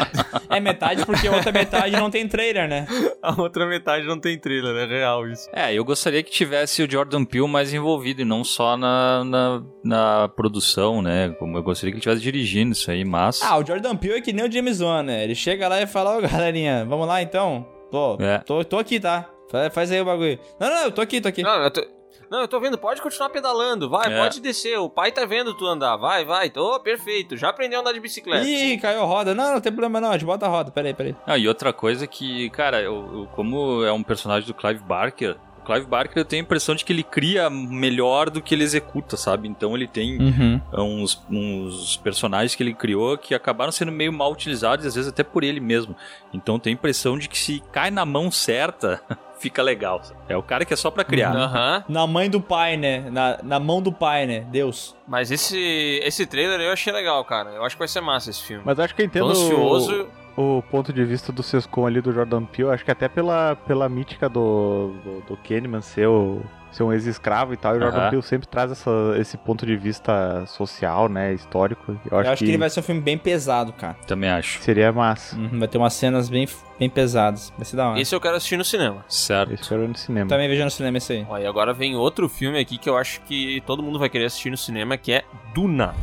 É 0.50 0.60
metade 0.60 1.06
porque 1.06 1.28
a 1.28 1.32
outra 1.32 1.52
metade 1.52 1.92
não 1.96 2.10
tem 2.12 2.28
trailer, 2.28 2.68
né? 2.68 2.86
A 3.24 3.40
outra 3.42 3.66
metade 3.66 4.06
não 4.06 4.20
tem 4.20 4.38
trailer, 4.38 4.76
é 4.76 4.86
real 4.86 5.26
isso. 5.28 5.50
É, 5.54 5.74
eu 5.74 5.86
gostaria 5.86 6.22
que 6.22 6.30
tivesse 6.30 6.84
o 6.84 6.92
Jordan 6.92 7.24
Peele 7.24 7.48
mais 7.48 7.74
envolvido 7.74 8.22
e 8.22 8.26
não 8.26 8.44
só 8.44 8.76
na, 8.76 9.24
na, 9.24 9.64
na 9.84 10.28
produção, 10.28 11.02
né? 11.02 11.30
Como 11.40 11.58
eu 11.58 11.64
gostaria 11.64 11.92
que 11.92 11.96
ele 11.96 12.00
estivesse 12.00 12.22
dirigindo 12.22 12.74
isso 12.74 12.92
aí, 12.92 13.06
mas. 13.06 13.42
Ah, 13.42 13.58
o 13.58 13.66
Jordan 13.66 13.96
Peele 13.96 14.18
é 14.18 14.22
que 14.22 14.34
nem 14.34 14.46
o 14.46 14.52
James 14.52 14.82
Wan, 14.82 15.04
né? 15.04 15.24
Ele 15.24 15.36
chega 15.36 15.68
lá 15.70 15.82
e 15.82 15.88
fala, 15.88 16.18
ô 16.18 16.22
galerinha, 16.22 16.84
vamos 16.86 17.08
lá 17.08 17.22
então? 17.22 17.66
Tô, 17.90 18.18
É. 18.20 18.40
tô, 18.40 18.64
tô 18.66 18.78
aqui, 18.78 19.00
tá? 19.00 19.30
Fa- 19.54 19.70
Faz 19.70 19.92
aí 19.92 20.02
o 20.02 20.06
bagulho. 20.06 20.40
Não, 20.60 20.68
não, 20.68 20.84
eu 20.86 20.92
tô 20.92 21.00
aqui, 21.02 21.22
tô 21.22 21.28
aqui. 21.30 21.44
Não, 21.44 21.64
eu 21.64 21.70
tô. 21.72 21.86
Não, 22.32 22.42
eu 22.42 22.48
tô 22.48 22.60
vendo, 22.60 22.78
pode 22.80 23.00
continuar 23.00 23.30
pedalando, 23.30 23.88
vai, 23.88 24.12
É. 24.12 24.18
pode 24.18 24.40
descer. 24.42 24.76
O 24.80 24.90
pai 24.90 25.12
tá 25.12 25.24
vendo 25.24 25.54
tu 25.54 25.68
andar, 25.68 25.96
vai, 25.98 26.26
vai. 26.26 26.50
Tô 26.50 26.80
perfeito, 26.80 27.38
já 27.38 27.50
aprendeu 27.50 27.78
a 27.78 27.82
andar 27.82 27.92
de 27.94 28.00
bicicleta. 28.00 28.44
Ih, 28.48 28.80
caiu 28.80 29.02
a 29.02 29.06
roda. 29.06 29.36
Não, 29.36 29.54
não 29.54 29.62
tem 29.62 29.72
problema 29.72 30.02
não, 30.02 30.10
a 30.10 30.14
gente 30.14 30.26
bota 30.26 30.48
a 30.48 30.50
roda. 30.50 30.72
Peraí, 30.72 30.96
peraí. 30.96 31.16
Ah, 31.28 31.38
e 31.38 31.48
outra 31.48 31.72
coisa 31.72 32.08
que, 32.08 32.50
cara, 32.50 32.82
eu, 32.82 32.96
eu- 33.14 33.28
como 33.36 33.84
é 33.86 33.92
um 33.92 34.02
personagem 34.02 34.48
do 34.48 34.54
Clive 34.56 34.80
Barker, 34.84 35.38
Clive 35.64 35.86
Barker 35.86 36.18
eu 36.18 36.26
tenho 36.26 36.42
a 36.42 36.46
impressão 36.46 36.76
de 36.76 36.84
que 36.86 36.92
ele 36.94 37.04
cria 37.04 37.50
melhor 37.50 38.30
do 38.30 38.42
que 38.42 38.54
ele 38.54 38.64
executa, 38.64 39.16
sabe? 39.18 39.48
Então 39.48 39.76
ele 39.76 39.88
tem 39.88 40.20
Uhum. 40.22 40.62
uns, 40.74 41.22
uns 41.30 41.98
personagens 41.98 42.56
que 42.56 42.62
ele 42.64 42.74
criou 42.74 43.18
que 43.18 43.34
acabaram 43.34 43.72
sendo 43.72 43.92
meio 43.92 44.12
mal 44.14 44.32
utilizados, 44.32 44.86
às 44.86 44.96
vezes 44.96 45.10
até 45.10 45.24
por 45.24 45.44
ele 45.44 45.60
mesmo. 45.60 45.96
Então 46.34 46.60
tem 46.60 46.72
a 46.72 46.74
impressão 46.76 47.18
de 47.18 47.28
que 47.30 47.38
se 47.38 47.62
cai 47.72 47.90
na 47.92 48.06
mão 48.06 48.30
certa, 48.32 49.02
fica 49.40 49.62
legal. 49.62 50.04
sabe? 50.04 50.20
É 50.30 50.38
o 50.38 50.44
cara 50.44 50.64
que 50.66 50.74
é 50.74 50.78
só 50.78 50.90
pra 50.92 51.04
criar. 51.04 51.36
Aham. 51.36 51.84
Na 51.90 52.06
mãe 52.08 52.30
do 52.30 52.40
pai, 52.42 52.78
né? 52.78 53.10
Na, 53.10 53.40
na 53.44 53.60
mão 53.60 53.82
do 53.82 53.92
pai, 53.92 54.26
né? 54.26 54.42
Deus. 54.52 54.96
Mas 55.08 55.32
esse, 55.32 55.58
esse 56.04 56.26
trailer 56.26 56.60
eu 56.62 56.72
achei 56.72 56.92
legal, 56.94 57.24
cara. 57.26 57.50
Eu 57.52 57.64
acho 57.66 57.76
que 57.76 57.80
vai 57.80 57.88
ser 57.88 58.02
massa 58.02 58.30
esse 58.30 58.42
filme. 58.44 58.64
Mas 58.66 58.80
acho 58.80 58.96
que 58.96 59.02
eu 59.02 59.10
Tô 59.10 59.20
entendo 59.20 59.32
ansioso. 59.32 60.04
o, 60.04 60.23
o 60.36 60.64
ponto 60.64 60.92
de 60.92 61.04
vista 61.04 61.32
do 61.32 61.44
Sescon 61.44 61.86
ali, 61.86 62.02
do 62.02 62.12
Jordan 62.12 62.46
Peele. 62.46 62.72
Acho 62.72 62.84
que 62.84 62.92
até 62.92 63.08
pela, 63.08 63.56
pela 63.68 63.88
mítica 63.88 64.28
do, 64.28 64.94
do, 65.04 65.22
do 65.28 65.38
Kahneman 65.38 65.82
ser, 65.82 66.08
o, 66.08 66.42
ser 66.72 66.84
um 66.84 66.92
ex-escravo 66.92 67.54
e 67.54 67.58
tal. 67.58 67.76
E 67.76 67.78
o 67.78 67.82
Jordan 67.82 68.00
Aham. 68.00 68.10
Peele 68.10 68.24
sempre 68.24 68.48
traz 68.48 68.72
essa, 68.72 68.92
esse 69.18 69.38
ponto 69.38 69.66
de 69.66 69.76
vista 69.76 70.46
social, 70.48 71.08
né? 71.08 71.34
Histórico. 71.34 71.92
Eu 72.06 72.12
Eu 72.12 72.18
acho, 72.20 72.30
acho, 72.32 72.44
que... 72.44 72.50
ele 72.50 72.58
vai 72.58 72.70
ser 72.70 72.80
um 72.80 72.84
filme 72.84 73.02
bem 73.02 73.18
pesado, 73.18 73.74
cara. 73.74 73.96
Também 74.08 74.30
acho. 74.30 74.60
seria 74.62 74.92
massa. 74.92 75.36
Uhum, 75.36 75.60
vai 75.60 75.68
ter 75.68 75.78
umas 75.78 75.94
cenas 75.94 76.30
bem, 76.30 76.48
bem 76.80 76.90
pesadas. 76.90 77.54
Vai 77.56 77.66
ser 77.66 77.76
da 77.76 77.90
hora. 77.90 78.00
Esse 78.00 78.16
eu 78.16 78.22
quero 78.22 78.36
assistir 78.36 78.58
no 78.58 78.66
cinema. 78.66 79.06
Certo. 79.08 79.54
Esse 79.54 79.74
era 79.74 79.88
no 79.88 79.96
cinema. 79.96 80.28
Também 80.28 80.48
vejo 80.48 80.64
no 80.64 80.72
cinema 80.72 80.98
esse 80.98 81.14
aí. 81.14 81.26
Ó, 81.30 81.38
e 81.38 81.46
agora 81.46 81.74
vem 81.74 81.96
outro 81.96 82.28
filme 82.28 82.60
aqui 82.60 82.78
que 82.78 82.90
eu 82.90 82.98
acho 82.98 83.22
que 83.22 83.62
todo 83.66 83.84
mundo 83.84 84.00
vai 84.00 84.10
querer 84.10 84.26
assistir 84.26 84.50
no 84.50 84.58
cinema, 84.58 84.98
que 84.98 85.12
é 85.12 85.24
Duna. 85.54 85.94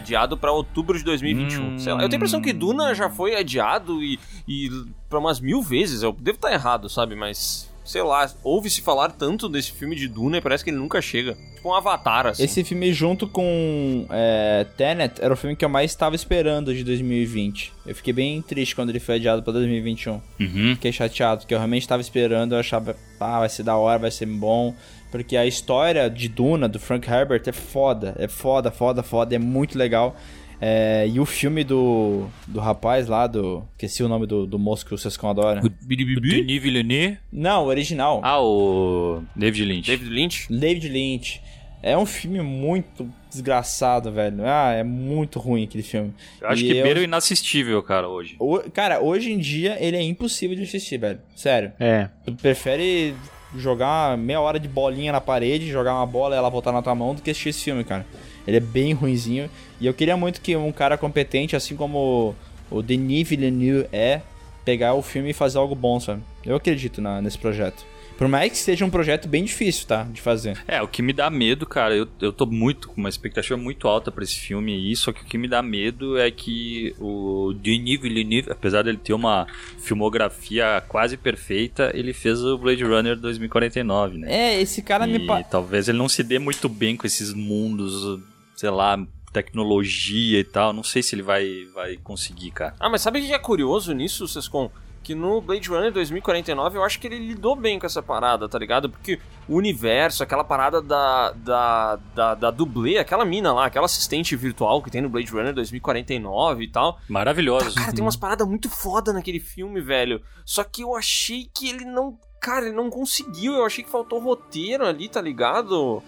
Adiado 0.00 0.36
pra 0.36 0.50
outubro 0.50 0.98
de 0.98 1.04
2021. 1.04 1.62
Hum. 1.62 1.78
Sei 1.78 1.92
lá, 1.92 2.02
eu 2.02 2.08
tenho 2.08 2.14
a 2.14 2.16
impressão 2.16 2.40
que 2.40 2.52
Duna 2.52 2.94
já 2.94 3.10
foi 3.10 3.36
adiado 3.36 4.02
e, 4.02 4.18
e 4.48 4.70
pra 5.08 5.18
umas 5.18 5.40
mil 5.40 5.62
vezes. 5.62 6.02
Eu 6.02 6.12
devo 6.12 6.36
estar 6.36 6.52
errado, 6.52 6.88
sabe? 6.88 7.14
Mas, 7.14 7.70
sei 7.84 8.02
lá, 8.02 8.30
ouve-se 8.42 8.80
falar 8.80 9.10
tanto 9.10 9.48
desse 9.48 9.72
filme 9.72 9.94
de 9.94 10.08
Duna 10.08 10.38
e 10.38 10.40
parece 10.40 10.64
que 10.64 10.70
ele 10.70 10.78
nunca 10.78 11.00
chega. 11.02 11.36
Tipo 11.54 11.68
um 11.68 11.74
avatar, 11.74 12.26
assim. 12.26 12.42
Esse 12.42 12.64
filme, 12.64 12.90
junto 12.92 13.28
com 13.28 14.06
é, 14.08 14.66
Tenet, 14.78 15.20
era 15.20 15.34
o 15.34 15.36
filme 15.36 15.54
que 15.54 15.64
eu 15.64 15.68
mais 15.68 15.90
estava 15.90 16.16
esperando 16.16 16.74
de 16.74 16.82
2020. 16.82 17.72
Eu 17.86 17.94
fiquei 17.94 18.14
bem 18.14 18.40
triste 18.40 18.74
quando 18.74 18.88
ele 18.88 19.00
foi 19.00 19.16
adiado 19.16 19.42
pra 19.42 19.52
2021. 19.52 20.12
Uhum. 20.12 20.74
Fiquei 20.74 20.90
chateado, 20.90 21.42
porque 21.42 21.52
eu 21.52 21.58
realmente 21.58 21.82
estava 21.82 22.00
esperando. 22.00 22.54
Eu 22.54 22.58
achava, 22.58 22.96
ah, 23.20 23.40
vai 23.40 23.48
ser 23.50 23.62
da 23.62 23.76
hora, 23.76 23.98
vai 23.98 24.10
ser 24.10 24.24
bom. 24.24 24.74
Porque 25.10 25.36
a 25.36 25.44
história 25.46 26.08
de 26.08 26.28
Duna, 26.28 26.68
do 26.68 26.78
Frank 26.78 27.08
Herbert, 27.10 27.42
é 27.46 27.52
foda. 27.52 28.14
É 28.18 28.28
foda, 28.28 28.70
foda, 28.70 29.02
foda. 29.02 29.34
É 29.34 29.38
muito 29.38 29.76
legal. 29.76 30.16
É, 30.62 31.08
e 31.10 31.18
o 31.18 31.24
filme 31.24 31.64
do, 31.64 32.26
do 32.46 32.60
rapaz 32.60 33.06
lá, 33.08 33.26
do. 33.26 33.64
Esqueci 33.72 34.02
o 34.02 34.08
nome 34.08 34.26
do, 34.26 34.46
do 34.46 34.58
moço 34.58 34.84
que 34.84 34.92
o 34.94 34.98
Sescon 34.98 35.30
adora. 35.30 35.60
O 35.64 35.68
Denis 35.68 36.62
Villeneuve. 36.62 37.18
Não, 37.32 37.64
o 37.64 37.66
original. 37.68 38.20
Ah, 38.22 38.40
o 38.42 39.22
David 39.34 39.64
Lynch. 39.64 39.86
David 39.90 40.10
Lynch? 40.10 40.46
David 40.52 40.88
Lynch. 40.88 41.40
É 41.82 41.96
um 41.96 42.04
filme 42.04 42.42
muito 42.42 43.10
desgraçado, 43.30 44.12
velho. 44.12 44.44
Ah, 44.44 44.72
é 44.74 44.84
muito 44.84 45.38
ruim 45.38 45.64
aquele 45.64 45.82
filme. 45.82 46.12
Eu 46.38 46.48
acho 46.48 46.62
E 46.62 46.66
que 46.68 46.76
eu- 46.76 46.82
beira 46.84 47.00
o 47.00 47.02
inassistível, 47.02 47.82
cara, 47.82 48.06
hoje. 48.06 48.36
O- 48.38 48.58
cara, 48.70 49.00
hoje 49.00 49.32
em 49.32 49.38
dia 49.38 49.78
ele 49.80 49.96
é 49.96 50.02
impossível 50.02 50.54
de 50.54 50.62
assistir, 50.64 50.98
velho. 50.98 51.20
Sério. 51.34 51.72
É. 51.80 52.10
Tu 52.26 52.34
prefere 52.34 53.14
jogar 53.56 54.16
meia 54.16 54.40
hora 54.40 54.58
de 54.60 54.68
bolinha 54.68 55.12
na 55.12 55.20
parede, 55.20 55.70
jogar 55.70 55.94
uma 55.94 56.06
bola 56.06 56.34
e 56.34 56.38
ela 56.38 56.48
voltar 56.48 56.72
na 56.72 56.82
tua 56.82 56.94
mão 56.94 57.14
do 57.14 57.22
que 57.22 57.30
assistir 57.30 57.48
esse 57.50 57.64
filme, 57.64 57.82
cara. 57.84 58.06
Ele 58.46 58.56
é 58.56 58.60
bem 58.60 58.92
ruinzinho. 58.92 59.50
E 59.80 59.86
eu 59.86 59.94
queria 59.94 60.16
muito 60.16 60.40
que 60.40 60.56
um 60.56 60.72
cara 60.72 60.96
competente, 60.96 61.56
assim 61.56 61.76
como 61.76 62.34
o 62.70 62.82
Denis 62.82 63.28
Villeneuve 63.28 63.88
é, 63.92 64.20
pegar 64.64 64.94
o 64.94 65.02
filme 65.02 65.30
e 65.30 65.34
fazer 65.34 65.58
algo 65.58 65.74
bom, 65.74 65.98
sabe? 65.98 66.22
Eu 66.44 66.56
acredito 66.56 67.00
na- 67.00 67.20
nesse 67.20 67.38
projeto. 67.38 67.84
Por 68.20 68.28
mais 68.28 68.52
que 68.52 68.58
seja 68.58 68.84
um 68.84 68.90
projeto 68.90 69.26
bem 69.26 69.44
difícil, 69.44 69.86
tá? 69.86 70.02
De 70.02 70.20
fazer. 70.20 70.62
É, 70.68 70.82
o 70.82 70.86
que 70.86 71.00
me 71.00 71.10
dá 71.10 71.30
medo, 71.30 71.64
cara, 71.64 71.96
eu, 71.96 72.06
eu 72.20 72.30
tô 72.30 72.44
muito 72.44 72.86
com 72.88 73.00
uma 73.00 73.08
expectativa 73.08 73.56
muito 73.56 73.88
alta 73.88 74.12
pra 74.12 74.22
esse 74.22 74.38
filme 74.38 74.74
aí, 74.74 74.94
só 74.94 75.10
que 75.10 75.22
o 75.22 75.24
que 75.24 75.38
me 75.38 75.48
dá 75.48 75.62
medo 75.62 76.18
é 76.18 76.30
que 76.30 76.94
o 77.00 77.54
Denis 77.54 77.98
Villeneuve, 77.98 78.52
apesar 78.52 78.82
dele 78.82 78.98
ter 78.98 79.14
uma 79.14 79.46
filmografia 79.78 80.84
quase 80.86 81.16
perfeita, 81.16 81.90
ele 81.94 82.12
fez 82.12 82.44
o 82.44 82.58
Blade 82.58 82.84
Runner 82.84 83.16
2049, 83.16 84.18
né? 84.18 84.30
É, 84.30 84.60
esse 84.60 84.82
cara 84.82 85.06
me... 85.06 85.16
e 85.16 85.26
Pa... 85.26 85.42
talvez 85.42 85.88
ele 85.88 85.96
não 85.96 86.06
se 86.06 86.22
dê 86.22 86.38
muito 86.38 86.68
bem 86.68 86.98
com 86.98 87.06
esses 87.06 87.32
mundos, 87.32 88.20
sei 88.54 88.68
lá, 88.68 89.02
tecnologia 89.32 90.38
e 90.38 90.44
tal. 90.44 90.74
Não 90.74 90.82
sei 90.82 91.02
se 91.02 91.14
ele 91.14 91.22
vai, 91.22 91.64
vai 91.74 91.96
conseguir, 91.96 92.50
cara. 92.50 92.74
Ah, 92.78 92.90
mas 92.90 93.00
sabe 93.00 93.20
o 93.20 93.22
que 93.22 93.32
é 93.32 93.38
curioso 93.38 93.94
nisso, 93.94 94.28
Sescon? 94.28 94.70
Que 95.02 95.14
no 95.14 95.40
Blade 95.40 95.68
Runner 95.68 95.92
2049 95.92 96.76
eu 96.76 96.84
acho 96.84 97.00
que 97.00 97.06
ele 97.06 97.18
lidou 97.18 97.56
bem 97.56 97.78
com 97.78 97.86
essa 97.86 98.02
parada, 98.02 98.48
tá 98.48 98.58
ligado? 98.58 98.90
Porque 98.90 99.18
o 99.48 99.56
universo, 99.56 100.22
aquela 100.22 100.44
parada 100.44 100.80
da, 100.82 101.32
da, 101.32 101.96
da, 102.14 102.34
da 102.34 102.50
dublê, 102.50 102.98
aquela 102.98 103.24
mina 103.24 103.52
lá, 103.52 103.66
aquela 103.66 103.86
assistente 103.86 104.36
virtual 104.36 104.82
que 104.82 104.90
tem 104.90 105.00
no 105.00 105.08
Blade 105.08 105.30
Runner 105.30 105.54
2049 105.54 106.64
e 106.64 106.68
tal. 106.68 107.00
Maravilhoso. 107.08 107.74
Cara, 107.74 107.92
tem 107.92 108.04
umas 108.04 108.16
paradas 108.16 108.46
muito 108.46 108.68
foda 108.68 109.12
naquele 109.12 109.40
filme, 109.40 109.80
velho. 109.80 110.22
Só 110.44 110.62
que 110.64 110.82
eu 110.82 110.94
achei 110.94 111.48
que 111.52 111.68
ele 111.68 111.84
não. 111.84 112.18
Cara, 112.40 112.66
ele 112.66 112.76
não 112.76 112.90
conseguiu. 112.90 113.54
Eu 113.54 113.64
achei 113.64 113.82
que 113.84 113.90
faltou 113.90 114.20
roteiro 114.20 114.86
ali, 114.86 115.08
tá 115.08 115.20
ligado? 115.20 116.02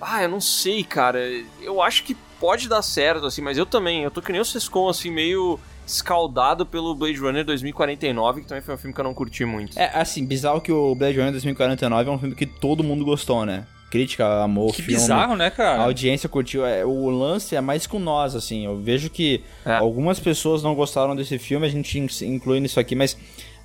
Ah, 0.00 0.22
eu 0.22 0.28
não 0.28 0.40
sei, 0.40 0.84
cara. 0.84 1.18
Eu 1.60 1.80
acho 1.80 2.04
que 2.04 2.14
pode 2.38 2.68
dar 2.68 2.82
certo, 2.82 3.26
assim, 3.26 3.40
mas 3.40 3.56
eu 3.56 3.64
também. 3.64 4.02
Eu 4.02 4.10
tô 4.10 4.20
que 4.20 4.32
nem 4.32 4.40
o 4.40 4.44
Sescon, 4.44 4.88
assim, 4.88 5.10
meio 5.10 5.58
escaldado 5.86 6.64
pelo 6.66 6.94
Blade 6.94 7.18
Runner 7.18 7.44
2049, 7.44 8.42
que 8.42 8.46
também 8.48 8.62
foi 8.62 8.74
um 8.74 8.78
filme 8.78 8.94
que 8.94 9.00
eu 9.00 9.04
não 9.04 9.14
curti 9.14 9.44
muito. 9.44 9.78
É, 9.78 9.90
assim, 9.94 10.24
bizarro 10.24 10.60
que 10.60 10.72
o 10.72 10.94
Blade 10.94 11.16
Runner 11.18 11.32
2049 11.32 12.10
é 12.10 12.12
um 12.12 12.18
filme 12.18 12.34
que 12.34 12.46
todo 12.46 12.82
mundo 12.84 13.04
gostou, 13.04 13.44
né? 13.44 13.64
Crítica, 13.90 14.42
amor, 14.42 14.72
Que 14.74 14.82
filme. 14.82 15.00
bizarro, 15.00 15.36
né, 15.36 15.46
A 15.46 15.50
cara? 15.52 15.82
audiência 15.84 16.28
curtiu. 16.28 16.66
É, 16.66 16.84
o 16.84 17.08
lance 17.10 17.54
é 17.54 17.60
mais 17.60 17.86
com 17.86 17.98
nós, 18.00 18.34
assim. 18.34 18.64
Eu 18.64 18.76
vejo 18.76 19.08
que 19.08 19.42
É. 19.64 19.74
algumas 19.76 20.18
pessoas 20.18 20.62
não 20.64 20.74
gostaram 20.74 21.14
desse 21.14 21.38
filme, 21.38 21.64
a 21.66 21.70
gente 21.70 21.98
in- 22.00 22.08
inclui 22.34 22.58
nisso 22.58 22.80
aqui, 22.80 22.96
mas 22.96 23.16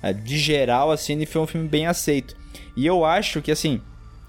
é, 0.02 0.12
de 0.12 0.38
geral, 0.38 0.92
assim, 0.92 1.14
ele 1.14 1.26
foi 1.26 1.42
um 1.42 1.46
filme 1.48 1.66
bem 1.68 1.86
aceito. 1.86 2.36
E 2.76 2.86
eu 2.86 3.04
acho 3.04 3.42
que, 3.42 3.50
assim, 3.50 3.80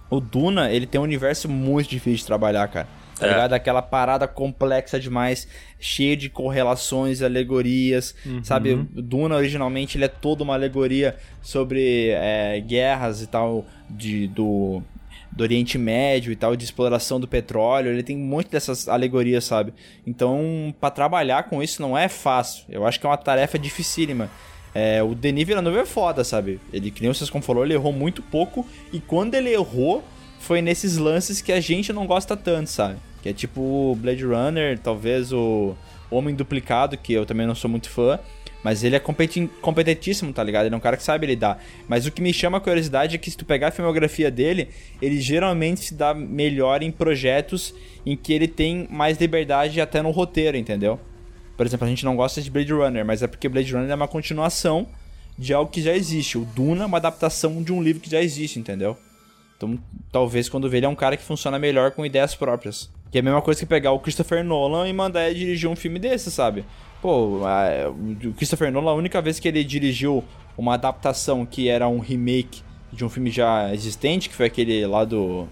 o 0.10 0.20
Duna, 0.20 0.72
ele 0.72 0.88
tem 0.88 1.00
um 1.00 1.04
universo 1.04 1.48
muito 1.48 1.88
difícil 1.90 2.18
de 2.20 2.26
trabalhar, 2.26 2.68
cara. 2.68 2.88
Tá 3.22 3.28
É. 3.28 3.30
ligado? 3.30 3.54
Aquela 3.54 3.82
parada 3.84 4.28
complexa 4.28 5.00
demais, 5.00 5.48
cheia 5.80 6.18
de 6.18 6.28
correlações, 6.28 7.22
alegorias, 7.22 8.16
sabe? 8.44 8.74
O 8.74 8.84
Duna, 9.02 9.36
originalmente, 9.36 9.96
ele 9.96 10.06
é 10.06 10.08
toda 10.08 10.44
uma 10.44 10.56
alegoria 10.56 11.16
sobre 11.42 12.10
é, 12.10 12.60
guerras 12.60 13.22
e 13.22 13.28
tal, 13.28 13.64
de, 13.88 14.28
do, 14.28 14.82
do 15.32 15.44
Oriente 15.44 15.78
Médio 15.78 16.32
e 16.32 16.36
tal, 16.36 16.56
de 16.56 16.64
exploração 16.66 17.20
do 17.20 17.28
petróleo. 17.28 17.92
Ele 17.92 18.02
tem 18.02 18.18
um 18.18 18.26
monte 18.26 18.50
dessas 18.50 18.88
alegorias, 18.90 19.44
sabe? 19.44 19.72
Então, 20.06 20.74
pra 20.82 20.90
trabalhar 20.90 21.44
com 21.44 21.62
isso 21.62 21.80
não 21.80 21.96
é 21.96 22.08
fácil. 22.10 22.66
Eu 22.70 22.88
acho 22.88 23.00
que 23.00 23.06
é 23.06 23.10
uma 23.10 23.18
tarefa 23.18 23.60
dificílima. 23.60 24.32
É, 24.74 25.04
o 25.04 25.14
Denis 25.14 25.46
Villeneuve 25.46 25.78
é 25.80 25.86
foda, 25.86 26.24
sabe? 26.24 26.60
Ele, 26.74 26.90
que 26.90 27.02
nem 27.04 27.14
vocês 27.14 27.30
como 27.30 27.44
falou, 27.44 27.64
ele 27.64 27.76
errou 27.76 27.94
muito 27.94 28.24
pouco. 28.24 28.66
E 28.92 29.00
quando 29.00 29.36
ele 29.36 29.50
errou, 29.54 30.04
foi 30.40 30.60
nesses 30.60 30.98
lances 30.98 31.40
que 31.40 31.52
a 31.52 31.60
gente 31.60 31.94
não 31.94 32.08
gosta 32.08 32.36
tanto, 32.36 32.68
sabe? 32.72 32.96
Que 33.22 33.30
é 33.30 33.34
tipo 33.34 33.62
o 33.62 33.96
Blade 33.96 34.26
Runner, 34.26 34.78
talvez 34.80 35.32
o 35.32 35.76
Homem 36.10 36.36
Duplicado, 36.36 36.98
que 36.98 37.14
eu 37.14 37.26
também 37.26 37.46
não 37.48 37.56
sou 37.56 37.70
muito 37.70 37.90
fã. 37.90 38.20
Mas 38.64 38.84
ele 38.84 38.96
é 38.96 39.00
competentíssimo, 39.00 40.32
tá 40.32 40.44
ligado? 40.44 40.68
Ele 40.68 40.76
é 40.76 40.78
um 40.78 40.82
cara 40.82 40.96
que 40.96 41.02
sabe 41.04 41.26
lidar. 41.26 41.64
Mas 41.88 42.06
o 42.06 42.12
que 42.12 42.22
me 42.22 42.32
chama 42.32 42.60
a 42.60 42.62
curiosidade 42.62 43.16
é 43.16 43.18
que 43.18 43.32
se 43.32 43.36
tu 43.36 43.44
pegar 43.44 43.70
a 43.70 43.72
filmografia 43.72 44.30
dele, 44.30 44.70
ele 45.02 45.20
geralmente 45.20 45.80
se 45.80 45.96
dá 45.96 46.14
melhor 46.14 46.84
em 46.84 46.92
projetos 46.92 47.74
em 48.06 48.16
que 48.16 48.32
ele 48.32 48.48
tem 48.48 48.88
mais 48.92 49.18
liberdade 49.18 49.82
até 49.82 50.02
no 50.02 50.12
roteiro, 50.12 50.58
entendeu? 50.58 51.00
Por 51.58 51.66
exemplo, 51.66 51.88
a 51.88 51.90
gente 51.90 52.06
não 52.06 52.16
gosta 52.16 52.40
de 52.40 52.52
Blade 52.52 52.72
Runner, 52.72 53.04
mas 53.04 53.24
é 53.24 53.28
porque 53.28 53.50
Blade 53.50 53.74
Runner 53.74 53.90
é 53.90 53.96
uma 53.96 54.08
continuação 54.08 54.88
de 55.38 55.54
algo 55.54 55.72
que 55.72 55.82
já 55.82 55.96
existe. 55.96 56.38
O 56.38 56.46
Duna 56.46 56.84
é 56.84 56.86
uma 56.86 56.98
adaptação 56.98 57.64
de 57.64 57.74
um 57.74 57.82
livro 57.82 58.02
que 58.02 58.12
já 58.12 58.22
existe, 58.22 58.60
entendeu? 58.60 58.96
Então, 59.58 59.78
talvez 60.12 60.48
quando 60.48 60.70
vê 60.70 60.78
ele 60.78 60.86
é 60.86 60.90
um 60.90 60.96
cara 60.96 61.18
que 61.18 61.24
funciona 61.24 61.58
melhor 61.58 61.92
com 61.92 62.06
ideias 62.06 62.36
próprias. 62.36 62.92
Que 63.12 63.18
é 63.18 63.22
a 63.22 63.24
mesma 63.24 63.42
coisa 63.42 63.60
que 63.60 63.66
pegar 63.66 63.92
o 63.92 64.00
Christopher 64.00 64.44
Nolan 64.44 64.88
e 64.88 64.94
mandar 64.94 65.30
ele 65.30 65.38
dirigir 65.40 65.70
um 65.70 65.76
filme 65.76 66.00
desse, 66.00 66.32
sabe? 66.32 66.64
Pô, 67.02 67.42
a- 67.46 67.90
o 67.90 68.34
Christopher 68.34 68.72
Nolan, 68.72 68.92
a 68.92 68.96
única 68.96 69.22
vez 69.22 69.40
que 69.40 69.48
ele 69.48 69.64
dirigiu 69.64 70.24
uma 70.58 70.76
adaptação 70.76 71.46
que 71.46 71.68
era 71.68 71.88
um 71.88 72.00
remake 72.00 72.62
de 72.92 73.04
um 73.04 73.10
filme 73.10 73.30
já 73.30 73.74
existente, 73.74 74.30
que 74.30 74.36
foi 74.36 74.46
aquele 74.46 74.86
lá 74.86 75.04
do, 75.04 75.48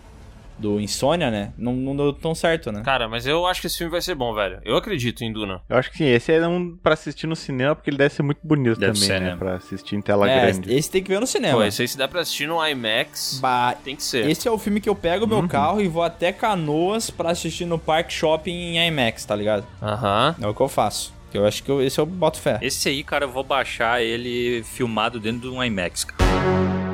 do 0.60 0.80
Insônia, 0.80 1.31
né? 1.31 1.53
Não, 1.57 1.73
não 1.73 1.95
deu 1.95 2.11
tão 2.14 2.36
certo, 2.36 2.72
né? 2.72 2.81
Cara, 2.84 3.07
mas 3.07 3.26
eu 3.26 3.45
acho 3.48 3.61
que 3.61 3.68
esse 3.68 3.77
filme 3.77 3.91
vai 3.91 4.02
ser 4.02 4.15
bom, 4.15 4.34
velho. 4.34 4.60
Eu 4.64 4.76
acredito 4.76 5.23
em 5.23 5.31
Duna. 5.31 5.61
Eu 5.69 5.77
acho 5.77 5.90
que 5.91 5.98
sim, 5.98 6.06
esse 6.06 6.31
é 6.34 6.48
um 6.48 6.76
pra 6.76 6.94
assistir 6.94 7.27
no 7.27 7.36
cinema, 7.36 7.76
porque 7.76 7.90
ele 7.90 7.98
deve 7.98 8.14
ser 8.14 8.23
muito 8.23 8.40
bonito 8.44 8.80
Deve 8.80 8.94
também, 8.94 9.07
ser, 9.07 9.19
né? 9.22 9.31
né? 9.31 9.36
Pra 9.38 9.56
assistir 9.56 9.95
em 9.95 10.02
tela 10.02 10.30
É, 10.30 10.52
grande. 10.52 10.73
esse 10.73 10.91
tem 10.91 11.02
que 11.03 11.10
ver 11.10 11.19
no 11.19 11.27
cinema. 11.27 11.57
Pô, 11.57 11.64
esse 11.64 11.81
aí 11.81 11.88
se 11.88 11.98
dá 11.98 12.07
pra 12.07 12.22
assistir 12.22 12.48
no 12.48 12.65
IMAX, 12.65 13.40
Bah, 13.41 13.73
tem 13.84 13.95
que 13.95 14.03
ser. 14.03 14.30
Esse 14.30 14.48
é 14.48 14.52
o 14.52 14.57
filme 14.57 14.80
que 14.81 14.90
eu 14.90 14.95
pego 14.95 15.26
meu 15.26 15.48
carro 15.48 15.81
e 15.81 15.88
vou 15.88 16.03
até 16.03 16.31
Canoas 16.31 17.10
pra 17.10 17.31
assistir 17.31 17.65
no 17.65 17.80
Park 17.80 18.10
Shopping 18.11 18.52
em 18.52 18.88
IMAX, 18.88 19.26
tá 19.26 19.36
ligado? 19.36 19.65
Aham. 19.81 20.36
É 20.41 20.48
o 20.48 20.53
que 20.53 20.61
eu 20.61 20.68
faço. 20.69 21.14
Eu 21.34 21.45
acho 21.45 21.64
que 21.64 21.69
eu- 21.69 21.81
esse 21.81 21.99
eu 21.99 22.06
boto 22.07 22.40
fé. 22.40 22.57
Esse 22.61 22.90
aí, 22.90 23.03
cara, 23.03 23.26
eu 23.26 23.30
vou 23.30 23.44
baixar 23.44 24.02
ele 24.02 24.64
filmado 24.64 25.19
dentro 25.19 25.41
de 25.41 25.56
um 25.56 25.64
IMAX, 25.64 26.03
cara. 26.03 26.89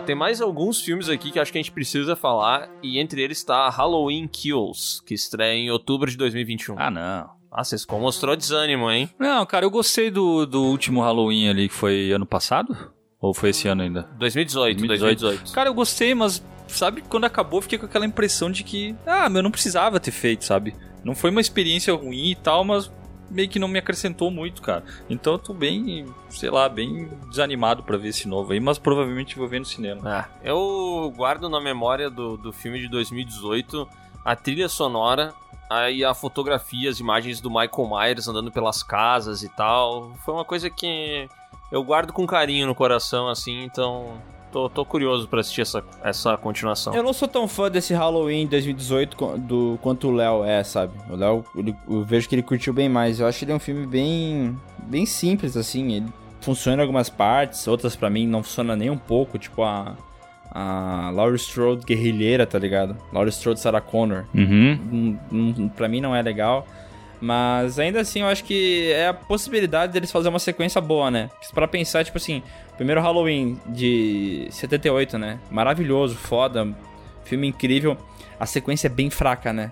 Ó, 0.00 0.02
tem 0.02 0.14
mais 0.14 0.40
alguns 0.40 0.80
filmes 0.80 1.08
aqui 1.10 1.30
que 1.30 1.38
acho 1.38 1.52
que 1.52 1.58
a 1.58 1.62
gente 1.62 1.70
precisa 1.70 2.16
falar, 2.16 2.70
e 2.82 2.98
entre 2.98 3.20
eles 3.20 3.44
tá 3.44 3.68
Halloween 3.68 4.26
Kills, 4.26 5.04
que 5.04 5.12
estreia 5.12 5.54
em 5.54 5.70
outubro 5.70 6.10
de 6.10 6.16
2021. 6.16 6.76
Ah, 6.78 6.90
não. 6.90 7.30
Ah, 7.52 7.62
vocês 7.64 7.84
mostrou 7.86 8.34
desânimo, 8.34 8.90
hein? 8.90 9.10
Não, 9.18 9.44
cara, 9.44 9.66
eu 9.66 9.70
gostei 9.70 10.10
do, 10.10 10.46
do 10.46 10.62
último 10.62 11.02
Halloween 11.02 11.48
ali, 11.48 11.68
que 11.68 11.74
foi 11.74 12.12
ano 12.12 12.24
passado? 12.24 12.74
Ou 13.20 13.34
foi 13.34 13.50
esse 13.50 13.68
ano 13.68 13.82
ainda? 13.82 14.08
2018, 14.18 14.86
2018. 14.86 15.52
Cara, 15.52 15.68
eu 15.68 15.74
gostei, 15.74 16.14
mas 16.14 16.42
sabe, 16.68 17.02
quando 17.02 17.24
acabou, 17.24 17.58
eu 17.58 17.62
fiquei 17.62 17.78
com 17.78 17.86
aquela 17.86 18.06
impressão 18.06 18.50
de 18.50 18.64
que, 18.64 18.94
ah, 19.04 19.28
meu, 19.28 19.42
não 19.42 19.50
precisava 19.50 20.00
ter 20.00 20.12
feito, 20.12 20.44
sabe? 20.44 20.74
Não 21.04 21.14
foi 21.14 21.30
uma 21.30 21.40
experiência 21.40 21.92
ruim 21.92 22.30
e 22.30 22.34
tal, 22.36 22.64
mas 22.64 22.90
meio 23.30 23.48
que 23.48 23.58
não 23.58 23.68
me 23.68 23.78
acrescentou 23.78 24.30
muito, 24.30 24.60
cara. 24.60 24.84
Então 25.08 25.34
eu 25.34 25.38
tô 25.38 25.54
bem, 25.54 26.06
sei 26.28 26.50
lá, 26.50 26.68
bem 26.68 27.08
desanimado 27.28 27.82
pra 27.82 27.96
ver 27.96 28.08
esse 28.08 28.26
novo 28.26 28.52
aí, 28.52 28.60
mas 28.60 28.78
provavelmente 28.78 29.36
vou 29.36 29.48
ver 29.48 29.60
no 29.60 29.64
cinema. 29.64 30.00
Ah, 30.04 30.28
eu 30.42 31.12
guardo 31.16 31.48
na 31.48 31.60
memória 31.60 32.10
do, 32.10 32.36
do 32.36 32.52
filme 32.52 32.80
de 32.80 32.88
2018 32.88 33.88
a 34.24 34.36
trilha 34.36 34.68
sonora, 34.68 35.32
aí 35.68 36.04
a 36.04 36.12
fotografia, 36.12 36.90
as 36.90 37.00
imagens 37.00 37.40
do 37.40 37.50
Michael 37.50 37.88
Myers 37.88 38.28
andando 38.28 38.50
pelas 38.50 38.82
casas 38.82 39.42
e 39.42 39.48
tal. 39.48 40.12
Foi 40.24 40.34
uma 40.34 40.44
coisa 40.44 40.68
que 40.68 41.28
eu 41.70 41.82
guardo 41.82 42.12
com 42.12 42.26
carinho 42.26 42.66
no 42.66 42.74
coração, 42.74 43.28
assim, 43.28 43.62
então 43.62 44.20
tô, 44.52 44.68
tô 44.68 44.84
curioso 44.84 45.26
pra 45.28 45.40
assistir 45.40 45.62
essa, 45.62 45.82
essa 46.02 46.36
continuação. 46.36 46.94
Eu 46.94 47.02
não 47.02 47.12
sou 47.12 47.28
tão 47.28 47.46
fã 47.48 47.70
desse 47.70 47.94
Halloween 47.94 48.46
2018 48.46 49.16
co- 49.16 49.36
do, 49.38 49.78
quanto 49.82 50.08
o 50.08 50.12
Léo 50.12 50.44
é, 50.44 50.62
sabe? 50.64 50.92
O 51.08 51.16
Léo, 51.16 51.44
eu 51.88 52.04
vejo 52.04 52.28
que 52.28 52.34
ele 52.34 52.42
curtiu 52.42 52.72
bem 52.72 52.88
mais. 52.88 53.20
Eu 53.20 53.26
acho 53.26 53.38
que 53.38 53.44
ele 53.44 53.52
é 53.52 53.54
um 53.54 53.58
filme 53.60 53.86
bem, 53.86 54.56
bem 54.78 55.06
simples, 55.06 55.56
assim. 55.56 55.92
Ele 55.92 56.06
funciona 56.40 56.78
em 56.78 56.80
algumas 56.82 57.08
partes, 57.08 57.66
outras 57.68 57.94
pra 57.96 58.08
mim 58.10 58.26
não 58.26 58.42
funciona 58.42 58.74
nem 58.76 58.90
um 58.90 58.98
pouco. 58.98 59.38
Tipo 59.38 59.62
a, 59.62 59.94
a 60.50 61.10
Laurie 61.14 61.36
Strode 61.36 61.84
guerrilheira, 61.84 62.46
tá 62.46 62.58
ligado? 62.58 62.96
Laurie 63.12 63.30
Strode 63.30 63.60
Sarah 63.60 63.80
Connor. 63.80 64.24
Uhum. 64.34 64.78
Hum, 64.92 65.18
hum, 65.32 65.68
pra 65.68 65.88
mim 65.88 66.00
não 66.00 66.14
é 66.14 66.22
legal. 66.22 66.66
Mas 67.20 67.78
ainda 67.78 68.00
assim, 68.00 68.20
eu 68.20 68.26
acho 68.26 68.42
que 68.44 68.90
é 68.92 69.08
a 69.08 69.14
possibilidade 69.14 69.92
deles 69.92 70.10
fazer 70.10 70.28
uma 70.28 70.38
sequência 70.38 70.80
boa, 70.80 71.10
né? 71.10 71.30
Pra 71.52 71.68
pensar, 71.68 72.04
tipo 72.04 72.16
assim, 72.16 72.42
primeiro 72.76 73.00
Halloween 73.00 73.60
de 73.66 74.48
78, 74.50 75.18
né? 75.18 75.38
Maravilhoso, 75.50 76.14
foda, 76.14 76.66
filme 77.24 77.46
incrível. 77.46 77.96
A 78.38 78.46
sequência 78.46 78.86
é 78.86 78.90
bem 78.90 79.10
fraca, 79.10 79.52
né? 79.52 79.70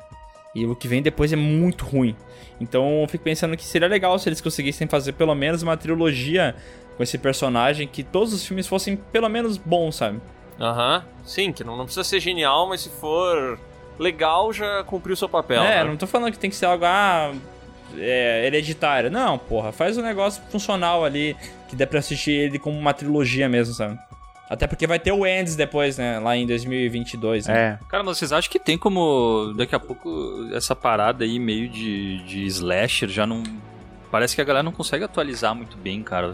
E 0.54 0.66
o 0.66 0.76
que 0.76 0.86
vem 0.86 1.00
depois 1.00 1.32
é 1.32 1.36
muito 1.36 1.86
ruim. 1.86 2.14
Então 2.60 3.02
eu 3.02 3.08
fico 3.08 3.24
pensando 3.24 3.56
que 3.56 3.64
seria 3.64 3.88
legal 3.88 4.18
se 4.18 4.28
eles 4.28 4.40
conseguissem 4.40 4.86
fazer 4.86 5.12
pelo 5.12 5.34
menos 5.34 5.62
uma 5.62 5.76
trilogia 5.76 6.54
com 6.96 7.02
esse 7.02 7.16
personagem, 7.16 7.86
que 7.86 8.02
todos 8.02 8.32
os 8.34 8.44
filmes 8.44 8.66
fossem 8.66 8.96
pelo 8.96 9.28
menos 9.28 9.56
bons, 9.56 9.96
sabe? 9.96 10.20
Aham, 10.60 11.04
sim, 11.24 11.52
que 11.52 11.62
não, 11.62 11.76
não 11.76 11.84
precisa 11.84 12.02
ser 12.02 12.18
genial, 12.18 12.68
mas 12.68 12.80
se 12.80 12.88
for 12.88 13.58
legal, 13.98 14.52
já 14.52 14.84
cumpriu 14.84 15.16
seu 15.16 15.28
papel. 15.28 15.62
É, 15.62 15.82
né? 15.82 15.84
não 15.84 15.96
tô 15.96 16.06
falando 16.06 16.32
que 16.32 16.38
tem 16.38 16.50
que 16.50 16.56
ser 16.56 16.66
algo 16.66 16.84
ah, 16.84 17.32
é, 17.96 18.46
hereditário. 18.46 19.10
Não, 19.10 19.38
porra, 19.38 19.72
faz 19.72 19.96
um 19.98 20.02
negócio 20.02 20.42
funcional 20.50 21.04
ali, 21.04 21.36
que 21.68 21.76
dê 21.76 21.86
pra 21.86 21.98
assistir 21.98 22.32
ele 22.32 22.58
como 22.58 22.78
uma 22.78 22.94
trilogia 22.94 23.48
mesmo, 23.48 23.74
sabe? 23.74 23.98
Até 24.48 24.66
porque 24.66 24.86
vai 24.86 24.98
ter 24.98 25.12
o 25.12 25.26
Ends 25.26 25.54
depois, 25.54 25.98
né? 25.98 26.18
Lá 26.18 26.34
em 26.34 26.46
2022. 26.46 27.46
Né? 27.46 27.54
É, 27.54 27.78
Cara, 27.88 28.02
mas 28.02 28.16
vocês 28.16 28.32
acham 28.32 28.50
que 28.50 28.58
tem 28.58 28.78
como 28.78 29.52
daqui 29.54 29.74
a 29.74 29.80
pouco 29.80 30.48
essa 30.54 30.74
parada 30.74 31.22
aí 31.22 31.38
meio 31.38 31.68
de, 31.68 32.22
de 32.24 32.46
slasher 32.46 33.10
já 33.10 33.26
não. 33.26 33.42
Parece 34.10 34.34
que 34.34 34.40
a 34.40 34.44
galera 34.44 34.62
não 34.62 34.72
consegue 34.72 35.04
atualizar 35.04 35.54
muito 35.54 35.76
bem, 35.76 36.02
cara. 36.02 36.32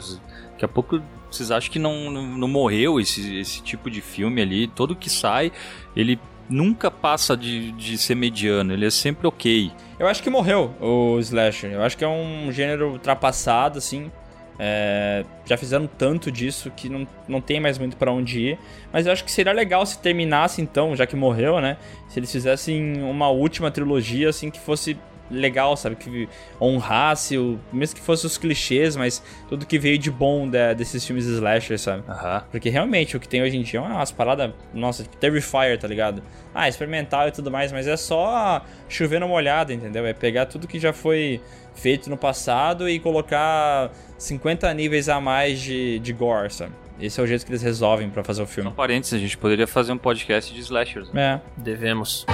Daqui 0.52 0.64
a 0.64 0.68
pouco 0.68 1.02
vocês 1.28 1.50
acham 1.50 1.72
que 1.72 1.80
não, 1.80 2.08
não, 2.08 2.22
não 2.22 2.46
morreu 2.46 3.00
esse, 3.00 3.36
esse 3.36 3.60
tipo 3.60 3.90
de 3.90 4.00
filme 4.00 4.40
ali? 4.40 4.68
Todo 4.68 4.94
que 4.94 5.10
sai, 5.10 5.50
ele 5.96 6.20
nunca 6.48 6.90
passa 6.90 7.36
de, 7.36 7.72
de 7.72 7.96
ser 7.98 8.14
mediano, 8.14 8.72
ele 8.72 8.86
é 8.86 8.90
sempre 8.90 9.26
ok. 9.26 9.70
Eu 9.98 10.06
acho 10.06 10.22
que 10.22 10.30
morreu 10.30 10.74
o 10.80 11.18
Slasher. 11.20 11.72
Eu 11.72 11.82
acho 11.82 11.96
que 11.96 12.04
é 12.04 12.08
um 12.08 12.50
gênero 12.50 12.92
ultrapassado, 12.92 13.78
assim. 13.78 14.10
É, 14.58 15.24
já 15.44 15.56
fizeram 15.56 15.86
tanto 15.86 16.30
disso 16.30 16.70
que 16.70 16.88
não, 16.88 17.06
não 17.26 17.40
tem 17.40 17.58
mais 17.58 17.78
muito 17.78 17.96
pra 17.96 18.12
onde 18.12 18.40
ir. 18.40 18.58
Mas 18.92 19.06
eu 19.06 19.12
acho 19.12 19.24
que 19.24 19.32
seria 19.32 19.52
legal 19.52 19.84
se 19.84 19.98
terminasse 19.98 20.62
então, 20.62 20.94
já 20.94 21.06
que 21.06 21.16
morreu, 21.16 21.60
né? 21.60 21.76
Se 22.08 22.18
eles 22.18 22.30
fizessem 22.30 23.02
uma 23.02 23.28
última 23.28 23.70
trilogia, 23.70 24.28
assim, 24.28 24.50
que 24.50 24.60
fosse 24.60 24.96
legal, 25.30 25.76
sabe? 25.76 25.96
Que 25.96 26.28
honrasse, 26.60 27.36
o, 27.38 27.58
mesmo 27.72 27.96
que 27.96 28.00
fosse 28.02 28.26
os 28.26 28.36
clichês, 28.38 28.94
mas 28.96 29.22
tudo 29.48 29.64
que 29.66 29.78
veio 29.78 29.98
de 29.98 30.10
bom 30.10 30.48
da- 30.48 30.72
desses 30.72 31.04
filmes 31.04 31.24
slasher, 31.26 31.78
sabe? 31.78 32.02
Aham. 32.08 32.44
Porque 32.50 32.68
realmente 32.68 33.16
o 33.16 33.20
que 33.20 33.28
tem 33.28 33.42
hoje 33.42 33.56
em 33.56 33.62
dia 33.62 33.80
é 33.80 33.82
umas 33.82 34.10
paradas, 34.12 34.52
nossa, 34.72 35.02
tipo 35.02 35.16
Terrifier, 35.16 35.78
tá 35.78 35.88
ligado? 35.88 36.22
Ah, 36.54 36.68
experimental 36.68 37.26
e 37.28 37.30
tudo 37.32 37.50
mais, 37.50 37.72
mas 37.72 37.86
é 37.86 37.96
só 37.96 38.62
chover 38.88 39.20
no 39.20 39.28
molhado, 39.28 39.72
entendeu? 39.72 40.06
É 40.06 40.12
pegar 40.12 40.46
tudo 40.46 40.68
que 40.68 40.78
já 40.78 40.92
foi 40.92 41.40
feito 41.74 42.08
no 42.08 42.16
passado 42.16 42.88
e 42.88 43.00
colocar 43.00 43.90
50 44.18 44.72
níveis 44.74 45.08
a 45.08 45.20
mais 45.20 45.60
de, 45.60 45.98
de 45.98 46.12
gore, 46.12 46.52
sabe? 46.52 46.72
Esse 47.00 47.18
é 47.18 47.22
o 47.24 47.26
jeito 47.26 47.44
que 47.44 47.50
eles 47.50 47.62
resolvem 47.62 48.08
pra 48.08 48.22
fazer 48.22 48.42
o 48.42 48.46
Só 48.46 48.52
filme. 48.52 48.70
um 48.70 48.72
parênteses, 48.72 49.14
a 49.14 49.18
gente 49.18 49.36
poderia 49.36 49.66
fazer 49.66 49.90
um 49.90 49.98
podcast 49.98 50.54
de 50.54 50.60
slashers. 50.60 51.10
né? 51.12 51.40
É. 51.58 51.60
Devemos. 51.60 52.24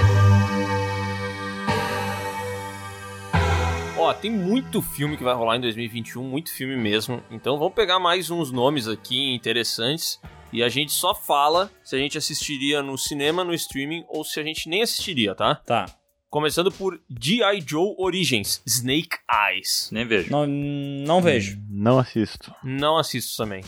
Ó, 4.01 4.15
tem 4.15 4.31
muito 4.31 4.81
filme 4.81 5.15
que 5.15 5.23
vai 5.23 5.35
rolar 5.35 5.57
em 5.57 5.61
2021, 5.61 6.23
muito 6.23 6.51
filme 6.51 6.75
mesmo. 6.75 7.23
Então 7.31 7.59
vamos 7.59 7.75
pegar 7.75 7.99
mais 7.99 8.31
uns 8.31 8.51
nomes 8.51 8.89
aqui 8.89 9.35
interessantes. 9.35 10.19
E 10.51 10.63
a 10.63 10.71
gente 10.71 10.91
só 10.91 11.15
fala 11.15 11.71
se 11.85 11.95
a 11.95 11.99
gente 11.99 12.17
assistiria 12.17 12.83
no 12.83 12.97
cinema, 12.97 13.45
no 13.45 13.53
streaming 13.53 14.03
ou 14.09 14.25
se 14.25 14.41
a 14.41 14.43
gente 14.43 14.71
nem 14.71 14.83
assistiria, 14.83 15.35
tá? 15.35 15.55
Tá. 15.55 15.85
Começando 16.31 16.73
por 16.73 16.99
G.I. 17.11 17.63
Joe 17.67 17.95
Origins, 17.99 18.63
Snake 18.67 19.19
Eyes. 19.31 19.91
Nem 19.93 20.07
vejo. 20.07 20.31
Não, 20.33 20.47
não 20.47 21.21
vejo. 21.21 21.61
Não 21.69 21.99
assisto. 21.99 22.55
Não 22.65 22.97
assisto 22.97 23.37
também. 23.37 23.63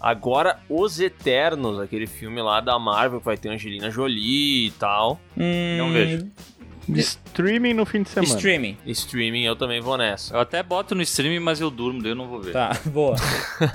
Agora, 0.00 0.60
Os 0.68 1.00
Eternos, 1.00 1.78
aquele 1.80 2.06
filme 2.06 2.40
lá 2.40 2.60
da 2.60 2.78
Marvel 2.78 3.20
que 3.20 3.24
vai 3.26 3.36
ter 3.36 3.48
Angelina 3.48 3.90
Jolie 3.90 4.66
e 4.66 4.70
tal. 4.72 5.20
Hum, 5.36 5.76
Não 5.78 5.90
vejo. 5.92 6.26
Streaming 6.88 7.74
no 7.74 7.84
fim 7.86 8.02
de 8.02 8.10
semana. 8.10 8.34
Streaming. 8.34 8.76
Streaming 8.86 9.42
eu 9.44 9.56
também 9.56 9.80
vou 9.80 9.96
nessa. 9.96 10.34
Eu 10.34 10.40
até 10.40 10.62
boto 10.62 10.94
no 10.94 11.02
stream, 11.02 11.42
mas 11.42 11.60
eu 11.60 11.70
durmo, 11.70 12.02
daí 12.02 12.12
eu 12.12 12.16
não 12.16 12.28
vou 12.28 12.40
ver. 12.40 12.52
Tá, 12.52 12.76
boa. 12.86 13.16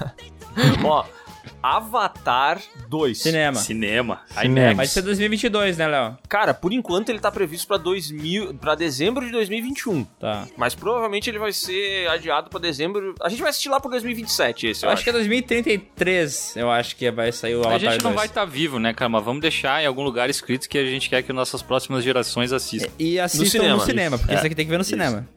Ó, 0.83 1.05
Avatar 1.61 2.61
2. 2.87 3.17
Cinema. 3.21 3.59
Cinema. 3.59 4.21
Cinema. 4.27 4.59
IMAX. 4.61 4.77
Vai 4.77 4.87
ser 4.87 5.01
2022, 5.01 5.77
né, 5.77 5.87
Léo? 5.87 6.17
Cara, 6.27 6.53
por 6.53 6.71
enquanto 6.73 7.09
ele 7.09 7.19
tá 7.19 7.31
previsto 7.31 7.67
pra 7.67 7.77
2000, 7.77 8.53
para 8.55 8.75
dezembro 8.75 9.25
de 9.25 9.31
2021, 9.31 10.03
Tá. 10.19 10.47
mas 10.57 10.73
provavelmente 10.75 11.29
ele 11.29 11.39
vai 11.39 11.51
ser 11.53 12.07
adiado 12.09 12.49
pra 12.49 12.59
dezembro. 12.59 13.13
A 13.21 13.29
gente 13.29 13.41
vai 13.41 13.49
assistir 13.49 13.69
lá 13.69 13.79
por 13.79 13.89
2027 13.91 14.67
esse, 14.67 14.83
eu, 14.85 14.89
Eu 14.89 14.93
acho 14.93 15.03
que 15.03 15.09
é 15.09 15.13
2033, 15.13 16.55
eu 16.55 16.69
acho 16.71 16.95
que 16.95 17.09
vai 17.11 17.31
sair 17.31 17.55
o 17.55 17.59
A 17.63 17.67
Avatar 17.67 17.79
gente 17.79 18.03
não 18.03 18.11
2. 18.11 18.15
vai 18.15 18.25
estar 18.25 18.45
vivo, 18.45 18.79
né, 18.79 18.93
cara? 18.93 19.09
Mas 19.09 19.23
vamos 19.23 19.41
deixar 19.41 19.81
em 19.83 19.85
algum 19.85 20.03
lugar 20.03 20.29
escrito 20.29 20.67
que 20.69 20.77
a 20.77 20.85
gente 20.85 21.09
quer 21.09 21.21
que 21.23 21.33
nossas 21.33 21.61
próximas 21.61 22.03
gerações 22.03 22.51
assistam. 22.51 22.89
E 22.97 23.19
assistam 23.19 23.43
no 23.59 23.79
cinema. 23.79 23.85
cinema, 23.85 24.17
porque 24.17 24.33
É. 24.33 24.37
isso 24.37 24.45
aqui 24.45 24.55
tem 24.55 24.65
que 24.65 24.71
ver 24.71 24.77
no 24.77 24.83
cinema. 24.83 25.27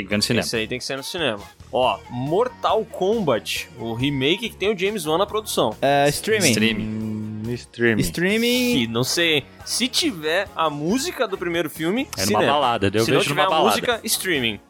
Tem 0.00 0.04
que 0.06 0.10
ver 0.10 0.16
no 0.16 0.22
cinema. 0.22 0.44
Esse 0.44 0.56
aí 0.56 0.66
tem 0.68 0.78
que 0.78 0.84
ser 0.84 0.96
no 0.96 1.02
cinema. 1.02 1.40
Ó, 1.72 1.98
Mortal 2.10 2.84
Kombat, 2.84 3.68
o 3.78 3.92
remake 3.94 4.48
que 4.48 4.56
tem 4.56 4.72
o 4.72 4.78
James 4.78 5.06
Wan 5.06 5.18
na 5.18 5.26
produção. 5.26 5.76
É, 5.80 6.08
streaming. 6.08 6.50
Streaming. 6.50 6.84
Hum, 6.84 7.42
No 7.44 7.52
streaming. 7.54 8.00
Streaming. 8.02 8.86
Não 8.88 9.02
sei, 9.04 9.44
se 9.64 9.88
tiver 9.88 10.46
a 10.54 10.68
música 10.70 11.26
do 11.26 11.36
primeiro 11.38 11.68
filme, 11.70 12.02
É 12.16 12.20
numa 12.20 12.26
cinema. 12.26 12.52
balada, 12.52 12.90
eu 12.92 13.04
se 13.04 13.10
não 13.10 13.20
tiver 13.20 13.34
numa 13.34 13.46
a 13.46 13.50
balada. 13.50 13.68
música, 13.70 14.00
streaming. 14.04 14.60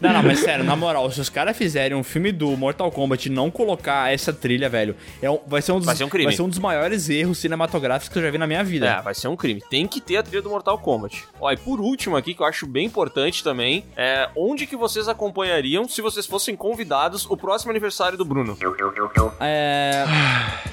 Não, 0.00 0.12
não, 0.12 0.22
mas 0.22 0.40
sério, 0.40 0.64
na 0.64 0.74
moral, 0.76 1.10
se 1.10 1.20
os 1.20 1.28
caras 1.28 1.56
fizerem 1.56 1.96
um 1.96 2.02
filme 2.02 2.32
do 2.32 2.56
Mortal 2.56 2.90
Kombat 2.90 3.28
e 3.28 3.32
não 3.32 3.50
colocar 3.50 4.12
essa 4.12 4.32
trilha, 4.32 4.68
velho, 4.68 4.96
é 5.20 5.30
um- 5.30 5.38
vai, 5.46 5.62
ser 5.62 5.72
um 5.72 5.76
dos, 5.78 5.86
Vai 5.86 5.96
ser 5.96 6.04
um 6.04 6.08
crime. 6.08 6.24
vai 6.26 6.34
ser 6.34 6.42
um 6.42 6.48
dos 6.48 6.58
maiores 6.58 7.08
erros 7.08 7.38
cinematográficos 7.38 8.08
que 8.12 8.18
eu 8.18 8.22
já 8.22 8.30
vi 8.30 8.38
na 8.38 8.46
minha 8.46 8.62
vida. 8.64 8.86
É, 8.88 9.02
vai 9.02 9.14
ser 9.14 9.28
um 9.28 9.36
crime. 9.36 9.62
Tem 9.70 9.86
que 9.86 10.00
ter 10.00 10.16
a 10.18 10.22
trilha 10.22 10.42
do 10.42 10.50
Mortal 10.50 10.78
Kombat. 10.78 11.24
Ó, 11.40 11.50
e 11.50 11.56
por 11.56 11.80
último 11.80 12.16
aqui, 12.16 12.34
que 12.34 12.42
eu 12.42 12.46
acho 12.46 12.66
bem 12.66 12.86
importante 12.86 13.42
também, 13.44 13.84
é 13.96 14.28
onde 14.36 14.66
que 14.66 14.76
vocês 14.76 15.08
acompanhariam 15.08 15.88
se 15.88 16.00
vocês 16.00 16.26
fossem 16.26 16.54
convidados 16.56 17.26
o 17.30 17.36
próximo 17.36 17.70
aniversário 17.70 18.16
do 18.18 18.24
Bruno? 18.24 18.56
É. 19.40 20.04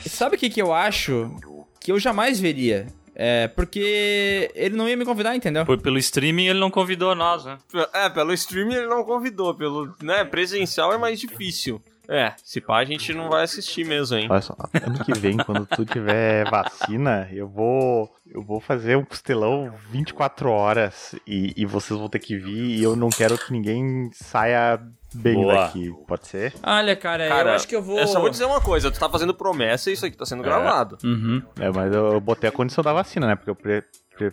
Sabe 0.08 0.36
o 0.36 0.40
que, 0.40 0.50
que 0.50 0.62
eu 0.62 0.74
acho? 0.74 1.32
Que 1.80 1.92
eu 1.92 2.00
jamais 2.00 2.40
veria. 2.40 2.88
É, 3.22 3.50
porque 3.50 4.50
ele 4.56 4.78
não 4.78 4.88
ia 4.88 4.96
me 4.96 5.04
convidar, 5.04 5.36
entendeu? 5.36 5.66
Por- 5.66 5.82
pelo 5.82 5.98
streaming 5.98 6.48
ele 6.48 6.60
não 6.60 6.72
convidou 6.72 7.14
nós, 7.14 7.44
né? 7.44 7.58
É, 7.94 8.08
pelo 8.10 8.32
streaming 8.32 8.76
ele 8.76 8.88
não 8.88 9.04
convidou, 9.04 9.54
pelo, 9.54 9.94
né, 10.02 10.24
presencial 10.24 10.94
é 10.94 10.98
mais 10.98 11.20
difícil. 11.20 11.82
É, 12.10 12.34
se 12.44 12.60
pá 12.60 12.80
a 12.80 12.86
gente 12.86 13.14
não 13.14 13.30
vai 13.30 13.44
assistir 13.44 13.86
mesmo, 13.86 14.18
hein? 14.18 14.28
Olha 14.30 14.42
só, 14.42 14.56
ano 14.84 15.06
que 15.06 15.14
vem, 15.14 15.38
quando 15.38 15.68
tu 15.68 15.86
tiver 15.86 16.44
vacina, 16.50 17.30
eu 17.32 17.48
vou. 17.48 18.10
Eu 18.26 18.44
vou 18.44 18.60
fazer 18.60 18.96
um 18.96 19.06
costelão 19.06 19.72
24 19.92 20.50
horas 20.52 21.16
e, 21.26 21.54
e 21.56 21.66
vocês 21.66 22.00
vão 22.00 22.10
ter 22.10 22.20
que 22.20 22.38
vir 22.38 22.78
e 22.78 22.84
eu 22.84 22.96
não 22.96 23.10
quero 23.10 23.38
que 23.38 23.52
ninguém 23.52 24.10
saia 24.14 24.80
bem 25.14 25.36
Boa. 25.36 25.54
daqui. 25.54 25.92
Pode 26.08 26.28
ser? 26.28 26.54
Olha, 26.64 26.96
cara, 26.96 27.28
Cara, 27.28 27.50
eu 27.52 27.56
acho 27.56 27.68
que 27.68 27.76
eu 27.76 27.82
vou. 27.82 28.00
Eu 28.00 28.08
só 28.08 28.20
vou 28.20 28.30
dizer 28.30 28.46
uma 28.46 28.62
coisa, 28.62 28.92
tu 28.92 29.00
tá 29.00 29.10
fazendo 29.10 29.34
promessa 29.34 29.90
e 29.90 29.94
isso 29.94 30.06
aqui 30.06 30.18
tá 30.18 30.26
sendo 30.26 30.44
gravado. 30.44 30.98
Uhum. 31.04 31.42
É, 31.60 31.72
mas 31.72 31.94
eu, 31.94 32.14
eu 32.14 32.20
botei 32.20 32.50
a 32.50 32.54
condição 32.54 32.84
da 32.84 32.94
vacina, 32.94 33.28
né? 33.28 33.36
Porque 33.36 33.50
eu 33.50 33.56
pre, 33.56 33.84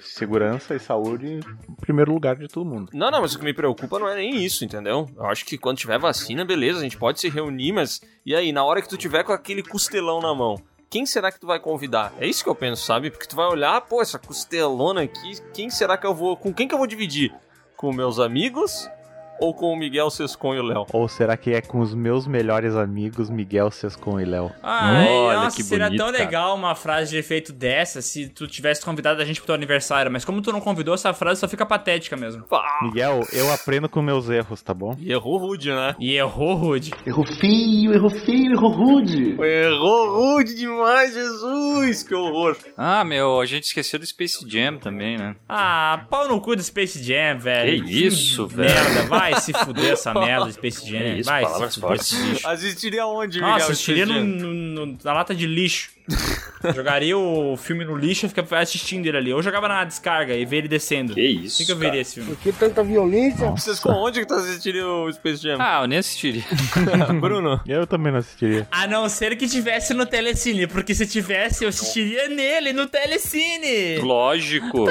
segurança 0.00 0.74
e 0.74 0.78
saúde 0.78 1.40
em 1.68 1.74
primeiro 1.74 2.12
lugar 2.12 2.36
de 2.36 2.48
todo 2.48 2.68
mundo. 2.68 2.90
Não, 2.92 3.10
não, 3.10 3.20
mas 3.20 3.34
o 3.34 3.38
que 3.38 3.44
me 3.44 3.54
preocupa 3.54 3.98
não 3.98 4.08
é 4.08 4.16
nem 4.16 4.44
isso, 4.44 4.64
entendeu? 4.64 5.06
Eu 5.16 5.26
acho 5.26 5.44
que 5.44 5.56
quando 5.56 5.78
tiver 5.78 5.98
vacina, 5.98 6.44
beleza, 6.44 6.80
a 6.80 6.82
gente 6.82 6.96
pode 6.96 7.20
se 7.20 7.28
reunir, 7.28 7.72
mas 7.72 8.00
e 8.24 8.34
aí, 8.34 8.52
na 8.52 8.64
hora 8.64 8.82
que 8.82 8.88
tu 8.88 8.96
tiver 8.96 9.22
com 9.22 9.32
aquele 9.32 9.62
costelão 9.62 10.20
na 10.20 10.34
mão, 10.34 10.56
quem 10.88 11.04
será 11.04 11.30
que 11.32 11.40
tu 11.40 11.46
vai 11.46 11.58
convidar? 11.58 12.12
É 12.18 12.26
isso 12.26 12.42
que 12.42 12.50
eu 12.50 12.54
penso, 12.54 12.84
sabe? 12.84 13.10
Porque 13.10 13.26
tu 13.26 13.36
vai 13.36 13.46
olhar, 13.46 13.80
pô, 13.82 14.00
essa 14.00 14.18
costelona 14.18 15.02
aqui, 15.02 15.40
quem 15.52 15.68
será 15.68 15.96
que 15.96 16.06
eu 16.06 16.14
vou. 16.14 16.36
Com 16.36 16.52
quem 16.54 16.68
que 16.68 16.74
eu 16.74 16.78
vou 16.78 16.86
dividir? 16.86 17.34
Com 17.76 17.92
meus 17.92 18.18
amigos 18.18 18.88
ou 19.40 19.54
com 19.54 19.72
o 19.72 19.76
Miguel 19.76 20.10
Sescon 20.10 20.54
e 20.54 20.58
o 20.58 20.62
Léo? 20.62 20.86
Ou 20.92 21.08
será 21.08 21.36
que 21.36 21.52
é 21.52 21.60
com 21.60 21.80
os 21.80 21.94
meus 21.94 22.26
melhores 22.26 22.74
amigos, 22.74 23.28
Miguel, 23.30 23.70
Sescon 23.70 24.20
e 24.20 24.24
Léo? 24.24 24.50
Ai, 24.62 25.08
Olha, 25.08 25.38
nossa, 25.40 25.56
que 25.56 25.62
seria 25.62 25.86
bonito, 25.86 25.98
tão 26.02 26.12
cara. 26.12 26.24
legal 26.24 26.54
uma 26.56 26.74
frase 26.74 27.10
de 27.10 27.16
efeito 27.18 27.52
dessa 27.52 28.00
se 28.02 28.28
tu 28.28 28.46
tivesse 28.46 28.84
convidado 28.84 29.20
a 29.20 29.24
gente 29.24 29.40
pro 29.40 29.46
teu 29.46 29.54
aniversário. 29.54 30.10
Mas 30.10 30.24
como 30.24 30.40
tu 30.40 30.52
não 30.52 30.60
convidou, 30.60 30.94
essa 30.94 31.12
frase 31.12 31.40
só 31.40 31.48
fica 31.48 31.64
patética 31.66 32.16
mesmo. 32.16 32.44
Miguel, 32.82 33.20
eu 33.32 33.52
aprendo 33.52 33.88
com 33.88 34.00
meus 34.02 34.28
erros, 34.28 34.62
tá 34.62 34.72
bom? 34.74 34.96
E 34.98 35.12
errou 35.12 35.38
rude, 35.38 35.70
né? 35.70 35.94
E 35.98 36.14
errou 36.16 36.54
rude. 36.54 36.92
Errou 37.06 37.26
feio, 37.26 37.92
errou 37.94 38.10
feio, 38.10 38.52
errou 38.52 38.70
rude. 38.70 39.36
Errou 39.40 40.34
rude 40.34 40.54
demais, 40.54 41.14
Jesus! 41.14 42.02
Que 42.02 42.14
horror! 42.14 42.56
Ah, 42.76 43.04
meu, 43.04 43.40
a 43.40 43.46
gente 43.46 43.64
esqueceu 43.64 43.98
do 43.98 44.06
Space 44.06 44.44
Jam 44.48 44.78
também, 44.78 45.16
né? 45.16 45.36
Ah, 45.48 46.04
pau 46.10 46.28
no 46.28 46.40
cu 46.40 46.56
do 46.56 46.62
Space 46.62 47.02
Jam, 47.02 47.38
velho. 47.38 47.84
Que 47.84 48.06
isso, 48.06 48.46
velho. 48.46 48.72
Merda, 48.72 49.02
vai 49.08 49.25
se 49.34 49.52
fuder 49.52 49.92
essa 49.92 50.14
merda 50.14 50.46
do 50.46 50.52
Space 50.52 50.88
Jam. 50.88 51.16
Isso, 51.18 51.28
vai 51.30 51.42
palavras 51.42 51.74
se 51.74 51.80
fuder 51.80 51.96
fortes. 51.96 52.12
esse 52.12 52.22
lixo. 52.30 52.48
Assistiria 52.48 53.06
onde, 53.06 53.40
Nossa, 53.40 53.52
Miguel? 53.54 53.70
assistiria 53.72 54.06
no, 54.06 54.12
Space 54.14 54.38
Jam? 54.38 54.48
no- 54.52 54.86
no- 54.86 54.98
na 55.04 55.12
lata 55.12 55.34
de 55.34 55.46
lixo. 55.46 55.90
Jogaria 56.74 57.16
o 57.16 57.56
filme 57.56 57.84
no 57.84 57.96
lixo 57.96 58.26
e 58.26 58.28
ficava 58.28 58.58
assistindo 58.58 59.06
ele 59.06 59.16
ali. 59.16 59.32
Ou 59.32 59.42
jogava 59.42 59.68
na 59.68 59.84
descarga 59.84 60.34
e 60.34 60.44
ver 60.44 60.58
ele 60.58 60.68
descendo. 60.68 61.14
Que 61.14 61.20
isso, 61.20 61.56
Assim 61.56 61.66
que 61.66 61.72
eu 61.72 61.76
veria 61.76 62.00
esse 62.00 62.14
filme. 62.14 62.36
Que 62.36 62.52
tanta 62.52 62.82
violência? 62.82 63.50
Vocês 63.50 63.78
com 63.80 63.90
onde 63.90 64.20
que 64.20 64.26
tu 64.26 64.34
assistiria 64.34 64.86
o 64.86 65.12
Space 65.12 65.42
Jam? 65.42 65.58
Ah, 65.60 65.82
eu 65.82 65.88
nem 65.88 65.98
assistiria. 65.98 66.44
Bruno. 67.20 67.60
Eu 67.66 67.86
também 67.86 68.12
não 68.12 68.18
assistiria. 68.18 68.66
A 68.70 68.86
não 68.86 69.08
ser 69.08 69.36
que 69.36 69.48
tivesse 69.48 69.94
no 69.94 70.06
Telecine, 70.06 70.66
porque 70.66 70.94
se 70.94 71.06
tivesse, 71.06 71.64
eu 71.64 71.68
assistiria 71.68 72.28
nele, 72.28 72.72
no 72.72 72.86
Telecine. 72.86 73.98
Lógico. 73.98 74.86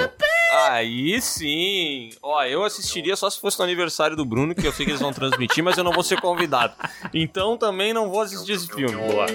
Aí 0.68 1.20
sim. 1.22 2.10
Ó, 2.22 2.44
eu 2.44 2.64
assistiria 2.64 3.16
só 3.16 3.30
se 3.30 3.40
fosse 3.40 3.58
no 3.60 3.66
aniversário 3.66 4.16
do 4.16 4.26
Bruno, 4.26 4.56
que 4.56 4.66
eu 4.66 4.72
sei 4.72 4.86
que 4.86 4.92
eles 4.92 5.02
vão 5.02 5.12
transmitir, 5.12 5.64
mas 5.64 5.78
eu 5.78 5.84
não 5.84 5.92
vou 5.92 6.04
ser 6.04 6.20
convidado. 6.22 6.74
Então 7.14 7.58
também 7.58 7.94
não 7.94 8.10
vou 8.10 8.22
assistir 8.22 8.54
esse 8.54 8.68
filme. 8.68 8.96
Boa. 8.96 9.26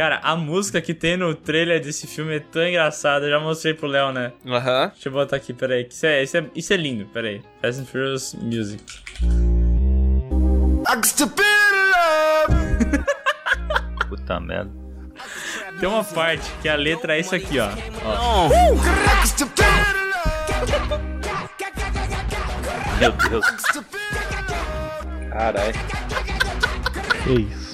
Cara, 0.00 0.18
a 0.22 0.34
música 0.34 0.80
que 0.80 0.94
tem 0.94 1.18
no 1.18 1.34
trailer 1.34 1.78
desse 1.78 2.06
filme 2.06 2.36
é 2.36 2.40
tão 2.40 2.66
engraçada. 2.66 3.26
Eu 3.26 3.32
já 3.32 3.38
mostrei 3.38 3.74
pro 3.74 3.86
Léo, 3.86 4.12
né? 4.12 4.32
Aham. 4.46 4.88
Deixa 4.94 5.10
eu 5.10 5.12
botar 5.12 5.36
aqui, 5.36 5.52
peraí. 5.52 5.86
Isso 5.90 6.06
é, 6.06 6.22
isso 6.22 6.38
é, 6.38 6.44
isso 6.54 6.72
é 6.72 6.76
lindo, 6.78 7.04
peraí. 7.12 7.42
Fast 7.60 7.82
and 7.82 7.84
Furious 7.84 8.34
Music. 8.34 8.82
Puta 14.08 14.40
merda. 14.40 14.70
Tem 15.78 15.86
uma 15.86 16.02
parte 16.02 16.50
que 16.62 16.68
a 16.70 16.76
letra 16.76 17.16
é 17.16 17.20
isso 17.20 17.34
aqui, 17.34 17.58
ó. 17.58 17.68
Meu 22.98 23.12
Deus. 23.12 23.44
Caralho. 25.30 25.72
Que 27.24 27.32
isso? 27.32 27.70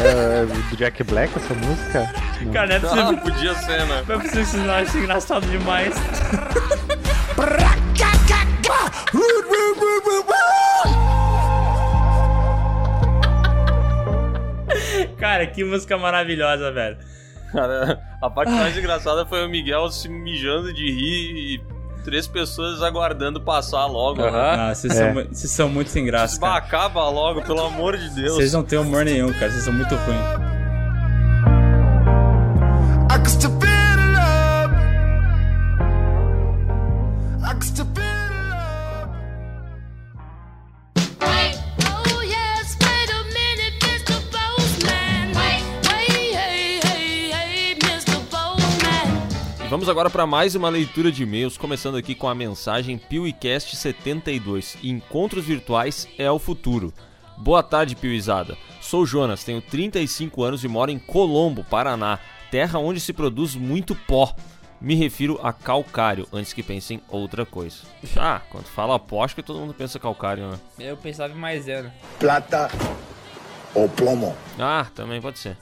é 0.00 0.46
do 0.46 0.76
Jack 0.76 1.02
Black 1.04 1.36
essa 1.36 1.54
música? 1.54 2.12
Cara, 2.52 2.66
não 2.66 2.74
é 2.74 2.80
possível. 2.80 3.18
podia 3.18 3.54
ser, 3.54 3.78
né? 3.78 3.86
Não 3.86 3.96
é 3.96 4.02
possível 4.02 4.20
que 4.20 4.28
vocês 4.28 4.54
não 4.54 4.74
achem 4.74 5.00
engraçado 5.02 5.46
demais. 5.46 5.94
Cara, 15.18 15.46
que 15.46 15.64
música 15.64 15.96
maravilhosa, 15.98 16.70
velho. 16.72 16.96
Cara, 17.52 17.98
a 18.22 18.30
parte 18.30 18.52
mais 18.52 18.76
engraçada 18.76 19.24
foi 19.26 19.44
o 19.44 19.48
Miguel 19.48 19.90
se 19.90 20.08
mijando 20.08 20.72
de 20.72 20.84
rir 20.90 21.54
e 21.54 21.60
três 22.04 22.26
pessoas 22.26 22.82
aguardando 22.82 23.40
passar 23.40 23.86
logo. 23.86 24.20
né? 24.22 24.30
Ah, 24.32 24.74
vocês, 24.74 24.94
É. 24.98 25.12
são, 25.12 25.24
vocês 25.24 25.50
são 25.50 25.68
muito 25.68 25.90
sem 25.90 26.04
graça, 26.04 26.38
cara. 26.40 26.56
Acaba 26.56 27.08
logo, 27.08 27.42
pelo 27.42 27.60
amor 27.64 27.96
de 27.96 28.08
Deus. 28.10 28.34
Vocês 28.36 28.52
não 28.52 28.62
têm 28.62 28.78
humor 28.78 29.04
nenhum, 29.04 29.32
cara. 29.32 29.50
Vocês 29.50 29.64
são 29.64 29.72
muito 29.72 29.94
ruins. 29.94 30.48
Vamos 49.78 49.88
agora 49.88 50.10
para 50.10 50.26
mais 50.26 50.56
uma 50.56 50.68
leitura 50.68 51.12
de 51.12 51.22
e-mails, 51.22 51.56
começando 51.56 51.96
aqui 51.96 52.12
com 52.12 52.26
a 52.26 52.34
mensagem 52.34 52.98
PeeWeeCast 52.98 53.76
72. 53.76 54.76
Encontros 54.82 55.44
virtuais 55.44 56.08
é 56.18 56.28
o 56.28 56.36
futuro. 56.36 56.92
Boa 57.36 57.62
tarde, 57.62 57.94
Piuizada. 57.94 58.58
Sou 58.80 59.06
Jonas, 59.06 59.44
tenho 59.44 59.62
35 59.62 60.42
anos 60.42 60.64
e 60.64 60.68
moro 60.68 60.90
em 60.90 60.98
Colombo, 60.98 61.62
Paraná, 61.62 62.18
terra 62.50 62.80
onde 62.80 62.98
se 62.98 63.12
produz 63.12 63.54
muito 63.54 63.94
pó. 63.94 64.34
Me 64.80 64.96
refiro 64.96 65.38
a 65.44 65.52
calcário, 65.52 66.26
antes 66.32 66.52
que 66.52 66.62
pensem 66.64 67.00
outra 67.08 67.46
coisa. 67.46 67.76
Ah, 68.18 68.42
quando 68.50 68.64
fala 68.64 68.98
pó, 68.98 69.22
acho 69.22 69.36
que 69.36 69.44
todo 69.44 69.60
mundo 69.60 69.74
pensa 69.74 70.00
calcário, 70.00 70.50
né? 70.50 70.58
Eu 70.80 70.96
pensava 70.96 71.32
em 71.32 71.36
maisena. 71.36 71.94
plata 72.18 72.68
o 73.76 73.88
plomo. 73.88 74.36
Ah, 74.58 74.88
também 74.92 75.20
pode 75.20 75.38
ser. 75.38 75.56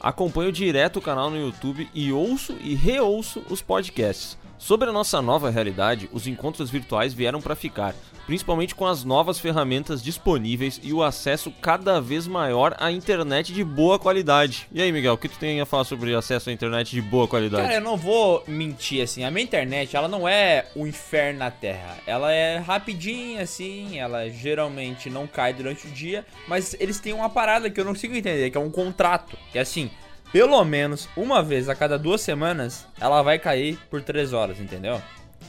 Acompanho 0.00 0.50
direto 0.50 0.98
o 0.98 1.02
canal 1.02 1.30
no 1.30 1.36
YouTube 1.36 1.86
e 1.94 2.10
ouço 2.10 2.56
e 2.60 2.74
reouço 2.74 3.42
os 3.50 3.60
podcasts. 3.60 4.38
Sobre 4.60 4.90
a 4.90 4.92
nossa 4.92 5.22
nova 5.22 5.48
realidade, 5.48 6.08
os 6.12 6.26
encontros 6.26 6.70
virtuais 6.70 7.14
vieram 7.14 7.40
para 7.40 7.56
ficar, 7.56 7.94
principalmente 8.26 8.74
com 8.74 8.86
as 8.86 9.02
novas 9.02 9.38
ferramentas 9.38 10.02
disponíveis 10.02 10.78
e 10.82 10.92
o 10.92 11.02
acesso 11.02 11.50
cada 11.62 11.98
vez 11.98 12.26
maior 12.26 12.76
à 12.78 12.92
internet 12.92 13.54
de 13.54 13.64
boa 13.64 13.98
qualidade. 13.98 14.68
E 14.70 14.82
aí, 14.82 14.92
Miguel, 14.92 15.14
o 15.14 15.18
que 15.18 15.30
tu 15.30 15.38
tem 15.38 15.62
a 15.62 15.66
falar 15.66 15.84
sobre 15.84 16.14
acesso 16.14 16.50
à 16.50 16.52
internet 16.52 16.90
de 16.90 17.00
boa 17.00 17.26
qualidade? 17.26 17.62
Cara, 17.62 17.76
eu 17.76 17.80
não 17.80 17.96
vou 17.96 18.44
mentir, 18.46 19.02
assim, 19.02 19.24
a 19.24 19.30
minha 19.30 19.42
internet, 19.42 19.96
ela 19.96 20.08
não 20.08 20.28
é 20.28 20.66
o 20.76 20.86
inferno 20.86 21.38
na 21.38 21.50
Terra. 21.50 21.96
Ela 22.06 22.30
é 22.30 22.58
rapidinha, 22.58 23.42
assim, 23.42 23.98
ela 23.98 24.28
geralmente 24.28 25.08
não 25.08 25.26
cai 25.26 25.54
durante 25.54 25.86
o 25.86 25.90
dia, 25.90 26.24
mas 26.46 26.76
eles 26.78 27.00
têm 27.00 27.14
uma 27.14 27.30
parada 27.30 27.70
que 27.70 27.80
eu 27.80 27.84
não 27.84 27.94
consigo 27.94 28.14
entender, 28.14 28.50
que 28.50 28.58
é 28.58 28.60
um 28.60 28.70
contrato. 28.70 29.38
Que 29.50 29.58
é 29.58 29.62
assim, 29.62 29.90
pelo 30.32 30.62
menos 30.64 31.08
uma 31.16 31.42
vez 31.42 31.68
a 31.68 31.74
cada 31.74 31.98
duas 31.98 32.20
semanas, 32.20 32.86
ela 33.00 33.22
vai 33.22 33.38
cair 33.38 33.78
por 33.90 34.02
três 34.02 34.32
horas, 34.32 34.60
entendeu? 34.60 35.00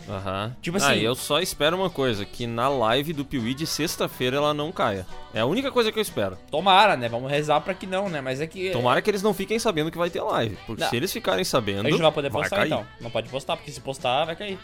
Aham. 0.10 0.56
Tipo 0.62 0.78
Ah, 0.78 0.90
assim- 0.90 0.99
e 0.99 1.03
eu 1.03 1.14
só 1.14 1.40
espero 1.40 1.78
uma 1.78 1.90
coisa, 1.90 2.26
que 2.26 2.48
na 2.48 2.68
live 2.68 3.14
do 3.14 3.24
Piuí 3.24 3.53
de 3.53 3.68
sexta-feira 3.68 4.38
ela 4.38 4.53
não 4.53 4.72
caia. 4.72 5.06
É 5.34 5.41
a 5.41 5.45
única 5.45 5.72
coisa 5.72 5.91
que 5.91 5.99
eu 5.99 6.02
espero. 6.02 6.38
Tomara, 6.49 6.98
né? 6.98 7.08
Vamos 7.08 7.30
rezar 7.30 7.62
pra 7.62 7.74
que 7.74 7.86
não, 7.86 8.10
né? 8.10 8.20
Mas 8.20 8.41
é 8.41 8.48
que... 8.48 8.72
Tomara 8.72 9.02
que 9.02 9.10
eles 9.12 9.22
não 9.22 9.34
fiquem 9.34 9.60
sabendo 9.60 9.91
que 9.91 9.98
vai 9.98 10.10
ter 10.10 10.22
live. 10.22 10.58
Porque 10.66 10.84
Não. 10.84 10.90
se 10.90 10.95
eles 10.95 11.14
ficarem 11.14 11.44
sabendo. 11.44 11.82
A 11.82 11.90
gente 11.90 11.99
não 11.99 12.06
vai 12.08 12.12
poder 12.12 12.32
postar, 12.32 12.56
cair. 12.58 12.68
então. 12.68 12.86
Não 12.99 13.12
pode 13.12 13.30
postar, 13.30 13.56
porque 13.58 13.72
se 13.72 13.80
postar, 13.80 14.26
vai 14.26 14.36
cair. 14.36 14.58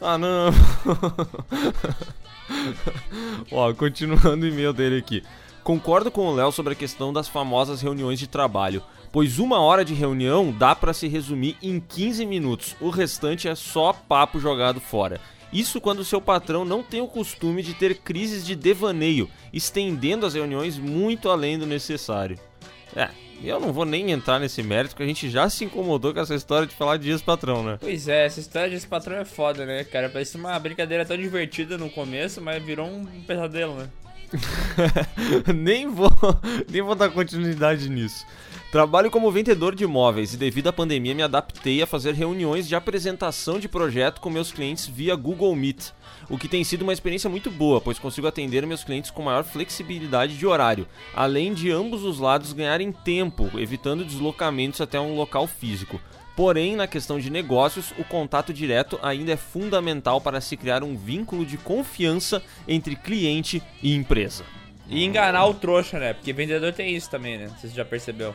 Ah, 0.00 0.16
não. 0.16 0.50
Ó, 3.52 3.72
continuando 3.74 4.44
o 4.44 4.48
e-mail 4.48 4.72
dele 4.72 4.98
aqui. 4.98 5.22
Concordo 5.62 6.10
com 6.10 6.26
o 6.26 6.34
Léo 6.34 6.50
sobre 6.50 6.72
a 6.72 6.76
questão 6.76 7.12
das 7.12 7.28
famosas 7.28 7.82
reuniões 7.82 8.18
de 8.18 8.26
trabalho, 8.26 8.82
pois 9.12 9.38
uma 9.38 9.60
hora 9.60 9.84
de 9.84 9.94
reunião 9.94 10.52
dá 10.52 10.74
pra 10.74 10.92
se 10.92 11.08
resumir 11.08 11.56
em 11.62 11.80
15 11.80 12.24
minutos, 12.26 12.76
o 12.80 12.90
restante 12.90 13.48
é 13.48 13.54
só 13.54 13.92
papo 13.92 14.38
jogado 14.38 14.80
fora. 14.80 15.20
Isso 15.52 15.80
quando 15.80 16.04
seu 16.04 16.20
patrão 16.20 16.64
não 16.64 16.82
tem 16.82 17.00
o 17.00 17.08
costume 17.08 17.62
de 17.62 17.74
ter 17.74 17.96
crises 17.98 18.46
de 18.46 18.54
devaneio, 18.54 19.28
estendendo 19.52 20.24
as 20.24 20.34
reuniões 20.34 20.78
muito 20.78 21.28
além 21.28 21.58
do 21.58 21.66
necessário. 21.66 22.38
É, 22.94 23.08
eu 23.42 23.58
não 23.58 23.72
vou 23.72 23.84
nem 23.84 24.12
entrar 24.12 24.38
nesse 24.38 24.62
mérito, 24.62 24.94
porque 24.94 25.02
a 25.02 25.06
gente 25.06 25.28
já 25.28 25.48
se 25.48 25.64
incomodou 25.64 26.12
com 26.12 26.20
essa 26.20 26.34
história 26.34 26.68
de 26.68 26.74
falar 26.74 26.98
de 26.98 27.04
dias 27.04 27.22
patrão, 27.22 27.64
né? 27.64 27.78
Pois 27.80 28.06
é, 28.06 28.26
essa 28.26 28.38
história 28.38 28.70
desse 28.70 28.86
patrão 28.86 29.16
é 29.16 29.24
foda, 29.24 29.66
né, 29.66 29.82
cara? 29.82 30.08
Parece 30.08 30.36
uma 30.36 30.58
brincadeira 30.58 31.04
tão 31.04 31.16
divertida 31.16 31.76
no 31.76 31.90
começo, 31.90 32.40
mas 32.40 32.62
virou 32.62 32.86
um 32.86 33.04
pesadelo, 33.26 33.74
né? 33.74 33.88
nem 35.54 35.88
vou, 35.88 36.10
nem 36.70 36.82
vou 36.82 36.94
dar 36.94 37.10
continuidade 37.10 37.88
nisso. 37.88 38.24
Trabalho 38.70 39.10
como 39.10 39.32
vendedor 39.32 39.74
de 39.74 39.82
imóveis 39.82 40.32
e 40.32 40.36
devido 40.36 40.68
à 40.68 40.72
pandemia 40.72 41.12
me 41.12 41.24
adaptei 41.24 41.82
a 41.82 41.86
fazer 41.88 42.14
reuniões 42.14 42.68
de 42.68 42.76
apresentação 42.76 43.58
de 43.58 43.68
projeto 43.68 44.20
com 44.20 44.30
meus 44.30 44.52
clientes 44.52 44.86
via 44.86 45.16
Google 45.16 45.56
Meet, 45.56 45.88
o 46.28 46.38
que 46.38 46.46
tem 46.46 46.62
sido 46.62 46.82
uma 46.82 46.92
experiência 46.92 47.28
muito 47.28 47.50
boa, 47.50 47.80
pois 47.80 47.98
consigo 47.98 48.28
atender 48.28 48.64
meus 48.64 48.84
clientes 48.84 49.10
com 49.10 49.22
maior 49.22 49.42
flexibilidade 49.42 50.38
de 50.38 50.46
horário, 50.46 50.86
além 51.16 51.52
de 51.52 51.68
ambos 51.68 52.04
os 52.04 52.20
lados 52.20 52.52
ganharem 52.52 52.92
tempo, 52.92 53.50
evitando 53.58 54.04
deslocamentos 54.04 54.80
até 54.80 55.00
um 55.00 55.16
local 55.16 55.48
físico. 55.48 56.00
Porém, 56.36 56.76
na 56.76 56.86
questão 56.86 57.18
de 57.18 57.28
negócios, 57.28 57.92
o 57.98 58.04
contato 58.04 58.54
direto 58.54 59.00
ainda 59.02 59.32
é 59.32 59.36
fundamental 59.36 60.20
para 60.20 60.40
se 60.40 60.56
criar 60.56 60.84
um 60.84 60.96
vínculo 60.96 61.44
de 61.44 61.56
confiança 61.56 62.40
entre 62.68 62.94
cliente 62.94 63.60
e 63.82 63.96
empresa. 63.96 64.44
E 64.88 65.04
enganar 65.04 65.46
o 65.46 65.54
trouxa, 65.54 65.98
né? 65.98 66.14
Porque 66.14 66.32
vendedor 66.32 66.72
tem 66.72 66.94
isso 66.94 67.10
também, 67.10 67.36
né? 67.36 67.50
Você 67.60 67.66
já 67.68 67.84
percebeu. 67.84 68.32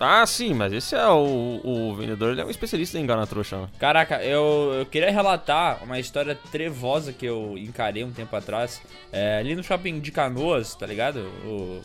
Ah, 0.00 0.24
sim, 0.26 0.54
mas 0.54 0.72
esse 0.72 0.94
é 0.94 1.08
o, 1.08 1.60
o 1.64 1.94
vendedor, 1.96 2.30
ele 2.32 2.40
é 2.40 2.44
um 2.44 2.50
especialista 2.50 2.96
em 2.98 3.02
enganar 3.02 3.26
trouxa. 3.26 3.56
né? 3.62 3.68
Caraca, 3.80 4.22
eu, 4.22 4.72
eu 4.78 4.86
queria 4.86 5.10
relatar 5.10 5.82
uma 5.82 5.98
história 5.98 6.36
trevosa 6.52 7.12
que 7.12 7.26
eu 7.26 7.56
encarei 7.58 8.04
um 8.04 8.12
tempo 8.12 8.34
atrás. 8.36 8.80
É, 9.12 9.38
ali 9.38 9.56
no 9.56 9.62
shopping 9.64 9.98
de 9.98 10.12
Canoas, 10.12 10.74
tá 10.76 10.86
ligado? 10.86 11.20
O 11.44 11.82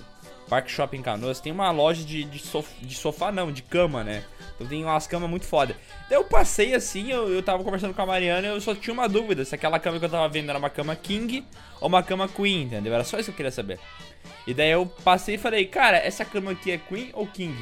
Parque 0.48 0.70
Shopping 0.70 1.02
Canoas 1.02 1.40
tem 1.40 1.52
uma 1.52 1.72
loja 1.72 2.04
de, 2.04 2.24
de, 2.24 2.38
sof- 2.38 2.76
de 2.86 2.94
sofá, 2.94 3.32
não, 3.32 3.52
de 3.52 3.64
cama, 3.64 4.04
né? 4.04 4.24
Então 4.56 4.68
tem 4.68 4.84
umas 4.84 5.08
camas 5.08 5.28
muito 5.28 5.48
foda. 5.48 5.76
Daí 6.08 6.16
eu 6.20 6.24
passei 6.24 6.76
assim, 6.76 7.12
eu, 7.12 7.28
eu 7.34 7.42
tava 7.42 7.64
conversando 7.64 7.96
com 7.96 8.02
a 8.04 8.06
Mariana 8.06 8.48
eu 8.48 8.62
só 8.62 8.76
tinha 8.76 8.94
uma 8.94 9.10
dúvida 9.10 9.44
se 9.44 9.56
aquela 9.56 9.80
cama 9.80 9.98
que 9.98 10.06
eu 10.06 10.10
tava 10.10 10.30
vendo 10.30 10.50
era 10.52 10.60
uma 10.60 10.70
cama 10.70 10.96
King 10.96 11.44
ou 11.82 11.88
uma 11.88 12.04
cama 12.04 12.28
Queen, 12.28 12.64
entendeu? 12.66 12.94
Era 12.94 13.04
só 13.04 13.18
isso 13.18 13.26
que 13.26 13.32
eu 13.32 13.38
queria 13.38 13.52
saber. 13.52 13.80
E 14.46 14.54
daí 14.54 14.70
eu 14.70 14.86
passei 15.04 15.36
e 15.36 15.38
falei, 15.40 15.66
cara, 15.66 15.98
essa 15.98 16.24
cama 16.24 16.52
aqui 16.52 16.70
é 16.72 16.78
Queen 16.78 17.10
ou 17.14 17.26
King? 17.26 17.56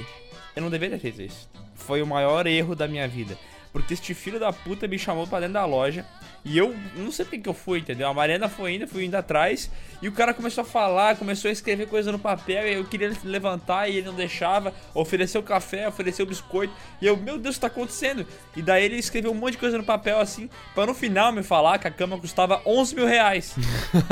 Eu 0.55 0.61
não 0.61 0.69
deveria 0.69 0.97
ter 0.97 1.11
feito 1.11 1.21
isso. 1.21 1.49
Foi 1.75 2.01
o 2.01 2.07
maior 2.07 2.45
erro 2.47 2.75
da 2.75 2.87
minha 2.87 3.07
vida. 3.07 3.37
Porque 3.71 3.93
este 3.93 4.13
filho 4.13 4.39
da 4.39 4.51
puta 4.51 4.87
me 4.87 4.99
chamou 4.99 5.25
pra 5.25 5.39
dentro 5.39 5.53
da 5.53 5.65
loja. 5.65 6.05
E 6.43 6.57
eu 6.57 6.75
não 6.95 7.11
sei 7.11 7.23
porque 7.23 7.39
que 7.39 7.47
eu 7.47 7.53
fui, 7.53 7.79
entendeu? 7.79 8.07
A 8.07 8.13
Mariana 8.13 8.49
foi 8.49 8.75
indo, 8.75 8.87
fui 8.87 9.05
indo 9.05 9.15
atrás. 9.15 9.71
E 10.01 10.07
o 10.07 10.11
cara 10.11 10.33
começou 10.33 10.63
a 10.63 10.65
falar, 10.65 11.15
começou 11.15 11.47
a 11.47 11.51
escrever 11.51 11.87
coisa 11.87 12.11
no 12.11 12.19
papel. 12.19 12.67
E 12.67 12.73
eu 12.73 12.83
queria 12.83 13.15
levantar 13.23 13.87
e 13.87 13.97
ele 13.97 14.07
não 14.07 14.13
deixava. 14.13 14.73
Ofereceu 14.93 15.41
café, 15.41 15.87
ofereceu 15.87 16.25
biscoito. 16.25 16.73
E 17.01 17.05
eu, 17.05 17.15
meu 17.15 17.37
Deus, 17.37 17.55
o 17.55 17.57
que 17.59 17.61
tá 17.61 17.67
acontecendo? 17.67 18.25
E 18.57 18.61
daí 18.61 18.83
ele 18.83 18.97
escreveu 18.97 19.31
um 19.31 19.35
monte 19.35 19.53
de 19.53 19.59
coisa 19.59 19.77
no 19.77 19.83
papel 19.83 20.19
assim. 20.19 20.49
Pra 20.75 20.85
no 20.85 20.93
final 20.93 21.31
me 21.31 21.43
falar 21.43 21.79
que 21.79 21.87
a 21.87 21.91
cama 21.91 22.17
custava 22.17 22.61
11 22.65 22.95
mil 22.95 23.05
reais. 23.05 23.55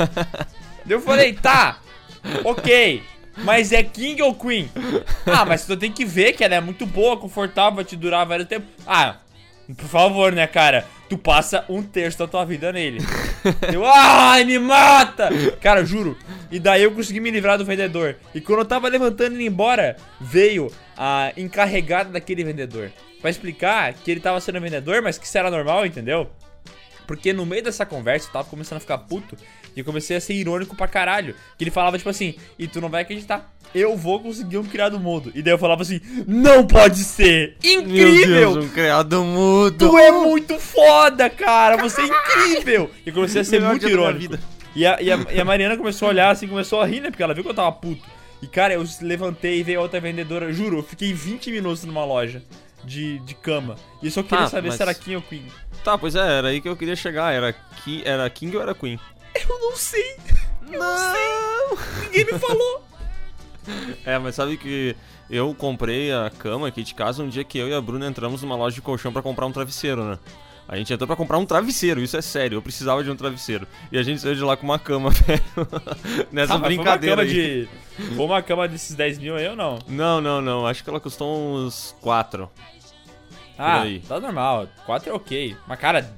Eu 0.88 1.00
falei, 1.00 1.34
tá, 1.34 1.78
ok. 2.44 3.02
Mas 3.44 3.72
é 3.72 3.82
King 3.82 4.20
ou 4.22 4.34
Queen? 4.34 4.70
Ah, 5.26 5.44
mas 5.44 5.64
tu 5.64 5.76
tem 5.76 5.90
que 5.90 6.04
ver 6.04 6.32
que 6.32 6.44
ela 6.44 6.54
é 6.54 6.60
muito 6.60 6.86
boa, 6.86 7.16
confortável, 7.16 7.76
vai 7.76 7.84
te 7.84 7.96
durar 7.96 8.26
vários 8.26 8.48
tempos. 8.48 8.68
Ah, 8.86 9.16
por 9.76 9.86
favor, 9.86 10.32
né, 10.32 10.46
cara? 10.46 10.86
Tu 11.08 11.16
passa 11.18 11.64
um 11.68 11.82
terço 11.82 12.18
da 12.18 12.26
tua 12.26 12.44
vida 12.44 12.72
nele. 12.72 12.98
Eu, 13.72 13.84
ai, 13.84 14.44
me 14.44 14.58
mata! 14.58 15.28
Cara, 15.60 15.84
juro. 15.84 16.16
E 16.50 16.58
daí 16.58 16.82
eu 16.82 16.92
consegui 16.92 17.20
me 17.20 17.30
livrar 17.30 17.56
do 17.56 17.64
vendedor. 17.64 18.16
E 18.34 18.40
quando 18.40 18.60
eu 18.60 18.64
tava 18.64 18.88
levantando 18.88 19.32
e 19.32 19.34
indo 19.36 19.52
embora, 19.52 19.96
veio 20.20 20.70
a 20.96 21.32
encarregada 21.36 22.10
daquele 22.10 22.44
vendedor. 22.44 22.92
Pra 23.20 23.30
explicar 23.30 23.92
que 23.94 24.10
ele 24.10 24.20
tava 24.20 24.40
sendo 24.40 24.60
vendedor, 24.60 25.02
mas 25.02 25.18
que 25.18 25.26
isso 25.26 25.38
era 25.38 25.50
normal, 25.50 25.86
entendeu? 25.86 26.30
Porque 27.10 27.32
no 27.32 27.44
meio 27.44 27.60
dessa 27.60 27.84
conversa 27.84 28.28
eu 28.28 28.32
tava 28.32 28.48
começando 28.48 28.76
a 28.76 28.80
ficar 28.80 28.98
puto 28.98 29.36
e 29.74 29.80
eu 29.80 29.84
comecei 29.84 30.16
a 30.16 30.20
ser 30.20 30.32
irônico 30.34 30.76
pra 30.76 30.86
caralho. 30.86 31.34
Que 31.58 31.64
ele 31.64 31.70
falava 31.72 31.98
tipo 31.98 32.08
assim, 32.08 32.36
e 32.56 32.68
tu 32.68 32.80
não 32.80 32.88
vai 32.88 33.02
acreditar, 33.02 33.52
eu 33.74 33.96
vou 33.96 34.20
conseguir 34.20 34.58
um 34.58 34.62
criado 34.62 35.00
mudo. 35.00 35.32
E 35.34 35.42
daí 35.42 35.52
eu 35.52 35.58
falava 35.58 35.82
assim, 35.82 36.00
não 36.24 36.64
pode 36.64 37.02
ser! 37.02 37.56
Incrível! 37.64 38.60
um 38.60 38.68
criado 38.68 39.24
mudo. 39.24 39.88
Tu 39.88 39.98
é 39.98 40.12
muito 40.12 40.56
foda, 40.60 41.28
cara! 41.28 41.78
Você 41.78 42.00
é 42.00 42.06
incrível! 42.06 42.88
E 43.04 43.08
eu 43.08 43.12
comecei 43.12 43.40
a 43.40 43.44
ser 43.44 43.56
Melhor 43.56 43.70
muito 43.70 43.88
irônico. 43.88 44.38
E 44.76 44.86
a, 44.86 45.02
e, 45.02 45.10
a, 45.10 45.18
e 45.32 45.40
a 45.40 45.44
Mariana 45.44 45.76
começou 45.76 46.06
a 46.06 46.10
olhar 46.12 46.30
assim, 46.30 46.46
começou 46.46 46.80
a 46.80 46.86
rir, 46.86 47.00
né? 47.00 47.10
Porque 47.10 47.24
ela 47.24 47.34
viu 47.34 47.42
que 47.42 47.50
eu 47.50 47.54
tava 47.54 47.72
puto. 47.72 48.06
E, 48.40 48.46
cara, 48.46 48.72
eu 48.72 48.84
levantei 49.02 49.58
e 49.58 49.62
veio 49.64 49.80
outra 49.80 49.98
vendedora. 49.98 50.52
Juro, 50.52 50.78
eu 50.78 50.82
fiquei 50.84 51.12
20 51.12 51.50
minutos 51.50 51.82
numa 51.82 52.04
loja 52.04 52.40
de, 52.84 53.18
de 53.20 53.34
cama. 53.34 53.76
E 54.02 54.06
eu 54.06 54.10
só 54.12 54.22
queria 54.22 54.44
Ah, 54.44 54.48
saber 54.48 54.68
mas- 54.68 54.76
se 54.76 54.82
era 54.82 54.94
King 54.94 55.16
ou 55.16 55.22
Queen. 55.22 55.46
Tá, 55.84 55.96
pois 55.96 56.14
é, 56.14 56.38
era 56.38 56.48
aí 56.48 56.60
que 56.60 56.68
eu 56.68 56.76
queria 56.76 56.96
chegar. 56.96 57.32
Era, 57.32 57.52
Ki, 57.52 58.02
era 58.04 58.28
King 58.30 58.56
ou 58.56 58.62
era 58.62 58.74
Queen? 58.74 58.98
Eu 59.34 59.58
não 59.60 59.76
sei. 59.76 60.16
Eu 60.70 60.78
não 60.78 60.98
sei. 61.12 62.04
Ninguém 62.04 62.24
me 62.32 62.38
falou. 62.38 62.84
É, 64.04 64.18
mas 64.18 64.34
sabe 64.34 64.56
que 64.56 64.96
eu 65.28 65.54
comprei 65.54 66.10
a 66.10 66.30
cama 66.30 66.66
aqui 66.66 66.82
de 66.82 66.94
casa 66.94 67.22
um 67.22 67.28
dia 67.28 67.44
que 67.44 67.58
eu 67.58 67.68
e 67.68 67.74
a 67.74 67.80
Bruna 67.80 68.06
entramos 68.06 68.42
numa 68.42 68.56
loja 68.56 68.74
de 68.74 68.80
colchão 68.80 69.12
pra 69.12 69.20
comprar 69.22 69.46
um 69.46 69.52
travesseiro, 69.52 70.02
né? 70.02 70.18
A 70.72 70.76
gente 70.76 70.92
entrou 70.92 71.04
pra 71.08 71.16
comprar 71.16 71.36
um 71.36 71.44
travesseiro, 71.44 72.00
isso 72.00 72.16
é 72.16 72.22
sério, 72.22 72.56
eu 72.58 72.62
precisava 72.62 73.02
de 73.02 73.10
um 73.10 73.16
travesseiro. 73.16 73.66
E 73.90 73.98
a 73.98 74.04
gente 74.04 74.20
saiu 74.20 74.36
de 74.36 74.40
lá 74.42 74.56
com 74.56 74.64
uma 74.64 74.78
cama, 74.78 75.10
velho. 75.26 75.42
Nessa 76.30 76.54
Ah, 76.54 76.58
brincadeira 76.58 77.16
Foi 77.16 77.24
uma 77.26 77.32
cama 77.34 77.42
aí. 77.42 77.68
de. 78.06 78.14
Foi 78.14 78.24
uma 78.24 78.40
cama 78.40 78.68
desses 78.68 78.94
10 78.94 79.18
mil 79.18 79.34
aí 79.34 79.48
ou 79.48 79.56
não? 79.56 79.80
Não, 79.88 80.20
não, 80.20 80.40
não, 80.40 80.64
acho 80.68 80.84
que 80.84 80.88
ela 80.88 81.00
custou 81.00 81.56
uns 81.56 81.96
4. 82.00 82.48
Ah, 83.58 83.82
tá 84.08 84.20
normal. 84.20 84.68
4 84.86 85.10
é 85.10 85.12
ok. 85.12 85.56
Mas, 85.66 85.78
cara, 85.80 86.08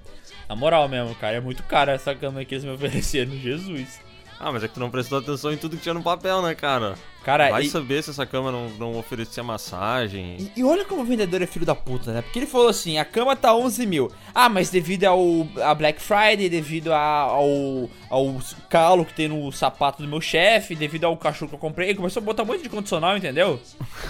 na 0.46 0.54
moral 0.54 0.86
mesmo, 0.86 1.14
cara, 1.14 1.36
é 1.36 1.40
muito 1.40 1.62
cara 1.62 1.92
essa 1.92 2.14
cama 2.14 2.44
que 2.44 2.54
eles 2.54 2.64
me 2.64 2.72
ofereceram. 2.72 3.32
Jesus. 3.40 4.00
Ah, 4.44 4.50
mas 4.50 4.64
é 4.64 4.66
que 4.68 4.74
tu 4.74 4.80
não 4.80 4.90
prestou 4.90 5.18
atenção 5.18 5.52
em 5.52 5.56
tudo 5.56 5.76
que 5.76 5.82
tinha 5.84 5.94
no 5.94 6.02
papel, 6.02 6.42
né, 6.42 6.52
cara? 6.52 6.96
Cara, 7.24 7.48
Vai 7.50 7.62
e, 7.62 7.70
saber 7.70 8.02
se 8.02 8.10
essa 8.10 8.26
cama 8.26 8.50
não, 8.50 8.68
não 8.70 8.98
oferecia 8.98 9.40
massagem. 9.44 10.36
e- 10.56 10.60
e 10.60 10.64
olha 10.64 10.84
como 10.84 11.02
o 11.02 11.04
vendedor 11.04 11.40
é 11.40 11.46
filho 11.46 11.64
da 11.64 11.76
puta, 11.76 12.12
né? 12.12 12.22
Porque 12.22 12.40
ele 12.40 12.46
falou 12.46 12.66
assim, 12.68 12.98
a 12.98 13.04
cama 13.04 13.36
tá 13.36 13.54
11 13.54 13.86
mil. 13.86 14.10
Ah, 14.34 14.48
mas 14.48 14.68
devido 14.68 15.04
ao 15.04 15.46
a 15.62 15.72
Black 15.76 16.02
Friday, 16.02 16.48
devido 16.48 16.92
a- 16.92 16.98
ao, 16.98 17.88
ao 18.10 18.36
calo 18.68 19.04
que 19.04 19.14
tem 19.14 19.28
no 19.28 19.52
sapato 19.52 20.02
do 20.02 20.08
meu 20.08 20.20
chefe, 20.20 20.74
devido 20.74 21.04
ao 21.04 21.16
cachorro 21.16 21.50
que 21.50 21.54
eu 21.54 21.60
comprei, 21.60 21.90
ele 21.90 21.98
começou 21.98 22.20
a 22.20 22.24
botar 22.26 22.42
um 22.42 22.46
monte 22.46 22.64
de 22.64 22.68
condicional, 22.68 23.16
entendeu? 23.16 23.60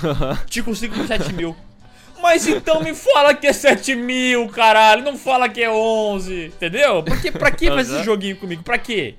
Te 0.49 0.63
consigo 0.63 0.95
por 0.95 1.07
7 1.07 1.31
mil. 1.35 1.55
Mas 2.23 2.47
então 2.47 2.81
me 2.83 2.95
fala 2.95 3.35
que 3.35 3.47
é 3.49 3.53
7 3.53 3.95
mil, 3.97 4.49
caralho. 4.49 5.03
Não 5.05 5.19
fala 5.19 5.49
que 5.49 5.61
é 5.61 5.71
11, 5.71 6.47
entendeu? 6.47 7.03
Porque, 7.03 7.31
pra 7.33 7.51
que 7.51 7.67
fazer 7.69 7.81
esse 7.83 7.95
Aham. 7.97 8.05
joguinho 8.05 8.37
comigo? 8.37 8.63
Pra 8.63 8.79
quê? 8.79 9.17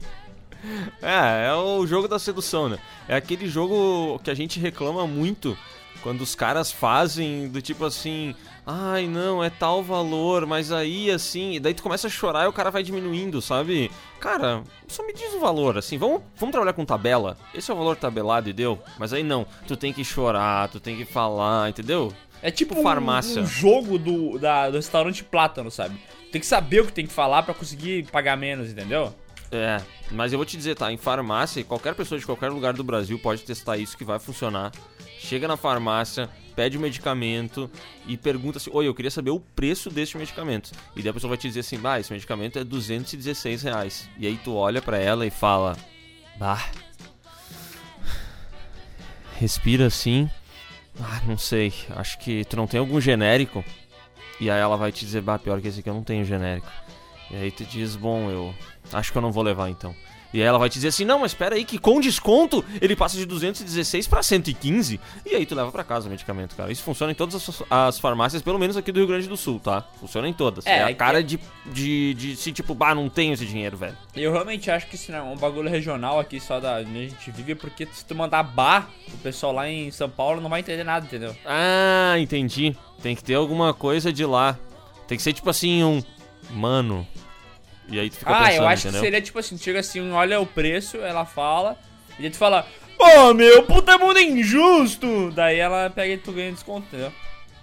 É, 1.01 1.47
é 1.49 1.53
o 1.53 1.85
jogo 1.85 2.07
da 2.07 2.17
sedução, 2.17 2.69
né? 2.69 2.77
É 3.07 3.15
aquele 3.15 3.47
jogo 3.47 4.19
que 4.23 4.31
a 4.31 4.33
gente 4.33 4.59
reclama 4.59 5.05
muito 5.05 5.57
quando 6.01 6.21
os 6.21 6.35
caras 6.35 6.71
fazem 6.71 7.47
do 7.47 7.61
tipo 7.61 7.85
assim, 7.85 8.35
ai 8.65 9.07
não, 9.07 9.41
é 9.43 9.49
tal 9.49 9.81
valor, 9.81 10.45
mas 10.45 10.69
aí 10.71 11.09
assim, 11.09 11.53
e 11.53 11.59
daí 11.59 11.73
tu 11.73 11.81
começa 11.83 12.07
a 12.07 12.09
chorar 12.09 12.43
e 12.45 12.47
o 12.47 12.53
cara 12.53 12.69
vai 12.69 12.83
diminuindo, 12.83 13.41
sabe? 13.41 13.89
Cara, 14.19 14.63
só 14.87 15.05
me 15.05 15.13
diz 15.13 15.33
o 15.33 15.39
valor, 15.39 15.77
assim, 15.77 15.97
vamos, 15.97 16.21
vamos 16.37 16.51
trabalhar 16.51 16.73
com 16.73 16.83
tabela? 16.85 17.37
Esse 17.53 17.71
é 17.71 17.73
o 17.73 17.77
valor 17.77 17.95
tabelado 17.95 18.49
e 18.49 18.53
deu? 18.53 18.79
Mas 18.99 19.13
aí 19.13 19.23
não, 19.23 19.45
tu 19.67 19.77
tem 19.77 19.93
que 19.93 20.03
chorar, 20.03 20.67
tu 20.69 20.79
tem 20.79 20.97
que 20.97 21.05
falar, 21.05 21.69
entendeu? 21.69 22.11
É 22.41 22.51
tipo 22.51 22.73
Tipo 22.75 22.83
farmácia. 22.83 23.41
Um, 23.41 23.45
um 23.45 23.47
jogo 23.47 23.97
do, 23.97 24.37
da- 24.37 24.69
do 24.69 24.75
restaurante 24.75 25.23
Plátano, 25.23 25.71
sabe? 25.71 25.97
Tem 26.31 26.41
que 26.41 26.47
saber 26.47 26.81
o 26.81 26.85
que 26.85 26.91
tem 26.91 27.07
que 27.07 27.13
falar 27.13 27.43
pra 27.43 27.53
conseguir 27.53 28.07
pagar 28.11 28.35
menos, 28.35 28.69
entendeu? 28.69 29.13
É, 29.53 29.79
mas 30.09 30.33
eu 30.33 30.39
vou 30.39 30.45
te 30.47 30.57
dizer, 30.57 30.75
tá? 30.75 30.91
Em 30.91 30.97
farmácia, 30.97 31.63
qualquer 31.63 31.93
pessoa 31.93 32.17
de 32.19 32.25
qualquer 32.25 32.49
lugar 32.49 32.73
do 32.73 32.83
Brasil 32.83 33.19
pode 33.19 33.43
testar 33.43 33.77
isso 33.77 33.95
que 33.95 34.03
vai 34.03 34.17
funcionar. 34.17 34.71
Chega 35.19 35.47
na 35.47 35.55
farmácia, 35.55 36.27
pede 36.55 36.75
o 36.75 36.81
medicamento 36.81 37.69
e 38.07 38.17
pergunta 38.17 38.57
assim: 38.57 38.71
Oi, 38.73 38.87
eu 38.87 38.95
queria 38.95 39.11
saber 39.11 39.29
o 39.29 39.39
preço 39.39 39.91
deste 39.91 40.17
medicamento. 40.17 40.71
E 40.95 41.03
daí 41.03 41.09
a 41.11 41.13
pessoa 41.13 41.29
vai 41.29 41.37
te 41.37 41.47
dizer 41.47 41.59
assim: 41.59 41.77
Bah, 41.77 41.99
esse 41.99 42.11
medicamento 42.11 42.57
é 42.57 42.63
216 42.63 43.61
reais. 43.61 44.09
E 44.17 44.25
aí 44.25 44.39
tu 44.43 44.55
olha 44.55 44.81
pra 44.81 44.97
ela 44.97 45.23
e 45.23 45.29
fala: 45.29 45.77
Bah. 46.35 46.71
Respira 49.39 49.85
assim. 49.85 50.27
Ah, 50.99 51.21
não 51.27 51.37
sei. 51.37 51.71
Acho 51.95 52.17
que 52.17 52.43
tu 52.45 52.57
não 52.57 52.65
tem 52.65 52.79
algum 52.79 52.99
genérico. 52.99 53.63
E 54.39 54.49
aí 54.49 54.59
ela 54.59 54.77
vai 54.77 54.91
te 54.91 55.05
dizer: 55.05 55.21
Bah, 55.21 55.37
pior 55.37 55.61
que 55.61 55.67
esse 55.67 55.79
aqui 55.79 55.89
eu 55.89 55.93
não 55.93 56.03
tenho 56.03 56.25
genérico. 56.25 56.67
E 57.33 57.35
aí 57.35 57.51
tu 57.51 57.65
diz, 57.65 57.95
bom, 57.95 58.29
eu 58.29 58.53
acho 58.91 59.11
que 59.11 59.17
eu 59.17 59.21
não 59.21 59.31
vou 59.31 59.43
levar 59.43 59.67
então. 59.69 59.95
E 60.31 60.41
aí 60.41 60.47
ela 60.47 60.57
vai 60.57 60.67
te 60.67 60.73
dizer 60.73 60.87
assim, 60.87 61.05
não, 61.05 61.19
mas 61.19 61.31
espera 61.31 61.55
aí 61.55 61.63
que 61.63 61.77
com 61.77 61.99
desconto 61.99 62.65
ele 62.81 62.95
passa 62.95 63.15
de 63.15 63.25
216 63.25 64.07
pra 64.07 64.23
115. 64.23 64.99
E 65.23 65.35
aí 65.35 65.45
tu 65.45 65.53
leva 65.53 65.71
pra 65.71 65.83
casa 65.83 66.07
o 66.07 66.11
medicamento, 66.11 66.55
cara. 66.55 66.71
Isso 66.71 66.81
funciona 66.81 67.11
em 67.11 67.15
todas 67.15 67.35
as, 67.35 67.63
as 67.69 67.99
farmácias, 67.99 68.41
pelo 68.41 68.57
menos 68.57 68.75
aqui 68.75 68.91
do 68.91 68.99
Rio 68.99 69.07
Grande 69.07 69.27
do 69.27 69.37
Sul, 69.37 69.59
tá? 69.59 69.83
Funciona 69.99 70.27
em 70.27 70.33
todas. 70.33 70.65
É, 70.65 70.79
É, 70.79 70.83
a 70.83 70.95
cara 70.95 71.23
de, 71.23 71.39
de, 71.67 72.15
de, 72.15 72.35
se 72.35 72.51
tipo, 72.51 72.73
bah, 72.73 72.95
não 72.95 73.09
tenho 73.09 73.33
esse 73.33 73.45
dinheiro, 73.45 73.77
velho. 73.77 73.95
Eu 74.15 74.31
realmente 74.31 74.71
acho 74.71 74.87
que 74.87 74.95
isso 74.95 75.11
não 75.11 75.19
é 75.19 75.21
um 75.21 75.37
bagulho 75.37 75.69
regional 75.69 76.19
aqui 76.19 76.39
só 76.39 76.59
da 76.59 76.77
onde 76.77 76.97
a 76.97 77.09
gente 77.09 77.31
vive, 77.31 77.53
porque 77.53 77.87
se 77.91 78.03
tu 78.03 78.15
mandar 78.15 78.41
bar, 78.41 78.89
o 79.13 79.17
pessoal 79.17 79.53
lá 79.53 79.69
em 79.69 79.91
São 79.91 80.09
Paulo 80.09 80.41
não 80.41 80.49
vai 80.49 80.61
entender 80.61 80.83
nada, 80.83 81.05
entendeu? 81.05 81.35
Ah, 81.45 82.15
entendi. 82.17 82.75
Tem 83.03 83.15
que 83.15 83.23
ter 83.23 83.35
alguma 83.35 83.71
coisa 83.71 84.11
de 84.11 84.25
lá. 84.25 84.57
Tem 85.07 85.15
que 85.15 85.23
ser 85.23 85.33
tipo 85.33 85.49
assim, 85.49 85.83
um... 85.83 86.01
Mano... 86.49 87.07
E 87.89 87.99
aí 87.99 88.09
tu 88.09 88.17
fica 88.17 88.31
ah, 88.31 88.45
pensando, 88.45 88.55
eu 88.55 88.67
acho 88.67 88.81
entendeu? 88.81 89.01
que 89.01 89.05
seria 89.05 89.21
tipo 89.21 89.39
assim, 89.39 89.57
chega 89.57 89.79
assim, 89.79 90.11
olha 90.11 90.39
o 90.39 90.45
preço, 90.45 90.97
ela 90.97 91.25
fala, 91.25 91.77
e 92.17 92.25
aí 92.25 92.31
tu 92.31 92.37
fala, 92.37 92.65
pô, 92.97 93.33
meu, 93.33 93.63
puta 93.63 93.97
mundo 93.97 94.17
é 94.17 94.23
injusto! 94.23 95.31
Daí 95.31 95.59
ela 95.59 95.89
pega 95.89 96.13
e 96.13 96.17
tu 96.17 96.31
ganha 96.31 96.51
desconto, 96.51 96.87
entendeu? 96.87 97.11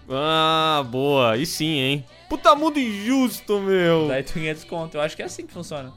Ah, 0.09 0.84
boa. 0.86 1.32
Aí 1.32 1.47
sim, 1.47 1.78
hein? 1.78 2.05
Puta 2.28 2.55
mundo 2.55 2.78
injusto, 2.78 3.60
meu. 3.60 4.09
Daí 4.09 4.22
tu 4.22 4.34
ganha 4.34 4.55
desconto. 4.55 4.97
Eu 4.97 5.01
acho 5.01 5.14
que 5.14 5.22
é 5.22 5.24
assim 5.24 5.47
que 5.47 5.52
funciona. 5.52 5.92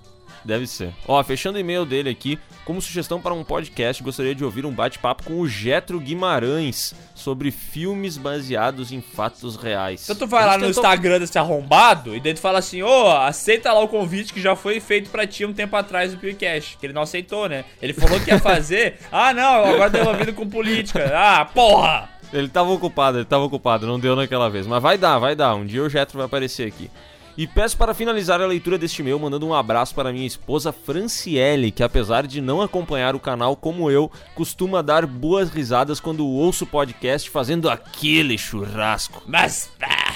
Deve 0.45 0.67
ser. 0.67 0.93
Ó, 1.07 1.23
fechando 1.23 1.57
o 1.57 1.61
e-mail 1.61 1.85
dele 1.85 2.09
aqui, 2.09 2.37
como 2.65 2.81
sugestão 2.81 3.21
para 3.21 3.33
um 3.33 3.43
podcast, 3.43 4.03
gostaria 4.03 4.35
de 4.35 4.43
ouvir 4.43 4.65
um 4.65 4.71
bate-papo 4.71 5.23
com 5.23 5.39
o 5.39 5.47
Getro 5.47 5.99
Guimarães 5.99 6.93
sobre 7.15 7.51
filmes 7.51 8.17
baseados 8.17 8.91
em 8.91 9.01
fatos 9.01 9.55
reais. 9.55 10.03
Então 10.03 10.15
tu 10.15 10.27
vai 10.27 10.45
lá 10.45 10.57
no 10.57 10.65
tentou- 10.65 10.81
Instagram 10.83 11.19
desse 11.19 11.37
arrombado 11.39 12.15
e 12.15 12.19
daí 12.19 12.33
tu 12.33 12.39
fala 12.41 12.59
assim, 12.59 12.81
ô, 12.83 13.07
aceita 13.11 13.71
lá 13.71 13.79
o 13.81 13.87
convite 13.87 14.33
que 14.33 14.41
já 14.41 14.55
foi 14.55 14.79
feito 14.79 15.09
pra 15.09 15.25
ti 15.25 15.45
um 15.45 15.53
tempo 15.53 15.75
atrás 15.75 16.13
no 16.13 16.19
PewCast. 16.19 16.77
Que 16.77 16.85
ele 16.87 16.93
não 16.93 17.03
aceitou, 17.03 17.47
né? 17.47 17.63
Ele 17.81 17.93
falou 17.93 18.19
que 18.19 18.29
ia 18.29 18.39
fazer. 18.39 18.99
ah, 19.11 19.33
não, 19.33 19.65
agora 19.65 19.89
deu 19.89 20.01
envolvido 20.01 20.33
com 20.33 20.47
política. 20.49 21.11
Ah, 21.15 21.45
porra! 21.45 22.09
Ele 22.33 22.47
tava 22.47 22.71
ocupado, 22.71 23.19
ele 23.19 23.25
tava 23.25 23.43
ocupado, 23.43 23.85
não 23.85 23.99
deu 23.99 24.15
naquela 24.15 24.49
vez. 24.49 24.65
Mas 24.65 24.81
vai 24.81 24.97
dar, 24.97 25.19
vai 25.19 25.35
dar. 25.35 25.53
Um 25.53 25.65
dia 25.65 25.83
o 25.83 25.89
Getro 25.89 26.17
vai 26.17 26.25
aparecer 26.25 26.67
aqui. 26.67 26.89
E 27.35 27.47
peço 27.47 27.75
para 27.77 27.95
finalizar 27.95 28.41
a 28.41 28.45
leitura 28.45 28.77
deste 28.77 29.01
e-mail 29.01 29.19
mandando 29.19 29.47
um 29.47 29.53
abraço 29.53 29.95
para 29.95 30.13
minha 30.13 30.27
esposa 30.27 30.71
Franciele, 30.71 31.71
que 31.71 31.81
apesar 31.81 32.27
de 32.27 32.39
não 32.39 32.61
acompanhar 32.61 33.15
o 33.15 33.19
canal 33.19 33.55
como 33.55 33.89
eu, 33.89 34.11
costuma 34.35 34.83
dar 34.83 35.07
boas 35.07 35.49
risadas 35.49 35.99
quando 35.99 36.27
ouço 36.27 36.63
o 36.63 36.67
podcast 36.67 37.29
fazendo 37.29 37.69
aquele 37.69 38.37
churrasco. 38.37 39.23
Mas, 39.25 39.71
pá, 39.79 40.15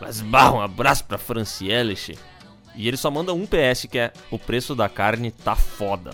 Mas 0.00 0.20
bah, 0.20 0.52
um 0.52 0.60
abraço 0.60 1.04
pra 1.04 1.18
Franciele, 1.18 1.94
che. 1.94 2.18
E 2.74 2.88
ele 2.88 2.96
só 2.96 3.10
manda 3.10 3.32
um 3.32 3.46
PS 3.46 3.86
que 3.90 3.98
é 3.98 4.12
o 4.30 4.38
preço 4.38 4.74
da 4.74 4.88
carne 4.88 5.30
tá 5.30 5.54
foda. 5.54 6.10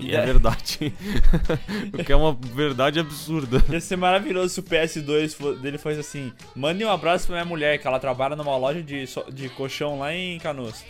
E 0.00 0.14
é 0.14 0.24
verdade. 0.24 0.92
o 1.92 2.04
que 2.04 2.12
é 2.12 2.16
uma 2.16 2.32
verdade 2.32 3.00
absurda. 3.00 3.62
ia 3.68 3.80
ser 3.80 3.96
maravilhoso 3.96 4.54
se 4.54 4.60
o 4.60 4.62
PS2 4.62 5.34
fo- 5.34 5.52
dele 5.54 5.78
fosse 5.78 6.00
assim: 6.00 6.32
mande 6.54 6.84
um 6.84 6.90
abraço 6.90 7.26
pra 7.26 7.36
minha 7.36 7.44
mulher, 7.44 7.78
que 7.78 7.86
ela 7.86 7.98
trabalha 7.98 8.36
numa 8.36 8.56
loja 8.56 8.82
de, 8.82 9.04
de 9.32 9.48
colchão 9.50 9.98
lá 9.98 10.14
em 10.14 10.38
Canoas. 10.38 10.84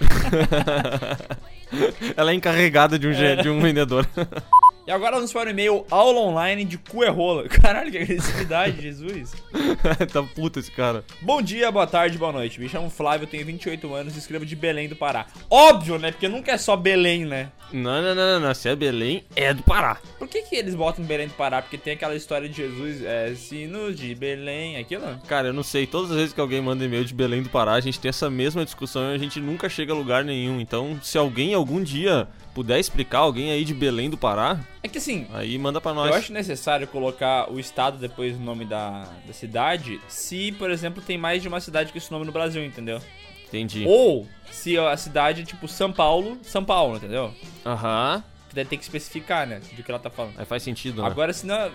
Ela 2.16 2.32
é 2.32 2.34
encarregada 2.34 2.98
de 2.98 3.06
um, 3.08 3.12
ge- 3.12 3.36
de 3.36 3.48
um 3.48 3.60
vendedor. 3.60 4.06
E 4.84 4.90
agora 4.90 5.14
vamos 5.14 5.32
para 5.32 5.48
o 5.48 5.50
e-mail 5.52 5.86
aula 5.88 6.18
online 6.18 6.64
de 6.64 6.76
cu 6.76 7.04
é 7.04 7.08
rola. 7.08 7.46
Caralho, 7.48 7.88
que 7.92 7.98
agressividade, 7.98 8.82
Jesus. 8.82 9.32
tá 10.12 10.24
puto 10.34 10.58
esse 10.58 10.72
cara. 10.72 11.04
Bom 11.20 11.40
dia, 11.40 11.70
boa 11.70 11.86
tarde, 11.86 12.18
boa 12.18 12.32
noite. 12.32 12.60
Me 12.60 12.68
chamo 12.68 12.90
Flávio, 12.90 13.28
tenho 13.28 13.46
28 13.46 13.94
anos 13.94 14.16
e 14.16 14.18
escrevo 14.18 14.44
de 14.44 14.56
Belém 14.56 14.88
do 14.88 14.96
Pará. 14.96 15.26
Óbvio, 15.48 16.00
né? 16.00 16.10
Porque 16.10 16.26
nunca 16.26 16.50
é 16.50 16.58
só 16.58 16.74
Belém, 16.76 17.24
né? 17.24 17.52
Não, 17.72 18.02
não, 18.02 18.14
não, 18.14 18.40
não, 18.40 18.40
não. 18.40 18.54
Se 18.54 18.68
é 18.68 18.74
Belém, 18.74 19.24
é 19.36 19.54
do 19.54 19.62
Pará. 19.62 19.98
Por 20.18 20.26
que, 20.26 20.42
que 20.42 20.56
eles 20.56 20.74
botam 20.74 21.04
Belém 21.04 21.28
do 21.28 21.34
Pará? 21.34 21.62
Porque 21.62 21.78
tem 21.78 21.92
aquela 21.92 22.16
história 22.16 22.48
de 22.48 22.56
Jesus, 22.56 23.04
é, 23.04 23.32
sinos 23.36 23.96
de 23.96 24.12
Belém, 24.16 24.78
aquilo? 24.78 25.04
Cara, 25.28 25.46
eu 25.46 25.52
não 25.52 25.62
sei. 25.62 25.86
Todas 25.86 26.10
as 26.10 26.16
vezes 26.16 26.32
que 26.32 26.40
alguém 26.40 26.60
manda 26.60 26.84
e-mail 26.84 27.04
de 27.04 27.14
Belém 27.14 27.40
do 27.40 27.48
Pará, 27.48 27.74
a 27.74 27.80
gente 27.80 28.00
tem 28.00 28.08
essa 28.08 28.28
mesma 28.28 28.64
discussão 28.64 29.12
e 29.12 29.14
a 29.14 29.18
gente 29.18 29.38
nunca 29.38 29.68
chega 29.68 29.92
a 29.92 29.96
lugar 29.96 30.24
nenhum. 30.24 30.60
Então, 30.60 30.98
se 31.00 31.16
alguém 31.16 31.54
algum 31.54 31.80
dia 31.80 32.28
puder 32.54 32.78
explicar 32.78 33.18
alguém 33.20 33.50
aí 33.50 33.64
de 33.64 33.72
Belém 33.74 34.10
do 34.10 34.16
Pará, 34.18 34.60
É 34.82 34.88
que 34.88 34.98
assim, 34.98 35.26
aí 35.32 35.56
manda 35.58 35.80
pra 35.80 35.94
nós. 35.94 36.10
eu 36.10 36.16
acho 36.16 36.32
necessário 36.32 36.86
colocar 36.86 37.50
o 37.50 37.58
estado 37.58 37.98
depois 37.98 38.36
do 38.36 38.42
nome 38.44 38.64
da, 38.64 39.08
da 39.26 39.32
cidade, 39.32 40.00
se, 40.08 40.52
por 40.52 40.70
exemplo, 40.70 41.02
tem 41.02 41.16
mais 41.18 41.40
de 41.42 41.48
uma 41.48 41.60
cidade 41.60 41.92
com 41.92 41.98
esse 41.98 42.10
nome 42.12 42.26
no 42.26 42.32
Brasil, 42.32 42.64
entendeu? 42.64 43.00
Entendi. 43.48 43.84
Ou 43.86 44.26
se 44.50 44.78
a 44.78 44.96
cidade 44.96 45.42
é 45.42 45.44
tipo 45.44 45.68
São 45.68 45.92
Paulo, 45.92 46.38
São 46.42 46.64
Paulo, 46.64 46.96
entendeu? 46.96 47.34
Aham. 47.66 48.22
Que 48.52 48.56
daí 48.56 48.64
tem 48.64 48.78
que 48.78 48.84
especificar, 48.84 49.46
né? 49.46 49.60
Do 49.74 49.82
que 49.82 49.90
ela 49.90 49.98
tá 49.98 50.10
falando. 50.10 50.34
Aí 50.36 50.44
faz 50.44 50.62
sentido, 50.62 51.02
né? 51.02 51.08
Agora, 51.08 51.32
se 51.32 51.46
não. 51.46 51.70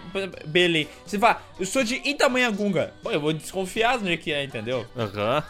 Belém. 0.45 0.87
Você 1.05 1.17
fala, 1.17 1.41
eu 1.59 1.65
sou 1.65 1.83
de 1.83 1.95
Itamanhangunga. 2.05 2.93
Pô, 3.01 3.11
eu 3.11 3.19
vou 3.19 3.33
desconfiar 3.33 3.97
do 3.97 4.17
que 4.17 4.31
é, 4.31 4.43
entendeu? 4.43 4.85
Aham. 4.95 5.43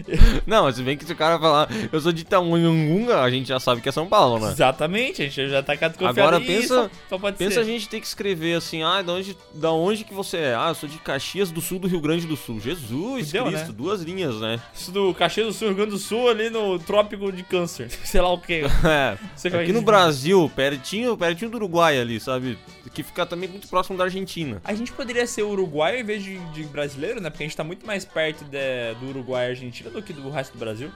Não, 0.46 0.70
se 0.70 0.82
bem 0.82 0.96
que 0.96 1.04
se 1.04 1.12
o 1.12 1.16
cara 1.16 1.38
falar, 1.38 1.68
eu 1.92 2.00
sou 2.00 2.12
de 2.12 2.22
Itamanhangunga, 2.22 3.20
a 3.20 3.30
gente 3.30 3.48
já 3.48 3.58
sabe 3.58 3.80
que 3.80 3.88
é 3.88 3.92
São 3.92 4.06
Paulo, 4.06 4.38
né? 4.38 4.52
Exatamente, 4.52 5.22
a 5.22 5.24
gente 5.24 5.48
já 5.48 5.62
tá 5.62 5.74
desconfiado. 5.74 6.20
Agora 6.20 6.40
pensa, 6.40 6.90
só, 7.08 7.18
pensa 7.18 7.54
ser. 7.54 7.60
a 7.60 7.64
gente 7.64 7.88
ter 7.88 8.00
que 8.00 8.06
escrever 8.06 8.54
assim, 8.56 8.82
ah, 8.82 9.02
da 9.02 9.12
onde, 9.12 9.36
da 9.54 9.72
onde 9.72 10.04
que 10.04 10.14
você 10.14 10.36
é? 10.38 10.54
Ah, 10.54 10.68
eu 10.68 10.74
sou 10.74 10.88
de 10.88 10.98
Caxias 10.98 11.50
do 11.50 11.60
Sul 11.60 11.78
do 11.78 11.88
Rio 11.88 12.00
Grande 12.00 12.26
do 12.26 12.36
Sul. 12.36 12.60
Jesus 12.60 13.30
Cristo, 13.32 13.50
né? 13.50 13.74
duas 13.74 14.02
linhas, 14.02 14.40
né? 14.40 14.60
Isso 14.74 14.92
do 14.92 15.14
Caxias 15.14 15.46
do 15.46 15.52
Sul, 15.52 15.68
Rio 15.68 15.76
Grande 15.76 15.92
do 15.92 15.98
Sul, 15.98 16.28
ali 16.28 16.50
no 16.50 16.78
Trópico 16.78 17.32
de 17.32 17.42
Câncer. 17.42 17.90
Sei 18.04 18.20
lá 18.20 18.32
o 18.32 18.38
que. 18.38 18.62
É, 18.84 19.16
é 19.44 19.62
aqui 19.62 19.72
no 19.72 19.78
se- 19.80 19.84
Brasil, 19.84 20.50
pertinho, 20.76 21.16
pertinho 21.16 21.50
do 21.50 21.56
Uruguai 21.56 21.98
ali, 21.98 22.18
sabe? 22.20 22.58
Que 22.92 23.02
fica 23.02 23.24
também 23.26 23.48
muito 23.48 23.68
próximo 23.68 23.96
da 23.98 24.04
Argentina. 24.04 24.60
A 24.64 24.74
gente 24.74 24.92
poderia 24.92 25.26
ser 25.26 25.42
uruguaio 25.42 25.98
em 26.00 26.04
vez 26.04 26.22
de, 26.22 26.38
de 26.52 26.62
brasileiro, 26.64 27.20
né? 27.20 27.30
Porque 27.30 27.42
a 27.42 27.46
gente 27.46 27.56
tá 27.56 27.64
muito 27.64 27.86
mais 27.86 28.04
perto 28.04 28.44
de- 28.44 28.94
do 29.00 29.08
Uruguai 29.08 29.46
e 29.46 29.50
Argentina 29.50 29.90
do 29.90 30.02
que 30.02 30.12
do 30.12 30.30
resto 30.30 30.52
do 30.52 30.58
Brasil. 30.58 30.90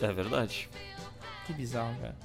É 0.00 0.12
verdade. 0.12 0.68
Que 1.46 1.52
bizarro, 1.52 1.94
cara. 2.00 2.16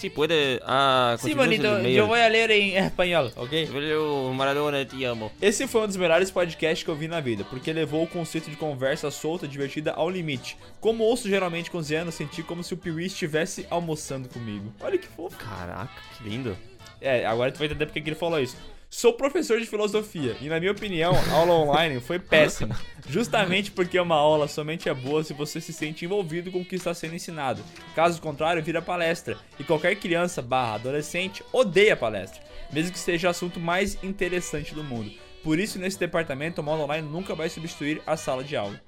Se 0.00 0.08
puede... 0.08 0.58
Ah, 0.64 1.14
Sim, 1.18 1.34
continúa 1.34 1.44
bonito, 1.44 1.66
e-mail. 1.66 1.98
eu 1.98 2.06
vou 2.06 2.16
ler 2.16 2.50
em 2.50 2.74
espanhol, 2.74 3.30
ok? 3.36 3.68
Eu, 3.70 4.32
Maradona, 4.34 4.82
te 4.82 5.04
amo. 5.04 5.30
Esse 5.42 5.66
foi 5.66 5.82
um 5.82 5.86
dos 5.86 5.98
melhores 5.98 6.30
podcasts 6.30 6.82
que 6.82 6.88
eu 6.88 6.96
vi 6.96 7.06
na 7.06 7.20
vida, 7.20 7.44
porque 7.44 7.70
levou 7.70 8.02
o 8.04 8.06
conceito 8.06 8.48
de 8.48 8.56
conversa 8.56 9.10
solta 9.10 9.44
e 9.44 9.48
divertida 9.48 9.92
ao 9.92 10.08
limite. 10.08 10.56
Como 10.80 11.04
ouço 11.04 11.28
geralmente 11.28 11.70
com 11.70 11.76
os 11.76 11.92
anos, 11.92 12.14
senti 12.14 12.42
como 12.42 12.64
se 12.64 12.72
o 12.72 12.78
Piuí 12.78 13.04
estivesse 13.04 13.66
almoçando 13.68 14.26
comigo. 14.30 14.72
Olha 14.80 14.96
que 14.96 15.06
fofo. 15.06 15.36
Caraca, 15.36 15.92
que 16.16 16.26
lindo. 16.26 16.56
É, 16.98 17.26
agora 17.26 17.52
tu 17.52 17.58
vai 17.58 17.66
entender 17.66 17.84
porque 17.84 18.00
que 18.00 18.08
ele 18.08 18.16
falou 18.16 18.40
isso. 18.40 18.56
Sou 18.92 19.12
professor 19.12 19.60
de 19.60 19.66
filosofia 19.66 20.36
e, 20.40 20.48
na 20.48 20.58
minha 20.58 20.72
opinião, 20.72 21.14
a 21.14 21.32
aula 21.32 21.52
online 21.52 22.00
foi 22.00 22.18
péssima. 22.18 22.76
Justamente 23.08 23.70
porque 23.70 24.00
uma 24.00 24.16
aula 24.16 24.48
somente 24.48 24.88
é 24.88 24.94
boa 24.94 25.22
se 25.22 25.32
você 25.32 25.60
se 25.60 25.72
sente 25.72 26.04
envolvido 26.04 26.50
com 26.50 26.60
o 26.60 26.64
que 26.64 26.74
está 26.74 26.92
sendo 26.92 27.14
ensinado. 27.14 27.62
Caso 27.94 28.20
contrário, 28.20 28.60
vira 28.60 28.82
palestra. 28.82 29.38
E 29.60 29.62
qualquer 29.62 29.94
criança 29.94 30.42
barra 30.42 30.74
adolescente 30.74 31.44
odeia 31.52 31.96
palestra, 31.96 32.42
mesmo 32.72 32.90
que 32.90 32.98
seja 32.98 33.28
o 33.28 33.30
assunto 33.30 33.60
mais 33.60 33.96
interessante 34.02 34.74
do 34.74 34.82
mundo. 34.82 35.12
Por 35.44 35.60
isso, 35.60 35.78
nesse 35.78 35.98
departamento, 35.98 36.60
o 36.60 36.64
modo 36.64 36.82
online 36.82 37.08
nunca 37.08 37.32
vai 37.32 37.48
substituir 37.48 38.02
a 38.04 38.16
sala 38.16 38.42
de 38.42 38.56
aula. 38.56 38.78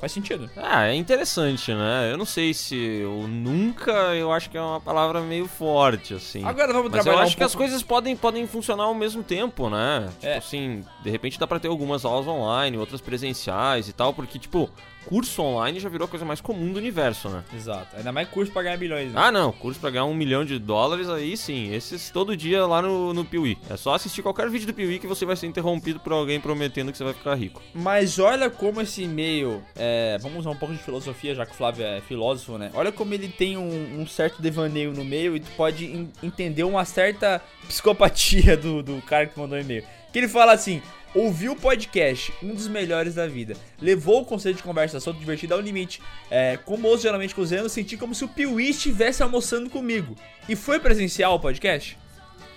Faz 0.00 0.12
sentido. 0.12 0.48
Ah, 0.56 0.86
é 0.86 0.94
interessante, 0.94 1.74
né? 1.74 2.10
Eu 2.10 2.16
não 2.16 2.24
sei 2.24 2.54
se 2.54 3.02
o 3.04 3.28
nunca, 3.28 3.92
eu 4.14 4.32
acho 4.32 4.48
que 4.48 4.56
é 4.56 4.60
uma 4.60 4.80
palavra 4.80 5.20
meio 5.20 5.46
forte, 5.46 6.14
assim. 6.14 6.42
Agora 6.44 6.72
vamos 6.72 6.90
Mas 6.90 7.00
eu 7.00 7.02
trabalhar 7.04 7.24
acho 7.26 7.34
um 7.34 7.36
que 7.36 7.44
as 7.44 7.52
pouco- 7.52 7.64
coisas 7.66 7.82
podem, 7.82 8.16
podem 8.16 8.46
funcionar 8.46 8.84
ao 8.84 8.94
mesmo 8.94 9.22
tempo, 9.22 9.68
né? 9.68 10.08
Tipo 10.18 10.26
É. 10.26 10.38
assim, 10.38 10.82
de 11.02 11.10
repente 11.10 11.38
dá 11.38 11.46
pra 11.46 11.60
ter 11.60 11.68
algumas 11.68 12.06
aulas 12.06 12.26
online, 12.26 12.78
outras 12.78 13.02
presenciais 13.02 13.88
e 13.88 13.92
tal, 13.92 14.14
porque, 14.14 14.38
tipo, 14.38 14.70
curso 15.06 15.42
online 15.42 15.80
já 15.80 15.88
virou 15.88 16.06
a 16.06 16.08
coisa 16.08 16.24
mais 16.24 16.40
comum 16.40 16.72
do 16.72 16.78
universo, 16.78 17.28
né? 17.28 17.42
Exato. 17.54 17.96
Ainda 17.96 18.12
mais 18.12 18.28
curso 18.28 18.52
pra 18.52 18.62
ganhar 18.62 18.76
milhões. 18.76 19.12
Né? 19.12 19.20
Ah, 19.20 19.32
não, 19.32 19.50
curso 19.52 19.80
pra 19.80 19.90
ganhar 19.90 20.04
um 20.04 20.14
milhão 20.14 20.44
de 20.44 20.58
dólares, 20.58 21.08
aí 21.08 21.36
sim, 21.36 21.72
esses 21.72 22.10
todo 22.10 22.36
dia 22.36 22.66
lá 22.66 22.80
no, 22.82 23.12
no 23.12 23.24
Piuí. 23.24 23.58
É 23.68 23.76
só 23.76 23.94
assistir 23.94 24.22
qualquer 24.22 24.48
vídeo 24.50 24.66
do 24.66 24.74
Piuí 24.74 24.98
que 24.98 25.06
você 25.06 25.24
vai 25.26 25.36
ser 25.36 25.46
interrompido 25.46 26.00
por 26.00 26.12
alguém 26.12 26.40
prometendo 26.40 26.92
que 26.92 26.98
você 26.98 27.04
vai 27.04 27.14
ficar 27.14 27.34
rico. 27.34 27.62
Mas 27.74 28.18
olha 28.18 28.48
como 28.50 28.80
esse 28.80 29.02
e-mail. 29.02 29.62
é, 29.76 30.18
vamos 30.20 30.40
usar 30.40 30.50
um 30.50 30.56
pouco 30.56 30.74
de 30.74 30.82
filosofia, 30.82 31.34
já 31.34 31.44
que 31.46 31.52
o 31.52 31.56
Flávio 31.56 31.84
é 31.84 32.00
filósofo, 32.00 32.58
né? 32.58 32.70
Olha 32.74 32.92
como 32.92 33.12
ele 33.14 33.28
tem 33.28 33.56
um, 33.56 34.00
um 34.00 34.06
certo 34.06 34.40
devaneio 34.42 34.92
no 34.92 35.04
meio 35.04 35.36
e 35.36 35.40
tu 35.40 35.50
pode 35.56 35.84
en- 35.86 36.08
entender 36.22 36.64
uma 36.64 36.84
certa 36.84 37.40
psicopatia 37.66 38.56
do, 38.58 38.82
do 38.82 39.00
cara 39.02 39.26
que 39.26 39.38
mandou 39.38 39.56
o 39.56 39.60
e-mail. 39.60 39.84
Que 40.12 40.18
ele 40.18 40.28
fala 40.28 40.52
assim. 40.52 40.82
Ouviu 41.14 41.52
o 41.52 41.56
podcast, 41.56 42.32
um 42.40 42.54
dos 42.54 42.68
melhores 42.68 43.16
da 43.16 43.26
vida. 43.26 43.56
Levou 43.80 44.22
o 44.22 44.24
conceito 44.24 44.58
de 44.58 44.62
conversa 44.62 45.00
solta 45.00 45.18
e 45.18 45.20
divertida 45.20 45.54
ao 45.54 45.60
limite. 45.60 46.00
É, 46.30 46.56
como 46.58 46.86
ouço 46.86 47.02
geralmente 47.02 47.34
cozinhando, 47.34 47.68
senti 47.68 47.96
como 47.96 48.14
se 48.14 48.24
o 48.24 48.28
Piuí 48.28 48.70
estivesse 48.70 49.22
almoçando 49.22 49.68
comigo. 49.68 50.14
E 50.48 50.54
foi 50.54 50.78
presencial 50.78 51.34
o 51.34 51.40
podcast? 51.40 51.98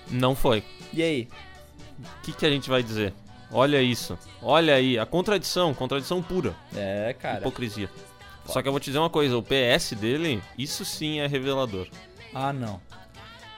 Não 0.09 0.35
foi. 0.35 0.63
E 0.93 1.01
aí? 1.01 1.27
O 1.99 2.21
que, 2.21 2.33
que 2.33 2.45
a 2.45 2.49
gente 2.49 2.69
vai 2.69 2.83
dizer? 2.83 3.13
Olha 3.51 3.81
isso. 3.81 4.17
Olha 4.41 4.75
aí, 4.75 4.99
a 4.99 5.05
contradição, 5.05 5.73
contradição 5.73 6.21
pura. 6.21 6.55
É, 6.75 7.15
cara. 7.19 7.39
Hipocrisia. 7.39 7.89
Só 8.45 8.61
que 8.61 8.67
eu 8.67 8.71
vou 8.71 8.79
te 8.79 8.85
dizer 8.85 8.99
uma 8.99 9.09
coisa, 9.09 9.37
o 9.37 9.43
PS 9.43 9.93
dele, 9.93 10.41
isso 10.57 10.83
sim 10.83 11.19
é 11.19 11.27
revelador. 11.27 11.87
Ah, 12.33 12.51
não. 12.51 12.81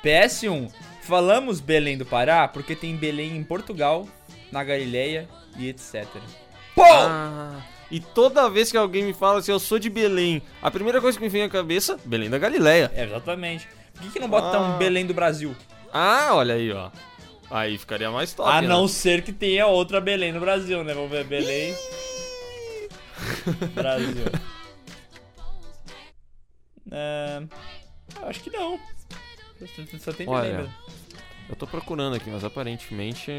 PS1. 0.03 0.71
Falamos 1.01 1.59
Belém 1.59 1.97
do 1.97 2.05
Pará 2.05 2.47
porque 2.47 2.75
tem 2.75 2.95
Belém 2.95 3.35
em 3.35 3.43
Portugal, 3.43 4.07
na 4.51 4.63
Galileia 4.63 5.27
e 5.57 5.67
etc. 5.69 6.05
Pô! 6.73 6.83
Ah, 6.83 7.61
e 7.89 7.99
toda 7.99 8.49
vez 8.49 8.71
que 8.71 8.77
alguém 8.77 9.03
me 9.03 9.13
fala 9.13 9.39
assim, 9.39 9.51
eu 9.51 9.59
sou 9.59 9.77
de 9.79 9.89
Belém, 9.89 10.41
a 10.61 10.69
primeira 10.71 10.99
coisa 10.99 11.17
que 11.17 11.23
me 11.23 11.29
vem 11.29 11.43
à 11.43 11.49
cabeça, 11.49 11.97
Belém 12.05 12.29
da 12.29 12.37
Galileia. 12.37 12.91
É, 12.95 13.03
exatamente. 13.03 13.67
Por 13.93 14.01
que, 14.03 14.11
que 14.11 14.19
não 14.19 14.27
bota 14.27 14.57
Ah. 14.57 14.61
um 14.61 14.77
Belém 14.77 15.05
do 15.05 15.13
Brasil? 15.13 15.55
Ah, 15.93 16.29
olha 16.33 16.55
aí, 16.55 16.71
ó. 16.71 16.89
Aí 17.49 17.77
ficaria 17.77 18.09
mais 18.11 18.33
top, 18.33 18.49
A 18.49 18.61
né? 18.61 18.67
não 18.67 18.87
ser 18.87 19.21
que 19.21 19.31
tenha 19.31 19.67
outra 19.67 20.01
Belém 20.01 20.31
no 20.33 20.39
Brasil, 20.39 20.83
né? 20.83 20.93
Vamos 20.93 21.11
ver 21.11 21.23
Belém. 21.25 21.73
Brasil. 23.73 24.25
É, 26.91 27.41
acho 28.23 28.39
que 28.41 28.49
não. 28.51 28.79
Só 29.99 30.13
tem 30.13 30.25
Belém 30.27 30.39
Olha, 30.39 30.57
mesmo. 30.59 30.73
Eu 31.49 31.55
tô 31.55 31.67
procurando 31.67 32.15
aqui, 32.15 32.29
mas 32.29 32.43
aparentemente 32.43 33.31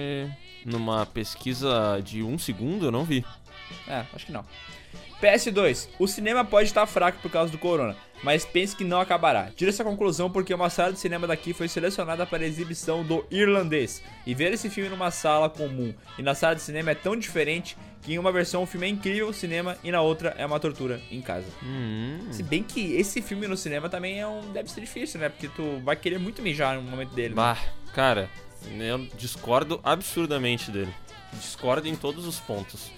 numa 0.64 1.06
pesquisa 1.06 2.00
de 2.02 2.22
um 2.22 2.38
segundo 2.38 2.86
eu 2.86 2.92
não 2.92 3.04
vi. 3.04 3.24
É, 3.88 4.04
acho 4.12 4.26
que 4.26 4.32
não. 4.32 4.44
PS2. 5.20 5.88
O 5.98 6.06
cinema 6.06 6.44
pode 6.44 6.68
estar 6.68 6.86
fraco 6.86 7.18
por 7.20 7.30
causa 7.30 7.50
do 7.50 7.58
corona, 7.58 7.96
mas 8.22 8.44
pense 8.44 8.76
que 8.76 8.84
não 8.84 9.00
acabará. 9.00 9.50
Tira 9.56 9.70
essa 9.70 9.82
conclusão 9.84 10.30
porque 10.30 10.52
uma 10.52 10.70
sala 10.70 10.92
de 10.92 10.98
cinema 10.98 11.26
daqui 11.26 11.52
foi 11.52 11.68
selecionada 11.68 12.26
para 12.26 12.42
a 12.44 12.46
exibição 12.46 13.02
do 13.02 13.24
Irlandês. 13.30 14.02
E 14.26 14.34
ver 14.34 14.52
esse 14.52 14.68
filme 14.68 14.90
numa 14.90 15.10
sala 15.10 15.48
comum 15.48 15.94
e 16.18 16.22
na 16.22 16.34
sala 16.34 16.54
de 16.54 16.62
cinema 16.62 16.90
é 16.90 16.94
tão 16.94 17.16
diferente 17.16 17.76
que 18.02 18.14
em 18.14 18.18
uma 18.18 18.30
versão 18.30 18.62
o 18.62 18.66
filme 18.66 18.86
é 18.86 18.90
incrível 18.90 19.32
cinema 19.32 19.76
e 19.82 19.90
na 19.90 20.00
outra 20.00 20.34
é 20.38 20.46
uma 20.46 20.60
tortura 20.60 21.00
em 21.10 21.20
casa. 21.20 21.46
Hum, 21.62 22.18
Se 22.30 22.42
bem 22.42 22.62
que 22.62 22.94
esse 22.94 23.20
filme 23.20 23.48
no 23.48 23.56
cinema 23.56 23.88
também 23.88 24.20
é 24.20 24.26
um 24.26 24.52
deve 24.52 24.70
ser 24.70 24.80
difícil, 24.80 25.18
né? 25.20 25.28
Porque 25.28 25.48
tu 25.48 25.80
vai 25.84 25.96
querer 25.96 26.18
muito 26.18 26.40
mijar 26.42 26.76
no 26.76 26.82
momento 26.82 27.14
dele. 27.14 27.30
né? 27.30 27.34
bah, 27.34 27.58
cara, 27.92 28.30
eu 28.78 28.98
discordo 29.16 29.80
absurdamente 29.82 30.70
dele. 30.70 30.92
Discordo 31.32 31.88
em 31.88 31.96
todos 31.96 32.26
os 32.26 32.38
pontos. 32.38 32.90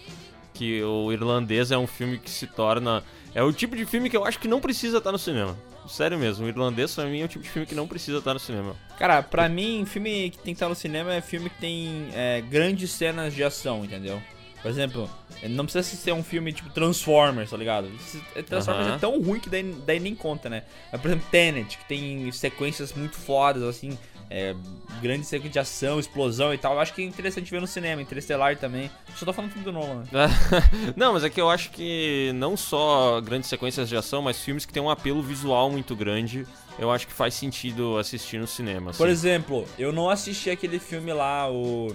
Que 0.58 0.82
o 0.82 1.12
Irlandês 1.12 1.70
é 1.70 1.78
um 1.78 1.86
filme 1.86 2.18
que 2.18 2.28
se 2.30 2.46
torna. 2.48 3.02
É 3.34 3.42
o 3.42 3.52
tipo 3.52 3.76
de 3.76 3.86
filme 3.86 4.10
que 4.10 4.16
eu 4.16 4.24
acho 4.24 4.38
que 4.40 4.48
não 4.48 4.60
precisa 4.60 4.98
estar 4.98 5.12
no 5.12 5.18
cinema. 5.18 5.56
Sério 5.88 6.18
mesmo, 6.18 6.44
o 6.44 6.48
Irlandês 6.48 6.94
pra 6.94 7.04
mim 7.06 7.20
é 7.20 7.24
o 7.24 7.28
tipo 7.28 7.42
de 7.44 7.48
filme 7.48 7.64
que 7.64 7.74
não 7.74 7.86
precisa 7.86 8.18
estar 8.18 8.34
no 8.34 8.40
cinema. 8.40 8.74
Cara, 8.98 9.22
pra 9.22 9.48
mim, 9.48 9.84
filme 9.86 10.28
que 10.30 10.36
tem 10.38 10.46
que 10.52 10.56
estar 10.56 10.68
no 10.68 10.74
cinema 10.74 11.14
é 11.14 11.20
filme 11.20 11.48
que 11.48 11.58
tem 11.60 12.08
é, 12.12 12.42
grandes 12.42 12.90
cenas 12.90 13.32
de 13.32 13.42
ação, 13.44 13.84
entendeu? 13.84 14.20
Por 14.60 14.68
exemplo, 14.70 15.08
não 15.48 15.64
precisa 15.64 15.84
ser 15.96 16.12
um 16.12 16.22
filme 16.22 16.52
tipo 16.52 16.68
Transformers, 16.70 17.48
tá 17.50 17.56
ligado? 17.56 17.88
Esse- 17.94 18.20
Transformers 18.42 18.88
é 18.88 18.98
tão 18.98 19.22
ruim 19.22 19.38
que 19.38 19.48
daí, 19.48 19.62
daí 19.86 20.00
nem 20.00 20.14
conta, 20.16 20.50
né? 20.50 20.64
Mas, 20.92 21.00
por 21.00 21.06
exemplo, 21.08 21.26
Tenet, 21.30 21.78
que 21.78 21.84
tem 21.86 22.30
sequências 22.32 22.92
muito 22.92 23.16
fodas, 23.16 23.62
assim, 23.62 23.96
é, 24.30 24.54
grande 25.00 25.24
sequência 25.24 25.50
de 25.50 25.58
ação, 25.58 25.98
explosão 25.98 26.52
e 26.52 26.58
tal. 26.58 26.74
Eu 26.74 26.80
acho 26.80 26.94
que 26.94 27.02
é 27.02 27.04
interessante 27.04 27.50
ver 27.50 27.60
no 27.60 27.66
cinema, 27.66 28.02
Interestelar 28.02 28.56
também. 28.56 28.90
Só 29.16 29.24
tô 29.24 29.32
falando 29.32 29.52
tudo 29.52 29.64
do 29.64 29.72
Nolan, 29.72 30.04
né? 30.12 30.28
não, 30.96 31.12
mas 31.12 31.24
é 31.24 31.30
que 31.30 31.40
eu 31.40 31.48
acho 31.48 31.70
que 31.70 32.32
não 32.34 32.56
só 32.56 33.20
grandes 33.20 33.48
sequências 33.48 33.88
de 33.88 33.96
ação, 33.96 34.22
mas 34.22 34.40
filmes 34.40 34.64
que 34.64 34.72
têm 34.72 34.82
um 34.82 34.90
apelo 34.90 35.22
visual 35.22 35.70
muito 35.70 35.96
grande, 35.96 36.46
eu 36.78 36.90
acho 36.90 37.06
que 37.06 37.12
faz 37.12 37.34
sentido 37.34 37.96
assistir 37.98 38.38
no 38.38 38.46
cinema. 38.46 38.92
Por 38.92 39.08
assim. 39.08 39.12
exemplo, 39.12 39.66
eu 39.78 39.92
não 39.92 40.08
assisti 40.08 40.50
aquele 40.50 40.78
filme 40.78 41.12
lá, 41.12 41.50
o. 41.50 41.94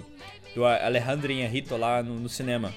Do 0.55 0.65
Alejandro 0.65 1.31
Inharrito 1.31 1.75
lá 1.75 2.03
no, 2.03 2.19
no 2.19 2.29
cinema. 2.29 2.71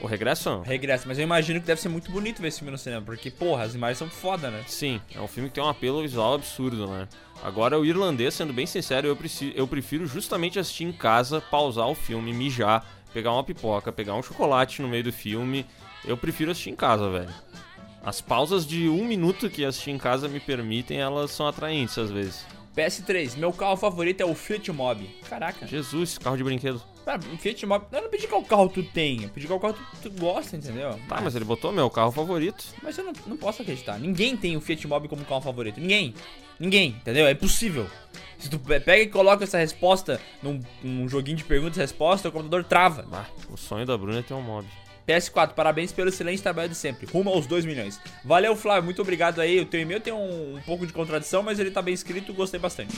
O 0.00 0.06
Regresso? 0.06 0.62
Regresso, 0.62 1.06
mas 1.06 1.18
eu 1.18 1.24
imagino 1.24 1.60
que 1.60 1.66
deve 1.66 1.80
ser 1.80 1.90
muito 1.90 2.10
bonito 2.10 2.40
ver 2.40 2.48
esse 2.48 2.58
filme 2.58 2.72
no 2.72 2.78
cinema, 2.78 3.02
porque, 3.02 3.30
porra, 3.30 3.64
as 3.64 3.74
imagens 3.74 3.98
são 3.98 4.08
foda, 4.08 4.50
né? 4.50 4.64
Sim, 4.66 5.00
é 5.14 5.20
um 5.20 5.28
filme 5.28 5.48
que 5.50 5.54
tem 5.54 5.62
um 5.62 5.68
apelo 5.68 6.00
visual 6.00 6.34
absurdo, 6.34 6.86
né? 6.86 7.06
Agora, 7.42 7.78
o 7.78 7.86
irlandês, 7.86 8.34
sendo 8.34 8.52
bem 8.52 8.66
sincero, 8.66 9.06
eu, 9.08 9.16
preci- 9.16 9.52
eu 9.56 9.66
prefiro 9.66 10.06
justamente 10.06 10.58
assistir 10.58 10.84
em 10.84 10.92
casa, 10.92 11.40
pausar 11.40 11.88
o 11.88 11.94
filme, 11.94 12.32
mijar, 12.34 12.84
pegar 13.14 13.32
uma 13.32 13.42
pipoca, 13.44 13.90
pegar 13.90 14.14
um 14.14 14.22
chocolate 14.22 14.82
no 14.82 14.88
meio 14.88 15.04
do 15.04 15.12
filme. 15.12 15.64
Eu 16.04 16.16
prefiro 16.16 16.50
assistir 16.50 16.70
em 16.70 16.76
casa, 16.76 17.08
velho. 17.10 17.30
As 18.02 18.20
pausas 18.20 18.66
de 18.66 18.88
um 18.88 19.04
minuto 19.04 19.48
que 19.50 19.64
assistir 19.64 19.90
em 19.90 19.98
casa 19.98 20.28
me 20.28 20.40
permitem, 20.40 20.98
elas 21.00 21.30
são 21.30 21.46
atraentes 21.46 21.96
às 21.98 22.10
vezes. 22.10 22.44
PS3, 22.76 23.36
meu 23.36 23.52
carro 23.52 23.76
favorito 23.76 24.20
é 24.20 24.24
o 24.24 24.34
Fiat 24.34 24.70
Mobi. 24.72 25.06
Caraca. 25.28 25.66
Jesus, 25.66 26.16
carro 26.18 26.36
de 26.36 26.44
brinquedo. 26.44 26.80
Cara, 27.10 27.20
um 27.32 27.36
Fiat 27.36 27.66
Mobi. 27.66 27.86
Eu 27.90 28.02
não 28.02 28.08
pedi 28.08 28.28
qual 28.28 28.42
carro 28.44 28.68
tu 28.68 28.84
tem, 28.84 29.24
eu 29.24 29.28
pedi 29.30 29.46
qual 29.48 29.58
carro 29.58 29.74
tu, 29.74 30.08
tu 30.08 30.20
gosta, 30.20 30.56
entendeu? 30.56 30.96
Tá, 31.08 31.20
mas 31.20 31.34
ele 31.34 31.44
botou 31.44 31.72
meu 31.72 31.90
carro 31.90 32.12
favorito. 32.12 32.64
Mas 32.82 32.96
eu 32.98 33.02
não, 33.04 33.12
não 33.26 33.36
posso 33.36 33.62
acreditar. 33.62 33.98
Ninguém 33.98 34.36
tem 34.36 34.56
o 34.56 34.60
Fiat 34.60 34.86
Mobi 34.86 35.08
como 35.08 35.24
carro 35.24 35.40
favorito. 35.40 35.80
Ninguém. 35.80 36.14
Ninguém, 36.58 36.90
entendeu? 36.90 37.26
É 37.26 37.32
impossível. 37.32 37.88
Se 38.38 38.48
tu 38.48 38.60
pe- 38.60 38.78
pega 38.78 39.02
e 39.02 39.06
coloca 39.08 39.42
essa 39.42 39.58
resposta 39.58 40.20
num, 40.40 40.60
num 40.84 41.08
joguinho 41.08 41.36
de 41.36 41.42
perguntas 41.42 41.78
e 41.78 41.80
respostas, 41.80 42.28
o 42.30 42.32
computador 42.32 42.62
trava. 42.62 43.04
Ah, 43.12 43.24
o 43.50 43.56
sonho 43.56 43.84
da 43.84 43.98
Bruna 43.98 44.20
é 44.20 44.22
ter 44.22 44.34
um 44.34 44.40
mob. 44.42 44.68
PS4, 45.08 45.54
parabéns 45.54 45.90
pelo 45.90 46.10
excelente 46.10 46.40
trabalho 46.40 46.68
de 46.68 46.76
sempre. 46.76 47.06
Rumo 47.06 47.30
aos 47.30 47.44
2 47.46 47.64
milhões. 47.64 48.00
Valeu, 48.24 48.54
Flávio. 48.54 48.84
Muito 48.84 49.02
obrigado 49.02 49.40
aí. 49.40 49.58
O 49.58 49.66
teu 49.66 49.80
e-mail 49.80 50.00
tem 50.00 50.12
um, 50.12 50.56
um 50.56 50.60
pouco 50.60 50.86
de 50.86 50.92
contradição, 50.92 51.42
mas 51.42 51.58
ele 51.58 51.72
tá 51.72 51.82
bem 51.82 51.92
escrito. 51.94 52.32
Gostei 52.32 52.60
bastante. 52.60 52.94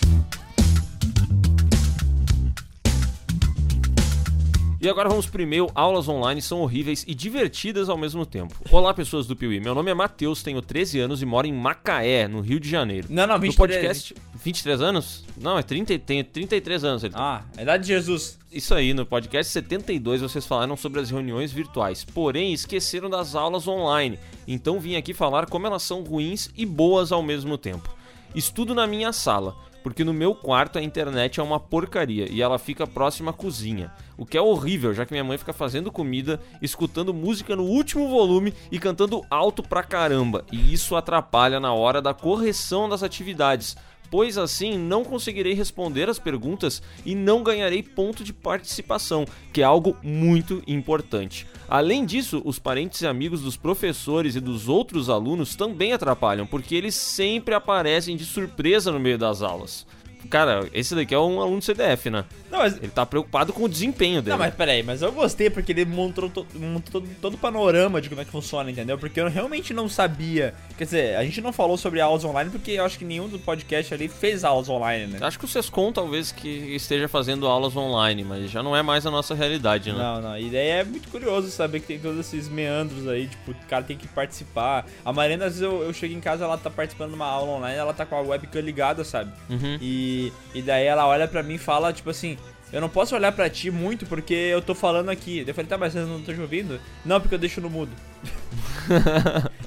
E 4.82 4.88
agora 4.88 5.08
vamos 5.08 5.26
pro 5.26 5.40
e-mail. 5.40 5.68
Aulas 5.76 6.08
online 6.08 6.42
são 6.42 6.60
horríveis 6.60 7.04
e 7.06 7.14
divertidas 7.14 7.88
ao 7.88 7.96
mesmo 7.96 8.26
tempo. 8.26 8.56
Olá, 8.68 8.92
pessoas 8.92 9.28
do 9.28 9.36
Piuí. 9.36 9.60
Meu 9.60 9.76
nome 9.76 9.92
é 9.92 9.94
Matheus, 9.94 10.42
tenho 10.42 10.60
13 10.60 10.98
anos 10.98 11.22
e 11.22 11.24
moro 11.26 11.46
em 11.46 11.52
Macaé, 11.52 12.26
no 12.26 12.40
Rio 12.40 12.58
de 12.58 12.68
Janeiro. 12.68 13.06
Não, 13.08 13.24
não, 13.24 13.36
No 13.36 13.40
23. 13.42 13.56
podcast. 13.56 14.14
23 14.42 14.80
anos? 14.82 15.24
Não, 15.40 15.56
é 15.56 15.62
30, 15.62 15.96
tenho 16.00 16.24
33 16.24 16.82
anos. 16.82 17.04
Ele 17.04 17.14
Ah, 17.16 17.44
a 17.56 17.62
idade 17.62 17.84
de 17.84 17.90
Jesus. 17.90 18.36
Isso 18.50 18.74
aí, 18.74 18.92
no 18.92 19.06
podcast 19.06 19.52
72 19.52 20.20
vocês 20.20 20.44
falaram 20.44 20.76
sobre 20.76 20.98
as 21.00 21.10
reuniões 21.10 21.52
virtuais, 21.52 22.04
porém 22.04 22.52
esqueceram 22.52 23.08
das 23.08 23.36
aulas 23.36 23.68
online. 23.68 24.18
Então 24.48 24.80
vim 24.80 24.96
aqui 24.96 25.14
falar 25.14 25.46
como 25.46 25.64
elas 25.64 25.84
são 25.84 26.02
ruins 26.02 26.50
e 26.56 26.66
boas 26.66 27.12
ao 27.12 27.22
mesmo 27.22 27.56
tempo. 27.56 27.88
Estudo 28.34 28.74
na 28.74 28.86
minha 28.88 29.12
sala, 29.12 29.54
porque 29.82 30.02
no 30.04 30.12
meu 30.12 30.34
quarto 30.34 30.78
a 30.78 30.82
internet 30.82 31.38
é 31.38 31.42
uma 31.42 31.60
porcaria 31.60 32.26
e 32.30 32.42
ela 32.42 32.58
fica 32.58 32.86
próxima 32.86 33.30
à 33.30 33.34
cozinha. 33.34 33.92
O 34.22 34.24
que 34.24 34.38
é 34.38 34.40
horrível, 34.40 34.94
já 34.94 35.04
que 35.04 35.12
minha 35.12 35.24
mãe 35.24 35.36
fica 35.36 35.52
fazendo 35.52 35.90
comida, 35.90 36.40
escutando 36.62 37.12
música 37.12 37.56
no 37.56 37.64
último 37.64 38.08
volume 38.08 38.54
e 38.70 38.78
cantando 38.78 39.24
alto 39.28 39.64
pra 39.64 39.82
caramba. 39.82 40.44
E 40.52 40.72
isso 40.72 40.94
atrapalha 40.94 41.58
na 41.58 41.74
hora 41.74 42.00
da 42.00 42.14
correção 42.14 42.88
das 42.88 43.02
atividades 43.02 43.76
pois 44.08 44.36
assim 44.36 44.76
não 44.76 45.04
conseguirei 45.04 45.54
responder 45.54 46.06
as 46.06 46.18
perguntas 46.18 46.82
e 47.02 47.14
não 47.14 47.42
ganharei 47.42 47.82
ponto 47.82 48.22
de 48.22 48.30
participação, 48.30 49.24
que 49.54 49.62
é 49.62 49.64
algo 49.64 49.96
muito 50.02 50.62
importante. 50.66 51.46
Além 51.66 52.04
disso, 52.04 52.42
os 52.44 52.58
parentes 52.58 53.00
e 53.00 53.06
amigos 53.06 53.40
dos 53.40 53.56
professores 53.56 54.36
e 54.36 54.40
dos 54.40 54.68
outros 54.68 55.08
alunos 55.08 55.56
também 55.56 55.94
atrapalham, 55.94 56.46
porque 56.46 56.74
eles 56.74 56.94
sempre 56.94 57.54
aparecem 57.54 58.14
de 58.14 58.26
surpresa 58.26 58.92
no 58.92 59.00
meio 59.00 59.16
das 59.16 59.40
aulas. 59.40 59.86
Cara, 60.30 60.68
esse 60.72 60.94
daqui 60.94 61.14
é 61.14 61.18
um 61.18 61.40
aluno 61.40 61.60
CDF, 61.62 62.10
né? 62.10 62.24
Não, 62.50 62.58
mas. 62.58 62.76
Ele 62.76 62.88
tá 62.88 63.04
preocupado 63.06 63.52
com 63.52 63.64
o 63.64 63.68
desempenho 63.68 64.20
dele. 64.22 64.30
Não, 64.32 64.38
mas 64.38 64.54
peraí, 64.54 64.82
mas 64.82 65.02
eu 65.02 65.10
gostei 65.12 65.48
porque 65.50 65.72
ele 65.72 65.84
montou, 65.84 66.28
to- 66.30 66.46
montou 66.54 67.00
todo, 67.00 67.08
todo 67.20 67.34
o 67.34 67.38
panorama 67.38 68.00
de 68.00 68.08
como 68.08 68.20
é 68.20 68.24
que 68.24 68.30
funciona, 68.30 68.70
entendeu? 68.70 68.98
Porque 68.98 69.20
eu 69.20 69.28
realmente 69.28 69.72
não 69.74 69.88
sabia. 69.88 70.54
Quer 70.76 70.84
dizer, 70.84 71.16
a 71.16 71.24
gente 71.24 71.40
não 71.40 71.52
falou 71.52 71.76
sobre 71.76 72.00
aulas 72.00 72.24
online 72.24 72.50
porque 72.50 72.72
eu 72.72 72.84
acho 72.84 72.98
que 72.98 73.04
nenhum 73.04 73.28
do 73.28 73.38
podcast 73.38 73.92
ali 73.94 74.08
fez 74.08 74.44
aulas 74.44 74.68
online, 74.68 75.06
né? 75.12 75.18
Acho 75.22 75.38
que 75.38 75.44
o 75.44 75.48
Sescom 75.48 75.92
talvez 75.92 76.32
que 76.32 76.48
esteja 76.48 77.08
fazendo 77.08 77.46
aulas 77.46 77.76
online, 77.76 78.24
mas 78.24 78.50
já 78.50 78.62
não 78.62 78.76
é 78.76 78.82
mais 78.82 79.06
a 79.06 79.10
nossa 79.10 79.34
realidade, 79.34 79.92
né? 79.92 79.98
Não, 79.98 80.20
não. 80.20 80.38
E 80.38 80.50
daí 80.50 80.68
é 80.68 80.84
muito 80.84 81.08
curioso 81.08 81.50
saber 81.50 81.80
que 81.80 81.86
tem 81.86 81.98
todos 81.98 82.18
esses 82.20 82.48
meandros 82.48 83.06
aí, 83.08 83.26
tipo, 83.28 83.52
o 83.52 83.54
cara 83.68 83.82
tem 83.84 83.96
que 83.96 84.06
participar. 84.08 84.86
A 85.04 85.12
Mariana, 85.12 85.46
às 85.46 85.58
vezes 85.58 85.62
eu, 85.62 85.82
eu 85.82 85.92
chego 85.92 86.14
em 86.14 86.20
casa, 86.20 86.44
ela 86.44 86.58
tá 86.58 86.68
participando 86.70 87.10
de 87.10 87.16
uma 87.16 87.26
aula 87.26 87.52
online, 87.52 87.76
ela 87.78 87.92
tá 87.94 88.04
com 88.04 88.16
a 88.16 88.20
webcam 88.20 88.60
ligada, 88.60 89.04
sabe? 89.04 89.32
Uhum. 89.48 89.78
E, 89.80 90.11
e 90.54 90.62
daí 90.62 90.84
ela 90.86 91.06
olha 91.06 91.26
pra 91.28 91.42
mim 91.42 91.54
e 91.54 91.58
fala, 91.58 91.92
tipo 91.92 92.10
assim, 92.10 92.36
eu 92.72 92.80
não 92.80 92.88
posso 92.88 93.14
olhar 93.14 93.32
pra 93.32 93.48
ti 93.50 93.70
muito 93.70 94.06
porque 94.06 94.32
eu 94.34 94.60
tô 94.62 94.74
falando 94.74 95.08
aqui. 95.10 95.44
Eu 95.46 95.54
falei, 95.54 95.68
tá, 95.68 95.76
mas 95.78 95.92
você 95.92 96.00
não 96.00 96.22
te 96.22 96.32
ouvindo? 96.40 96.80
Não, 97.04 97.20
porque 97.20 97.34
eu 97.34 97.38
deixo 97.38 97.60
no 97.60 97.68
mudo. 97.70 97.90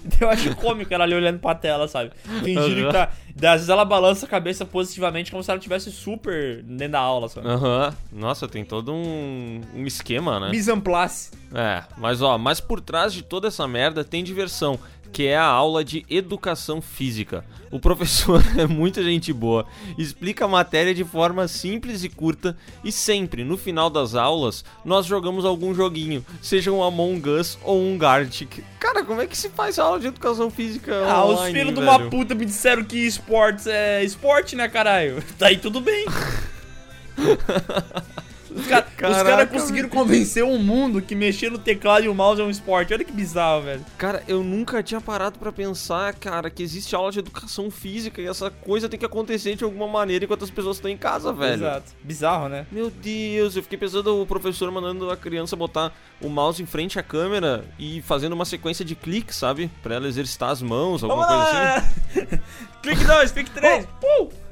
Daí 0.04 0.18
eu 0.22 0.30
acho 0.30 0.56
cômico 0.56 0.94
ela 0.94 1.04
ali 1.04 1.14
olhando 1.16 1.40
pra 1.40 1.56
tela, 1.56 1.88
sabe? 1.88 2.12
Fingindo 2.44 2.82
Uhum. 2.82 2.88
que 2.88 2.94
tá. 2.94 3.12
Daí, 3.36 3.50
às 3.52 3.56
vezes 3.56 3.70
ela 3.70 3.84
balança 3.86 4.26
a 4.26 4.30
cabeça 4.30 4.66
positivamente 4.66 5.30
como 5.32 5.44
se 5.44 5.50
ela 5.52 5.58
estivesse 5.58 5.92
super 5.92 6.62
dentro 6.64 6.94
da 6.94 7.00
aula, 7.00 7.28
sabe? 7.30 7.48
Aham. 7.48 7.94
Nossa, 8.12 8.48
tem 8.48 8.64
todo 8.64 8.94
um, 8.94 9.62
um 9.74 9.86
esquema, 9.86 10.40
né? 10.40 10.50
Mise 10.52 10.72
en 10.72 10.80
place. 10.80 11.32
É, 11.54 11.84
mas 11.98 12.22
ó, 12.22 12.38
mas 12.38 12.60
por 12.60 12.82
trás 12.82 13.14
de 13.14 13.22
toda 13.24 13.48
essa 13.50 13.68
merda 13.68 14.04
tem 14.04 14.24
diversão, 14.24 14.80
que 15.16 15.28
é 15.28 15.38
a 15.38 15.46
aula 15.46 15.82
de 15.82 16.06
educação 16.10 16.82
física. 16.82 17.46
O 17.72 17.80
professor 17.80 18.44
é 18.60 18.68
muita 18.68 19.02
gente 19.02 19.32
boa, 19.32 19.66
explica 19.98 20.44
a 20.44 20.48
matéria 20.48 20.94
de 20.94 21.06
forma 21.06 21.48
simples 21.48 22.04
e 22.04 22.10
curta 22.10 22.58
e 22.84 22.92
sempre, 22.92 23.46
no 23.46 23.56
final 23.56 23.90
das 23.90 24.14
aulas, 24.14 24.66
nós 24.84 25.06
jogamos 25.06 25.46
algum 25.46 25.74
joguinho, 25.74 26.26
seja 26.42 26.70
um 26.70 26.84
Among 26.84 27.30
Us 27.30 27.58
ou 27.64 27.82
um 27.82 27.98
Gartic. 27.98 28.62
Cara, 28.78 29.06
como 29.06 29.22
é 29.22 29.26
que 29.26 29.38
se 29.38 29.48
faz 29.48 29.80
aula 29.80 30.02
de 30.02 30.08
educação 30.08 30.52
física 30.52 31.06
Ah, 31.08 31.24
os 31.24 31.46
filhos 31.46 31.74
de 31.74 31.80
uma 31.80 32.10
puta 32.10 32.36
me 32.36 32.46
disseram 32.46 32.84
que 32.84 32.98
esportes 32.98 33.68
é 33.68 34.04
esporte, 34.04 34.54
né, 34.54 34.68
caralho? 34.68 35.24
Daí 35.40 35.56
tudo 35.58 35.80
bem. 35.80 36.06
Os 38.56 38.68
caras 38.68 39.24
cara 39.24 39.46
conseguiram 39.46 39.90
convencer 39.90 40.44
o 40.44 40.58
mundo 40.58 41.02
que 41.02 41.14
mexer 41.14 41.52
no 41.52 41.58
teclado 41.58 42.06
e 42.06 42.10
o 42.10 42.16
mouse 42.16 42.42
é 42.42 42.44
um 42.44 42.50
esporte. 42.50 42.94
Olha 42.94 43.04
que 43.04 43.12
bizarro, 43.12 43.64
velho. 43.64 43.86
Cara, 43.98 44.24
eu 44.28 44.44
nunca 44.44 44.82
tinha 44.82 45.02
parado 45.02 45.38
pra 45.38 45.52
pensar, 45.52 46.14
cara, 46.14 46.50
que 46.50 46.64
existe 46.64 46.96
aula 46.96 47.12
de 47.12 47.20
educação 47.20 47.70
física 47.70 48.22
e 48.22 48.28
essa 48.28 48.50
coisa 48.50 48.88
tem 48.88 48.98
que 48.98 49.06
acontecer 49.06 49.56
de 49.56 49.64
alguma 49.64 49.88
maneira 49.88 50.26
enquanto 50.26 50.44
as 50.44 50.50
pessoas 50.50 50.78
estão 50.78 50.90
em 50.90 50.98
casa, 50.98 51.34
velho. 51.34 51.56
Exato. 51.56 51.92
Bizarro, 52.02 52.48
né? 52.48 52.66
Meu 52.72 52.90
Deus, 52.90 53.56
eu 53.56 53.64
fiquei 53.64 53.78
pensando 53.78 54.22
o 54.22 54.26
professor 54.26 54.72
mandando 54.72 55.10
a 55.12 55.18
criança 55.18 55.56
botar 55.56 55.92
o 56.22 56.30
mouse 56.30 56.62
em 56.62 56.66
frente 56.66 56.98
à 56.98 57.04
câmera 57.04 57.66
e 57.78 58.02
fazendo 58.02 58.34
uma 58.34 58.46
sequência 58.46 58.86
de 58.86 58.96
cliques, 58.96 59.36
sabe? 59.36 59.70
Pra 59.84 59.96
ela 59.96 60.08
exercitar 60.08 60.50
as 60.50 60.62
mãos, 60.62 61.04
alguma 61.04 61.28
coisa 61.28 61.44
assim. 61.44 62.40
clique 62.82 63.04
2, 63.04 63.32
clique 63.32 63.52
3. 63.52 63.86
Uh! 64.22 64.45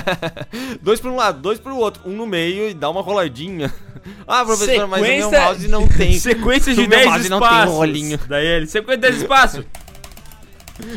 dois 0.82 1.00
pra 1.00 1.10
um 1.10 1.16
lado, 1.16 1.40
dois 1.40 1.58
pro 1.58 1.76
outro, 1.76 2.02
um 2.06 2.12
no 2.16 2.26
meio 2.26 2.68
e 2.68 2.74
dá 2.74 2.88
uma 2.90 3.00
roladinha. 3.02 3.72
Ah, 4.26 4.44
professor, 4.44 4.88
mas 4.88 5.00
o 5.00 5.04
meu 5.04 5.12
Sequência- 5.14 5.40
mouse 5.40 5.68
não 5.68 5.86
tem. 5.88 6.12
Sequência 6.18 6.72
O 6.72 6.76
de 6.76 6.80
meu 6.88 6.98
10 6.98 7.06
mouse 7.08 7.28
não 7.28 7.38
espaços. 7.38 7.64
tem 7.66 7.74
rolinho. 7.76 8.18
Daí 8.28 8.46
ele, 8.46 8.66
sequência 8.66 8.96
de 8.96 9.02
10 9.02 9.22
espaços. 9.22 9.64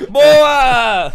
Boa! 0.09 1.13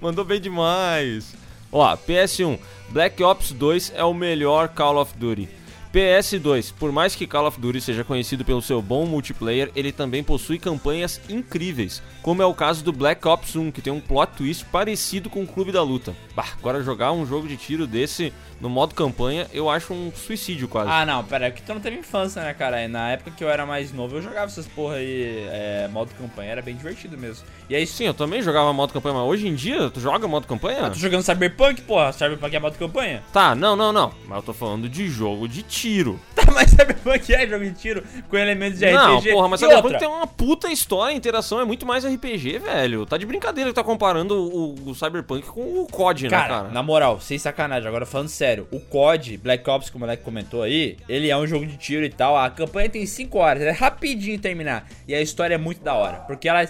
Mandou 0.00 0.24
bem 0.24 0.40
demais. 0.40 1.34
Ó, 1.72 1.96
PS1, 1.96 2.58
Black 2.90 3.22
Ops 3.22 3.52
2 3.52 3.92
é 3.94 4.04
o 4.04 4.12
melhor 4.12 4.68
Call 4.68 4.98
of 5.00 5.16
Duty. 5.16 5.48
PS2, 5.94 6.72
por 6.78 6.92
mais 6.92 7.14
que 7.16 7.26
Call 7.26 7.46
of 7.46 7.58
Duty 7.60 7.80
seja 7.80 8.04
conhecido 8.04 8.44
pelo 8.44 8.62
seu 8.62 8.80
bom 8.82 9.06
multiplayer, 9.06 9.70
ele 9.74 9.90
também 9.92 10.22
possui 10.22 10.58
campanhas 10.58 11.20
incríveis, 11.28 12.02
como 12.22 12.42
é 12.42 12.46
o 12.46 12.54
caso 12.54 12.84
do 12.84 12.92
Black 12.92 13.26
Ops 13.26 13.56
1, 13.56 13.70
que 13.70 13.82
tem 13.82 13.92
um 13.92 14.00
plot 14.00 14.32
twist 14.36 14.64
parecido 14.66 15.30
com 15.30 15.42
o 15.42 15.46
Clube 15.46 15.72
da 15.72 15.82
Luta. 15.82 16.14
Bah, 16.34 16.48
agora 16.58 16.82
jogar 16.82 17.12
um 17.12 17.26
jogo 17.26 17.48
de 17.48 17.56
tiro 17.56 17.86
desse 17.86 18.32
no 18.60 18.68
modo 18.68 18.94
campanha, 18.94 19.46
eu 19.52 19.70
acho 19.70 19.92
um 19.94 20.12
suicídio 20.14 20.68
quase. 20.68 20.90
Ah, 20.90 21.06
não, 21.06 21.24
pera, 21.24 21.46
é 21.46 21.50
que 21.50 21.62
tu 21.62 21.72
não 21.72 21.80
teve 21.80 21.96
infância, 21.96 22.42
né, 22.42 22.52
cara? 22.52 22.86
Na 22.88 23.12
época 23.12 23.30
que 23.30 23.42
eu 23.42 23.48
era 23.48 23.64
mais 23.64 23.92
novo, 23.92 24.16
eu 24.16 24.22
jogava 24.22 24.46
essas 24.46 24.66
porra 24.66 24.96
aí, 24.96 25.46
é, 25.50 25.88
modo 25.90 26.10
campanha, 26.14 26.50
era 26.50 26.62
bem 26.62 26.76
divertido 26.76 27.16
mesmo. 27.16 27.46
E 27.68 27.74
aí, 27.74 27.86
Sim, 27.86 28.04
eu 28.04 28.14
também 28.14 28.42
jogava 28.42 28.72
modo 28.72 28.92
campanha, 28.92 29.14
mas 29.14 29.24
hoje 29.24 29.48
em 29.48 29.54
dia, 29.54 29.90
tu 29.90 29.98
joga 29.98 30.28
modo 30.28 30.46
campanha? 30.46 30.86
Ah, 30.86 30.90
tô 30.90 30.98
jogando 30.98 31.22
Cyberpunk, 31.22 31.80
porra. 31.82 32.12
Cyberpunk 32.12 32.54
é 32.54 32.60
modo 32.60 32.76
campanha. 32.76 33.22
Tá, 33.32 33.54
não, 33.54 33.74
não, 33.74 33.92
não. 33.92 34.12
Mas 34.26 34.36
eu 34.36 34.42
tô 34.42 34.52
falando 34.52 34.88
de 34.88 35.08
jogo 35.08 35.48
de 35.48 35.62
tiro. 35.62 36.20
Tá, 36.40 36.52
mas 36.52 36.70
Cyberpunk 36.70 37.34
é 37.34 37.46
jogo 37.46 37.64
de 37.64 37.74
tiro 37.74 38.02
com 38.30 38.36
elementos 38.36 38.78
de 38.78 38.90
Não, 38.90 39.18
RPG. 39.18 39.32
porra, 39.32 39.48
mas 39.48 39.60
e 39.60 39.64
Cyberpunk 39.64 39.84
outra? 39.92 39.98
tem 39.98 40.08
uma 40.08 40.26
puta 40.26 40.72
história, 40.72 41.14
a 41.14 41.16
interação 41.16 41.60
é 41.60 41.66
muito 41.66 41.84
mais 41.84 42.02
RPG, 42.14 42.58
velho. 42.58 43.04
Tá 43.06 43.16
de 43.16 43.26
brincadeira 43.26 43.70
que 43.70 43.74
tá 43.74 43.82
comparando 43.84 44.34
o, 44.36 44.90
o 44.90 44.94
Cyberpunk 44.94 45.46
com 45.48 45.82
o 45.82 45.86
COD, 45.86 46.24
né, 46.24 46.30
Cara, 46.30 46.48
cara? 46.48 46.68
na 46.70 46.82
moral, 46.82 47.20
sem 47.20 47.38
sacanagem, 47.38 47.88
agora 47.88 48.04
falando 48.06 48.28
sério, 48.28 48.66
o 48.70 48.80
COD, 48.80 49.36
Black 49.38 49.68
Ops, 49.68 49.90
como 49.90 50.04
o 50.04 50.06
moleque 50.06 50.22
comentou 50.22 50.62
aí, 50.62 50.96
ele 51.08 51.28
é 51.30 51.36
um 51.36 51.46
jogo 51.46 51.66
de 51.66 51.76
tiro 51.76 52.04
e 52.04 52.10
tal. 52.10 52.36
A 52.36 52.48
campanha 52.50 52.88
tem 52.88 53.04
5 53.06 53.38
horas, 53.38 53.62
é 53.62 53.70
rapidinho 53.70 54.38
terminar. 54.38 54.88
E 55.06 55.14
a 55.14 55.20
história 55.20 55.54
é 55.54 55.58
muito 55.58 55.82
da 55.82 55.94
hora. 55.94 56.18
Porque 56.26 56.48
ela. 56.48 56.62
é- 56.62 56.68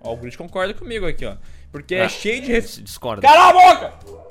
Ó, 0.00 0.12
o 0.14 0.16
Grit 0.16 0.36
concorda 0.36 0.74
comigo 0.74 1.06
aqui, 1.06 1.24
ó. 1.24 1.34
Porque 1.70 1.94
é 1.94 2.02
Ah, 2.04 2.08
cheio 2.08 2.42
de. 2.42 2.52
Ref... 2.52 2.78
discorda. 2.82 3.22
Cala 3.22 3.48
a 3.48 3.52
boca! 3.52 4.21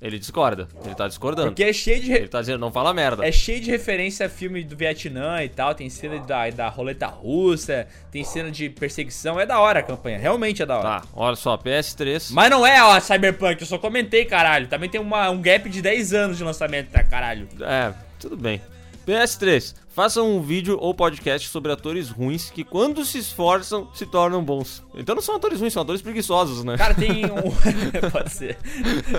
Ele 0.00 0.18
discorda. 0.18 0.68
Ele 0.84 0.94
tá 0.94 1.08
discordando. 1.08 1.48
Porque 1.48 1.64
é 1.64 1.72
cheio 1.72 2.00
de. 2.02 2.10
re- 2.10 2.18
Ele 2.18 2.28
tá 2.28 2.40
dizendo, 2.40 2.58
não 2.60 2.70
fala 2.70 2.92
merda. 2.92 3.26
É 3.26 3.32
cheio 3.32 3.60
de 3.60 3.70
referência 3.70 4.26
a 4.26 4.28
filme 4.28 4.62
do 4.62 4.76
Vietnã 4.76 5.42
e 5.42 5.48
tal. 5.48 5.74
Tem 5.74 5.88
cena 5.88 6.18
da, 6.20 6.50
da 6.50 6.68
roleta 6.68 7.06
russa, 7.06 7.86
tem 8.12 8.22
cena 8.22 8.50
de 8.50 8.68
perseguição. 8.68 9.40
É 9.40 9.46
da 9.46 9.58
hora 9.58 9.80
a 9.80 9.82
campanha, 9.82 10.18
realmente 10.18 10.62
é 10.62 10.66
da 10.66 10.76
hora. 10.78 11.00
Tá, 11.00 11.02
olha 11.14 11.34
só, 11.34 11.56
PS3. 11.56 12.28
Mas 12.32 12.50
não 12.50 12.66
é, 12.66 12.82
ó, 12.82 13.00
Cyberpunk, 13.00 13.60
eu 13.62 13.66
só 13.66 13.78
comentei, 13.78 14.26
caralho. 14.26 14.66
Também 14.66 14.90
tem 14.90 15.00
uma, 15.00 15.30
um 15.30 15.40
gap 15.40 15.66
de 15.70 15.80
10 15.80 16.12
anos 16.12 16.36
de 16.36 16.44
lançamento, 16.44 16.90
tá, 16.90 17.02
caralho. 17.02 17.48
É, 17.62 17.92
tudo 18.20 18.36
bem. 18.36 18.60
PS3. 19.06 19.74
Façam 19.96 20.36
um 20.36 20.42
vídeo 20.42 20.76
ou 20.78 20.92
podcast 20.94 21.48
sobre 21.48 21.72
atores 21.72 22.10
ruins 22.10 22.50
que, 22.50 22.62
quando 22.62 23.02
se 23.02 23.16
esforçam, 23.16 23.88
se 23.94 24.04
tornam 24.04 24.44
bons. 24.44 24.84
Então 24.94 25.14
não 25.14 25.22
são 25.22 25.36
atores 25.36 25.58
ruins, 25.58 25.72
são 25.72 25.82
atores 25.82 26.02
preguiçosos, 26.02 26.62
né? 26.62 26.76
Cara, 26.76 26.92
tem 26.92 27.24
um. 27.24 27.50
Pode 28.12 28.30
ser. 28.30 28.58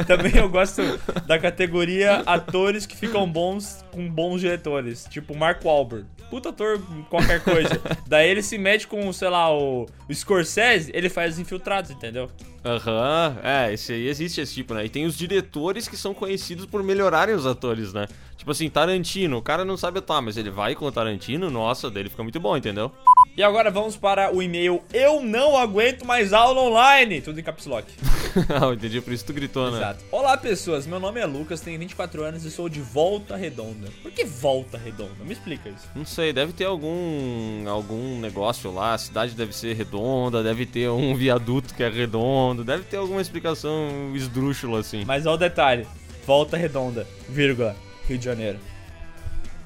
Também 0.06 0.36
eu 0.36 0.48
gosto 0.48 0.84
da 1.26 1.40
categoria 1.40 2.18
atores 2.28 2.86
que 2.86 2.96
ficam 2.96 3.28
bons 3.28 3.84
com 3.92 4.08
bons 4.08 4.40
diretores. 4.40 5.08
Tipo 5.10 5.36
Mark 5.36 5.66
Wahlberg. 5.66 6.06
Puta 6.30 6.50
ator, 6.50 6.80
qualquer 7.10 7.44
coisa. 7.44 7.82
Daí 8.06 8.30
ele 8.30 8.44
se 8.44 8.58
mete 8.60 8.86
com, 8.86 9.12
sei 9.12 9.30
lá, 9.30 9.52
o, 9.52 9.88
o 10.08 10.14
Scorsese, 10.14 10.92
ele 10.94 11.10
faz 11.10 11.34
os 11.34 11.40
infiltrados, 11.40 11.90
entendeu? 11.90 12.30
Aham, 12.64 13.38
é, 13.42 13.74
esse 13.74 13.94
aí 13.94 14.08
existe 14.08 14.42
esse 14.42 14.54
tipo, 14.54 14.74
né? 14.74 14.86
E 14.86 14.90
tem 14.90 15.06
os 15.06 15.18
diretores 15.18 15.88
que 15.88 15.96
são 15.96 16.14
conhecidos 16.14 16.66
por 16.66 16.84
melhorarem 16.84 17.34
os 17.34 17.48
atores, 17.48 17.94
né? 17.94 18.08
Tipo 18.38 18.52
assim, 18.52 18.70
Tarantino, 18.70 19.38
o 19.38 19.42
cara 19.42 19.66
não 19.66 19.76
sabe 19.76 20.00
atuar, 20.00 20.22
mas 20.22 20.38
ele 20.38 20.50
vai 20.50 20.76
com 20.76 20.86
o 20.86 20.92
Tarantino, 20.92 21.50
nossa, 21.50 21.90
dele 21.90 22.10
fica 22.10 22.24
muito 22.24 22.40
bom, 22.40 22.56
entendeu? 22.56 22.92
E 23.36 23.44
agora 23.44 23.70
vamos 23.70 23.96
para 23.96 24.36
o 24.36 24.42
e-mail 24.42 24.82
Eu 24.92 25.22
não 25.22 25.56
aguento 25.56 26.04
mais 26.04 26.34
aula 26.34 26.60
online. 26.62 27.22
Tudo 27.22 27.40
em 27.40 27.44
caps 27.44 27.68
lock. 27.68 27.88
ah, 28.50 28.74
entendi, 28.74 29.00
por 29.00 29.14
isso 29.14 29.26
tu 29.26 29.34
gritou, 29.34 29.70
né? 29.70 29.78
Exato. 29.78 30.04
Olá, 30.12 30.36
pessoas. 30.38 30.88
Meu 30.88 31.00
nome 31.00 31.20
é 31.20 31.26
Lucas, 31.26 31.62
tenho 31.62 31.78
24 31.78 32.24
anos 32.24 32.46
e 32.46 32.52
sou 32.52 32.68
de 32.68 32.82
Volta 32.82 33.36
Redonda. 33.36 33.90
Por 34.02 34.12
que 34.12 34.26
Volta 34.26 34.78
Redonda? 34.78 35.24
Me 35.24 35.34
explica 35.34 35.70
isso. 35.70 35.88
Não 35.94 36.04
sei, 36.06 36.34
deve 36.34 36.52
ter 36.52 36.66
algum 36.66 37.68
algum 37.68 38.20
negócio 38.20 38.74
lá, 38.74 38.96
a 38.96 38.98
cidade 38.98 39.36
deve 39.36 39.56
ser 39.56 39.76
redonda, 39.76 40.42
deve 40.42 40.66
ter 40.66 40.90
um 40.90 41.16
viaduto 41.16 41.74
que 41.76 41.84
é 41.84 41.90
redondo, 41.90 42.64
deve 42.64 42.84
ter 42.84 42.98
alguma 42.98 43.22
explicação 43.22 44.14
esdrúxula 44.16 44.80
assim. 44.80 45.06
Mas 45.06 45.26
olha 45.26 45.36
o 45.36 45.38
detalhe. 45.38 45.88
Volta 46.26 46.58
Redonda, 46.58 47.08
vírgula, 47.30 47.76
Rio 48.08 48.18
de 48.18 48.26
Janeiro. 48.26 48.60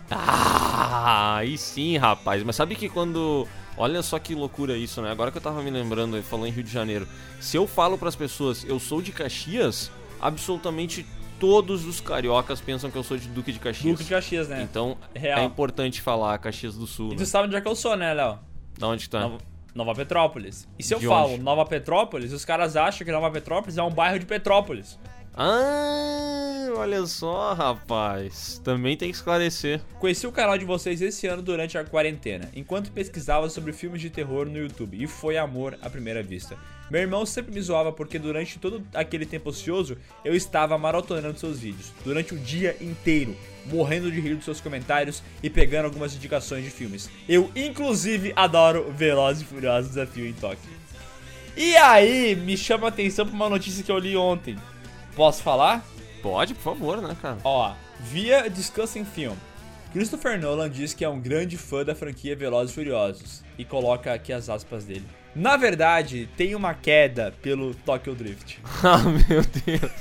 Ah, 0.10 1.38
aí 1.38 1.58
sim, 1.58 1.98
rapaz. 1.98 2.44
Mas 2.44 2.56
sabe 2.56 2.76
que 2.76 2.90
quando. 2.90 3.48
Olha 3.78 4.02
só 4.04 4.20
que 4.20 4.36
loucura 4.36 4.76
isso, 4.78 5.02
né? 5.02 5.10
Agora 5.10 5.32
que 5.32 5.38
eu 5.38 5.42
tava 5.42 5.62
me 5.64 5.72
lembrando, 5.72 6.16
ele 6.18 6.24
falou 6.24 6.46
em 6.46 6.52
Rio 6.52 6.64
de 6.64 6.72
Janeiro. 6.72 7.08
Se 7.40 7.56
eu 7.58 7.66
falo 7.66 7.98
pras 7.98 8.16
pessoas, 8.16 8.64
eu 8.66 8.80
sou 8.80 9.02
de 9.02 9.12
Caxias, 9.12 9.90
absolutamente 10.20 11.06
todos 11.40 11.86
os 11.86 12.00
cariocas 12.02 12.60
pensam 12.62 12.92
que 12.92 12.98
eu 12.98 13.04
sou 13.04 13.18
de 13.18 13.28
Duque 13.30 13.52
de 13.52 13.60
Caxias. 13.60 13.94
Duque 13.94 14.04
de 14.04 14.10
Caxias, 14.10 14.48
né? 14.50 14.62
Então 14.62 14.98
Real. 15.16 15.40
é 15.40 15.44
importante 15.46 16.02
falar 16.02 16.38
Caxias 16.38 16.76
do 16.76 16.86
Sul. 16.86 17.08
E 17.08 17.12
Né? 17.12 17.18
tu 17.18 17.26
sabe 17.26 17.48
onde 17.48 17.56
é 17.56 17.62
que 17.62 17.68
eu 17.68 17.76
sou, 17.76 17.96
né, 17.96 18.14
Léo? 18.14 18.38
Da 18.78 18.88
onde 18.88 19.10
tá? 19.10 19.22
Nova, 19.22 19.38
Nova 19.74 19.96
Petrópolis. 19.96 20.68
E 20.78 20.84
se 20.84 20.94
eu 20.94 21.00
De 21.00 21.08
falo 21.08 21.34
onde? 21.34 21.42
Nova 21.44 21.66
Petrópolis, 21.66 22.32
os 22.34 22.46
caras 22.46 22.76
acham 22.76 23.06
que 23.06 23.12
Nova 23.12 23.32
Petrópolis 23.32 23.78
é 23.78 23.82
um 23.82 23.90
bairro 23.90 24.20
de 24.20 24.26
Petrópolis. 24.26 25.00
Ah, 25.34 26.68
olha 26.76 27.06
só, 27.06 27.54
rapaz. 27.54 28.60
Também 28.64 28.98
tem 28.98 29.10
que 29.10 29.16
esclarecer. 29.16 29.80
Conheci 30.00 30.28
o 30.28 30.32
canal 30.32 30.58
de 30.58 30.66
vocês 30.66 31.02
esse 31.02 31.26
ano 31.26 31.42
durante 31.42 31.78
a 31.78 31.86
quarentena, 31.86 32.50
enquanto 32.54 32.92
pesquisava 32.92 33.50
sobre 33.50 33.72
filmes 33.72 34.02
de 34.02 34.10
terror 34.10 34.46
no 34.46 34.58
YouTube, 34.58 35.02
e 35.02 35.08
foi 35.08 35.38
amor 35.38 35.78
à 35.82 35.90
primeira 35.90 36.22
vista. 36.22 36.58
Meu 36.90 37.00
irmão 37.00 37.26
sempre 37.26 37.54
me 37.54 37.62
zoava 37.62 37.94
porque 37.94 38.20
durante 38.20 38.60
todo 38.60 38.86
aquele 38.94 39.26
tempo 39.26 39.50
ocioso 39.50 39.98
eu 40.26 40.36
estava 40.36 40.78
maratonando 40.78 41.40
seus 41.40 41.60
vídeos, 41.60 41.94
durante 42.04 42.34
o 42.34 42.38
dia 42.38 42.76
inteiro, 42.82 43.34
morrendo 43.68 44.12
de 44.12 44.20
rir 44.20 44.36
dos 44.36 44.44
seus 44.44 44.60
comentários 44.60 45.24
e 45.42 45.50
pegando 45.50 45.86
algumas 45.86 46.14
indicações 46.14 46.66
de 46.66 46.70
filmes. 46.70 47.10
Eu, 47.30 47.50
inclusive, 47.56 48.34
adoro 48.36 48.92
Velozes 48.92 49.44
e 49.44 49.46
Furiosos 49.46 49.92
Desafio 49.92 50.28
em 50.28 50.34
Tóquio. 50.34 50.82
E 51.56 51.78
aí, 51.78 52.36
me 52.36 52.58
chama 52.58 52.88
a 52.88 52.90
atenção 52.90 53.26
pra 53.26 53.36
uma 53.36 53.50
notícia 53.50 53.84
que 53.84 53.92
eu 53.92 53.98
li 53.98 54.18
ontem. 54.18 54.58
Posso 55.16 55.42
falar? 55.44 55.84
Pode, 56.22 56.54
por 56.54 56.64
favor, 56.76 57.02
né, 57.02 57.16
cara? 57.22 57.38
Ó, 57.44 57.74
via 58.00 58.50
Discussing 58.50 59.06
Film. 59.06 59.36
Christopher 59.92 60.40
Nolan 60.40 60.70
diz 60.70 60.94
que 60.94 61.04
é 61.04 61.10
um 61.10 61.20
grande 61.20 61.58
fã 61.58 61.84
da 61.84 61.94
franquia 61.94 62.36
Velozes 62.36 62.72
e 62.72 62.76
Furiosos 62.76 63.44
e 63.58 63.66
coloca 63.66 64.14
aqui 64.14 64.32
as 64.32 64.50
aspas 64.50 64.86
dele. 64.86 65.06
Na 65.36 65.58
verdade, 65.58 66.30
tem 66.38 66.56
uma 66.56 66.74
queda 66.74 67.34
pelo 67.42 67.74
Tokyo 67.74 68.16
Drift. 68.16 68.60
Ah, 68.84 68.98
meu 69.00 69.42
Deus. 69.66 69.92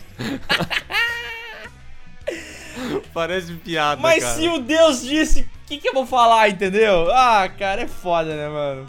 Parece 3.12 3.52
piada, 3.54 4.00
Mas 4.00 4.22
cara. 4.22 4.36
se 4.36 4.48
o 4.48 4.58
Deus 4.60 5.02
disse, 5.02 5.40
o 5.42 5.48
que, 5.66 5.78
que 5.78 5.88
eu 5.88 5.94
vou 5.94 6.06
falar, 6.06 6.48
entendeu? 6.48 7.10
Ah, 7.12 7.48
cara, 7.48 7.82
é 7.82 7.88
foda, 7.88 8.34
né, 8.36 8.48
mano? 8.48 8.86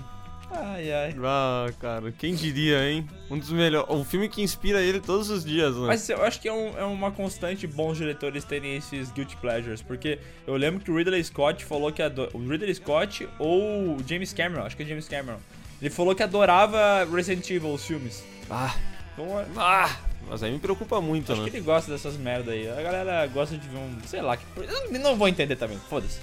Ai, 0.54 0.92
ai. 0.92 1.16
Ah, 1.24 1.68
cara, 1.80 2.12
quem 2.12 2.36
diria, 2.36 2.84
hein? 2.90 3.08
Um 3.30 3.38
dos 3.40 3.50
melhores. 3.52 3.90
O 3.90 4.04
filme 4.04 4.28
que 4.28 4.42
inspira 4.42 4.82
ele 4.82 5.00
todos 5.00 5.30
os 5.30 5.46
dias, 5.46 5.76
né? 5.76 5.88
Mas 5.88 6.08
eu 6.10 6.22
acho 6.24 6.42
que 6.42 6.48
é, 6.48 6.54
um- 6.54 6.78
é 6.78 6.84
uma 6.84 7.10
constante 7.12 7.66
bons 7.66 7.98
diretores 7.98 8.44
terem 8.44 8.76
esses 8.76 9.12
guilty 9.12 9.38
pleasures, 9.38 9.82
porque 9.82 10.20
eu 10.46 10.56
lembro 10.56 10.82
que 10.84 10.92
o 10.92 10.96
Ridley 10.98 11.24
Scott 11.24 11.64
falou 11.64 11.92
que 11.92 12.02
ado- 12.02 12.30
o 12.34 12.40
Ridley 12.40 12.76
Scott 12.76 13.28
ou 13.40 13.96
o 13.96 14.04
James 14.06 14.34
Cameron, 14.34 14.64
acho 14.66 14.76
que 14.76 14.84
é 14.84 14.86
James 14.86 15.08
Cameron, 15.08 15.38
ele 15.82 15.90
falou 15.90 16.14
que 16.14 16.22
adorava 16.22 17.06
Resident 17.06 17.50
Evil 17.50 17.74
os 17.74 17.86
filmes. 17.86 18.24
Ah, 18.50 18.76
Então, 19.14 19.40
é- 19.40 19.46
ah, 19.58 19.98
mas 20.30 20.42
aí 20.44 20.52
me 20.52 20.60
preocupa 20.60 21.00
muito, 21.02 21.32
acho 21.32 21.42
né? 21.44 21.50
que 21.50 21.56
ele 21.58 21.66
gosta 21.66 21.92
dessas 21.92 22.16
merda 22.18 22.52
aí. 22.52 22.70
A 22.70 22.82
galera 22.82 23.26
gosta 23.28 23.58
de 23.58 23.68
ver 23.68 23.78
um, 23.78 23.98
sei 24.06 24.22
lá, 24.22 24.36
que, 24.38 24.44
eu 24.58 25.00
não 25.00 25.16
vou 25.16 25.28
entender 25.28 25.56
também, 25.56 25.78
foda-se. 25.90 26.20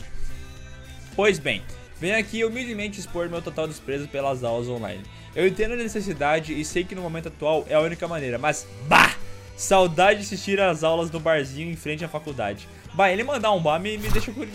Pois 1.16 1.38
bem, 1.38 1.62
venho 2.00 2.18
aqui 2.18 2.44
humildemente 2.44 3.00
expor 3.00 3.28
meu 3.28 3.42
total 3.42 3.66
desprezo 3.66 4.08
pelas 4.08 4.44
aulas 4.44 4.68
online. 4.68 5.02
Eu 5.34 5.46
entendo 5.46 5.74
a 5.74 5.76
necessidade 5.76 6.58
e 6.58 6.64
sei 6.64 6.84
que 6.84 6.94
no 6.94 7.02
momento 7.02 7.28
atual 7.28 7.66
é 7.68 7.74
a 7.74 7.80
única 7.80 8.06
maneira, 8.08 8.38
mas 8.38 8.66
bah! 8.86 9.14
Saudade 9.56 10.20
de 10.20 10.26
assistir 10.26 10.60
às 10.60 10.84
aulas 10.84 11.10
do 11.10 11.18
barzinho 11.18 11.68
em 11.68 11.74
frente 11.74 12.04
à 12.04 12.08
faculdade. 12.08 12.68
Bah, 12.94 13.10
ele 13.10 13.24
mandar 13.24 13.50
um 13.50 13.60
bar 13.60 13.80
me, 13.80 13.98
me 13.98 14.08
deixa 14.08 14.32
fico 14.32 14.46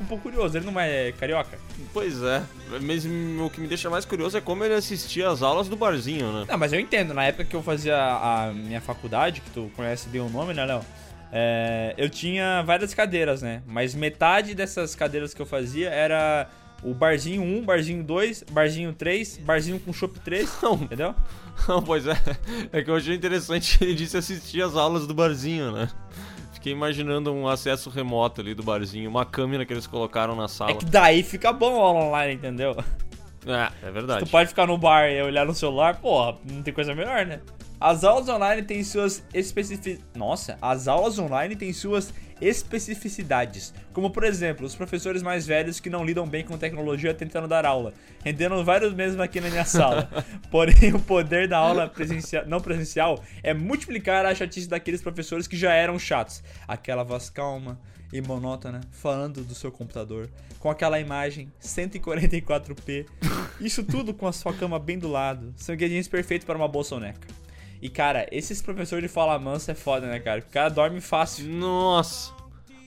um 0.00 0.06
pouco 0.06 0.22
curioso. 0.24 0.56
Ele 0.56 0.66
não 0.66 0.78
é 0.78 1.12
carioca? 1.12 1.58
Pois 1.92 2.22
é. 2.22 2.42
Mas 2.80 3.04
o 3.04 3.50
que 3.50 3.60
me 3.60 3.66
deixa 3.66 3.90
mais 3.90 4.04
curioso 4.04 4.36
é 4.36 4.40
como 4.40 4.64
ele 4.64 4.74
assistia 4.74 5.28
às 5.28 5.42
aulas 5.42 5.68
do 5.68 5.76
barzinho, 5.76 6.32
né? 6.32 6.46
Não, 6.48 6.58
mas 6.58 6.72
eu 6.72 6.80
entendo. 6.80 7.14
Na 7.14 7.24
época 7.24 7.44
que 7.44 7.56
eu 7.56 7.62
fazia 7.62 7.96
a 7.96 8.52
minha 8.52 8.80
faculdade, 8.80 9.40
que 9.40 9.50
tu 9.50 9.70
conhece 9.74 10.08
bem 10.08 10.20
o 10.20 10.28
nome, 10.28 10.54
né, 10.54 10.64
Léo? 10.64 10.80
É, 11.32 11.94
eu 11.96 12.08
tinha 12.08 12.62
várias 12.62 12.94
cadeiras, 12.94 13.42
né? 13.42 13.62
Mas 13.66 13.94
metade 13.94 14.54
dessas 14.54 14.94
cadeiras 14.94 15.34
que 15.34 15.42
eu 15.42 15.46
fazia 15.46 15.90
era 15.90 16.48
o 16.84 16.94
barzinho 16.94 17.42
1, 17.42 17.64
barzinho 17.64 18.04
2, 18.04 18.44
barzinho 18.50 18.92
3, 18.92 19.38
barzinho 19.38 19.80
com 19.80 19.92
chopp 19.92 20.20
3, 20.20 20.48
Não. 20.62 20.74
entendeu? 20.74 21.14
Não, 21.68 21.82
pois 21.82 22.06
é. 22.06 22.16
É 22.72 22.82
que 22.82 22.90
eu 22.90 22.96
achei 22.96 23.14
interessante 23.14 23.78
ele 23.82 23.94
disse 23.94 24.16
assistir 24.16 24.62
às 24.62 24.76
aulas 24.76 25.06
do 25.06 25.14
barzinho, 25.14 25.72
né? 25.72 25.88
Fiquei 26.52 26.72
imaginando 26.72 27.32
um 27.32 27.48
acesso 27.48 27.90
remoto 27.90 28.40
ali 28.40 28.54
do 28.54 28.62
barzinho, 28.62 29.08
uma 29.08 29.24
câmera 29.24 29.64
que 29.64 29.72
eles 29.72 29.86
colocaram 29.86 30.34
na 30.34 30.48
sala. 30.48 30.70
É 30.72 30.74
que 30.74 30.84
daí 30.84 31.22
fica 31.22 31.52
bom 31.52 31.80
a 31.80 31.86
aula 31.86 32.04
online, 32.06 32.34
entendeu? 32.34 32.76
É, 33.46 33.86
é 33.86 33.90
verdade. 33.90 34.24
Tu 34.24 34.30
pode 34.30 34.48
ficar 34.48 34.66
no 34.66 34.78
bar 34.78 35.08
e 35.10 35.22
olhar 35.22 35.44
no 35.44 35.54
celular, 35.54 35.96
porra, 36.00 36.38
não 36.50 36.62
tem 36.62 36.72
coisa 36.72 36.94
melhor, 36.94 37.26
né? 37.26 37.40
As 37.80 38.02
aulas 38.02 38.28
online 38.28 38.62
têm 38.62 38.82
suas 38.82 39.22
especificidades. 39.34 40.04
Nossa, 40.14 40.56
as 40.62 40.88
aulas 40.88 41.18
online 41.18 41.54
têm 41.54 41.72
suas 41.72 42.14
especificidades. 42.40 43.72
Como, 43.92 44.10
por 44.10 44.24
exemplo, 44.24 44.66
os 44.66 44.74
professores 44.74 45.22
mais 45.22 45.46
velhos 45.46 45.80
que 45.80 45.90
não 45.90 46.04
lidam 46.04 46.26
bem 46.26 46.44
com 46.44 46.58
tecnologia 46.58 47.14
tentando 47.14 47.48
dar 47.48 47.64
aula, 47.64 47.94
rendendo 48.24 48.62
vários 48.64 48.92
meses 48.92 49.18
aqui 49.18 49.40
na 49.40 49.50
minha 49.50 49.64
sala. 49.64 50.08
Porém, 50.50 50.94
o 50.94 51.00
poder 51.00 51.48
da 51.48 51.58
aula 51.58 51.88
presencial, 51.88 52.46
não 52.46 52.60
presencial 52.60 53.22
é 53.42 53.54
multiplicar 53.54 54.26
a 54.26 54.34
chatice 54.34 54.68
daqueles 54.68 55.02
professores 55.02 55.46
que 55.46 55.56
já 55.56 55.72
eram 55.72 55.98
chatos. 55.98 56.42
Aquela 56.66 57.02
voz 57.02 57.30
calma 57.30 57.78
e 58.12 58.20
monótona 58.20 58.80
falando 58.92 59.42
do 59.42 59.54
seu 59.54 59.72
computador, 59.72 60.30
com 60.58 60.70
aquela 60.70 61.00
imagem 61.00 61.52
144p. 61.60 63.06
Isso 63.60 63.82
tudo 63.82 64.14
com 64.14 64.26
a 64.26 64.32
sua 64.32 64.52
cama 64.52 64.78
bem 64.78 64.98
do 64.98 65.08
lado. 65.08 65.52
São 65.56 65.74
ingredientes 65.74 66.08
perfeitos 66.08 66.46
para 66.46 66.56
uma 66.56 66.68
boa 66.68 66.84
soneca. 66.84 67.43
E 67.84 67.90
cara, 67.90 68.26
esses 68.32 68.62
professores 68.62 69.02
de 69.02 69.08
fala 69.08 69.38
mansa 69.38 69.72
é 69.72 69.74
foda, 69.74 70.06
né, 70.06 70.18
cara? 70.18 70.40
O 70.40 70.50
cara 70.50 70.70
dorme 70.70 71.02
fácil. 71.02 71.46
Nossa. 71.46 72.32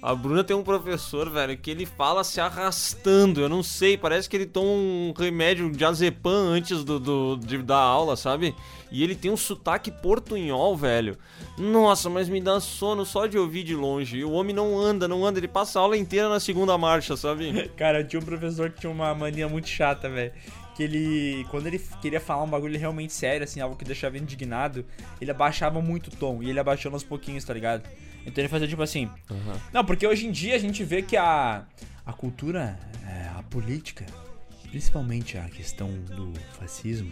A 0.01 0.15
Bruna 0.15 0.43
tem 0.43 0.55
um 0.55 0.63
professor, 0.63 1.29
velho, 1.29 1.55
que 1.55 1.69
ele 1.69 1.85
fala 1.85 2.23
se 2.23 2.41
arrastando. 2.41 3.39
Eu 3.39 3.47
não 3.47 3.61
sei, 3.61 3.95
parece 3.95 4.27
que 4.27 4.35
ele 4.35 4.47
toma 4.47 4.71
um 4.71 5.13
remédio 5.15 5.71
de 5.71 5.85
azepam 5.85 6.49
antes 6.49 6.83
do, 6.83 6.99
do, 6.99 7.37
de, 7.37 7.59
da 7.59 7.77
aula, 7.77 8.15
sabe? 8.15 8.55
E 8.91 9.03
ele 9.03 9.15
tem 9.15 9.29
um 9.29 9.37
sotaque 9.37 9.91
portunhol, 9.91 10.75
velho. 10.75 11.15
Nossa, 11.59 12.09
mas 12.09 12.27
me 12.27 12.41
dá 12.41 12.59
sono 12.59 13.05
só 13.05 13.27
de 13.27 13.37
ouvir 13.37 13.63
de 13.63 13.75
longe. 13.75 14.17
E 14.17 14.23
o 14.23 14.31
homem 14.31 14.55
não 14.55 14.79
anda, 14.79 15.07
não 15.07 15.23
anda. 15.23 15.39
Ele 15.39 15.47
passa 15.47 15.77
a 15.77 15.83
aula 15.83 15.95
inteira 15.95 16.27
na 16.27 16.39
segunda 16.39 16.75
marcha, 16.75 17.15
sabe? 17.15 17.69
Cara, 17.77 17.99
eu 17.99 18.07
tinha 18.07 18.19
um 18.19 18.25
professor 18.25 18.71
que 18.71 18.81
tinha 18.81 18.91
uma 18.91 19.13
mania 19.13 19.47
muito 19.47 19.67
chata, 19.67 20.09
velho. 20.09 20.31
Que 20.77 20.83
ele, 20.83 21.43
quando 21.49 21.65
ele 21.65 21.79
queria 22.01 22.21
falar 22.21 22.43
um 22.43 22.49
bagulho 22.49 22.77
realmente 22.77 23.11
sério, 23.11 23.43
assim, 23.43 23.59
algo 23.59 23.75
que 23.75 23.83
deixava 23.83 24.15
indignado, 24.15 24.85
ele 25.19 25.31
abaixava 25.31 25.81
muito 25.81 26.07
o 26.07 26.11
tom. 26.11 26.43
E 26.43 26.51
ele 26.51 26.59
abaixando 26.59 26.95
aos 26.95 27.03
pouquinhos, 27.03 27.43
tá 27.43 27.51
ligado? 27.51 27.83
Então 28.27 28.43
ele 28.43 28.47
fazia 28.47 28.67
tipo 28.67 28.83
assim. 28.83 29.09
Não, 29.73 29.83
porque 29.83 30.05
hoje 30.05 30.27
em 30.27 30.31
dia 30.31 30.55
a 30.55 30.59
gente 30.59 30.83
vê 30.83 31.01
que 31.01 31.17
a, 31.17 31.65
a 32.05 32.13
cultura, 32.13 32.77
é, 33.03 33.29
a 33.35 33.41
política 33.41 34.05
principalmente 34.69 35.37
a 35.37 35.43
questão 35.49 35.89
do 36.15 36.33
fascismo, 36.59 37.11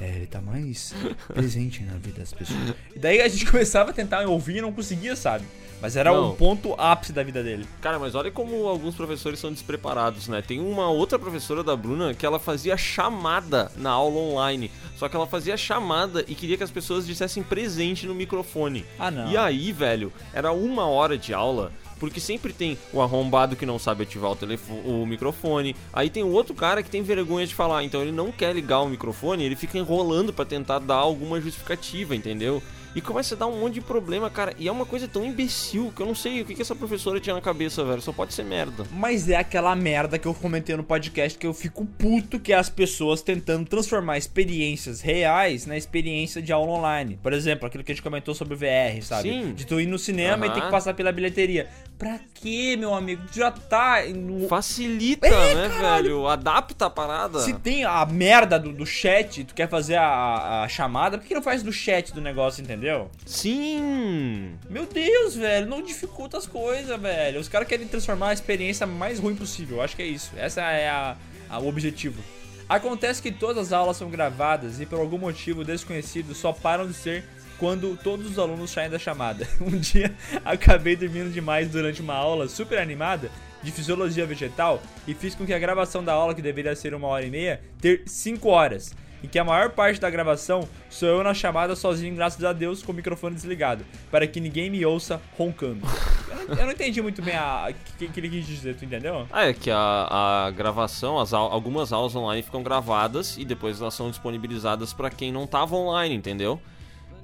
é, 0.00 0.16
ele 0.16 0.26
tá 0.26 0.40
mais 0.40 0.94
presente 1.28 1.82
na 1.82 1.94
vida 1.94 2.20
das 2.20 2.32
pessoas. 2.32 2.74
E 2.94 2.98
daí 2.98 3.20
a 3.20 3.28
gente 3.28 3.46
começava 3.50 3.90
a 3.90 3.92
tentar 3.92 4.26
ouvir 4.26 4.56
e 4.56 4.60
não 4.60 4.72
conseguia, 4.72 5.16
sabe? 5.16 5.44
Mas 5.80 5.94
era 5.94 6.10
o 6.12 6.34
ponto 6.34 6.74
ápice 6.78 7.12
da 7.12 7.22
vida 7.22 7.42
dele. 7.42 7.66
Cara, 7.80 7.98
mas 7.98 8.14
olha 8.14 8.30
como 8.30 8.66
alguns 8.66 8.94
professores 8.94 9.38
são 9.38 9.52
despreparados, 9.52 10.26
né? 10.26 10.40
Tem 10.40 10.58
uma 10.58 10.88
outra 10.88 11.18
professora 11.18 11.62
da 11.62 11.76
Bruna 11.76 12.14
que 12.14 12.24
ela 12.24 12.38
fazia 12.38 12.76
chamada 12.76 13.70
na 13.76 13.90
aula 13.90 14.16
online. 14.16 14.70
Só 14.96 15.08
que 15.08 15.14
ela 15.14 15.26
fazia 15.26 15.56
chamada 15.56 16.24
e 16.26 16.34
queria 16.34 16.56
que 16.56 16.64
as 16.64 16.70
pessoas 16.70 17.06
dissessem 17.06 17.42
presente 17.42 18.06
no 18.06 18.14
microfone. 18.14 18.86
Ah, 18.98 19.10
não. 19.10 19.30
E 19.30 19.36
aí, 19.36 19.70
velho, 19.70 20.10
era 20.32 20.50
uma 20.50 20.86
hora 20.86 21.18
de 21.18 21.34
aula. 21.34 21.70
Porque 21.98 22.20
sempre 22.20 22.52
tem 22.52 22.76
o 22.92 23.00
arrombado 23.00 23.56
que 23.56 23.64
não 23.64 23.78
sabe 23.78 24.02
ativar 24.02 24.30
o, 24.30 24.36
telefone, 24.36 24.82
o 24.84 25.06
microfone. 25.06 25.74
Aí 25.92 26.10
tem 26.10 26.22
o 26.22 26.30
outro 26.30 26.54
cara 26.54 26.82
que 26.82 26.90
tem 26.90 27.02
vergonha 27.02 27.46
de 27.46 27.54
falar. 27.54 27.84
Então 27.84 28.02
ele 28.02 28.12
não 28.12 28.30
quer 28.30 28.54
ligar 28.54 28.80
o 28.80 28.88
microfone, 28.88 29.44
ele 29.44 29.56
fica 29.56 29.78
enrolando 29.78 30.32
pra 30.32 30.44
tentar 30.44 30.78
dar 30.78 30.96
alguma 30.96 31.40
justificativa, 31.40 32.14
entendeu? 32.14 32.62
E 32.96 33.00
começa 33.02 33.34
a 33.34 33.38
dar 33.38 33.46
um 33.46 33.60
monte 33.60 33.74
de 33.74 33.80
problema, 33.82 34.30
cara. 34.30 34.54
E 34.58 34.66
é 34.66 34.72
uma 34.72 34.86
coisa 34.86 35.06
tão 35.06 35.22
imbecil 35.22 35.92
que 35.94 36.00
eu 36.00 36.06
não 36.06 36.14
sei 36.14 36.40
o 36.40 36.46
que, 36.46 36.54
que 36.54 36.62
essa 36.62 36.74
professora 36.74 37.20
tinha 37.20 37.34
na 37.34 37.42
cabeça, 37.42 37.84
velho. 37.84 38.00
Só 38.00 38.10
pode 38.10 38.32
ser 38.32 38.42
merda. 38.42 38.84
Mas 38.90 39.28
é 39.28 39.36
aquela 39.36 39.76
merda 39.76 40.18
que 40.18 40.26
eu 40.26 40.32
comentei 40.32 40.74
no 40.74 40.82
podcast 40.82 41.38
que 41.38 41.46
eu 41.46 41.52
fico 41.52 41.84
puto 41.84 42.40
que 42.40 42.54
é 42.54 42.56
as 42.56 42.70
pessoas 42.70 43.20
tentando 43.20 43.68
transformar 43.68 44.16
experiências 44.16 45.02
reais 45.02 45.66
na 45.66 45.76
experiência 45.76 46.40
de 46.40 46.54
aula 46.54 46.72
online. 46.72 47.18
Por 47.22 47.34
exemplo, 47.34 47.66
aquilo 47.66 47.84
que 47.84 47.92
a 47.92 47.94
gente 47.94 48.02
comentou 48.02 48.34
sobre 48.34 48.54
o 48.54 48.56
VR, 48.56 49.02
sabe? 49.02 49.28
Sim. 49.28 49.52
De 49.52 49.66
tu 49.66 49.78
ir 49.78 49.86
no 49.86 49.98
cinema 49.98 50.46
e 50.46 50.50
ter 50.50 50.62
que 50.62 50.70
passar 50.70 50.94
pela 50.94 51.12
bilheteria. 51.12 51.68
Pra 51.98 52.18
quê, 52.34 52.76
meu 52.78 52.94
amigo? 52.94 53.22
Tu 53.30 53.36
já 53.38 53.50
tá 53.50 54.04
no... 54.14 54.48
Facilita, 54.48 55.26
É, 55.26 55.54
né, 55.54 55.68
caralho. 55.68 56.02
velho? 56.02 56.28
Adapta 56.28 56.86
a 56.86 56.90
parada. 56.90 57.40
Se 57.40 57.52
tem 57.52 57.84
a 57.84 58.06
merda 58.06 58.58
do, 58.58 58.72
do 58.72 58.86
chat, 58.86 59.44
tu 59.44 59.54
quer 59.54 59.68
fazer 59.68 59.96
a, 59.96 60.62
a 60.62 60.68
chamada, 60.68 61.18
por 61.18 61.26
que 61.26 61.34
não 61.34 61.42
faz 61.42 61.62
do 61.62 61.72
chat 61.72 62.14
do 62.14 62.20
negócio, 62.22 62.62
entendeu? 62.62 62.85
Sim. 63.24 64.54
Meu 64.70 64.86
Deus, 64.86 65.34
velho, 65.36 65.66
não 65.66 65.82
dificulta 65.82 66.38
as 66.38 66.46
coisas, 66.46 67.00
velho. 67.00 67.40
Os 67.40 67.48
caras 67.48 67.66
querem 67.68 67.86
transformar 67.86 68.30
a 68.30 68.32
experiência 68.32 68.86
mais 68.86 69.18
ruim 69.18 69.34
possível. 69.34 69.78
Eu 69.78 69.82
acho 69.82 69.96
que 69.96 70.02
é 70.02 70.06
isso. 70.06 70.32
Essa 70.36 70.62
é 70.62 70.88
a, 70.88 71.16
a- 71.50 71.58
o 71.58 71.68
objetivo. 71.68 72.22
Acontece 72.68 73.22
que 73.22 73.30
todas 73.30 73.66
as 73.68 73.72
aulas 73.72 73.96
são 73.96 74.10
gravadas 74.10 74.80
e 74.80 74.86
por 74.86 74.98
algum 74.98 75.18
motivo 75.18 75.62
desconhecido 75.64 76.34
só 76.34 76.52
param 76.52 76.86
de 76.86 76.94
ser 76.94 77.24
quando 77.58 77.96
todos 78.02 78.30
os 78.30 78.38
alunos 78.38 78.70
saem 78.70 78.90
da 78.90 78.98
chamada. 78.98 79.46
Um 79.60 79.78
dia 79.78 80.14
acabei 80.44 80.96
dormindo 80.96 81.30
demais 81.32 81.68
durante 81.68 82.00
uma 82.00 82.14
aula 82.14 82.48
super 82.48 82.78
animada 82.78 83.30
de 83.62 83.72
fisiologia 83.72 84.26
vegetal 84.26 84.82
e 85.08 85.14
fiz 85.14 85.34
com 85.34 85.46
que 85.46 85.54
a 85.54 85.58
gravação 85.58 86.04
da 86.04 86.12
aula, 86.12 86.34
que 86.34 86.42
deveria 86.42 86.76
ser 86.76 86.92
uma 86.94 87.08
hora 87.08 87.24
e 87.24 87.30
meia, 87.30 87.60
ter 87.80 88.02
cinco 88.06 88.48
horas. 88.48 88.92
Em 89.24 89.28
que 89.28 89.38
a 89.38 89.44
maior 89.44 89.70
parte 89.70 90.00
da 90.00 90.08
gravação 90.10 90.68
sou 90.90 91.08
eu 91.08 91.22
na 91.24 91.32
chamada 91.34 91.74
sozinho, 91.74 92.14
graças 92.14 92.42
a 92.44 92.52
Deus, 92.52 92.82
com 92.82 92.92
o 92.92 92.94
microfone 92.94 93.34
desligado, 93.34 93.84
para 94.10 94.26
que 94.26 94.38
ninguém 94.40 94.70
me 94.70 94.84
ouça 94.84 95.20
roncando. 95.36 95.80
Eu 96.28 96.54
não, 96.54 96.58
eu 96.60 96.66
não 96.66 96.72
entendi 96.72 97.00
muito 97.02 97.22
bem 97.22 97.34
a- 97.34 97.68
o 97.70 97.96
que, 97.98 98.08
que 98.08 98.20
ele 98.20 98.28
quis 98.28 98.46
dizer, 98.46 98.76
tu 98.76 98.84
entendeu? 98.84 99.26
Ah, 99.32 99.46
é 99.46 99.52
que 99.52 99.70
a, 99.70 100.46
a 100.46 100.50
gravação, 100.50 101.18
as 101.18 101.32
algumas 101.32 101.92
aulas 101.92 102.14
online 102.14 102.42
ficam 102.42 102.62
gravadas 102.62 103.36
e 103.36 103.44
depois 103.44 103.80
elas 103.80 103.94
são 103.94 104.10
disponibilizadas 104.10 104.92
pra 104.92 105.08
quem 105.10 105.32
não 105.32 105.46
tava 105.46 105.74
online, 105.76 106.14
entendeu? 106.14 106.60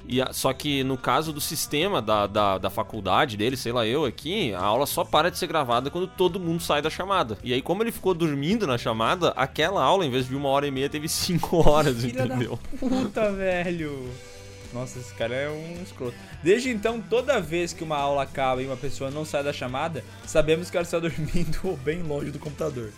E 0.09 0.21
a- 0.21 0.33
só 0.33 0.53
que 0.53 0.83
no 0.85 0.97
caso 0.99 1.33
do 1.33 1.41
sistema 1.41 2.03
da, 2.03 2.27
da, 2.27 2.59
da 2.59 2.71
faculdade 2.71 3.37
dele, 3.37 3.57
sei 3.57 3.73
lá 3.73 3.87
eu 3.87 4.05
aqui, 4.05 4.53
a 4.55 4.61
aula 4.63 4.85
só 4.87 5.05
para 5.05 5.31
de 5.31 5.39
ser 5.39 5.47
gravada 5.47 5.91
quando 5.91 6.07
todo 6.07 6.41
mundo 6.41 6.61
sai 6.63 6.83
da 6.83 6.91
chamada. 6.91 7.39
E 7.43 7.53
aí, 7.53 7.63
como 7.63 7.83
ele 7.83 7.93
ficou 7.93 8.13
dormindo 8.15 8.67
na 8.67 8.77
chamada, 8.77 9.31
aquela 9.37 9.83
aula, 9.83 10.05
em 10.05 10.11
vez 10.11 10.27
de 10.29 10.35
uma 10.37 10.49
hora 10.49 10.67
e 10.67 10.71
meia, 10.71 10.89
teve 10.89 11.09
cinco 11.09 11.57
horas, 11.69 12.01
Filha 12.03 12.25
entendeu? 12.25 12.59
puta, 12.79 13.31
velho. 13.33 14.09
Nossa, 14.73 14.99
esse 14.99 15.13
cara 15.15 15.35
é 15.35 15.51
um 15.51 15.83
escroto. 15.83 16.17
Desde 16.43 16.71
então, 16.71 16.99
toda 17.01 17.39
vez 17.41 17.73
que 17.75 17.85
uma 17.85 17.97
aula 17.99 18.23
acaba 18.23 18.63
e 18.63 18.67
uma 18.67 18.77
pessoa 18.77 19.11
não 19.11 19.23
sai 19.25 19.45
da 19.45 19.53
chamada, 19.53 20.03
sabemos 20.27 20.71
que 20.71 20.77
ela 20.79 20.85
está 20.85 20.99
dormindo 21.01 21.59
ou 21.63 21.77
bem 21.77 22.03
longe 22.03 22.31
do 22.31 22.39
computador. 22.39 22.91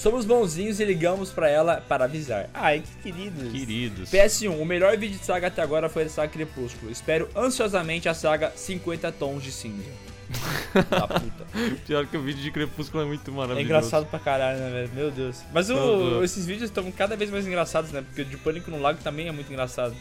Somos 0.00 0.24
bonzinhos 0.24 0.80
e 0.80 0.84
ligamos 0.86 1.28
pra 1.28 1.46
ela 1.50 1.84
para 1.86 2.06
avisar. 2.06 2.48
Ai, 2.54 2.80
que 2.80 3.10
queridos. 3.12 3.52
Queridos. 3.52 4.10
PS1, 4.10 4.48
o 4.58 4.64
melhor 4.64 4.96
vídeo 4.96 5.18
de 5.18 5.24
saga 5.26 5.48
até 5.48 5.60
agora 5.60 5.90
foi 5.90 6.04
a 6.04 6.08
saga 6.08 6.32
Crepúsculo. 6.32 6.90
Espero 6.90 7.28
ansiosamente 7.36 8.08
a 8.08 8.14
saga 8.14 8.50
50 8.56 9.12
Tons 9.12 9.42
de 9.42 9.52
Cinza. 9.52 9.84
da 10.88 11.06
puta. 11.06 11.44
Pior 11.86 12.06
que 12.06 12.16
o 12.16 12.22
vídeo 12.22 12.40
de 12.42 12.50
Crepúsculo 12.50 13.02
é 13.02 13.06
muito 13.06 13.30
maravilhoso. 13.30 13.60
É 13.60 13.62
engraçado 13.62 14.06
pra 14.06 14.18
caralho, 14.18 14.58
né, 14.58 14.70
velho? 14.70 14.90
Meu 14.94 15.10
Deus. 15.10 15.42
Mas 15.52 15.68
o- 15.68 16.24
esses 16.24 16.46
vídeos 16.46 16.70
estão 16.70 16.90
cada 16.92 17.14
vez 17.14 17.30
mais 17.30 17.46
engraçados, 17.46 17.90
né? 17.92 18.00
Porque 18.00 18.22
o 18.22 18.24
de 18.24 18.38
Pânico 18.38 18.70
no 18.70 18.80
Lago 18.80 19.00
também 19.04 19.28
é 19.28 19.32
muito 19.32 19.52
engraçado. 19.52 19.94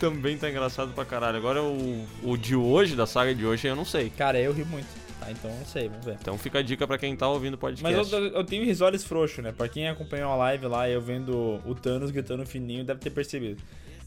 Também 0.00 0.36
tá 0.36 0.50
engraçado 0.50 0.92
pra 0.92 1.04
caralho. 1.04 1.36
Agora 1.36 1.62
o, 1.62 2.04
o 2.24 2.36
de 2.36 2.56
hoje, 2.56 2.96
da 2.96 3.06
saga 3.06 3.32
de 3.32 3.46
hoje, 3.46 3.68
eu 3.68 3.76
não 3.76 3.84
sei. 3.84 4.10
Cara, 4.10 4.40
eu 4.40 4.52
ri 4.52 4.64
muito. 4.64 4.88
Tá, 5.26 5.32
então 5.32 5.50
não 5.50 5.66
sei, 5.66 5.88
vamos 5.88 6.04
ver. 6.04 6.16
Então 6.20 6.38
fica 6.38 6.58
a 6.60 6.62
dica 6.62 6.86
pra 6.86 6.96
quem 6.98 7.16
tá 7.16 7.28
ouvindo 7.28 7.54
o 7.54 7.58
Mas 7.60 7.80
podcast. 7.80 8.14
eu, 8.14 8.26
eu 8.28 8.44
tenho 8.44 8.64
risoles 8.64 9.02
frouxo, 9.04 9.42
né? 9.42 9.52
Pra 9.52 9.68
quem 9.68 9.88
acompanhou 9.88 10.30
a 10.32 10.36
live 10.36 10.66
lá, 10.66 10.88
eu 10.88 11.00
vendo 11.00 11.60
o 11.64 11.74
Thanos 11.74 12.10
gritando 12.10 12.46
fininho, 12.46 12.84
deve 12.84 13.00
ter 13.00 13.10
percebido. 13.10 13.60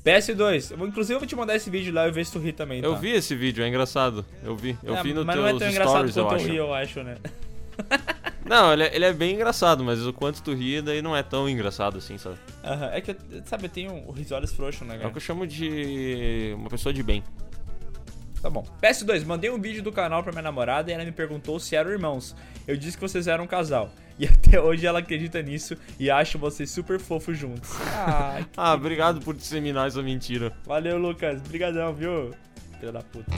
PS2, 0.03 0.71
eu 0.71 0.77
vou- 0.77 0.87
inclusive 0.87 1.15
eu 1.15 1.19
vou 1.19 1.27
te 1.27 1.35
mandar 1.35 1.55
esse 1.57 1.69
vídeo 1.69 1.93
lá 1.93 2.07
e 2.07 2.11
ver 2.11 2.25
se 2.25 2.31
tu 2.31 2.39
ri 2.39 2.53
também, 2.53 2.81
Eu 2.81 2.93
tá? 2.93 2.99
vi 2.99 3.11
esse 3.11 3.35
vídeo, 3.35 3.63
é 3.63 3.67
engraçado. 3.67 4.25
Eu 4.43 4.55
vi. 4.55 4.77
Eu 4.81 4.95
É, 4.95 5.03
vi 5.03 5.13
no 5.13 5.25
mas 5.25 5.35
teus 5.35 5.45
não 5.49 5.55
é 5.55 5.59
tão 5.59 5.69
engraçado 5.69 5.95
stories, 6.09 6.17
eu 6.17 6.23
quanto 6.25 6.35
acho. 6.35 6.45
eu 6.45 6.51
ri, 6.51 6.57
eu 6.57 6.73
acho, 6.73 7.03
né? 7.03 7.17
Não, 8.45 8.73
ele 8.73 8.83
é, 8.83 8.95
ele 8.95 9.05
é 9.05 9.13
bem 9.13 9.35
engraçado, 9.35 9.83
mas 9.83 10.05
o 10.07 10.11
quanto 10.11 10.41
tu 10.41 10.53
ri, 10.53 10.81
daí 10.81 11.01
não 11.01 11.15
é 11.15 11.21
tão 11.21 11.47
engraçado 11.47 11.97
assim, 11.99 12.17
sabe? 12.17 12.37
Aham, 12.63 12.89
É 12.93 13.01
que, 13.01 13.11
eu- 13.11 13.15
sabe, 13.45 13.65
eu 13.65 13.69
tenho 13.69 13.93
o 14.07 14.11
risoles 14.11 14.51
frouxo, 14.51 14.83
né, 14.85 14.95
É 14.95 14.97
o 14.97 14.99
cara? 15.01 15.11
que 15.11 15.17
eu 15.17 15.21
chamo 15.21 15.45
de 15.45 16.53
uma 16.57 16.69
pessoa 16.69 16.91
de 16.91 17.03
bem. 17.03 17.23
Tá 18.41 18.49
bom. 18.49 18.65
PS2, 18.81 19.25
mandei 19.25 19.49
um 19.49 19.59
vídeo 19.59 19.83
do 19.83 19.91
canal 19.91 20.23
pra 20.23 20.31
minha 20.31 20.41
namorada 20.41 20.89
e 20.89 20.93
ela 20.93 21.03
me 21.03 21.11
perguntou 21.11 21.59
se 21.59 21.75
eram 21.75 21.91
irmãos. 21.91 22.35
Eu 22.67 22.77
disse 22.77 22.97
que 22.97 23.01
vocês 23.01 23.27
eram 23.27 23.43
um 23.43 23.47
casal. 23.47 23.91
E 24.17 24.25
até 24.27 24.59
hoje 24.61 24.85
ela 24.85 24.99
acredita 24.99 25.41
nisso 25.41 25.75
e 25.99 26.09
acha 26.09 26.37
vocês 26.37 26.69
super 26.71 26.99
fofos 26.99 27.37
juntos. 27.37 27.69
Ah, 27.95 28.37
que- 28.41 28.47
Ah, 28.57 28.73
obrigado 28.73 29.19
por 29.21 29.35
disseminar 29.35 29.87
essa 29.87 30.01
mentira. 30.01 30.53
valeu, 30.65 30.97
Lucas. 30.97 31.41
Brigadão, 31.41 31.93
viu? 31.93 32.31
Filha 32.79 32.91
da 32.93 33.01
puta. 33.01 33.29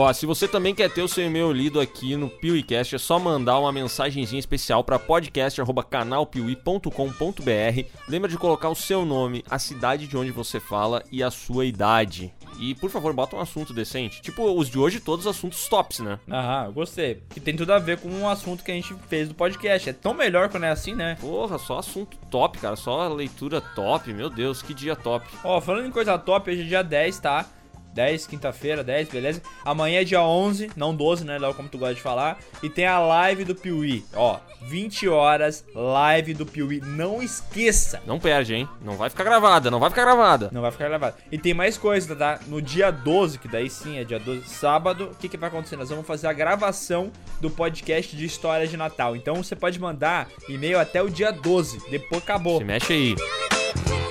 Ó, 0.00 0.12
se 0.12 0.26
você 0.26 0.46
também 0.46 0.76
quer 0.76 0.88
ter 0.88 1.02
o 1.02 1.08
seu 1.08 1.26
e-mail 1.26 1.50
lido 1.50 1.80
aqui 1.80 2.14
no 2.14 2.30
PeeWeeCast, 2.30 2.94
é 2.94 2.98
só 2.98 3.18
mandar 3.18 3.58
uma 3.58 3.72
mensagenzinha 3.72 4.38
especial 4.38 4.84
para 4.84 4.96
podcast@canalpiuí.com.br. 4.96 7.84
Lembra 8.08 8.30
de 8.30 8.38
colocar 8.38 8.68
o 8.68 8.76
seu 8.76 9.04
nome, 9.04 9.42
a 9.50 9.58
cidade 9.58 10.06
de 10.06 10.16
onde 10.16 10.30
você 10.30 10.60
fala 10.60 11.02
e 11.10 11.20
a 11.20 11.32
sua 11.32 11.66
idade. 11.66 12.32
E 12.60 12.76
por 12.76 12.90
favor, 12.90 13.12
bota 13.12 13.34
um 13.34 13.40
assunto 13.40 13.74
decente. 13.74 14.22
Tipo, 14.22 14.44
os 14.52 14.68
de 14.68 14.78
hoje, 14.78 15.00
todos 15.00 15.26
assuntos 15.26 15.66
tops, 15.66 15.98
né? 15.98 16.20
Aham, 16.30 16.66
eu 16.66 16.72
gostei. 16.72 17.20
Que 17.30 17.40
tem 17.40 17.56
tudo 17.56 17.72
a 17.72 17.80
ver 17.80 17.98
com 17.98 18.08
um 18.08 18.28
assunto 18.28 18.62
que 18.62 18.70
a 18.70 18.74
gente 18.74 18.94
fez 19.08 19.28
do 19.28 19.34
podcast. 19.34 19.90
É 19.90 19.92
tão 19.92 20.14
melhor 20.14 20.48
quando 20.48 20.62
é 20.62 20.70
assim, 20.70 20.94
né? 20.94 21.16
Porra, 21.20 21.58
só 21.58 21.78
assunto 21.78 22.16
top, 22.30 22.58
cara. 22.58 22.76
Só 22.76 23.08
leitura 23.08 23.60
top. 23.60 24.12
Meu 24.12 24.30
Deus, 24.30 24.62
que 24.62 24.72
dia 24.72 24.94
top. 24.94 25.26
Ó, 25.42 25.60
falando 25.60 25.88
em 25.88 25.90
coisa 25.90 26.16
top, 26.16 26.52
hoje 26.52 26.62
é 26.62 26.64
dia 26.64 26.84
10, 26.84 27.18
tá? 27.18 27.50
10, 27.94 28.26
quinta-feira, 28.26 28.84
10, 28.84 29.08
beleza? 29.08 29.42
Amanhã 29.64 30.00
é 30.00 30.04
dia 30.04 30.22
11, 30.22 30.70
não 30.76 30.94
12, 30.94 31.24
né, 31.24 31.38
Léo, 31.38 31.54
como 31.54 31.68
tu 31.68 31.78
gosta 31.78 31.94
de 31.94 32.00
falar. 32.00 32.38
E 32.62 32.68
tem 32.68 32.86
a 32.86 32.98
live 32.98 33.44
do 33.44 33.54
Piuí. 33.54 34.04
Ó, 34.14 34.38
20 34.62 35.08
horas, 35.08 35.64
live 35.74 36.34
do 36.34 36.46
Piuí. 36.46 36.80
Não 36.84 37.22
esqueça! 37.22 38.00
Não 38.06 38.18
perde, 38.18 38.54
hein? 38.54 38.68
Não 38.82 38.96
vai 38.96 39.10
ficar 39.10 39.24
gravada, 39.24 39.70
não 39.70 39.80
vai 39.80 39.90
ficar 39.90 40.04
gravada. 40.04 40.48
Não 40.52 40.62
vai 40.62 40.70
ficar 40.70 40.88
gravado. 40.88 41.16
E 41.30 41.38
tem 41.38 41.54
mais 41.54 41.76
coisa, 41.76 42.14
tá? 42.14 42.40
No 42.46 42.60
dia 42.60 42.90
12, 42.90 43.38
que 43.38 43.48
daí 43.48 43.68
sim 43.68 43.98
é 43.98 44.04
dia 44.04 44.18
12, 44.18 44.48
sábado, 44.48 45.10
o 45.12 45.14
que, 45.14 45.28
que 45.28 45.36
vai 45.36 45.48
acontecer? 45.48 45.76
Nós 45.76 45.90
vamos 45.90 46.06
fazer 46.06 46.26
a 46.26 46.32
gravação 46.32 47.10
do 47.40 47.50
podcast 47.50 48.16
de 48.16 48.24
histórias 48.24 48.70
de 48.70 48.76
Natal. 48.76 49.16
Então 49.16 49.36
você 49.36 49.56
pode 49.56 49.78
mandar 49.78 50.28
e-mail 50.48 50.78
até 50.78 51.02
o 51.02 51.08
dia 51.08 51.30
12. 51.30 51.90
Depois 51.90 52.22
acabou. 52.22 52.58
Se 52.58 52.64
mexe 52.64 52.92
aí. 52.92 53.14
Really, 53.16 54.07